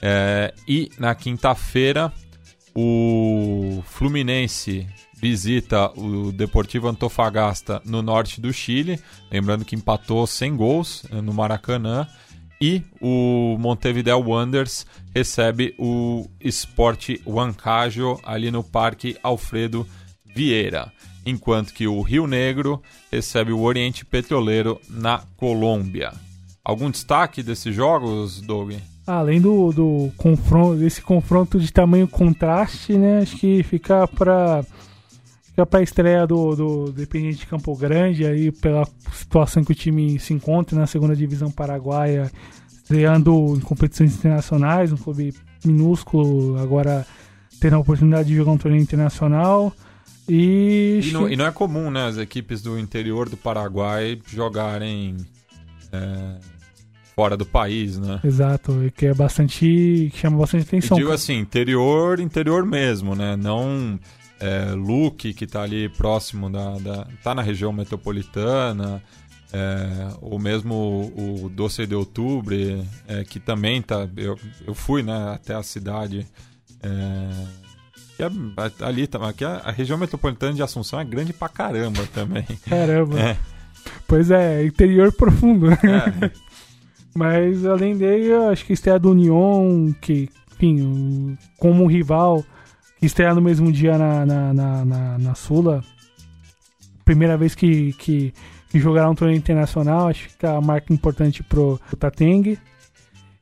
É, 0.00 0.52
e 0.66 0.90
na 0.98 1.14
quinta-feira, 1.14 2.12
o 2.74 3.82
Fluminense 3.86 4.86
visita 5.22 5.88
o 5.96 6.32
Deportivo 6.32 6.88
Antofagasta 6.88 7.80
no 7.84 8.02
norte 8.02 8.40
do 8.40 8.52
Chile, 8.52 8.98
lembrando 9.30 9.64
que 9.64 9.76
empatou 9.76 10.26
sem 10.26 10.56
gols 10.56 11.04
eh, 11.12 11.20
no 11.20 11.32
Maracanã. 11.32 12.08
E 12.60 12.82
o 13.00 13.56
Montevideo 13.58 14.18
Wanderers 14.18 14.84
recebe 15.14 15.74
o 15.78 16.28
Sport 16.40 17.20
Huancajo 17.24 18.20
ali 18.24 18.50
no 18.50 18.64
Parque 18.64 19.16
Alfredo 19.22 19.86
Vieira. 20.34 20.92
Enquanto 21.24 21.72
que 21.72 21.86
o 21.86 22.02
Rio 22.02 22.26
Negro 22.26 22.82
recebe 23.10 23.52
o 23.52 23.62
Oriente 23.62 24.04
Petroleiro 24.04 24.80
na 24.88 25.22
Colômbia. 25.36 26.12
Algum 26.64 26.90
destaque 26.90 27.42
desses 27.42 27.74
jogos, 27.74 28.40
Doug? 28.40 28.72
Além 29.06 29.40
do, 29.40 29.72
do 29.72 30.12
confronto, 30.16 30.76
desse 30.76 31.02
confronto 31.02 31.58
de 31.58 31.72
tamanho 31.72 32.06
contraste, 32.06 32.94
né? 32.94 33.20
Acho 33.22 33.36
que 33.36 33.62
fica 33.64 34.06
para 34.06 34.64
fica 35.52 35.66
para 35.66 35.80
a 35.80 35.82
estreia 35.82 36.26
do, 36.26 36.56
do 36.56 36.88
Independente 36.88 37.40
de 37.40 37.46
Campo 37.46 37.76
Grande 37.76 38.26
aí 38.26 38.50
pela 38.50 38.86
situação 39.12 39.62
que 39.62 39.72
o 39.72 39.74
time 39.74 40.18
se 40.18 40.32
encontra 40.32 40.78
na 40.78 40.86
segunda 40.86 41.14
divisão 41.14 41.50
paraguaia, 41.50 42.30
estreando 42.68 43.54
em 43.56 43.60
competições 43.60 44.16
internacionais, 44.16 44.92
um 44.92 44.96
clube 44.96 45.34
minúsculo, 45.64 46.58
agora 46.58 47.06
tendo 47.60 47.76
a 47.76 47.78
oportunidade 47.78 48.28
de 48.28 48.34
jogar 48.34 48.52
um 48.52 48.58
torneio 48.58 48.82
internacional. 48.82 49.72
E, 50.28 51.00
e, 51.04 51.12
não, 51.12 51.28
e 51.28 51.36
não 51.36 51.46
é 51.46 51.52
comum, 51.52 51.90
né, 51.90 52.06
as 52.06 52.16
equipes 52.16 52.62
do 52.62 52.78
interior 52.78 53.28
do 53.28 53.36
Paraguai 53.36 54.18
jogarem 54.26 55.16
é, 55.92 56.38
fora 57.14 57.36
do 57.36 57.44
país, 57.44 57.98
né? 57.98 58.20
Exato, 58.24 58.90
que 58.96 59.06
é 59.06 59.14
bastante. 59.14 60.10
que 60.12 60.18
chama 60.18 60.38
bastante 60.38 60.64
atenção. 60.64 60.96
E 60.96 61.00
digo 61.00 61.12
assim, 61.12 61.38
interior, 61.38 62.20
interior 62.20 62.64
mesmo, 62.64 63.14
né? 63.14 63.36
Não 63.36 63.98
é, 64.42 64.72
Luque, 64.72 65.32
que 65.32 65.44
está 65.44 65.62
ali 65.62 65.88
próximo 65.88 66.50
da, 66.50 66.76
da. 66.78 67.06
tá 67.22 67.32
na 67.32 67.42
região 67.42 67.72
metropolitana. 67.72 69.00
É, 69.54 70.08
ou 70.22 70.38
mesmo 70.38 70.74
o, 70.74 71.44
o 71.44 71.48
Doce 71.48 71.86
de 71.86 71.94
Outubro, 71.94 72.54
é, 73.06 73.22
que 73.22 73.38
também 73.38 73.80
tá. 73.80 74.08
Eu, 74.16 74.36
eu 74.66 74.74
fui 74.74 75.02
né, 75.02 75.32
até 75.32 75.54
a 75.54 75.62
cidade. 75.62 76.26
É, 76.82 77.62
que 78.16 78.22
é, 78.22 78.30
ali 78.84 79.08
aqui 79.28 79.44
a, 79.44 79.58
a, 79.58 79.70
região 79.70 79.96
metropolitana 79.96 80.54
de 80.54 80.62
Assunção 80.62 80.98
é 80.98 81.04
grande 81.04 81.32
pra 81.32 81.48
caramba 81.48 82.04
também. 82.12 82.44
Caramba. 82.68 83.20
É. 83.20 83.36
Pois 84.08 84.30
é, 84.30 84.64
interior 84.64 85.12
profundo. 85.12 85.70
Né? 85.70 85.78
É. 85.84 86.30
Mas 87.14 87.64
além 87.64 87.96
dele, 87.96 88.26
eu 88.26 88.48
acho 88.48 88.64
que 88.64 88.72
estreia 88.72 88.98
do 88.98 89.10
Union, 89.10 89.92
que, 90.00 90.30
enfim, 90.54 91.36
como 91.58 91.84
um 91.84 91.86
rival, 91.86 92.42
que 93.02 93.06
estreia 93.06 93.34
no 93.34 93.42
mesmo 93.42 93.72
dia 93.72 93.98
na, 93.98 94.24
na, 94.24 94.54
na, 94.54 94.84
na, 94.84 95.18
na 95.18 95.34
Sula. 95.34 95.82
Primeira 97.04 97.36
vez 97.36 97.52
que, 97.52 97.92
que, 97.94 98.32
que 98.70 98.78
jogará 98.78 99.10
um 99.10 99.14
torneio 99.16 99.36
internacional, 99.36 100.06
acho 100.06 100.28
que 100.38 100.46
é 100.46 100.50
uma 100.50 100.60
marca 100.60 100.94
importante 100.94 101.42
pro, 101.42 101.80
pro 101.88 101.96
Tateng. 101.96 102.56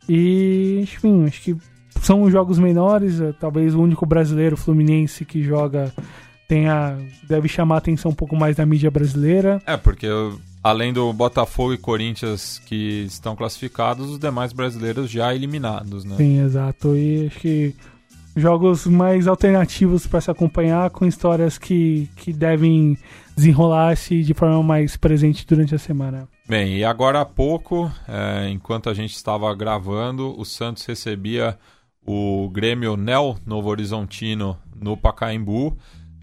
E, 0.08 0.78
enfim, 0.80 1.26
acho 1.26 1.42
que 1.42 1.56
são 2.00 2.30
jogos 2.30 2.58
menores, 2.58 3.20
é, 3.20 3.34
talvez 3.34 3.74
o 3.74 3.82
único 3.82 4.06
brasileiro 4.06 4.56
Fluminense 4.56 5.26
que 5.26 5.42
joga 5.42 5.92
tenha 6.48 6.96
deve 7.28 7.46
chamar 7.46 7.74
a 7.74 7.78
atenção 7.78 8.12
um 8.12 8.14
pouco 8.14 8.34
mais 8.34 8.56
da 8.56 8.64
mídia 8.64 8.90
brasileira. 8.90 9.60
É, 9.66 9.76
porque 9.76 10.06
além 10.64 10.90
do 10.90 11.12
Botafogo 11.12 11.74
e 11.74 11.76
Corinthians 11.76 12.58
que 12.64 13.04
estão 13.04 13.36
classificados, 13.36 14.08
os 14.08 14.18
demais 14.18 14.54
brasileiros 14.54 15.10
já 15.10 15.34
eliminados, 15.34 16.02
né? 16.02 16.16
Sim, 16.16 16.40
exato. 16.40 16.96
E 16.96 17.26
acho 17.26 17.38
que 17.40 17.74
jogos 18.36 18.86
mais 18.86 19.26
alternativos 19.26 20.06
para 20.06 20.20
se 20.20 20.30
acompanhar 20.30 20.90
com 20.90 21.06
histórias 21.06 21.58
que, 21.58 22.08
que 22.16 22.32
devem 22.32 22.96
desenrolar-se 23.36 24.22
de 24.22 24.34
forma 24.34 24.62
mais 24.62 24.96
presente 24.96 25.46
durante 25.46 25.74
a 25.74 25.78
semana. 25.78 26.28
Bem, 26.48 26.78
e 26.78 26.84
agora 26.84 27.20
há 27.20 27.24
pouco, 27.24 27.90
é, 28.08 28.48
enquanto 28.48 28.90
a 28.90 28.94
gente 28.94 29.14
estava 29.14 29.54
gravando, 29.54 30.38
o 30.38 30.44
Santos 30.44 30.84
recebia 30.84 31.58
o 32.04 32.48
Grêmio 32.50 32.96
Nel 32.96 33.38
Novo 33.46 33.68
Horizontino 33.68 34.56
no 34.74 34.96
Pacaembu. 34.96 35.76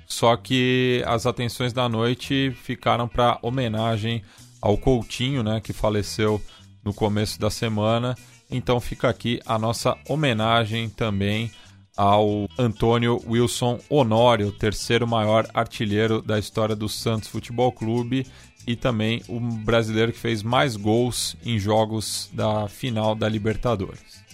Só 0.05 0.35
que 0.37 1.03
as 1.05 1.25
atenções 1.25 1.73
da 1.73 1.89
noite 1.89 2.51
ficaram 2.63 3.07
para 3.07 3.37
homenagem 3.41 4.21
ao 4.61 4.77
Coutinho, 4.77 5.43
né, 5.43 5.59
que 5.61 5.73
faleceu 5.73 6.41
no 6.83 6.93
começo 6.93 7.39
da 7.39 7.49
semana. 7.49 8.15
Então 8.49 8.79
fica 8.79 9.09
aqui 9.09 9.41
a 9.45 9.59
nossa 9.59 9.97
homenagem 10.07 10.89
também 10.89 11.51
ao 11.97 12.47
Antônio 12.57 13.19
Wilson 13.27 13.79
Honório, 13.89 14.51
terceiro 14.51 15.07
maior 15.07 15.47
artilheiro 15.53 16.21
da 16.21 16.37
história 16.37 16.75
do 16.75 16.87
Santos 16.87 17.27
Futebol 17.27 17.71
Clube 17.71 18.25
e 18.67 18.75
também 18.75 19.23
o 19.27 19.39
brasileiro 19.39 20.13
que 20.13 20.19
fez 20.19 20.43
mais 20.43 20.75
gols 20.75 21.35
em 21.43 21.57
jogos 21.57 22.29
da 22.31 22.67
final 22.67 23.15
da 23.15 23.27
Libertadores. 23.27 24.25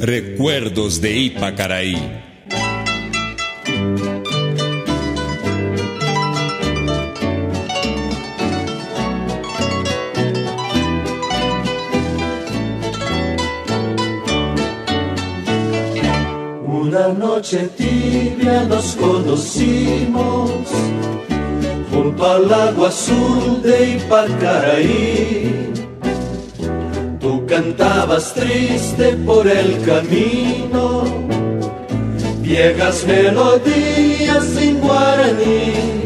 Recuerdos 0.00 0.98
de 0.98 1.12
Ipacaraí. 1.12 2.29
Una 17.00 17.14
noche 17.14 17.70
tibia 17.78 18.64
nos 18.64 18.94
conocimos 18.96 20.50
junto 21.90 22.26
al 22.26 22.52
agua 22.52 22.88
azul 22.88 23.62
de 23.62 23.92
Ipacaraí 23.92 25.60
cantabas 27.50 28.32
triste 28.32 29.12
por 29.26 29.46
el 29.48 29.84
camino, 29.84 31.02
viejas 32.40 33.04
melodías 33.06 34.56
en 34.56 34.80
guaraní. 34.80 35.99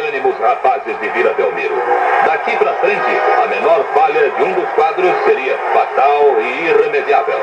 Enchia 0.00 0.02
de 0.02 0.08
ânimo 0.08 0.30
os 0.30 0.38
rapazes 0.38 0.98
de 0.98 1.08
Vila 1.10 1.34
Belmiro. 1.34 1.74
Daqui 2.24 2.56
para 2.56 2.72
frente, 2.74 3.20
a 3.42 3.46
menor 3.46 3.84
falha 3.94 4.30
de 4.30 4.42
um 4.42 4.52
dos 4.52 4.68
quadros 4.70 5.12
seria 5.24 5.56
fatal 5.72 6.40
e 6.40 6.68
irremediável. 6.68 7.38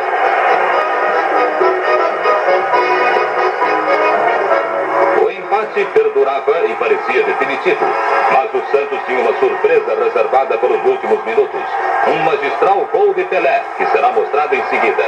O 5.23 5.29
empate 5.29 5.85
perdurava 5.93 6.65
e 6.65 6.73
parecia 6.75 7.23
definitivo, 7.23 7.85
mas 8.31 8.53
o 8.53 8.71
Santos 8.71 8.99
tinha 9.05 9.19
uma 9.19 9.33
surpresa 9.39 9.95
reservada 9.95 10.57
para 10.57 10.69
os 10.69 10.85
últimos 10.85 11.23
minutos. 11.25 11.61
Um 12.07 12.23
magistral 12.23 12.87
gol 12.91 13.13
de 13.13 13.23
Pelé, 13.25 13.63
que 13.77 13.85
será 13.87 14.11
mostrado 14.11 14.55
em 14.55 14.63
seguida. 14.67 15.03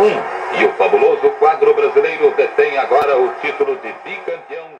1. 0.00 0.60
E 0.60 0.64
o 0.64 0.72
fabuloso 0.78 1.30
quadro 1.38 1.74
brasileiro 1.74 2.34
detém 2.34 2.78
agora 2.78 3.20
o 3.20 3.34
título 3.40 3.76
de 3.76 3.92
bicampeão. 4.02 4.70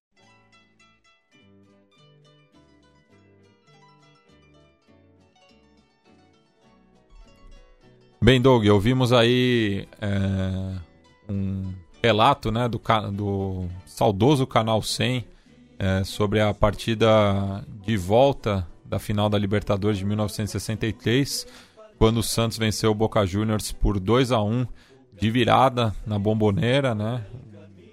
Bem, 8.23 8.41
Doug, 8.41 8.67
ouvimos 8.67 9.13
aí 9.13 9.87
é, 10.01 11.31
um 11.31 11.75
relato 12.03 12.51
né, 12.51 12.67
do, 12.69 12.81
do 13.13 13.69
saudoso 13.85 14.47
Canal 14.47 14.83
100 14.83 15.27
é, 15.79 16.05
sobre 16.05 16.41
a 16.41 16.55
partida 16.55 17.65
de 17.85 17.97
volta 17.97 18.67
da 18.85 18.99
final 18.99 19.29
da 19.29 19.39
Libertadores 19.39 19.99
de 19.99 20.05
1963, 20.05 21.47
quando 22.01 22.17
o 22.17 22.23
Santos 22.23 22.57
venceu 22.57 22.93
o 22.93 22.95
Boca 22.95 23.27
Juniors 23.27 23.73
por 23.73 24.01
2 24.01 24.33
a 24.33 24.43
1 24.43 24.67
de 25.21 25.31
virada 25.31 25.95
na 26.07 26.19
Bomboneira, 26.19 26.95
né? 26.95 27.23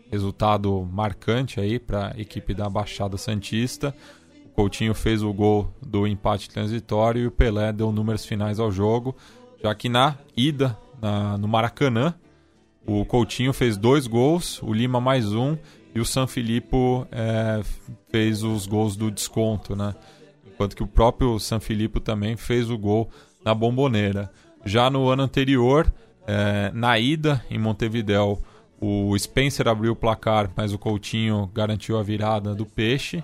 Resultado 0.10 0.88
marcante 0.90 1.60
aí 1.60 1.78
para 1.78 2.14
a 2.16 2.22
equipe 2.22 2.54
da 2.54 2.70
Baixada 2.70 3.18
Santista. 3.18 3.94
O 4.46 4.50
Coutinho 4.52 4.94
fez 4.94 5.22
o 5.22 5.34
gol 5.34 5.74
do 5.86 6.08
empate 6.08 6.50
transitório 6.50 7.24
e 7.24 7.28
o 7.28 7.32
Pelé 7.32 7.74
deu 7.74 7.92
números 7.92 8.26
finais 8.26 8.62
ao 8.62 8.72
jogo, 8.72 9.14
já 9.62 9.76
que 9.76 9.90
na 9.90 10.18
ida 10.38 10.78
na, 11.02 11.38
no 11.38 11.50
Maracanã, 11.50 12.16
o 12.86 13.04
Coutinho 13.04 13.52
fez 13.52 13.76
dois 13.76 14.08
gols, 14.08 14.64
o 14.64 14.72
Lima 14.72 15.02
mais 15.02 15.34
um 15.34 15.58
e 15.94 16.00
o 16.00 16.06
San 16.06 16.28
Filippo 16.28 17.06
é, 17.12 17.62
fez 18.10 18.42
os 18.42 18.68
gols 18.68 18.96
do 18.96 19.12
desconto, 19.12 19.76
né? 19.76 19.94
Enquanto 20.46 20.78
que 20.78 20.84
o 20.84 20.88
próprio 20.88 21.38
San 21.40 21.60
Filippo 21.60 22.00
também 22.00 22.38
fez 22.38 22.70
o 22.70 22.78
gol 22.78 23.12
na 23.48 23.56
Bomboneira. 23.56 24.30
Já 24.66 24.90
no 24.90 25.08
ano 25.08 25.24
anterior, 25.24 25.90
é, 26.28 26.70
na 26.74 27.00
ida 27.00 27.42
em 27.50 27.58
Montevideo, 27.58 28.40
o 28.78 29.18
Spencer 29.18 29.70
abriu 29.70 29.94
o 29.94 29.96
placar, 29.96 30.52
mas 30.54 30.74
o 30.74 30.78
Coutinho 30.78 31.50
garantiu 31.54 31.98
a 31.98 32.04
virada 32.04 32.54
do 32.54 32.66
Peixe. 32.66 33.24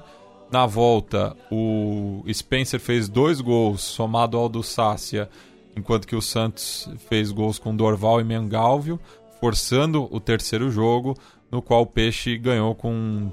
Na 0.50 0.66
volta, 0.66 1.36
o 1.52 2.24
Spencer 2.32 2.80
fez 2.80 3.10
dois 3.10 3.42
gols, 3.42 3.82
somado 3.82 4.38
ao 4.38 4.48
do 4.48 4.64
Sácia, 4.64 5.30
enquanto 5.76 6.08
que 6.08 6.16
o 6.16 6.22
Santos 6.22 6.90
fez 7.10 7.30
gols 7.30 7.60
com 7.60 7.76
Dorval 7.76 8.22
e 8.22 8.24
Mengalvio, 8.24 8.98
forçando 9.42 10.08
o 10.10 10.22
terceiro 10.22 10.72
jogo, 10.72 11.18
no 11.52 11.62
qual 11.62 11.82
o 11.82 11.88
Peixe 11.88 12.38
ganhou 12.38 12.74
com 12.74 13.30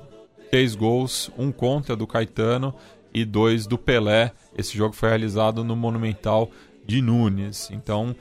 três 0.50 0.74
gols, 0.74 1.30
um 1.38 1.52
contra 1.52 1.94
do 1.94 2.04
Caetano 2.04 2.74
e 3.14 3.24
dois 3.24 3.64
do 3.64 3.78
Pelé. 3.78 4.32
Esse 4.58 4.76
jogo 4.76 4.92
foi 4.92 5.08
realizado 5.08 5.62
no 5.62 5.76
Monumental 5.76 6.50
de 6.90 7.00
Nunes. 7.00 7.70
Então, 7.70 8.14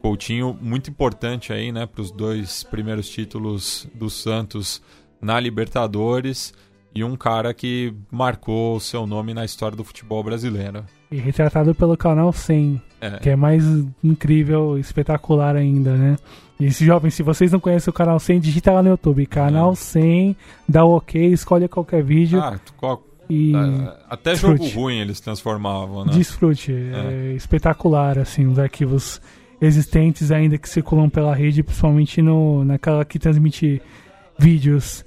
Coutinho 0.00 0.56
muito 0.60 0.90
importante 0.90 1.52
aí, 1.52 1.70
né, 1.70 1.86
para 1.86 2.02
os 2.02 2.10
dois 2.10 2.62
primeiros 2.64 3.08
títulos 3.08 3.88
do 3.94 4.10
Santos 4.10 4.82
na 5.20 5.38
Libertadores 5.40 6.52
e 6.94 7.02
um 7.02 7.16
cara 7.16 7.52
que 7.52 7.94
marcou 8.10 8.76
o 8.76 8.80
seu 8.80 9.06
nome 9.06 9.34
na 9.34 9.44
história 9.44 9.76
do 9.76 9.84
futebol 9.84 10.22
brasileiro. 10.22 10.84
E 11.10 11.16
retratado 11.16 11.74
pelo 11.74 11.96
canal 11.96 12.32
100, 12.32 12.82
é. 13.00 13.10
que 13.18 13.30
é 13.30 13.36
mais 13.36 13.64
incrível, 14.02 14.78
espetacular 14.78 15.56
ainda, 15.56 15.96
né? 15.96 16.16
E 16.60 16.66
esse 16.66 16.84
jovem, 16.84 17.10
se 17.10 17.22
vocês 17.22 17.50
não 17.50 17.58
conhecem 17.58 17.90
o 17.90 17.94
canal 17.94 18.18
100, 18.18 18.40
digita 18.40 18.72
lá 18.72 18.82
no 18.82 18.90
YouTube, 18.90 19.26
canal 19.26 19.72
é. 19.72 19.76
100, 19.76 20.36
dá 20.68 20.84
o 20.84 20.96
ok, 20.96 21.32
escolhe 21.32 21.66
qualquer 21.66 22.02
vídeo. 22.02 22.40
Ah, 22.40 22.60
qual, 22.76 23.02
e 23.28 23.54
é, 23.54 23.96
até 24.08 24.32
desfrute. 24.32 24.68
jogo 24.68 24.80
ruim 24.80 24.98
eles 24.98 25.20
transformavam, 25.20 26.04
né? 26.04 26.12
Desfrute, 26.12 26.72
é. 26.72 27.30
é 27.30 27.32
espetacular 27.32 28.18
assim, 28.18 28.46
os 28.46 28.58
arquivos 28.58 29.20
existentes 29.60 30.30
ainda 30.30 30.58
que 30.58 30.68
circulam 30.68 31.08
pela 31.08 31.34
rede, 31.34 31.62
principalmente 31.62 32.20
no, 32.20 32.64
naquela 32.64 33.04
que 33.04 33.18
transmite 33.18 33.80
vídeos. 34.38 35.04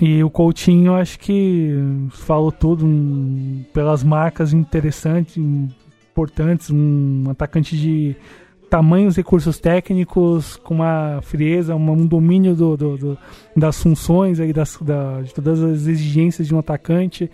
E 0.00 0.22
o 0.24 0.30
Coutinho, 0.30 0.94
acho 0.94 1.18
que 1.18 1.70
falou 2.10 2.50
tudo 2.50 2.84
um, 2.84 3.64
pelas 3.72 4.02
marcas 4.02 4.52
interessantes, 4.52 5.36
importantes, 5.36 6.70
um 6.70 7.30
atacante 7.30 7.76
de 7.76 8.16
tamanhos 8.74 9.16
recursos 9.16 9.60
técnicos, 9.60 10.56
com 10.56 10.74
uma 10.74 11.20
frieza, 11.22 11.76
um 11.76 12.06
domínio 12.08 12.56
do, 12.56 12.76
do, 12.76 12.96
do 12.96 13.18
das 13.56 13.80
funções, 13.80 14.40
aí, 14.40 14.52
das, 14.52 14.76
da, 14.80 15.22
de 15.22 15.32
todas 15.32 15.62
as 15.62 15.86
exigências 15.86 16.48
de 16.48 16.52
um 16.52 16.58
atacante 16.58 17.30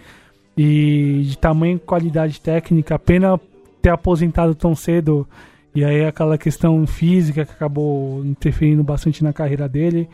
e 0.54 1.22
de 1.24 1.38
tamanho 1.38 1.76
e 1.76 1.78
qualidade 1.78 2.38
técnica. 2.42 2.98
Pena 2.98 3.40
ter 3.80 3.88
aposentado 3.88 4.54
tão 4.54 4.74
cedo 4.74 5.26
e 5.74 5.82
aí 5.82 6.04
aquela 6.04 6.36
questão 6.36 6.86
física 6.86 7.46
que 7.46 7.52
acabou 7.52 8.22
interferindo 8.22 8.84
bastante 8.84 9.24
na 9.24 9.32
carreira 9.32 9.66
dele. 9.66 10.10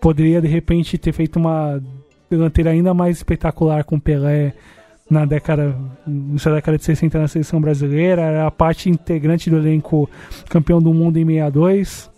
Poderia 0.00 0.42
de 0.42 0.48
repente 0.48 0.98
ter 0.98 1.12
feito 1.12 1.36
uma 1.36 1.80
delanteira 2.28 2.70
ainda 2.70 2.92
mais 2.92 3.18
espetacular 3.18 3.84
com 3.84 4.00
Pelé 4.00 4.52
na 5.10 5.24
década, 5.24 5.76
nessa 6.06 6.52
década 6.52 6.78
de 6.78 6.84
60 6.84 7.18
na 7.18 7.28
seleção 7.28 7.60
brasileira. 7.60 8.22
Era 8.22 8.46
a 8.46 8.50
parte 8.50 8.88
integrante 8.88 9.50
do 9.50 9.58
elenco 9.58 10.08
campeão 10.48 10.80
do 10.80 10.92
mundo 10.94 11.18
em 11.18 11.26
62, 11.26 12.10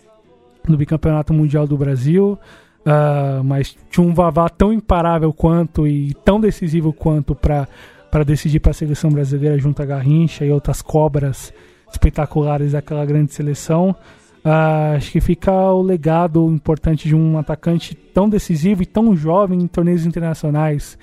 no 0.67 0.77
bicampeonato 0.77 1.33
mundial 1.33 1.67
do 1.67 1.77
Brasil. 1.77 2.37
Uh, 2.85 3.43
mas 3.43 3.75
tinha 3.89 4.05
um 4.05 4.13
Vavá 4.13 4.47
tão 4.47 4.71
imparável 4.71 5.33
quanto 5.33 5.85
e 5.85 6.13
tão 6.23 6.39
decisivo 6.39 6.93
quanto 6.93 7.35
para 7.35 7.67
decidir 8.25 8.61
para 8.61 8.71
a 8.71 8.73
seleção 8.73 9.09
brasileira 9.09 9.57
junto 9.57 9.81
a 9.81 9.85
Garrincha 9.85 10.45
e 10.45 10.51
outras 10.51 10.81
cobras 10.81 11.53
espetaculares 11.91 12.71
daquela 12.71 13.05
grande 13.05 13.33
seleção. 13.33 13.93
Uh, 14.45 14.95
acho 14.95 15.11
que 15.11 15.19
fica 15.19 15.51
o 15.51 15.81
legado 15.81 16.47
importante 16.47 17.09
de 17.09 17.15
um 17.15 17.37
atacante 17.37 17.93
tão 17.93 18.29
decisivo 18.29 18.81
e 18.81 18.85
tão 18.85 19.13
jovem 19.13 19.59
em 19.59 19.67
torneios 19.67 20.05
internacionais. 20.05 20.97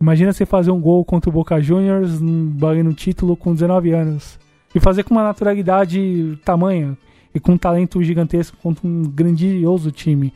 Imagina 0.00 0.32
você 0.32 0.46
fazer 0.46 0.70
um 0.70 0.80
gol 0.80 1.04
contra 1.04 1.28
o 1.28 1.32
Boca 1.32 1.60
Juniors, 1.60 2.18
valendo 2.56 2.94
título 2.94 3.36
com 3.36 3.52
19 3.52 3.92
anos. 3.92 4.38
E 4.74 4.80
fazer 4.80 5.02
com 5.04 5.12
uma 5.12 5.22
naturalidade 5.22 6.38
tamanha 6.44 6.96
e 7.34 7.38
com 7.38 7.52
um 7.52 7.58
talento 7.58 8.02
gigantesco 8.02 8.56
contra 8.62 8.86
um 8.86 9.02
grandioso 9.02 9.90
time 9.90 10.32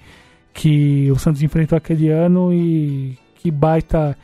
que 0.53 1.11
o 1.11 1.19
Santos 1.19 1.43
enfrentou 1.43 1.77
aquele 1.79 2.11
ano 2.11 2.53
e 2.53 3.17
que 3.37 3.51
baita 3.51 4.17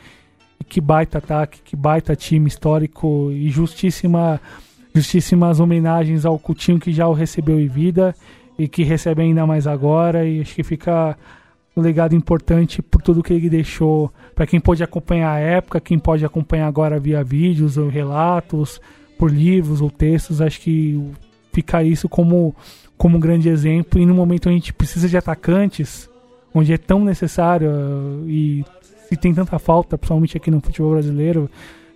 que 0.68 0.80
baita 0.80 1.18
ataque, 1.18 1.60
que 1.64 1.74
baita 1.74 2.14
time 2.14 2.46
histórico 2.46 3.30
e 3.32 3.48
justíssima 3.48 4.40
justíssimas 4.94 5.58
homenagens 5.58 6.24
ao 6.24 6.38
Coutinho 6.38 6.78
que 6.78 6.92
já 6.92 7.08
o 7.08 7.12
recebeu 7.12 7.58
em 7.58 7.66
vida 7.66 8.14
e 8.58 8.68
que 8.68 8.82
recebe 8.82 9.22
ainda 9.22 9.46
mais 9.46 9.66
agora 9.66 10.24
e 10.24 10.40
acho 10.40 10.54
que 10.54 10.62
fica 10.62 11.16
um 11.80 11.82
legado 11.82 12.14
importante 12.14 12.82
por 12.82 13.02
tudo 13.02 13.22
que 13.22 13.32
ele 13.32 13.48
deixou. 13.48 14.12
Para 14.34 14.46
quem 14.46 14.60
pode 14.60 14.82
acompanhar 14.82 15.32
a 15.32 15.38
época, 15.38 15.80
quem 15.80 15.98
pode 15.98 16.24
acompanhar 16.24 16.66
agora 16.66 17.00
via 17.00 17.24
vídeos 17.24 17.76
ou 17.76 17.88
relatos, 17.88 18.80
por 19.18 19.30
livros 19.30 19.80
ou 19.80 19.90
textos, 19.90 20.40
acho 20.40 20.60
que 20.60 20.98
fica 21.52 21.82
isso 21.82 22.08
como 22.08 22.54
como 22.96 23.16
um 23.16 23.20
grande 23.20 23.48
exemplo. 23.48 24.00
E 24.00 24.04
no 24.04 24.14
momento 24.14 24.46
onde 24.46 24.56
a 24.56 24.58
gente 24.58 24.74
precisa 24.74 25.08
de 25.08 25.16
atacantes, 25.16 26.08
onde 26.54 26.72
é 26.72 26.76
tão 26.76 27.04
necessário 27.04 27.70
e 28.26 28.64
se 29.08 29.16
tem 29.16 29.34
tanta 29.34 29.58
falta, 29.58 29.96
principalmente 29.98 30.36
aqui 30.36 30.50
no 30.50 30.60
futebol 30.60 30.92
brasileiro, 30.92 31.50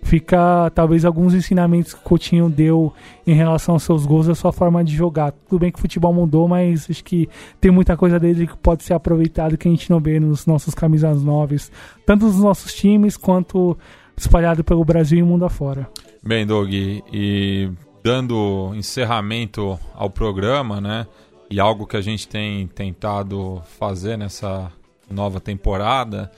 fica 0.05 0.71
talvez 0.75 1.03
alguns 1.03 1.33
ensinamentos 1.33 1.93
que 1.93 1.99
o 1.99 2.03
Coutinho 2.03 2.47
deu 2.47 2.93
em 3.25 3.33
relação 3.33 3.73
aos 3.73 3.83
seus 3.83 4.05
gols, 4.05 4.29
a 4.29 4.35
sua 4.35 4.53
forma 4.53 4.83
de 4.83 4.95
jogar. 4.95 5.31
Tudo 5.31 5.59
bem 5.59 5.71
que 5.71 5.79
o 5.79 5.81
futebol 5.81 6.13
mudou, 6.13 6.47
mas 6.47 6.87
acho 6.89 7.03
que 7.03 7.27
tem 7.59 7.71
muita 7.71 7.97
coisa 7.97 8.19
dele 8.19 8.45
que 8.45 8.55
pode 8.55 8.83
ser 8.83 8.93
aproveitado 8.93 9.57
que 9.57 9.67
a 9.67 9.71
gente 9.71 9.89
não 9.89 9.99
vê 9.99 10.19
nos 10.19 10.45
nossos 10.45 10.75
camisas 10.75 11.23
novas, 11.23 11.71
tanto 12.05 12.25
nos 12.25 12.37
nossos 12.37 12.73
times 12.73 13.17
quanto 13.17 13.75
espalhado 14.15 14.63
pelo 14.63 14.85
Brasil 14.85 15.17
e 15.17 15.23
mundo 15.23 15.43
afora. 15.43 15.89
Bem, 16.23 16.45
Doug, 16.45 16.69
e 16.71 17.71
dando 18.03 18.73
encerramento 18.75 19.79
ao 19.95 20.09
programa, 20.09 20.79
né? 20.79 21.07
E 21.49 21.59
algo 21.59 21.87
que 21.87 21.97
a 21.97 22.01
gente 22.01 22.27
tem 22.27 22.67
tentado 22.67 23.61
fazer 23.79 24.17
nessa 24.17 24.71
nova 25.09 25.39
temporada 25.39 26.31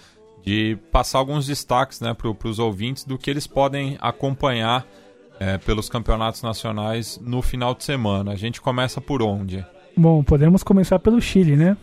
de 0.47 0.77
passar 0.93 1.19
alguns 1.19 1.45
destaques 1.45 1.99
né, 1.99 2.13
para 2.13 2.47
os 2.47 2.57
ouvintes 2.57 3.03
do 3.03 3.17
que 3.17 3.29
eles 3.29 3.45
podem 3.45 3.97
acompanhar 3.99 4.87
é, 5.41 5.57
pelos 5.57 5.89
campeonatos 5.89 6.41
nacionais 6.41 7.19
no 7.21 7.41
final 7.41 7.75
de 7.75 7.83
semana. 7.83 8.31
A 8.31 8.35
gente 8.37 8.61
começa 8.61 9.01
por 9.01 9.21
onde? 9.21 9.65
Bom, 9.97 10.23
podemos 10.23 10.63
começar 10.63 10.99
pelo 10.99 11.19
Chile, 11.19 11.57
né? 11.57 11.75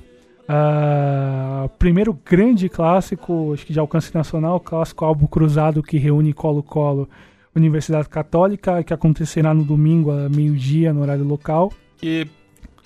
Uh, 0.48 1.68
primeiro 1.78 2.18
grande 2.24 2.70
clássico, 2.70 3.52
acho 3.52 3.66
que 3.66 3.72
de 3.74 3.78
alcance 3.78 4.14
nacional, 4.14 4.58
clássico 4.58 5.04
Albo 5.04 5.28
Cruzado 5.28 5.82
que 5.82 5.98
reúne 5.98 6.32
Colo-Colo 6.32 7.06
Universidade 7.54 8.08
Católica, 8.08 8.82
que 8.82 8.94
acontecerá 8.94 9.52
no 9.52 9.62
domingo 9.62 10.10
a 10.10 10.30
meio-dia 10.30 10.90
no 10.90 11.02
horário 11.02 11.24
local. 11.24 11.70
E 12.02 12.26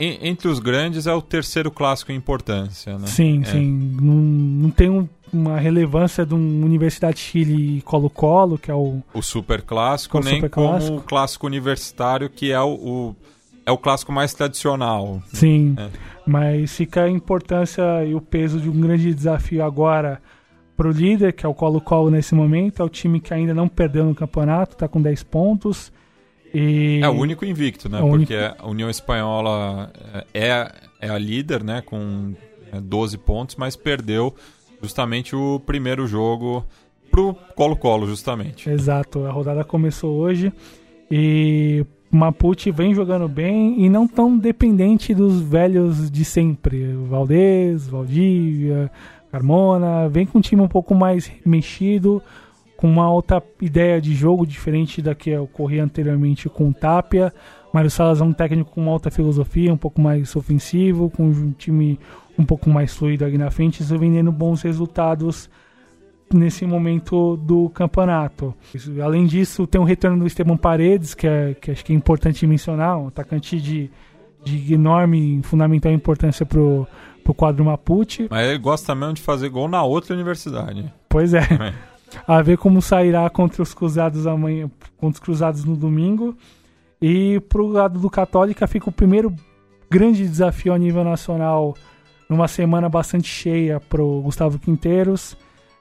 entre 0.01 0.49
os 0.49 0.59
grandes 0.59 1.07
é 1.07 1.15
o 1.15 1.23
terceiro 1.23 1.71
clássico 1.71 2.11
em 2.11 2.17
importância, 2.17 2.99
né? 2.99 3.07
Sim, 3.07 3.43
é. 3.43 3.45
sim. 3.45 3.97
Não, 4.01 4.15
não 4.15 4.71
tem 4.71 4.91
um 4.91 5.09
uma 5.33 5.59
relevância 5.59 6.25
de 6.27 6.35
uma 6.35 6.65
Universidade 6.67 7.19
Chile 7.19 7.81
Colo-Colo, 7.83 8.59
que 8.59 8.71
é 8.71 8.75
o... 8.75 9.03
O 9.15 9.23
super 9.23 9.63
clássico, 9.63 10.19
o 10.19 10.21
nem 10.21 10.37
super 10.37 10.51
-clássico. 10.51 10.87
como 10.89 10.99
o 11.01 11.03
clássico 11.03 11.47
universitário, 11.47 12.29
que 12.31 12.53
é 12.53 12.61
o, 12.61 12.69
o 12.75 13.17
é 13.67 13.71
o 13.71 13.77
clássico 13.77 14.11
mais 14.11 14.33
tradicional. 14.33 15.23
Sim, 15.33 15.75
É. 15.79 15.89
mas 16.27 16.75
fica 16.75 17.03
a 17.05 17.09
importância 17.11 17.83
e 18.05 18.15
o 18.15 18.21
peso 18.21 18.59
de 18.59 18.69
um 18.71 18.81
grande 18.81 19.13
desafio 19.15 19.63
agora 19.63 20.23
pro 20.75 20.91
líder, 20.91 21.33
que 21.35 21.45
é 21.45 21.49
o 21.49 21.53
Colo-Colo 21.53 22.11
nesse 22.11 22.35
momento, 22.35 22.81
é 22.81 22.85
o 22.85 22.89
time 22.89 23.21
que 23.21 23.35
ainda 23.35 23.53
não 23.53 23.69
perdeu 23.69 24.05
no 24.07 24.15
campeonato, 24.15 24.75
tá 24.77 24.89
com 24.89 25.03
10 25.03 25.23
pontos. 25.25 25.93
E 26.55 27.01
É 27.03 27.09
o 27.09 27.13
único 27.13 27.45
invicto, 27.45 27.91
né? 27.91 27.99
É 27.99 28.03
o 28.03 28.07
único- 28.07 28.33
Porque 28.33 28.55
a 28.59 28.67
União 28.67 28.89
Espanhola 28.89 29.93
é, 30.33 30.73
é 31.01 31.11
a 31.11 31.19
líder, 31.19 31.63
né? 31.63 31.83
Com 31.85 32.33
é, 32.73 32.81
12 32.81 33.19
pontos, 33.19 33.57
mas 33.57 33.77
perdeu 33.77 34.35
justamente 34.83 35.35
o 35.35 35.61
primeiro 35.61 36.07
jogo 36.07 36.65
pro 37.11 37.35
Colo-Colo, 37.55 38.07
justamente. 38.07 38.69
Exato, 38.69 39.25
a 39.25 39.31
rodada 39.31 39.65
começou 39.65 40.17
hoje 40.19 40.53
e 41.11 41.85
Mapuche 42.11 42.71
vem 42.71 42.95
jogando 42.95 43.29
bem 43.29 43.83
e 43.85 43.89
não 43.89 44.07
tão 44.07 44.37
dependente 44.37 45.15
dos 45.15 45.41
velhos 45.41 46.11
de 46.11 46.25
sempre. 46.25 46.93
Valdez, 47.09 47.87
Valdívia, 47.87 48.91
Carmona, 49.31 50.09
vem 50.09 50.27
com 50.27 50.39
um 50.39 50.41
time 50.41 50.63
um 50.63 50.69
pouco 50.69 50.95
mais 50.95 51.31
mexido, 51.45 52.23
com 52.77 52.89
uma 52.89 53.11
outra 53.11 53.43
ideia 53.61 54.01
de 54.01 54.15
jogo 54.15 54.47
diferente 54.47 55.03
da 55.03 55.15
que 55.15 55.37
ocorria 55.37 55.85
anteriormente 55.85 56.49
com 56.49 56.69
o 56.69 56.75
Tapia. 56.75 57.33
Mário 57.73 57.91
Salas 57.91 58.21
é 58.21 58.25
um 58.25 58.33
técnico 58.33 58.71
com 58.73 58.87
outra 58.89 59.11
filosofia, 59.11 59.73
um 59.73 59.77
pouco 59.77 60.01
mais 60.01 60.35
ofensivo, 60.35 61.11
com 61.11 61.25
um 61.25 61.53
time 61.53 61.99
um 62.39 62.45
pouco 62.45 62.71
mais 62.71 62.95
fluido 62.95 63.25
ali 63.25 63.37
na 63.37 63.51
frente, 63.51 63.83
isso 63.83 63.99
vem 63.99 64.15
dando 64.15 64.31
bons 64.31 64.63
resultados 64.63 65.51
nesse 66.33 66.65
momento 66.65 67.37
do 67.37 67.69
campeonato. 67.71 68.55
Além 69.03 69.27
disso, 69.27 69.67
tem 69.67 69.81
o 69.81 69.85
retorno 69.85 70.21
do 70.21 70.27
Esteban 70.27 70.57
Paredes, 70.57 71.15
que, 71.15 71.27
é, 71.27 71.55
que 71.55 71.71
acho 71.71 71.85
que 71.85 71.93
é 71.93 71.97
importante 71.97 72.47
mencionar, 72.47 72.99
um 72.99 73.09
atacante 73.09 73.61
de, 73.61 73.91
de 74.45 74.73
enorme 74.73 75.41
fundamental 75.43 75.91
importância 75.91 76.47
pro, 76.47 76.87
pro 77.25 77.35
quadro 77.35 77.65
Mapuche. 77.65 78.29
Mas 78.31 78.49
ele 78.49 78.59
gosta 78.59 78.95
mesmo 78.95 79.15
de 79.15 79.23
fazer 79.23 79.49
gol 79.49 79.69
na 79.69 79.83
outra 79.83 80.15
universidade. 80.15 80.93
Pois 81.09 81.35
é. 81.35 81.41
É. 81.41 81.75
A 82.27 82.41
ver 82.41 82.57
como 82.57 82.81
sairá 82.81 83.29
contra 83.29 83.63
os 83.63 83.75
Cruzados 83.75 84.27
amanhã, 84.27 84.71
contra 84.97 85.19
os 85.19 85.21
Cruzados 85.21 85.65
no 85.65 85.77
domingo. 85.77 86.37
E 87.01 87.41
pro 87.49 87.67
lado 87.67 87.99
do 87.99 88.11
Católica 88.11 88.67
fica 88.67 88.89
o 88.89 88.93
primeiro 88.93 89.35
grande 89.91 90.27
desafio 90.27 90.73
a 90.73 90.79
nível 90.79 91.05
nacional 91.05 91.75
numa 92.29 92.49
semana 92.49 92.89
bastante 92.89 93.29
cheia 93.29 93.81
pro 93.81 94.21
Gustavo 94.21 94.59
Quinteiros. 94.59 95.37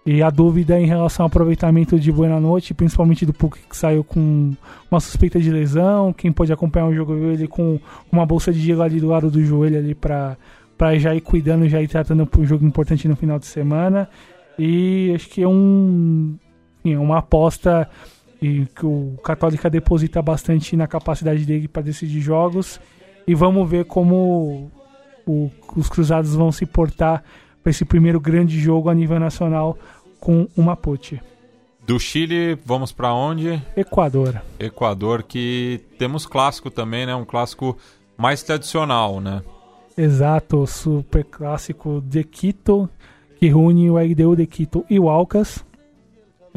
E 0.06 0.24
a 0.24 0.30
dúvida 0.30 0.80
em 0.80 0.86
relação 0.86 1.26
ao 1.26 1.28
aproveitamento 1.28 2.00
de 2.00 2.12
Buena 2.14 2.40
Noite, 2.40 2.74
principalmente 2.74 3.26
do 3.26 3.34
Puck 3.34 3.60
que 3.60 3.76
saiu 3.76 4.06
com 4.06 4.54
uma 4.90 5.02
suspeita 5.02 5.38
de 5.38 5.52
lesão. 5.52 6.14
Quem 6.14 6.32
pode 6.32 6.54
acompanhar 6.54 6.88
o 6.88 6.96
jogo 6.96 7.14
ele 7.14 7.46
com 7.46 7.78
uma 8.10 8.26
bolsa 8.26 8.54
de 8.54 8.60
gelo 8.60 8.84
ali 8.84 9.02
do 9.02 9.08
lado 9.08 9.30
do 9.30 9.44
joelho 9.44 9.78
ali 9.78 9.94
para 9.94 10.38
para 10.78 10.98
já 11.00 11.14
ir 11.14 11.22
cuidando, 11.22 11.68
já 11.68 11.82
ir 11.82 11.88
tratando 11.88 12.26
para 12.26 12.40
um 12.40 12.46
jogo 12.46 12.64
importante 12.64 13.08
no 13.08 13.16
final 13.16 13.38
de 13.40 13.48
semana. 13.48 14.08
E 14.58 15.12
acho 15.14 15.28
que 15.28 15.42
é 15.42 15.48
um 15.48 16.38
enfim, 16.88 16.94
é 16.94 17.00
uma 17.00 17.18
aposta 17.18 17.90
e 18.42 18.66
que 18.68 18.86
o 18.86 19.18
Católica 19.24 19.70
deposita 19.70 20.22
bastante 20.22 20.76
na 20.76 20.88
capacidade 20.88 21.46
dele 21.46 21.68
para 21.68 21.82
decidir 21.82 22.22
jogos. 22.22 22.80
E 23.28 23.34
vamos 23.36 23.70
ver 23.70 23.86
como 23.86 24.72
o- 25.26 25.52
os 25.76 25.90
Cruzados 25.90 26.34
vão 26.36 26.52
se 26.52 26.66
portar 26.66 27.24
para 27.64 27.70
esse 27.72 27.84
primeiro 27.84 28.20
grande 28.20 28.60
jogo 28.60 28.90
a 28.90 28.94
nível 28.96 29.20
nacional 29.20 29.78
com 30.20 30.48
o 30.56 30.62
Mapuche. 30.62 31.20
Do 31.86 32.00
Chile, 32.00 32.58
vamos 32.66 32.92
pra 32.92 33.14
onde? 33.14 33.62
Equador. 33.76 34.42
Equador, 34.60 35.24
que 35.24 35.82
temos 35.98 36.26
clássico 36.26 36.70
também, 36.70 37.06
né? 37.06 37.16
Um 37.16 37.24
clássico 37.26 37.78
mais 38.18 38.44
tradicional, 38.44 39.20
né? 39.22 39.42
Exato, 39.98 40.68
super 40.68 41.24
clássico 41.24 42.02
de 42.06 42.24
Quito, 42.24 42.90
que 43.40 43.48
reúne 43.48 43.90
o 43.90 43.98
RDU 43.98 44.36
de 44.36 44.46
Quito 44.46 44.86
e 44.90 45.00
o 45.00 45.10
Alcas. 45.10 45.64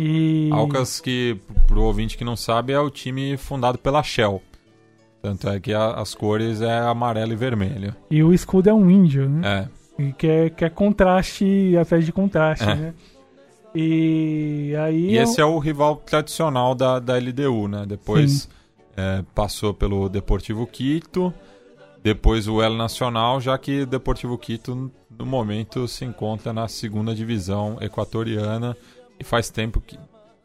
E 0.02 0.48
Alcas, 0.52 0.98
que, 0.98 1.36
pro 1.66 1.82
ouvinte 1.82 2.16
que 2.16 2.24
não 2.24 2.35
sabe, 2.36 2.72
é 2.72 2.81
o 2.81 2.89
time 2.89 3.36
fundado 3.36 3.77
pela 3.77 4.02
Shell. 4.02 4.43
Tanto 5.20 5.47
é 5.51 5.60
que 5.60 5.74
a- 5.74 5.93
as 5.93 6.14
cores 6.14 6.62
é 6.62 6.78
amarelo 6.78 7.32
e 7.32 7.36
vermelho. 7.36 7.94
E 8.10 8.22
o 8.22 8.32
escudo 8.32 8.70
é 8.70 8.72
um 8.72 8.90
índio, 8.90 9.28
né? 9.28 9.68
É. 9.98 10.02
E 10.02 10.12
que 10.14 10.27
é, 10.27 10.48
que 10.48 10.64
é 10.64 10.70
contraste 10.70 11.77
atrás 11.78 12.06
de 12.06 12.12
contraste, 12.12 12.64
É. 12.64 12.74
né? 12.74 12.94
E 13.74 14.74
aí. 14.78 15.10
E 15.12 15.18
é 15.18 15.22
esse 15.22 15.40
é 15.40 15.44
o 15.44 15.59
rival 15.59 15.97
tradicional 15.97 16.74
da, 16.74 16.98
da 16.98 17.16
LDU, 17.18 17.68
né? 17.68 17.85
Depois 17.86 18.48
é, 18.97 19.22
passou 19.35 19.72
pelo 19.74 20.09
Deportivo 20.09 20.66
Quito, 20.66 21.32
depois 22.02 22.48
o 22.48 22.62
El 22.62 22.74
Nacional, 22.74 23.40
já 23.40 23.56
que 23.59 23.82
o 23.82 23.86
Deportivo 23.86 24.36
Quito, 24.39 24.90
no 25.16 25.27
momento, 25.27 25.86
se 25.86 26.05
encontra 26.05 26.52
na 26.52 26.66
segunda 26.66 27.14
divisão 27.14 27.77
equatoriana 27.81 28.77
e 29.20 29.24
faz 29.24 29.51
tempo 29.51 29.80
que. 29.80 29.98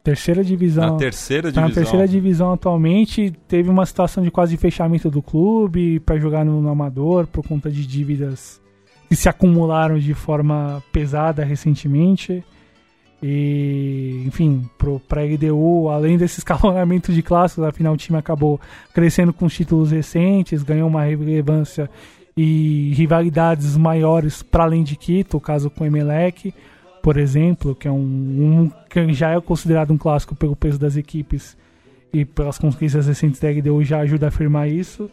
terceira 0.03 0.43
divisão. 0.43 0.91
Na 0.91 0.97
terceira 0.97 1.51
Tá 1.51 1.61
divisão. 1.61 1.69
na 1.69 1.73
terceira 1.73 2.07
divisão 2.07 2.53
atualmente. 2.53 3.33
Teve 3.47 3.69
uma 3.69 3.85
situação 3.85 4.23
de 4.23 4.29
quase 4.29 4.57
fechamento 4.57 5.09
do 5.09 5.21
clube 5.21 5.99
para 6.01 6.17
jogar 6.19 6.43
no, 6.45 6.61
no 6.61 6.69
Amador 6.69 7.25
por 7.27 7.47
conta 7.47 7.71
de 7.71 7.87
dívidas 7.87 8.61
que 9.09 9.15
se 9.15 9.29
acumularam 9.29 9.97
de 9.97 10.13
forma 10.13 10.83
pesada 10.91 11.43
recentemente. 11.43 12.43
E, 13.23 14.23
enfim, 14.27 14.69
pro, 14.77 14.99
pra 14.99 15.23
LDU, 15.23 15.89
além 15.89 16.17
desse 16.17 16.39
escalonamento 16.41 17.11
de 17.13 17.23
clássicos, 17.23 17.63
afinal 17.63 17.93
o 17.93 17.97
time 17.97 18.17
acabou 18.17 18.59
crescendo 18.93 19.33
com 19.33 19.45
os 19.45 19.53
títulos 19.55 19.91
recentes, 19.91 20.61
ganhou 20.61 20.87
uma 20.87 21.03
relevância 21.03 21.89
e 22.37 22.91
rivalidades 22.93 23.77
maiores 23.77 24.43
para 24.43 24.65
além 24.65 24.83
de 24.83 24.95
Quito, 24.97 25.37
o 25.37 25.41
caso 25.41 25.69
com 25.69 25.85
o 25.85 25.87
Emelec, 25.87 26.53
por 27.05 27.17
exemplo, 27.17 27.75
que 27.75 27.87
é 27.87 27.91
um, 27.91 27.97
um 27.97 28.71
que 28.89 29.13
já 29.13 29.29
é 29.29 29.39
considerado 29.39 29.93
um 29.93 29.97
clássico 29.97 30.33
pelo 30.33 30.55
peso 30.55 30.79
das 30.79 30.97
equipes 30.97 31.55
e 32.11 32.25
pelas 32.25 32.57
conquistas 32.57 33.05
recentes 33.05 33.39
da 33.39 33.47
LDU 33.47 33.83
já 33.83 33.99
ajuda 33.99 34.25
a 34.25 34.29
afirmar 34.29 34.67
isso. 34.67 35.07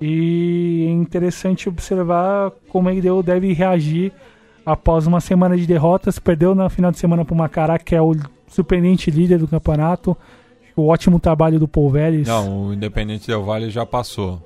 E 0.00 0.86
é 0.88 0.90
interessante 0.90 1.68
observar 1.68 2.50
como 2.68 2.88
a 2.88 2.92
LDU 2.92 3.22
deve 3.22 3.52
reagir 3.52 4.12
após 4.66 5.06
uma 5.06 5.20
semana 5.20 5.56
de 5.56 5.64
derrotas. 5.64 6.18
Perdeu 6.18 6.56
na 6.56 6.68
final 6.68 6.90
de 6.90 6.98
semana 6.98 7.24
para 7.24 7.34
o 7.34 7.38
Macará, 7.38 7.78
que 7.78 7.94
é 7.94 8.02
o 8.02 8.16
surpreendente 8.48 9.08
líder 9.08 9.38
do 9.38 9.46
campeonato. 9.46 10.16
O 10.74 10.88
ótimo 10.88 11.20
trabalho 11.20 11.60
do 11.60 11.68
Paul 11.68 11.88
Vélez. 11.88 12.26
Não, 12.26 12.66
o 12.66 12.74
Independente 12.74 13.28
Del 13.28 13.44
Valle 13.44 13.70
já 13.70 13.86
passou. 13.86 14.42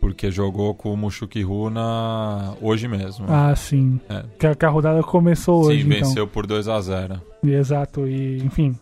Porque 0.00 0.30
jogou 0.30 0.74
com 0.74 0.92
o 0.92 0.96
Mushukiru 0.96 1.70
na... 1.70 2.54
hoje 2.62 2.86
mesmo. 2.86 3.26
Ah, 3.28 3.54
sim. 3.56 4.00
É. 4.08 4.24
Que, 4.38 4.46
a- 4.46 4.54
que 4.54 4.64
a 4.64 4.68
rodada 4.68 5.02
começou 5.02 5.64
Sim, 5.64 5.70
hoje, 5.70 5.80
então. 5.86 5.90
venceu 6.08 6.26
por 6.26 6.46
2 6.46 6.68
a 6.68 6.80
0 6.80 7.20
Exato, 7.42 8.06
e 8.06 8.38
enfim. 8.38 8.76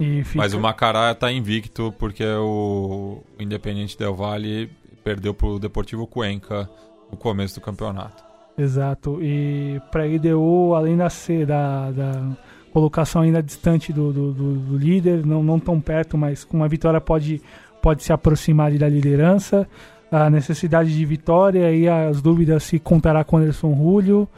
E 0.00 0.24
fica... 0.24 0.38
Mas 0.38 0.52
o 0.52 0.60
Macará 0.60 1.14
tá 1.14 1.30
invicto 1.30 1.94
porque 1.98 2.24
o 2.24 3.22
Independente 3.38 3.96
Del 3.96 4.14
Valle 4.14 4.68
perdeu 5.04 5.32
pro 5.32 5.58
Deportivo 5.60 6.04
Cuenca 6.06 6.68
no 7.10 7.16
começo 7.16 7.54
do 7.54 7.60
campeonato. 7.60 8.24
Exato. 8.58 9.18
E 9.22 9.80
para 9.92 10.04
LDU, 10.04 10.74
além 10.74 10.96
da, 10.96 11.08
ser, 11.10 11.46
da, 11.46 11.90
da 11.92 12.36
colocação 12.72 13.22
ainda 13.22 13.40
distante 13.42 13.92
do, 13.92 14.12
do, 14.12 14.32
do- 14.32 14.54
do 14.58 14.76
líder, 14.76 15.24
não, 15.24 15.42
não 15.44 15.60
tão 15.60 15.80
perto, 15.80 16.18
mas 16.18 16.42
com 16.44 16.56
uma 16.56 16.68
vitória 16.68 17.00
pode, 17.00 17.40
pode 17.80 18.02
se 18.02 18.12
aproximar 18.12 18.66
ali 18.66 18.78
da 18.78 18.88
liderança. 18.88 19.66
A 20.14 20.30
necessidade 20.30 20.96
de 20.96 21.04
vitória 21.04 21.72
e 21.72 21.88
as 21.88 22.22
dúvidas 22.22 22.62
se 22.62 22.78
contará 22.78 23.24
com 23.24 23.38
Anderson 23.38 23.74
Julio. 23.74 24.28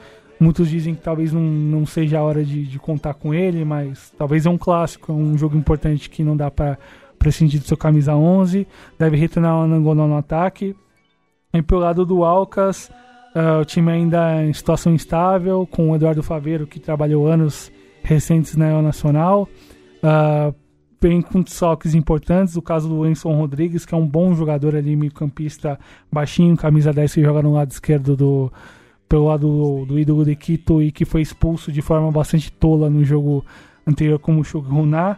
Muitos 0.41 0.71
dizem 0.71 0.95
que 0.95 1.03
talvez 1.03 1.35
não, 1.35 1.43
não 1.43 1.85
seja 1.85 2.19
a 2.19 2.23
hora 2.23 2.43
de, 2.43 2.65
de 2.65 2.79
contar 2.79 3.13
com 3.13 3.35
ele, 3.35 3.63
mas 3.63 4.11
talvez 4.17 4.47
é 4.47 4.49
um 4.49 4.57
clássico, 4.57 5.13
é 5.13 5.15
um 5.15 5.37
jogo 5.37 5.55
importante 5.55 6.09
que 6.09 6.25
não 6.25 6.35
dá 6.35 6.51
para 6.51 6.79
prescindir 7.19 7.61
do 7.61 7.67
seu 7.67 7.77
camisa 7.77 8.15
11. 8.15 8.67
Deve 8.99 9.19
retornar 9.19 9.55
o 9.55 9.65
Anangola 9.65 10.07
no 10.07 10.17
ataque. 10.17 10.75
E 11.53 11.61
pelo 11.61 11.83
lado 11.83 12.07
do 12.07 12.25
Alcas, 12.25 12.91
ah, 13.35 13.59
o 13.61 13.65
time 13.67 13.93
ainda 13.93 14.43
em 14.47 14.55
situação 14.55 14.95
instável, 14.95 15.69
com 15.71 15.91
o 15.91 15.95
Eduardo 15.95 16.23
Faveiro, 16.23 16.67
que 16.67 16.81
trabalhou 16.81 17.27
anos 17.27 17.71
recentes 18.03 18.57
na 18.57 18.71
El 18.71 18.81
Nacional. 18.81 19.47
Ah, 20.03 20.55
vem 21.01 21.21
com 21.21 21.43
desfalques 21.43 21.95
importantes, 21.95 22.57
o 22.57 22.63
caso 22.63 22.89
do 22.89 23.07
Enson 23.07 23.33
Rodrigues, 23.35 23.85
que 23.85 23.95
é 23.95 23.99
um 23.99 24.07
bom 24.07 24.35
jogador 24.35 24.75
ali, 24.75 24.97
meio-campista 24.97 25.79
baixinho, 26.11 26.57
camisa 26.57 26.93
10 26.93 27.15
que 27.15 27.23
joga 27.23 27.43
no 27.43 27.53
lado 27.53 27.71
esquerdo 27.71 28.17
do 28.17 28.53
pelo 29.09 29.27
lado 29.27 29.47
do, 29.47 29.87
do 29.87 29.99
ídolo 29.99 30.25
de 30.25 30.35
Quito 30.35 30.83
e 30.83 30.91
que 30.91 31.05
foi 31.05 31.23
expulso 31.23 31.71
de 31.71 31.81
forma 31.81 32.11
bastante 32.11 32.51
tola 32.51 32.91
no 32.91 33.05
jogo 33.05 33.45
anterior 33.87 34.19
como 34.19 34.41
o 34.41 34.45
Shoguná. 34.45 35.17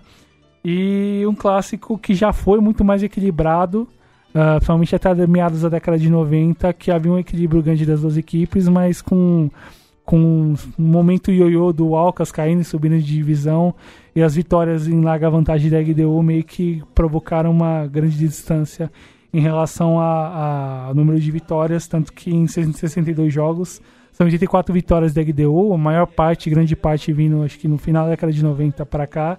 E 0.65 1.25
um 1.27 1.35
clássico 1.35 1.97
que 1.97 2.15
já 2.15 2.33
foi 2.33 2.61
muito 2.61 2.85
mais 2.85 3.03
equilibrado, 3.03 3.89
ah, 4.35 4.57
principalmente 4.57 4.95
até 4.95 5.27
meados 5.27 5.63
da 5.63 5.71
década 5.71 5.99
de 5.99 6.11
90, 6.11 6.73
que 6.75 6.91
havia 6.91 7.11
um 7.11 7.19
equilíbrio 7.19 7.63
grande 7.63 7.87
das 7.87 8.03
duas 8.03 8.17
equipes, 8.17 8.69
mas 8.69 9.01
com, 9.01 9.51
com 10.09 10.55
um 10.78 10.82
momento 10.82 11.30
ioiô 11.30 11.70
do 11.70 11.94
Alcas 11.94 12.32
caindo 12.32 12.62
e 12.62 12.64
subindo 12.64 12.97
de 12.97 13.05
divisão 13.05 13.74
e 14.16 14.22
as 14.22 14.35
vitórias 14.35 14.89
em 14.89 15.02
larga 15.02 15.28
vantagem 15.28 15.70
da 15.70 15.78
LDU 15.78 16.22
meio 16.22 16.43
que 16.44 16.82
provocaram 16.94 17.51
uma 17.51 17.86
grande 17.86 18.16
distância 18.16 18.90
em 19.35 19.39
relação 19.39 20.01
ao 20.01 20.94
número 20.94 21.20
de 21.20 21.30
vitórias, 21.30 21.86
tanto 21.86 22.10
que 22.10 22.35
em 22.35 22.47
62 22.47 23.30
jogos 23.30 23.82
são 24.10 24.24
84 24.24 24.72
vitórias 24.72 25.12
da 25.12 25.20
LDU, 25.20 25.74
a 25.74 25.76
maior 25.76 26.06
parte, 26.06 26.48
grande 26.48 26.74
parte 26.74 27.12
vindo, 27.12 27.43
acho 27.43 27.59
que 27.59 27.68
no 27.68 27.76
final 27.76 28.05
da 28.05 28.12
década 28.12 28.32
de 28.32 28.43
90 28.43 28.86
para 28.86 29.06
cá, 29.06 29.39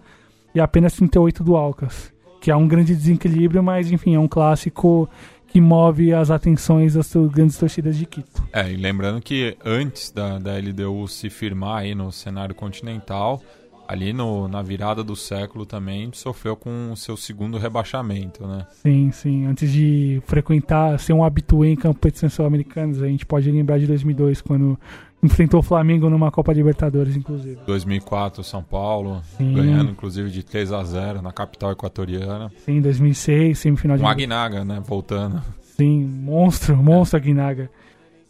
e 0.54 0.60
apenas 0.60 0.94
38 0.94 1.44
do 1.44 1.56
Alcas, 1.56 2.14
que 2.40 2.52
é 2.52 2.56
um 2.56 2.68
grande 2.68 2.96
desequilíbrio, 2.96 3.64
mas 3.64 3.92
enfim, 3.92 4.14
é 4.14 4.20
um 4.20 4.28
clássico 4.28 5.10
que 5.50 5.60
move 5.60 6.14
as 6.14 6.30
atenções 6.30 6.94
das 6.94 7.12
grandes 7.32 7.58
torcidas 7.58 7.98
de 7.98 8.06
Quito. 8.06 8.44
É, 8.54 8.72
e 8.72 8.76
lembrando 8.76 9.22
que 9.22 9.58
antes 9.66 10.12
da, 10.12 10.38
da 10.38 10.58
LDU 10.58 11.08
se 11.08 11.30
firmar 11.30 11.80
aí 11.80 11.96
no 11.96 12.12
cenário 12.12 12.54
continental, 12.54 13.42
ali 13.88 14.14
no, 14.14 14.48
na 14.48 14.62
virada 14.62 15.04
do 15.04 15.16
século 15.16 15.66
também 15.66 16.12
sofreu 16.14 16.56
com 16.56 16.92
o 16.92 16.96
seu 16.96 17.18
segundo 17.18 17.58
rebaixamento, 17.58 18.46
né? 18.46 18.68
Sim, 18.84 19.10
sim. 19.12 19.48
Antes 19.48 19.72
de 19.72 20.22
frequentar, 20.28 21.00
ser 21.00 21.14
um 21.14 21.24
habitué 21.24 21.70
em 21.70 21.76
competições 21.76 22.32
sul-americanas, 22.34 23.02
a 23.02 23.08
gente 23.08 23.26
pode 23.26 23.50
lembrar 23.50 23.80
de 23.80 23.88
2002, 23.88 24.42
quando 24.42 24.80
enfrentou 25.22 25.60
o 25.60 25.64
Flamengo 25.64 26.10
numa 26.10 26.32
Copa 26.32 26.54
Libertadores, 26.54 27.16
inclusive. 27.16 27.60
2004, 27.66 28.44
São 28.44 28.64
Paulo, 28.64 29.22
sim. 29.38 29.54
ganhando 29.54 29.92
inclusive 29.92 30.30
de 30.30 30.44
3 30.44 30.72
a 30.72 30.84
0 30.84 31.22
na 31.22 31.32
capital 31.32 31.72
equatoriana. 31.72 32.52
Sim, 32.66 32.82
2006, 32.82 33.60
semifinal 33.60 33.98
de... 33.98 34.04
Com 34.04 34.10
Aguinaga, 34.10 34.64
né? 34.64 34.82
Voltando. 34.86 35.42
Sim, 35.62 36.06
monstro, 36.06 36.76
monstro 36.78 37.18
é. 37.18 37.22
Aguinaga. 37.22 37.70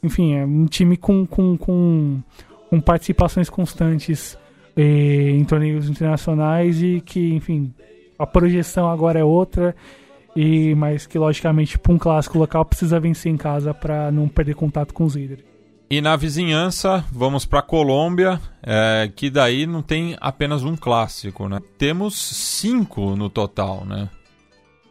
Enfim, 0.01 0.33
é 0.35 0.45
um 0.45 0.65
time 0.65 0.97
com, 0.97 1.25
com, 1.25 1.57
com, 1.57 2.21
com 2.69 2.81
participações 2.81 3.49
constantes 3.49 4.37
eh, 4.75 5.31
em 5.31 5.43
torneios 5.43 5.89
internacionais 5.89 6.81
e 6.81 7.01
que, 7.01 7.33
enfim, 7.33 7.73
a 8.17 8.25
projeção 8.25 8.89
agora 8.89 9.19
é 9.19 9.23
outra. 9.23 9.75
E, 10.35 10.75
mas 10.75 11.05
que 11.05 11.17
logicamente 11.17 11.77
para 11.77 11.91
um 11.91 11.97
clássico 11.97 12.37
local 12.37 12.63
precisa 12.63 12.99
vencer 12.99 13.31
em 13.31 13.35
casa 13.35 13.73
para 13.73 14.11
não 14.11 14.27
perder 14.27 14.55
contato 14.55 14.93
com 14.93 15.03
os 15.03 15.15
líderes. 15.15 15.48
E 15.91 16.01
na 16.01 16.15
vizinhança, 16.15 17.03
vamos 17.11 17.45
para 17.45 17.63
Colômbia, 17.63 18.39
é, 18.61 19.11
que 19.15 19.27
daí 19.27 19.65
não 19.65 19.81
tem 19.81 20.15
apenas 20.21 20.63
um 20.63 20.75
clássico, 20.75 21.49
né? 21.49 21.59
Temos 21.79 22.15
cinco 22.15 23.15
no 23.15 23.27
total, 23.27 23.83
né? 23.85 24.07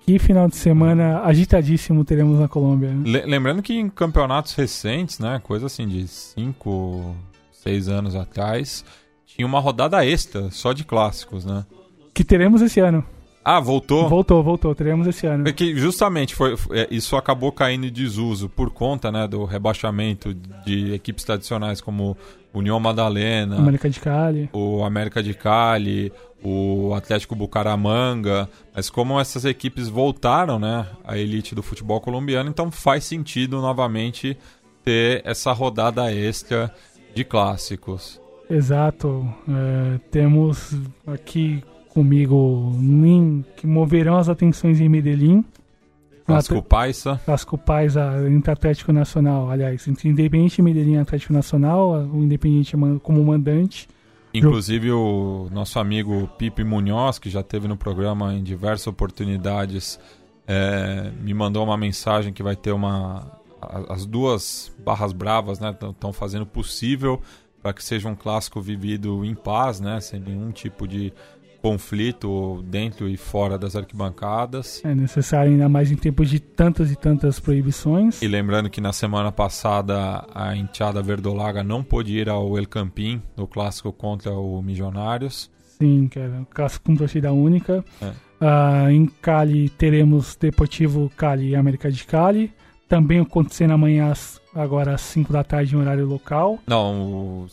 Que 0.05 0.19
final 0.19 0.49
de 0.49 0.57
semana 0.57 1.21
agitadíssimo 1.23 2.05
teremos 2.05 2.41
na 2.41 2.49
Colômbia. 2.49 2.91
Né? 2.91 3.23
Lembrando 3.27 3.63
que 3.63 3.75
em 3.75 3.89
campeonatos 3.89 4.55
recentes, 4.55 5.21
né? 5.21 5.41
Coisa 5.45 5.67
assim 5.67 5.87
de 5.87 6.09
cinco, 6.09 7.15
seis 7.53 7.89
anos 7.89 8.17
atrás, 8.17 8.85
tinha 9.25 9.47
uma 9.47 9.61
rodada 9.61 10.05
extra 10.05 10.51
só 10.51 10.73
de 10.73 10.83
clássicos, 10.83 11.45
né? 11.45 11.65
Que 12.13 12.25
teremos 12.25 12.61
esse 12.61 12.81
ano. 12.81 13.05
Ah, 13.51 13.61
voltou? 13.61 14.07
Voltou, 14.11 14.43
voltou. 14.43 14.75
Teremos 14.75 15.07
esse 15.07 15.27
ano. 15.27 15.49
É 15.49 15.53
que 15.53 15.75
justamente 15.75 16.35
foi, 16.35 16.55
é, 16.71 16.87
isso 16.91 17.17
acabou 17.17 17.51
caindo 17.51 17.87
em 17.87 17.91
desuso 17.91 18.47
por 18.47 18.69
conta 18.69 19.11
né, 19.11 19.27
do 19.27 19.47
rebaixamento 19.47 20.35
de 20.67 20.93
equipes 20.93 21.25
tradicionais 21.25 21.81
como 21.81 22.15
União 22.53 22.79
Madalena, 22.79 23.57
América 23.57 23.89
de 23.89 24.01
Cali, 24.01 24.51
o 24.53 24.85
América 24.85 25.23
de 25.23 25.33
Cali, 25.33 26.13
o 26.45 26.93
Atlético 26.93 27.35
Bucaramanga. 27.35 28.51
Mas 28.77 28.91
como 28.91 29.19
essas 29.19 29.47
equipes 29.47 29.89
voltaram 29.89 30.59
né, 30.59 30.87
à 31.03 31.17
elite 31.17 31.55
do 31.55 31.63
futebol 31.63 32.03
colombiano, 32.03 32.51
então 32.51 32.71
faz 32.71 33.05
sentido 33.05 33.63
novamente 33.63 34.37
ter 34.85 35.23
essa 35.25 35.53
rodada 35.53 36.13
extra 36.13 36.71
de 37.15 37.25
clássicos. 37.25 38.21
Exato. 38.51 39.27
É, 39.49 39.99
temos 40.11 40.75
aqui 41.07 41.63
comigo 41.99 42.71
que 43.57 43.67
moverão 43.67 44.19
as 44.19 44.29
atenções 44.29 44.81
em 44.81 44.89
Medellín. 44.89 45.45
Clássico 46.25 46.63
Paisa. 46.63 47.21
Clássico 47.25 47.59
Paisa 47.59 48.25
entre 48.31 48.53
Atlético 48.53 48.93
Nacional, 48.93 49.51
aliás, 49.51 49.89
entre 49.89 50.09
Independente 50.09 50.63
Medellín 50.63 50.93
e 50.93 50.99
Atlético 50.99 51.33
Nacional, 51.33 52.09
o 52.13 52.23
Independente 52.23 52.77
como 53.03 53.25
mandante. 53.25 53.89
Inclusive 54.33 54.93
o 54.93 55.49
nosso 55.51 55.81
amigo 55.81 56.31
Pipe 56.39 56.63
Munhoz, 56.63 57.19
que 57.19 57.29
já 57.29 57.43
teve 57.43 57.67
no 57.67 57.77
programa 57.77 58.33
em 58.33 58.45
diversas 58.45 58.87
oportunidades, 58.87 59.99
é, 60.47 61.11
me 61.21 61.35
mandou 61.35 61.65
uma 61.65 61.77
mensagem 61.77 62.33
que 62.33 62.45
vai 62.45 62.55
ter 62.55 62.71
uma. 62.71 63.27
As 63.89 64.07
duas 64.07 64.73
barras 64.85 65.13
bravas 65.13 65.59
estão 65.61 66.11
né, 66.11 66.13
fazendo 66.13 66.47
possível 66.47 67.21
para 67.61 67.73
que 67.73 67.83
seja 67.83 68.09
um 68.09 68.15
clássico 68.15 68.61
vivido 68.61 69.25
em 69.25 69.35
paz, 69.35 69.81
né, 69.81 69.99
sem 70.01 70.21
nenhum 70.21 70.53
tipo 70.53 70.87
de 70.87 71.13
conflito 71.69 72.65
dentro 72.67 73.07
e 73.07 73.19
fora 73.19 73.59
das 73.59 73.77
arquibancadas. 73.77 74.81
É 74.83 74.95
necessário 74.95 75.53
ainda 75.53 75.69
mais 75.69 75.93
em 75.93 75.97
tempos 75.97 76.31
de 76.31 76.41
tantas 76.41 76.91
e 76.91 76.97
tantas 76.97 77.39
proibições. 77.39 78.23
E 78.23 78.27
lembrando 78.27 78.71
que 78.71 78.81
na 78.81 78.91
semana 78.91 79.31
passada 79.31 80.25
a 80.35 80.57
enteada 80.57 81.03
verdolaga 81.03 81.63
não 81.63 81.85
pôde 81.85 82.17
ir 82.17 82.31
ao 82.31 82.57
El 82.57 82.67
Campín 82.67 83.21
no 83.37 83.47
clássico 83.47 83.93
contra 83.93 84.33
o 84.33 84.63
Milionários. 84.63 85.51
Sim, 85.79 86.09
que 86.09 86.19
era 86.19 86.41
um 86.41 86.47
clássico 86.47 86.87
com 86.87 86.97
torcida 86.97 87.33
única. 87.33 87.85
É. 88.01 88.07
Uh, 88.41 88.91
em 88.91 89.07
Cali 89.21 89.69
teremos 89.69 90.37
Deportivo 90.37 91.13
Cali 91.17 91.51
e 91.51 91.57
América 91.57 91.93
de 91.93 92.03
Cali. 92.05 92.51
Também 92.89 93.21
acontecendo 93.21 93.75
amanhã, 93.75 94.11
agora 94.55 94.95
às 94.95 95.03
5 95.03 95.31
da 95.31 95.45
tarde, 95.45 95.75
em 95.75 95.79
horário 95.79 96.07
local. 96.07 96.59
Não, 96.67 97.47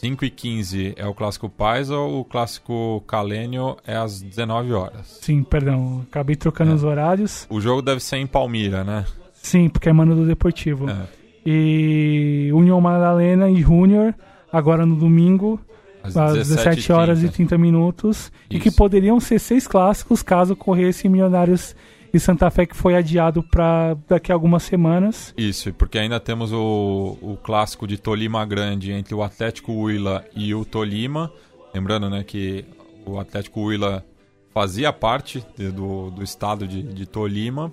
5 0.00 0.24
e 0.24 0.30
15 0.30 0.94
é 0.96 1.06
o 1.06 1.12
clássico 1.12 1.52
ou 1.90 2.20
o 2.20 2.24
clássico 2.24 3.04
Calênio 3.06 3.76
é 3.86 3.94
às 3.94 4.22
19 4.22 4.72
horas? 4.72 5.18
Sim, 5.20 5.42
perdão, 5.42 6.06
acabei 6.08 6.36
trocando 6.36 6.70
é. 6.70 6.74
os 6.74 6.82
horários. 6.82 7.46
O 7.50 7.60
jogo 7.60 7.82
deve 7.82 8.00
ser 8.00 8.16
em 8.16 8.26
Palmira, 8.26 8.82
né? 8.82 9.04
Sim, 9.34 9.68
porque 9.68 9.90
é 9.90 9.92
mano 9.92 10.16
do 10.16 10.26
Deportivo. 10.26 10.88
É. 10.88 11.06
E 11.44 12.50
União 12.54 12.80
Madalena 12.80 13.50
e 13.50 13.60
Júnior, 13.60 14.14
agora 14.50 14.86
no 14.86 14.96
domingo, 14.96 15.60
às, 16.02 16.16
às 16.16 16.48
17 16.48 16.90
horas 16.94 17.22
e 17.22 17.28
30 17.28 17.58
minutos. 17.58 18.16
Isso. 18.16 18.32
E 18.48 18.58
que 18.58 18.70
poderiam 18.70 19.20
ser 19.20 19.38
seis 19.38 19.66
clássicos 19.66 20.22
caso 20.22 20.54
ocorresse 20.54 21.10
Milionários 21.10 21.76
e 22.12 22.20
Santa 22.20 22.50
Fé 22.50 22.66
que 22.66 22.76
foi 22.76 22.94
adiado 22.94 23.42
para 23.42 23.96
daqui 24.08 24.32
a 24.32 24.34
algumas 24.34 24.62
semanas. 24.62 25.32
Isso, 25.36 25.72
porque 25.74 25.98
ainda 25.98 26.18
temos 26.18 26.52
o, 26.52 27.18
o 27.20 27.36
clássico 27.42 27.86
de 27.86 27.96
Tolima 27.96 28.44
Grande 28.44 28.92
entre 28.92 29.14
o 29.14 29.22
Atlético 29.22 29.72
Huila 29.72 30.24
e 30.34 30.54
o 30.54 30.64
Tolima. 30.64 31.32
Lembrando 31.74 32.10
né, 32.10 32.24
que 32.24 32.64
o 33.06 33.18
Atlético 33.18 33.62
Huila 33.62 34.04
fazia 34.52 34.92
parte 34.92 35.44
de, 35.56 35.70
do, 35.70 36.10
do 36.10 36.22
estado 36.22 36.66
de, 36.66 36.82
de 36.82 37.06
Tolima. 37.06 37.72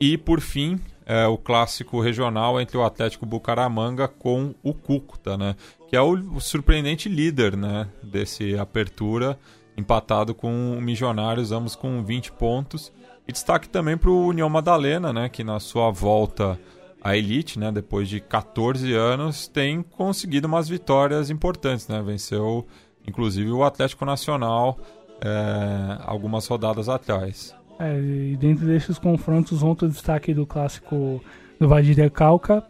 E, 0.00 0.18
por 0.18 0.40
fim, 0.40 0.80
é, 1.06 1.26
o 1.26 1.36
clássico 1.36 2.00
regional 2.00 2.60
entre 2.60 2.76
o 2.76 2.84
Atlético 2.84 3.26
Bucaramanga 3.26 4.08
com 4.08 4.54
o 4.62 4.72
Cúcuta, 4.72 5.36
né? 5.36 5.54
Que 5.88 5.96
é 5.96 6.00
o, 6.00 6.12
o 6.12 6.40
surpreendente 6.40 7.08
líder 7.08 7.56
né, 7.56 7.86
desse 8.02 8.58
apertura, 8.58 9.38
empatado 9.76 10.34
com 10.34 10.76
o 10.76 10.80
Milionários, 10.80 11.52
ambos 11.52 11.76
com 11.76 12.02
20 12.02 12.32
pontos. 12.32 12.92
E 13.26 13.32
destaque 13.32 13.68
também 13.68 13.96
para 13.96 14.10
o 14.10 14.26
União 14.26 14.48
Madalena, 14.48 15.12
né, 15.12 15.28
que 15.28 15.42
na 15.42 15.58
sua 15.58 15.90
volta 15.90 16.58
à 17.02 17.16
elite, 17.16 17.58
né, 17.58 17.72
depois 17.72 18.08
de 18.08 18.20
14 18.20 18.92
anos, 18.92 19.48
tem 19.48 19.82
conseguido 19.82 20.46
umas 20.46 20.68
vitórias 20.68 21.30
importantes. 21.30 21.88
Né? 21.88 22.02
Venceu, 22.02 22.66
inclusive, 23.06 23.50
o 23.50 23.64
Atlético 23.64 24.04
Nacional 24.04 24.78
é, 25.20 25.98
algumas 26.04 26.46
rodadas 26.46 26.88
atrás. 26.88 27.54
É, 27.78 27.98
e 27.98 28.36
dentro 28.36 28.66
desses 28.66 28.98
confrontos, 28.98 29.62
outro 29.62 29.88
destaque 29.88 30.32
do 30.32 30.46
clássico 30.46 31.22
do 31.58 31.68
Valle 31.68 31.94
del 31.94 32.10
Cauca, 32.10 32.62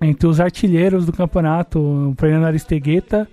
entre 0.00 0.26
os 0.26 0.40
artilheiros 0.40 1.06
do 1.06 1.12
campeonato, 1.12 1.78
o 1.78 2.14
Fernando 2.18 2.44
Aristegueta, 2.46 3.28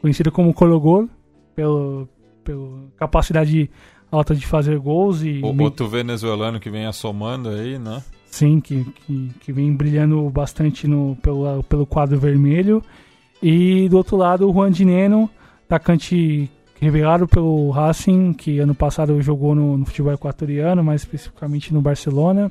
conhecido 0.00 0.32
como 0.32 0.52
Cologol, 0.52 1.08
pelo, 1.54 2.08
pela 2.42 2.88
capacidade 2.96 3.70
alta 4.10 4.34
de 4.34 4.46
fazer 4.46 4.78
gols 4.78 5.22
e. 5.22 5.40
O 5.42 5.62
outro 5.62 5.88
venezuelano 5.88 6.58
que 6.58 6.70
vem 6.70 6.86
assomando 6.86 7.48
aí, 7.50 7.78
né? 7.78 8.02
Sim, 8.26 8.60
que, 8.60 8.84
que, 8.84 9.30
que 9.40 9.52
vem 9.52 9.74
brilhando 9.74 10.28
bastante 10.30 10.86
no, 10.86 11.16
pelo, 11.20 11.62
pelo 11.64 11.84
quadro 11.84 12.18
vermelho. 12.18 12.82
E 13.42 13.88
do 13.88 13.96
outro 13.96 14.16
lado, 14.16 14.48
o 14.48 14.52
Juan 14.52 14.70
Dineno, 14.70 15.28
atacante 15.66 16.48
revelado 16.80 17.26
pelo 17.26 17.70
Racing, 17.70 18.32
que 18.32 18.58
ano 18.58 18.74
passado 18.74 19.20
jogou 19.20 19.54
no, 19.54 19.76
no, 19.76 19.84
futebol 19.84 20.12
equatoriano, 20.12 20.82
mais 20.82 21.02
especificamente 21.02 21.74
no 21.74 21.82
Barcelona. 21.82 22.50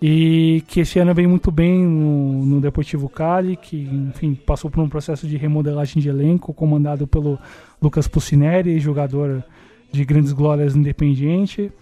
E 0.00 0.64
que 0.66 0.80
esse 0.80 0.98
ano 0.98 1.12
vem 1.12 1.26
muito 1.26 1.50
bem 1.50 1.84
no, 1.84 2.46
no 2.46 2.60
Deportivo 2.60 3.06
Cali, 3.08 3.56
que 3.56 3.76
enfim 3.76 4.34
passou 4.34 4.70
por 4.70 4.80
um 4.82 4.88
processo 4.88 5.26
de 5.26 5.36
remodelagem 5.36 6.00
de 6.00 6.08
elenco, 6.08 6.54
comandado 6.54 7.06
pelo 7.06 7.38
Lucas 7.82 8.08
Pucineri, 8.08 8.80
jogador 8.80 9.44
de 9.92 10.04
grandes 10.04 10.32
glórias 10.32 10.76
independente. 10.76 11.72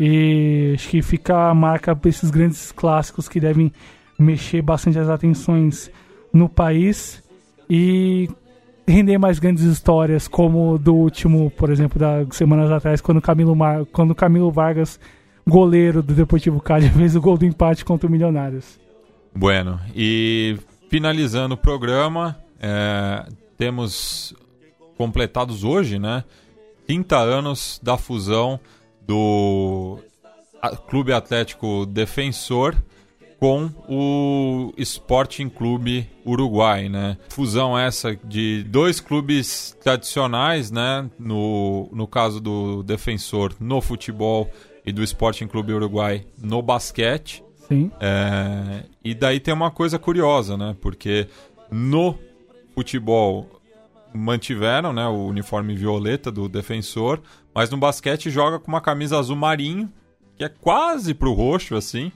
E 0.00 0.72
acho 0.74 0.88
que 0.88 1.02
fica 1.02 1.50
a 1.50 1.54
marca 1.54 1.94
para 1.94 2.08
esses 2.08 2.30
grandes 2.30 2.70
clássicos 2.70 3.28
que 3.28 3.40
devem 3.40 3.72
mexer 4.18 4.62
bastante 4.62 4.98
as 4.98 5.08
atenções 5.08 5.90
no 6.32 6.48
país 6.48 7.22
e 7.68 8.28
render 8.86 9.18
mais 9.18 9.38
grandes 9.38 9.64
histórias, 9.64 10.26
como 10.26 10.78
do 10.78 10.94
último, 10.94 11.50
por 11.50 11.70
exemplo, 11.70 11.98
da 11.98 12.24
semanas 12.30 12.70
atrás, 12.70 13.00
quando 13.00 13.20
Camilo, 13.20 13.54
Mar... 13.54 13.84
quando 13.92 14.14
Camilo 14.14 14.50
Vargas 14.50 14.98
goleiro 15.46 16.02
do 16.02 16.14
Deportivo 16.14 16.60
Cali 16.60 16.88
fez 16.90 17.16
o 17.16 17.20
gol 17.20 17.38
do 17.38 17.46
empate 17.46 17.84
contra 17.84 18.06
o 18.06 18.10
Milionários. 18.10 18.78
Bueno, 19.34 19.80
e 19.94 20.56
finalizando 20.88 21.54
o 21.54 21.58
programa, 21.58 22.38
é, 22.60 23.26
temos 23.56 24.34
completados 24.96 25.64
hoje, 25.64 25.98
né? 25.98 26.24
30 26.88 27.18
anos 27.18 27.78
da 27.82 27.98
fusão 27.98 28.58
do 29.02 29.98
Clube 30.88 31.12
Atlético 31.12 31.84
Defensor 31.84 32.74
com 33.38 33.70
o 33.86 34.72
Sporting 34.78 35.50
Clube 35.50 36.08
Uruguai, 36.24 36.88
né? 36.88 37.18
Fusão 37.28 37.78
essa 37.78 38.16
de 38.24 38.64
dois 38.64 39.00
clubes 39.00 39.76
tradicionais, 39.82 40.70
né? 40.70 41.08
No, 41.18 41.90
no 41.92 42.06
caso 42.06 42.40
do 42.40 42.82
Defensor 42.82 43.54
no 43.60 43.82
futebol 43.82 44.50
e 44.84 44.90
do 44.90 45.02
Sporting 45.04 45.46
Clube 45.46 45.74
Uruguai 45.74 46.24
no 46.38 46.62
basquete. 46.62 47.44
Sim. 47.68 47.92
É, 48.00 48.84
e 49.04 49.14
daí 49.14 49.38
tem 49.40 49.52
uma 49.52 49.70
coisa 49.70 49.98
curiosa, 49.98 50.56
né? 50.56 50.74
Porque 50.80 51.28
no 51.70 52.18
futebol 52.74 53.57
mantiveram 54.12 54.92
né, 54.92 55.06
o 55.06 55.26
uniforme 55.26 55.74
violeta 55.74 56.30
do 56.30 56.48
defensor, 56.48 57.20
mas 57.54 57.70
no 57.70 57.76
basquete 57.76 58.30
joga 58.30 58.58
com 58.58 58.68
uma 58.68 58.80
camisa 58.80 59.18
azul 59.18 59.36
marinho, 59.36 59.90
que 60.36 60.44
é 60.44 60.48
quase 60.48 61.14
pro 61.14 61.32
roxo, 61.32 61.74
assim, 61.74 62.12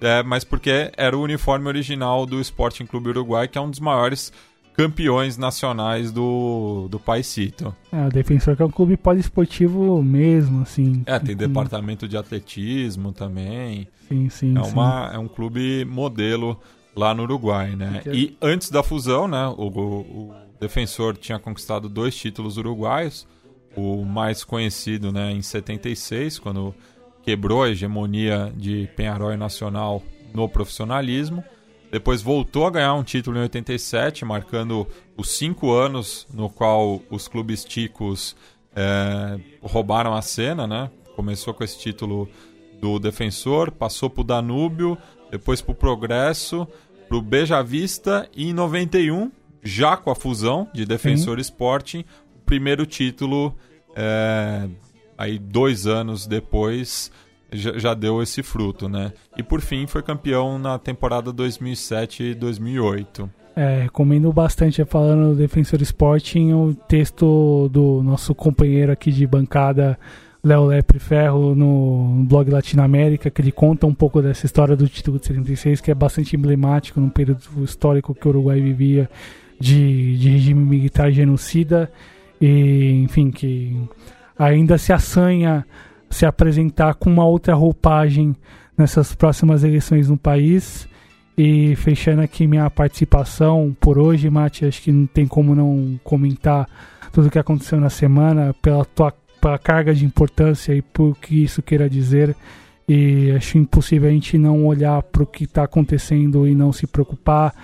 é, 0.00 0.22
mas 0.22 0.44
porque 0.44 0.90
era 0.96 1.16
o 1.16 1.22
uniforme 1.22 1.68
original 1.68 2.24
do 2.26 2.40
Sporting 2.40 2.86
Clube 2.86 3.10
Uruguai, 3.10 3.46
que 3.46 3.58
é 3.58 3.60
um 3.60 3.70
dos 3.70 3.80
maiores 3.80 4.32
campeões 4.74 5.36
nacionais 5.36 6.10
do, 6.10 6.88
do 6.90 6.98
Paisito. 6.98 7.74
É, 7.92 8.06
o 8.06 8.08
Defensor 8.08 8.56
que 8.56 8.62
é 8.62 8.64
um 8.64 8.70
clube 8.70 8.96
poliesportivo 8.96 10.02
mesmo, 10.02 10.62
assim. 10.62 11.02
É, 11.04 11.18
tem 11.18 11.36
departamento 11.36 12.08
de 12.08 12.16
atletismo 12.16 13.12
também. 13.12 13.86
Sim, 14.08 14.28
sim, 14.30 14.58
é, 14.58 14.64
sim. 14.64 14.72
uma, 14.72 15.10
é 15.12 15.18
um 15.18 15.28
clube 15.28 15.84
modelo 15.84 16.58
lá 16.96 17.14
no 17.14 17.24
Uruguai, 17.24 17.76
né? 17.76 18.02
E 18.06 18.36
antes 18.40 18.70
da 18.70 18.82
fusão, 18.82 19.28
né, 19.28 19.46
o, 19.48 19.68
o 19.68 20.34
Defensor 20.60 21.16
tinha 21.16 21.38
conquistado 21.38 21.88
dois 21.88 22.14
títulos 22.14 22.58
uruguaios, 22.58 23.26
o 23.74 24.04
mais 24.04 24.44
conhecido 24.44 25.10
né, 25.10 25.32
em 25.32 25.40
76, 25.40 26.38
quando 26.38 26.74
quebrou 27.22 27.62
a 27.62 27.70
hegemonia 27.70 28.52
de 28.54 28.88
Penharol 28.94 29.34
Nacional 29.36 30.02
no 30.34 30.48
profissionalismo. 30.48 31.42
Depois 31.90 32.20
voltou 32.22 32.66
a 32.66 32.70
ganhar 32.70 32.94
um 32.94 33.02
título 33.02 33.38
em 33.38 33.42
87, 33.42 34.24
marcando 34.24 34.86
os 35.16 35.30
cinco 35.30 35.72
anos 35.72 36.26
no 36.32 36.50
qual 36.50 37.00
os 37.10 37.26
clubes 37.26 37.64
ticos 37.64 38.36
é, 38.76 39.40
roubaram 39.62 40.14
a 40.14 40.22
cena. 40.22 40.66
Né? 40.66 40.90
Começou 41.16 41.54
com 41.54 41.64
esse 41.64 41.78
título 41.78 42.28
do 42.80 42.98
Defensor, 42.98 43.72
passou 43.72 44.08
para 44.08 44.20
o 44.20 44.24
Danúbio, 44.24 44.96
depois 45.30 45.60
para 45.60 45.72
o 45.72 45.74
Progresso, 45.74 46.68
para 47.08 47.16
o 47.16 47.22
Beja 47.22 47.62
Vista 47.62 48.28
e 48.36 48.50
em 48.50 48.52
91 48.52 49.32
já 49.62 49.96
com 49.96 50.10
a 50.10 50.14
fusão 50.14 50.68
de 50.72 50.84
Defensor 50.84 51.36
Sim. 51.36 51.42
Sporting, 51.42 52.04
o 52.36 52.40
primeiro 52.44 52.86
título, 52.86 53.54
é, 53.94 54.68
aí 55.16 55.38
dois 55.38 55.86
anos 55.86 56.26
depois, 56.26 57.10
já, 57.52 57.78
já, 57.78 57.94
deu 57.94 58.22
esse 58.22 58.42
fruto, 58.42 58.88
né? 58.88 59.12
E 59.36 59.42
por 59.42 59.60
fim 59.60 59.86
foi 59.86 60.02
campeão 60.02 60.58
na 60.58 60.78
temporada 60.78 61.32
2007 61.32 62.22
e 62.22 62.34
2008. 62.34 63.30
É, 63.56 63.82
recomendo 63.82 64.32
bastante, 64.32 64.84
falando 64.84 65.30
do 65.30 65.34
Defensor 65.34 65.82
Sporting, 65.82 66.52
o 66.52 66.74
texto 66.74 67.68
do 67.72 68.02
nosso 68.02 68.34
companheiro 68.34 68.92
aqui 68.92 69.10
de 69.10 69.26
bancada, 69.26 69.98
Léo 70.42 70.66
Lepre 70.66 70.98
Ferro, 70.98 71.54
no 71.54 72.24
blog 72.26 72.50
Latinoamérica, 72.50 73.28
que 73.28 73.42
ele 73.42 73.52
conta 73.52 73.86
um 73.86 73.94
pouco 73.94 74.22
dessa 74.22 74.46
história 74.46 74.74
do 74.74 74.88
título 74.88 75.18
de 75.18 75.26
76, 75.26 75.80
que 75.80 75.90
é 75.90 75.94
bastante 75.94 76.34
emblemático 76.34 77.00
num 77.00 77.10
período 77.10 77.42
histórico 77.62 78.14
que 78.14 78.26
o 78.26 78.30
Uruguai 78.30 78.60
vivia 78.60 79.10
de, 79.60 80.16
de 80.16 80.30
regime 80.30 80.64
militar 80.64 81.12
genocida 81.12 81.92
e, 82.40 83.02
enfim, 83.04 83.30
que 83.30 83.76
ainda 84.38 84.78
se 84.78 84.92
assanha 84.92 85.66
se 86.08 86.24
apresentar 86.24 86.94
com 86.94 87.10
uma 87.10 87.24
outra 87.24 87.54
roupagem 87.54 88.34
nessas 88.76 89.14
próximas 89.14 89.62
eleições 89.62 90.08
no 90.08 90.16
país. 90.16 90.88
E 91.36 91.76
fechando 91.76 92.22
aqui 92.22 92.46
minha 92.46 92.68
participação 92.68 93.74
por 93.80 93.98
hoje, 93.98 94.28
Mati, 94.28 94.64
acho 94.64 94.82
que 94.82 94.90
não 94.90 95.06
tem 95.06 95.26
como 95.26 95.54
não 95.54 96.00
comentar 96.02 96.66
tudo 97.12 97.28
o 97.28 97.30
que 97.30 97.38
aconteceu 97.38 97.78
na 97.80 97.90
semana, 97.90 98.54
pela 98.60 98.84
tua 98.84 99.12
pela 99.40 99.58
carga 99.58 99.94
de 99.94 100.04
importância 100.04 100.74
e 100.74 100.82
por 100.82 101.16
que 101.16 101.44
isso 101.44 101.62
queira 101.62 101.88
dizer. 101.88 102.36
E 102.86 103.30
acho 103.32 103.56
impossível 103.56 104.08
a 104.08 104.12
gente 104.12 104.36
não 104.36 104.66
olhar 104.66 105.02
para 105.02 105.22
o 105.22 105.26
que 105.26 105.44
está 105.44 105.64
acontecendo 105.64 106.46
e 106.46 106.54
não 106.54 106.72
se 106.72 106.86
preocupar, 106.86 107.54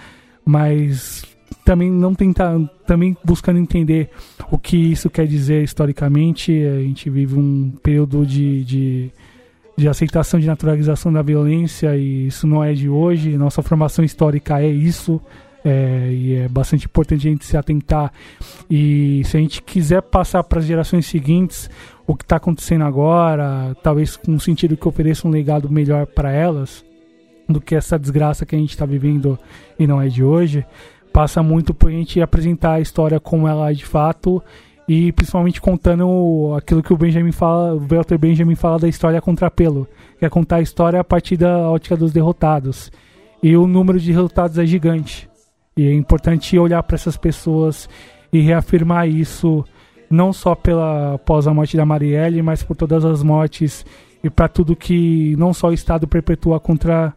mas 0.45 1.25
também 1.65 1.91
não 1.91 2.15
tentar, 2.15 2.59
também 2.87 3.17
buscando 3.25 3.59
entender 3.59 4.11
o 4.51 4.59
que 4.59 4.77
isso 4.77 5.11
quer 5.11 5.27
dizer 5.27 5.63
historicamente. 5.63 6.53
A 6.53 6.81
gente 6.81 7.11
vive 7.11 7.39
um 7.39 7.73
período 7.83 8.25
de, 8.25 8.65
de, 8.65 9.11
de 9.77 9.89
aceitação, 9.89 10.39
de 10.39 10.47
naturalização 10.47 11.13
da 11.13 11.23
violência 11.23 11.97
e 11.97 12.29
isso 12.29 12.47
não 12.47 12.63
é 12.63 12.73
de 12.73 12.89
hoje. 12.89 13.37
Nossa 13.37 13.63
formação 13.63 14.05
histórica 14.05 14.61
é 14.61 14.69
isso. 14.69 15.21
É, 15.65 16.13
e 16.13 16.35
é 16.35 16.49
bastante 16.49 16.87
importante 16.87 17.27
a 17.27 17.31
gente 17.31 17.45
se 17.45 17.57
atentar. 17.57 18.13
E 18.71 19.23
se 19.25 19.37
a 19.37 19.41
gente 19.41 19.61
quiser 19.63 20.01
passar 20.01 20.45
para 20.45 20.61
as 20.61 20.65
gerações 20.65 21.07
seguintes 21.07 21.69
o 22.07 22.15
que 22.15 22.23
está 22.23 22.37
acontecendo 22.37 22.85
agora, 22.85 23.77
talvez 23.83 24.17
com 24.17 24.31
um 24.31 24.39
sentido 24.39 24.77
que 24.77 24.87
ofereça 24.87 25.27
um 25.27 25.31
legado 25.31 25.69
melhor 25.69 26.07
para 26.07 26.31
elas 26.31 26.85
do 27.49 27.61
que 27.61 27.75
essa 27.75 27.99
desgraça 27.99 28.47
que 28.47 28.55
a 28.55 28.59
gente 28.59 28.71
está 28.71 28.87
vivendo 28.87 29.39
e 29.79 29.87
não 29.87 30.01
é 30.01 30.09
de 30.09 30.23
hoje, 30.23 30.65
passa 31.17 31.43
muito 31.43 31.73
por 31.73 31.89
a 31.89 31.93
gente 31.93 32.21
apresentar 32.21 32.73
a 32.73 32.81
história 32.81 33.19
como 33.19 33.49
ela 33.49 33.71
é 33.71 33.73
de 33.73 33.87
fato 33.87 34.43
e 34.87 35.11
principalmente 35.13 35.63
contando 35.63 36.53
aquilo 36.55 36.83
que 36.83 36.93
o 36.93 36.97
Benjamin 36.97 37.33
fala, 37.33 37.75
o 37.75 37.79
Walter 37.79 38.19
Benjamin 38.19 38.55
fala 38.55 38.79
da 38.81 38.87
história 38.87 39.19
contra 39.19 39.51
pelo, 39.51 39.89
que 40.19 40.27
é 40.27 40.29
contar 40.29 40.57
a 40.57 40.61
história 40.61 41.01
a 41.01 41.05
partir 41.05 41.39
da 41.39 41.71
ótica 41.71 41.97
dos 41.97 42.13
derrotados. 42.13 42.93
E 43.43 43.57
o 43.57 43.67
número 43.67 43.99
de 43.99 44.13
derrotados 44.13 44.59
é 44.59 44.67
gigante. 44.67 45.27
E 45.75 45.89
é 45.89 45.95
importante 45.95 46.59
olhar 46.59 46.83
para 46.83 46.97
essas 46.97 47.17
pessoas 47.17 47.89
e 48.31 48.41
reafirmar 48.41 49.09
isso 49.09 49.65
não 50.11 50.35
só 50.35 50.55
pela 50.55 51.15
após 51.15 51.47
a 51.47 51.55
morte 51.55 51.79
da 51.79 51.87
Marielle, 51.87 52.43
mas 52.43 52.63
por 52.63 52.77
todas 52.77 53.07
as 53.07 53.23
mortes 53.23 53.87
e 54.23 54.29
para 54.29 54.49
tudo 54.49 54.77
que 54.77 55.35
não 55.39 55.55
só 55.55 55.69
o 55.69 55.73
Estado 55.73 56.07
perpetua 56.07 56.61
contra 56.61 57.15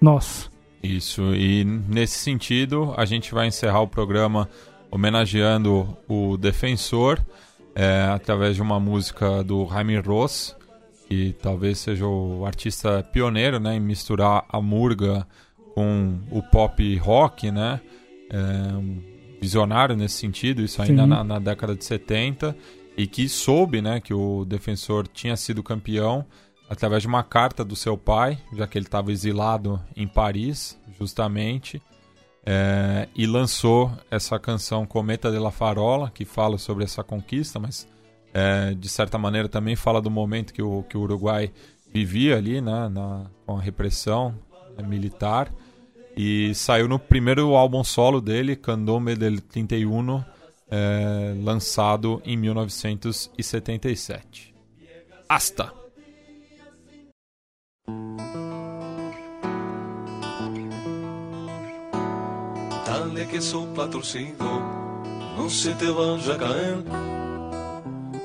nós. 0.00 0.51
Isso, 0.82 1.34
e 1.34 1.64
nesse 1.64 2.18
sentido, 2.18 2.92
a 2.96 3.04
gente 3.04 3.32
vai 3.32 3.46
encerrar 3.46 3.80
o 3.82 3.88
programa 3.88 4.48
homenageando 4.90 5.96
o 6.08 6.36
Defensor 6.36 7.20
é, 7.74 8.10
através 8.12 8.56
de 8.56 8.62
uma 8.62 8.80
música 8.80 9.44
do 9.44 9.66
Jaime 9.66 9.98
Ross, 10.00 10.56
que 11.08 11.34
talvez 11.40 11.78
seja 11.78 12.06
o 12.06 12.44
artista 12.44 13.02
pioneiro 13.02 13.60
né, 13.60 13.76
em 13.76 13.80
misturar 13.80 14.44
a 14.48 14.60
murga 14.60 15.26
com 15.74 16.18
o 16.30 16.42
pop 16.42 16.96
rock, 16.96 17.50
né? 17.50 17.80
É, 18.30 18.76
um 18.76 19.02
visionário 19.40 19.96
nesse 19.96 20.16
sentido, 20.16 20.62
isso 20.62 20.80
ainda 20.80 21.06
na, 21.06 21.24
na, 21.24 21.38
década 21.38 21.74
de 21.74 21.84
70, 21.84 22.56
e 22.96 23.06
que 23.06 23.28
soube 23.28 23.82
né, 23.82 24.00
que 24.00 24.14
o 24.14 24.44
Defensor 24.44 25.06
tinha 25.08 25.36
sido 25.36 25.62
campeão 25.62 26.24
através 26.72 27.02
de 27.02 27.06
uma 27.06 27.22
carta 27.22 27.62
do 27.62 27.76
seu 27.76 27.98
pai, 27.98 28.38
já 28.54 28.66
que 28.66 28.78
ele 28.78 28.86
estava 28.86 29.12
exilado 29.12 29.78
em 29.94 30.08
Paris, 30.08 30.80
justamente, 30.98 31.82
é, 32.46 33.10
e 33.14 33.26
lançou 33.26 33.92
essa 34.10 34.38
canção 34.38 34.86
Cometa 34.86 35.30
de 35.30 35.38
la 35.38 35.50
Farola, 35.50 36.10
que 36.10 36.24
fala 36.24 36.56
sobre 36.56 36.84
essa 36.84 37.04
conquista, 37.04 37.60
mas 37.60 37.86
é, 38.32 38.72
de 38.72 38.88
certa 38.88 39.18
maneira 39.18 39.50
também 39.50 39.76
fala 39.76 40.00
do 40.00 40.10
momento 40.10 40.54
que 40.54 40.62
o, 40.62 40.82
que 40.84 40.96
o 40.96 41.02
Uruguai 41.02 41.52
vivia 41.92 42.38
ali, 42.38 42.62
né, 42.62 42.88
na, 42.88 43.26
com 43.44 43.58
a 43.58 43.60
repressão 43.60 44.34
né, 44.74 44.82
militar, 44.82 45.52
e 46.16 46.54
saiu 46.54 46.88
no 46.88 46.98
primeiro 46.98 47.54
álbum 47.54 47.84
solo 47.84 48.18
dele, 48.18 48.56
Candombe 48.56 49.14
del 49.14 49.42
31, 49.42 50.24
é, 50.70 51.34
lançado 51.36 52.22
em 52.24 52.34
1977. 52.34 54.54
Hasta! 55.28 55.81
Dale 62.86 63.26
que 63.26 63.40
sopla 63.40 63.88
torcido, 63.88 64.60
no 65.36 65.48
se 65.48 65.72
te 65.74 65.88
vaya 65.90 66.34
a 66.34 66.38
caer. 66.38 66.84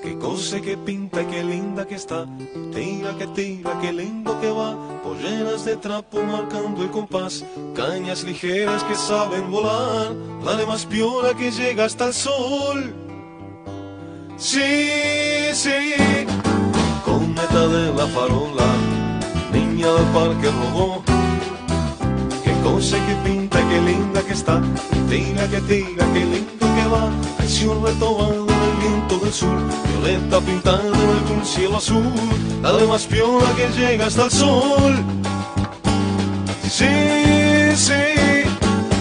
Qué 0.04 0.18
cosa 0.18 0.60
que 0.62 0.78
pinta, 0.78 1.26
qué 1.26 1.44
linda 1.44 1.88
que 1.88 1.96
está. 1.96 2.26
Tira 2.74 3.16
que 3.18 3.28
tira, 3.28 3.80
qué 3.80 3.94
lindo 3.94 4.40
que 4.42 4.52
va. 4.52 4.76
Polleras 5.04 5.66
de 5.66 5.78
trapo 5.78 6.22
marcando 6.22 6.84
el 6.84 6.92
compás. 6.92 7.46
Cañas 7.76 8.24
ligeras 8.24 8.84
que 8.84 8.96
saben 8.96 9.50
volar. 9.50 10.14
Dale 10.44 10.66
más 10.66 10.86
piola 10.86 11.34
que 11.34 11.50
llega 11.50 11.86
hasta 11.86 12.08
el 12.08 12.14
sol. 12.14 12.94
Sí, 14.38 15.52
sí. 15.54 15.96
Cometa 17.06 17.68
de 17.68 17.94
la 17.94 18.08
farola 18.08 18.87
niña 19.78 19.94
del 19.94 20.06
parque 20.06 20.50
rodó. 20.50 21.04
Qué 22.44 22.52
cosa 22.64 22.98
que 23.06 23.16
pinta, 23.30 23.60
qué 23.70 23.82
linda 23.82 24.22
que 24.24 24.34
está. 24.34 24.62
Tira 25.10 25.48
que 25.48 25.62
tira, 25.62 26.06
qué 26.14 26.20
lindo 26.34 26.66
que 26.76 26.88
va. 26.94 27.10
El 27.40 27.48
cielo 27.48 27.86
retomado 27.86 28.48
en 28.50 28.64
el 28.70 28.76
viento 28.82 29.20
del 29.20 29.34
sur. 29.34 29.58
Violeta 29.90 30.40
pintada 30.42 30.82
en 31.32 31.40
el 31.40 31.46
cielo 31.46 31.78
azul. 31.78 32.12
Dale 32.62 32.88
más 32.88 33.06
piola 33.06 33.50
que 33.56 33.68
llega 33.80 34.08
hasta 34.08 34.26
el 34.26 34.32
sol. 34.32 34.96
Sí, 36.70 36.86
sí. 37.76 38.04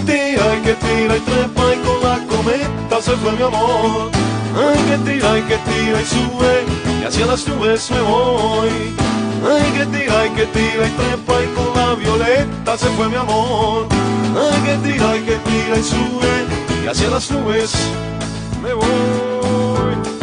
Tira 0.04 0.46
y 0.56 0.60
que 0.62 0.74
tira 0.74 1.16
y 1.16 1.20
trepa 1.20 1.64
y 1.74 1.78
con 1.86 1.98
la 2.08 2.16
cometa 2.28 3.00
se 3.00 3.12
fue 3.12 3.32
mi 3.32 3.42
amor. 3.42 4.10
Ay, 4.56 4.78
que 4.88 5.10
tira 5.10 5.38
y 5.38 5.42
que 5.42 5.58
tira 5.68 6.02
y 6.02 6.04
sube 6.04 6.64
y 7.00 7.04
hacia 7.04 7.26
las 7.26 7.48
nubes 7.48 7.90
me 7.90 8.00
voy. 8.00 9.05
Ay, 9.48 9.72
que 9.72 9.86
tira 9.86 10.26
y 10.26 10.30
que 10.30 10.46
tira 10.46 10.86
y 10.86 10.90
trepa 10.90 11.34
y 11.42 11.46
con 11.54 11.74
la 11.76 11.94
violeta 11.94 12.76
se 12.76 12.86
fue 12.90 13.08
mi 13.08 13.16
amor. 13.16 13.86
Ay, 14.36 14.60
que 14.62 14.88
tira 14.88 15.16
y 15.16 15.20
que 15.20 15.36
tira 15.36 15.78
y 15.78 15.82
sube 15.82 16.84
y 16.84 16.88
hacia 16.88 17.10
las 17.10 17.30
nubes 17.30 17.72
me 18.62 18.74
voy. 18.74 20.15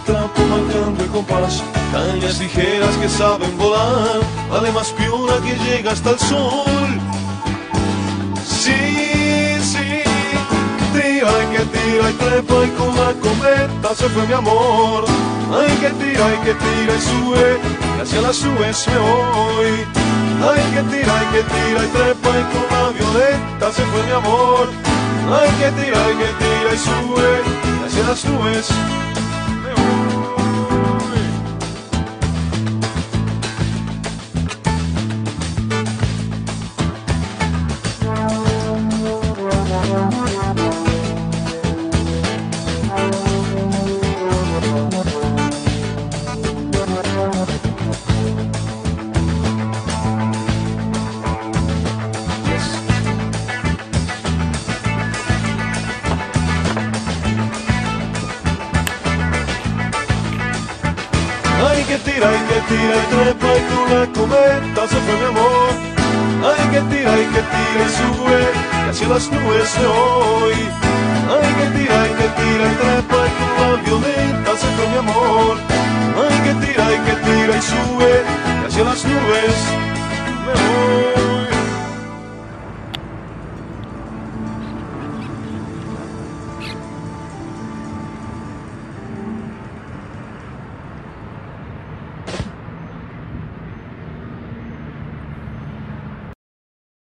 Trapo 0.00 0.40
marcando 0.46 1.04
el 1.04 1.10
compás, 1.10 1.62
cañas 1.92 2.38
ligeras 2.40 2.96
que 2.96 3.08
saben 3.08 3.56
volar. 3.58 4.20
Vale 4.50 4.72
más 4.72 4.90
piola 4.92 5.34
que 5.44 5.54
llega 5.64 5.92
hasta 5.92 6.10
el 6.10 6.18
sol. 6.18 7.00
Sí, 8.44 9.56
sí, 9.62 10.02
tira 10.92 11.30
y 11.42 11.56
que 11.56 11.64
tira 11.76 12.10
y 12.10 12.14
trepa 12.14 12.54
y 12.64 12.70
con 12.70 12.96
la 12.96 13.12
cometa 13.20 13.94
se 13.94 14.08
fue 14.08 14.26
mi 14.26 14.32
amor. 14.32 15.04
Ay, 15.52 15.76
que 15.80 15.90
tira 15.90 16.24
y 16.34 16.38
que 16.44 16.54
tira 16.54 16.94
y 16.96 17.00
sube 17.00 17.58
hacia 18.02 18.20
las 18.22 18.42
nubes 18.42 18.86
me 18.88 18.98
voy. 18.98 19.72
Ay, 20.48 20.62
que 20.74 20.82
tira 20.90 21.14
y 21.22 21.26
que 21.34 21.42
tira 21.54 21.84
y 21.84 21.88
trepa 21.88 22.30
y 22.30 22.44
con 22.52 22.66
la 22.74 22.88
violeta 22.90 23.72
se 23.72 23.82
fue 23.82 24.02
mi 24.02 24.12
amor. 24.12 24.68
Ay, 25.30 25.50
que 25.58 25.70
tira 25.82 26.00
y 26.10 26.16
que 26.16 26.30
tira 26.42 26.74
y 26.74 26.78
sube 26.78 27.42
y 27.80 27.86
hacia 27.86 28.02
las 28.08 28.24
nubes 28.24 29.03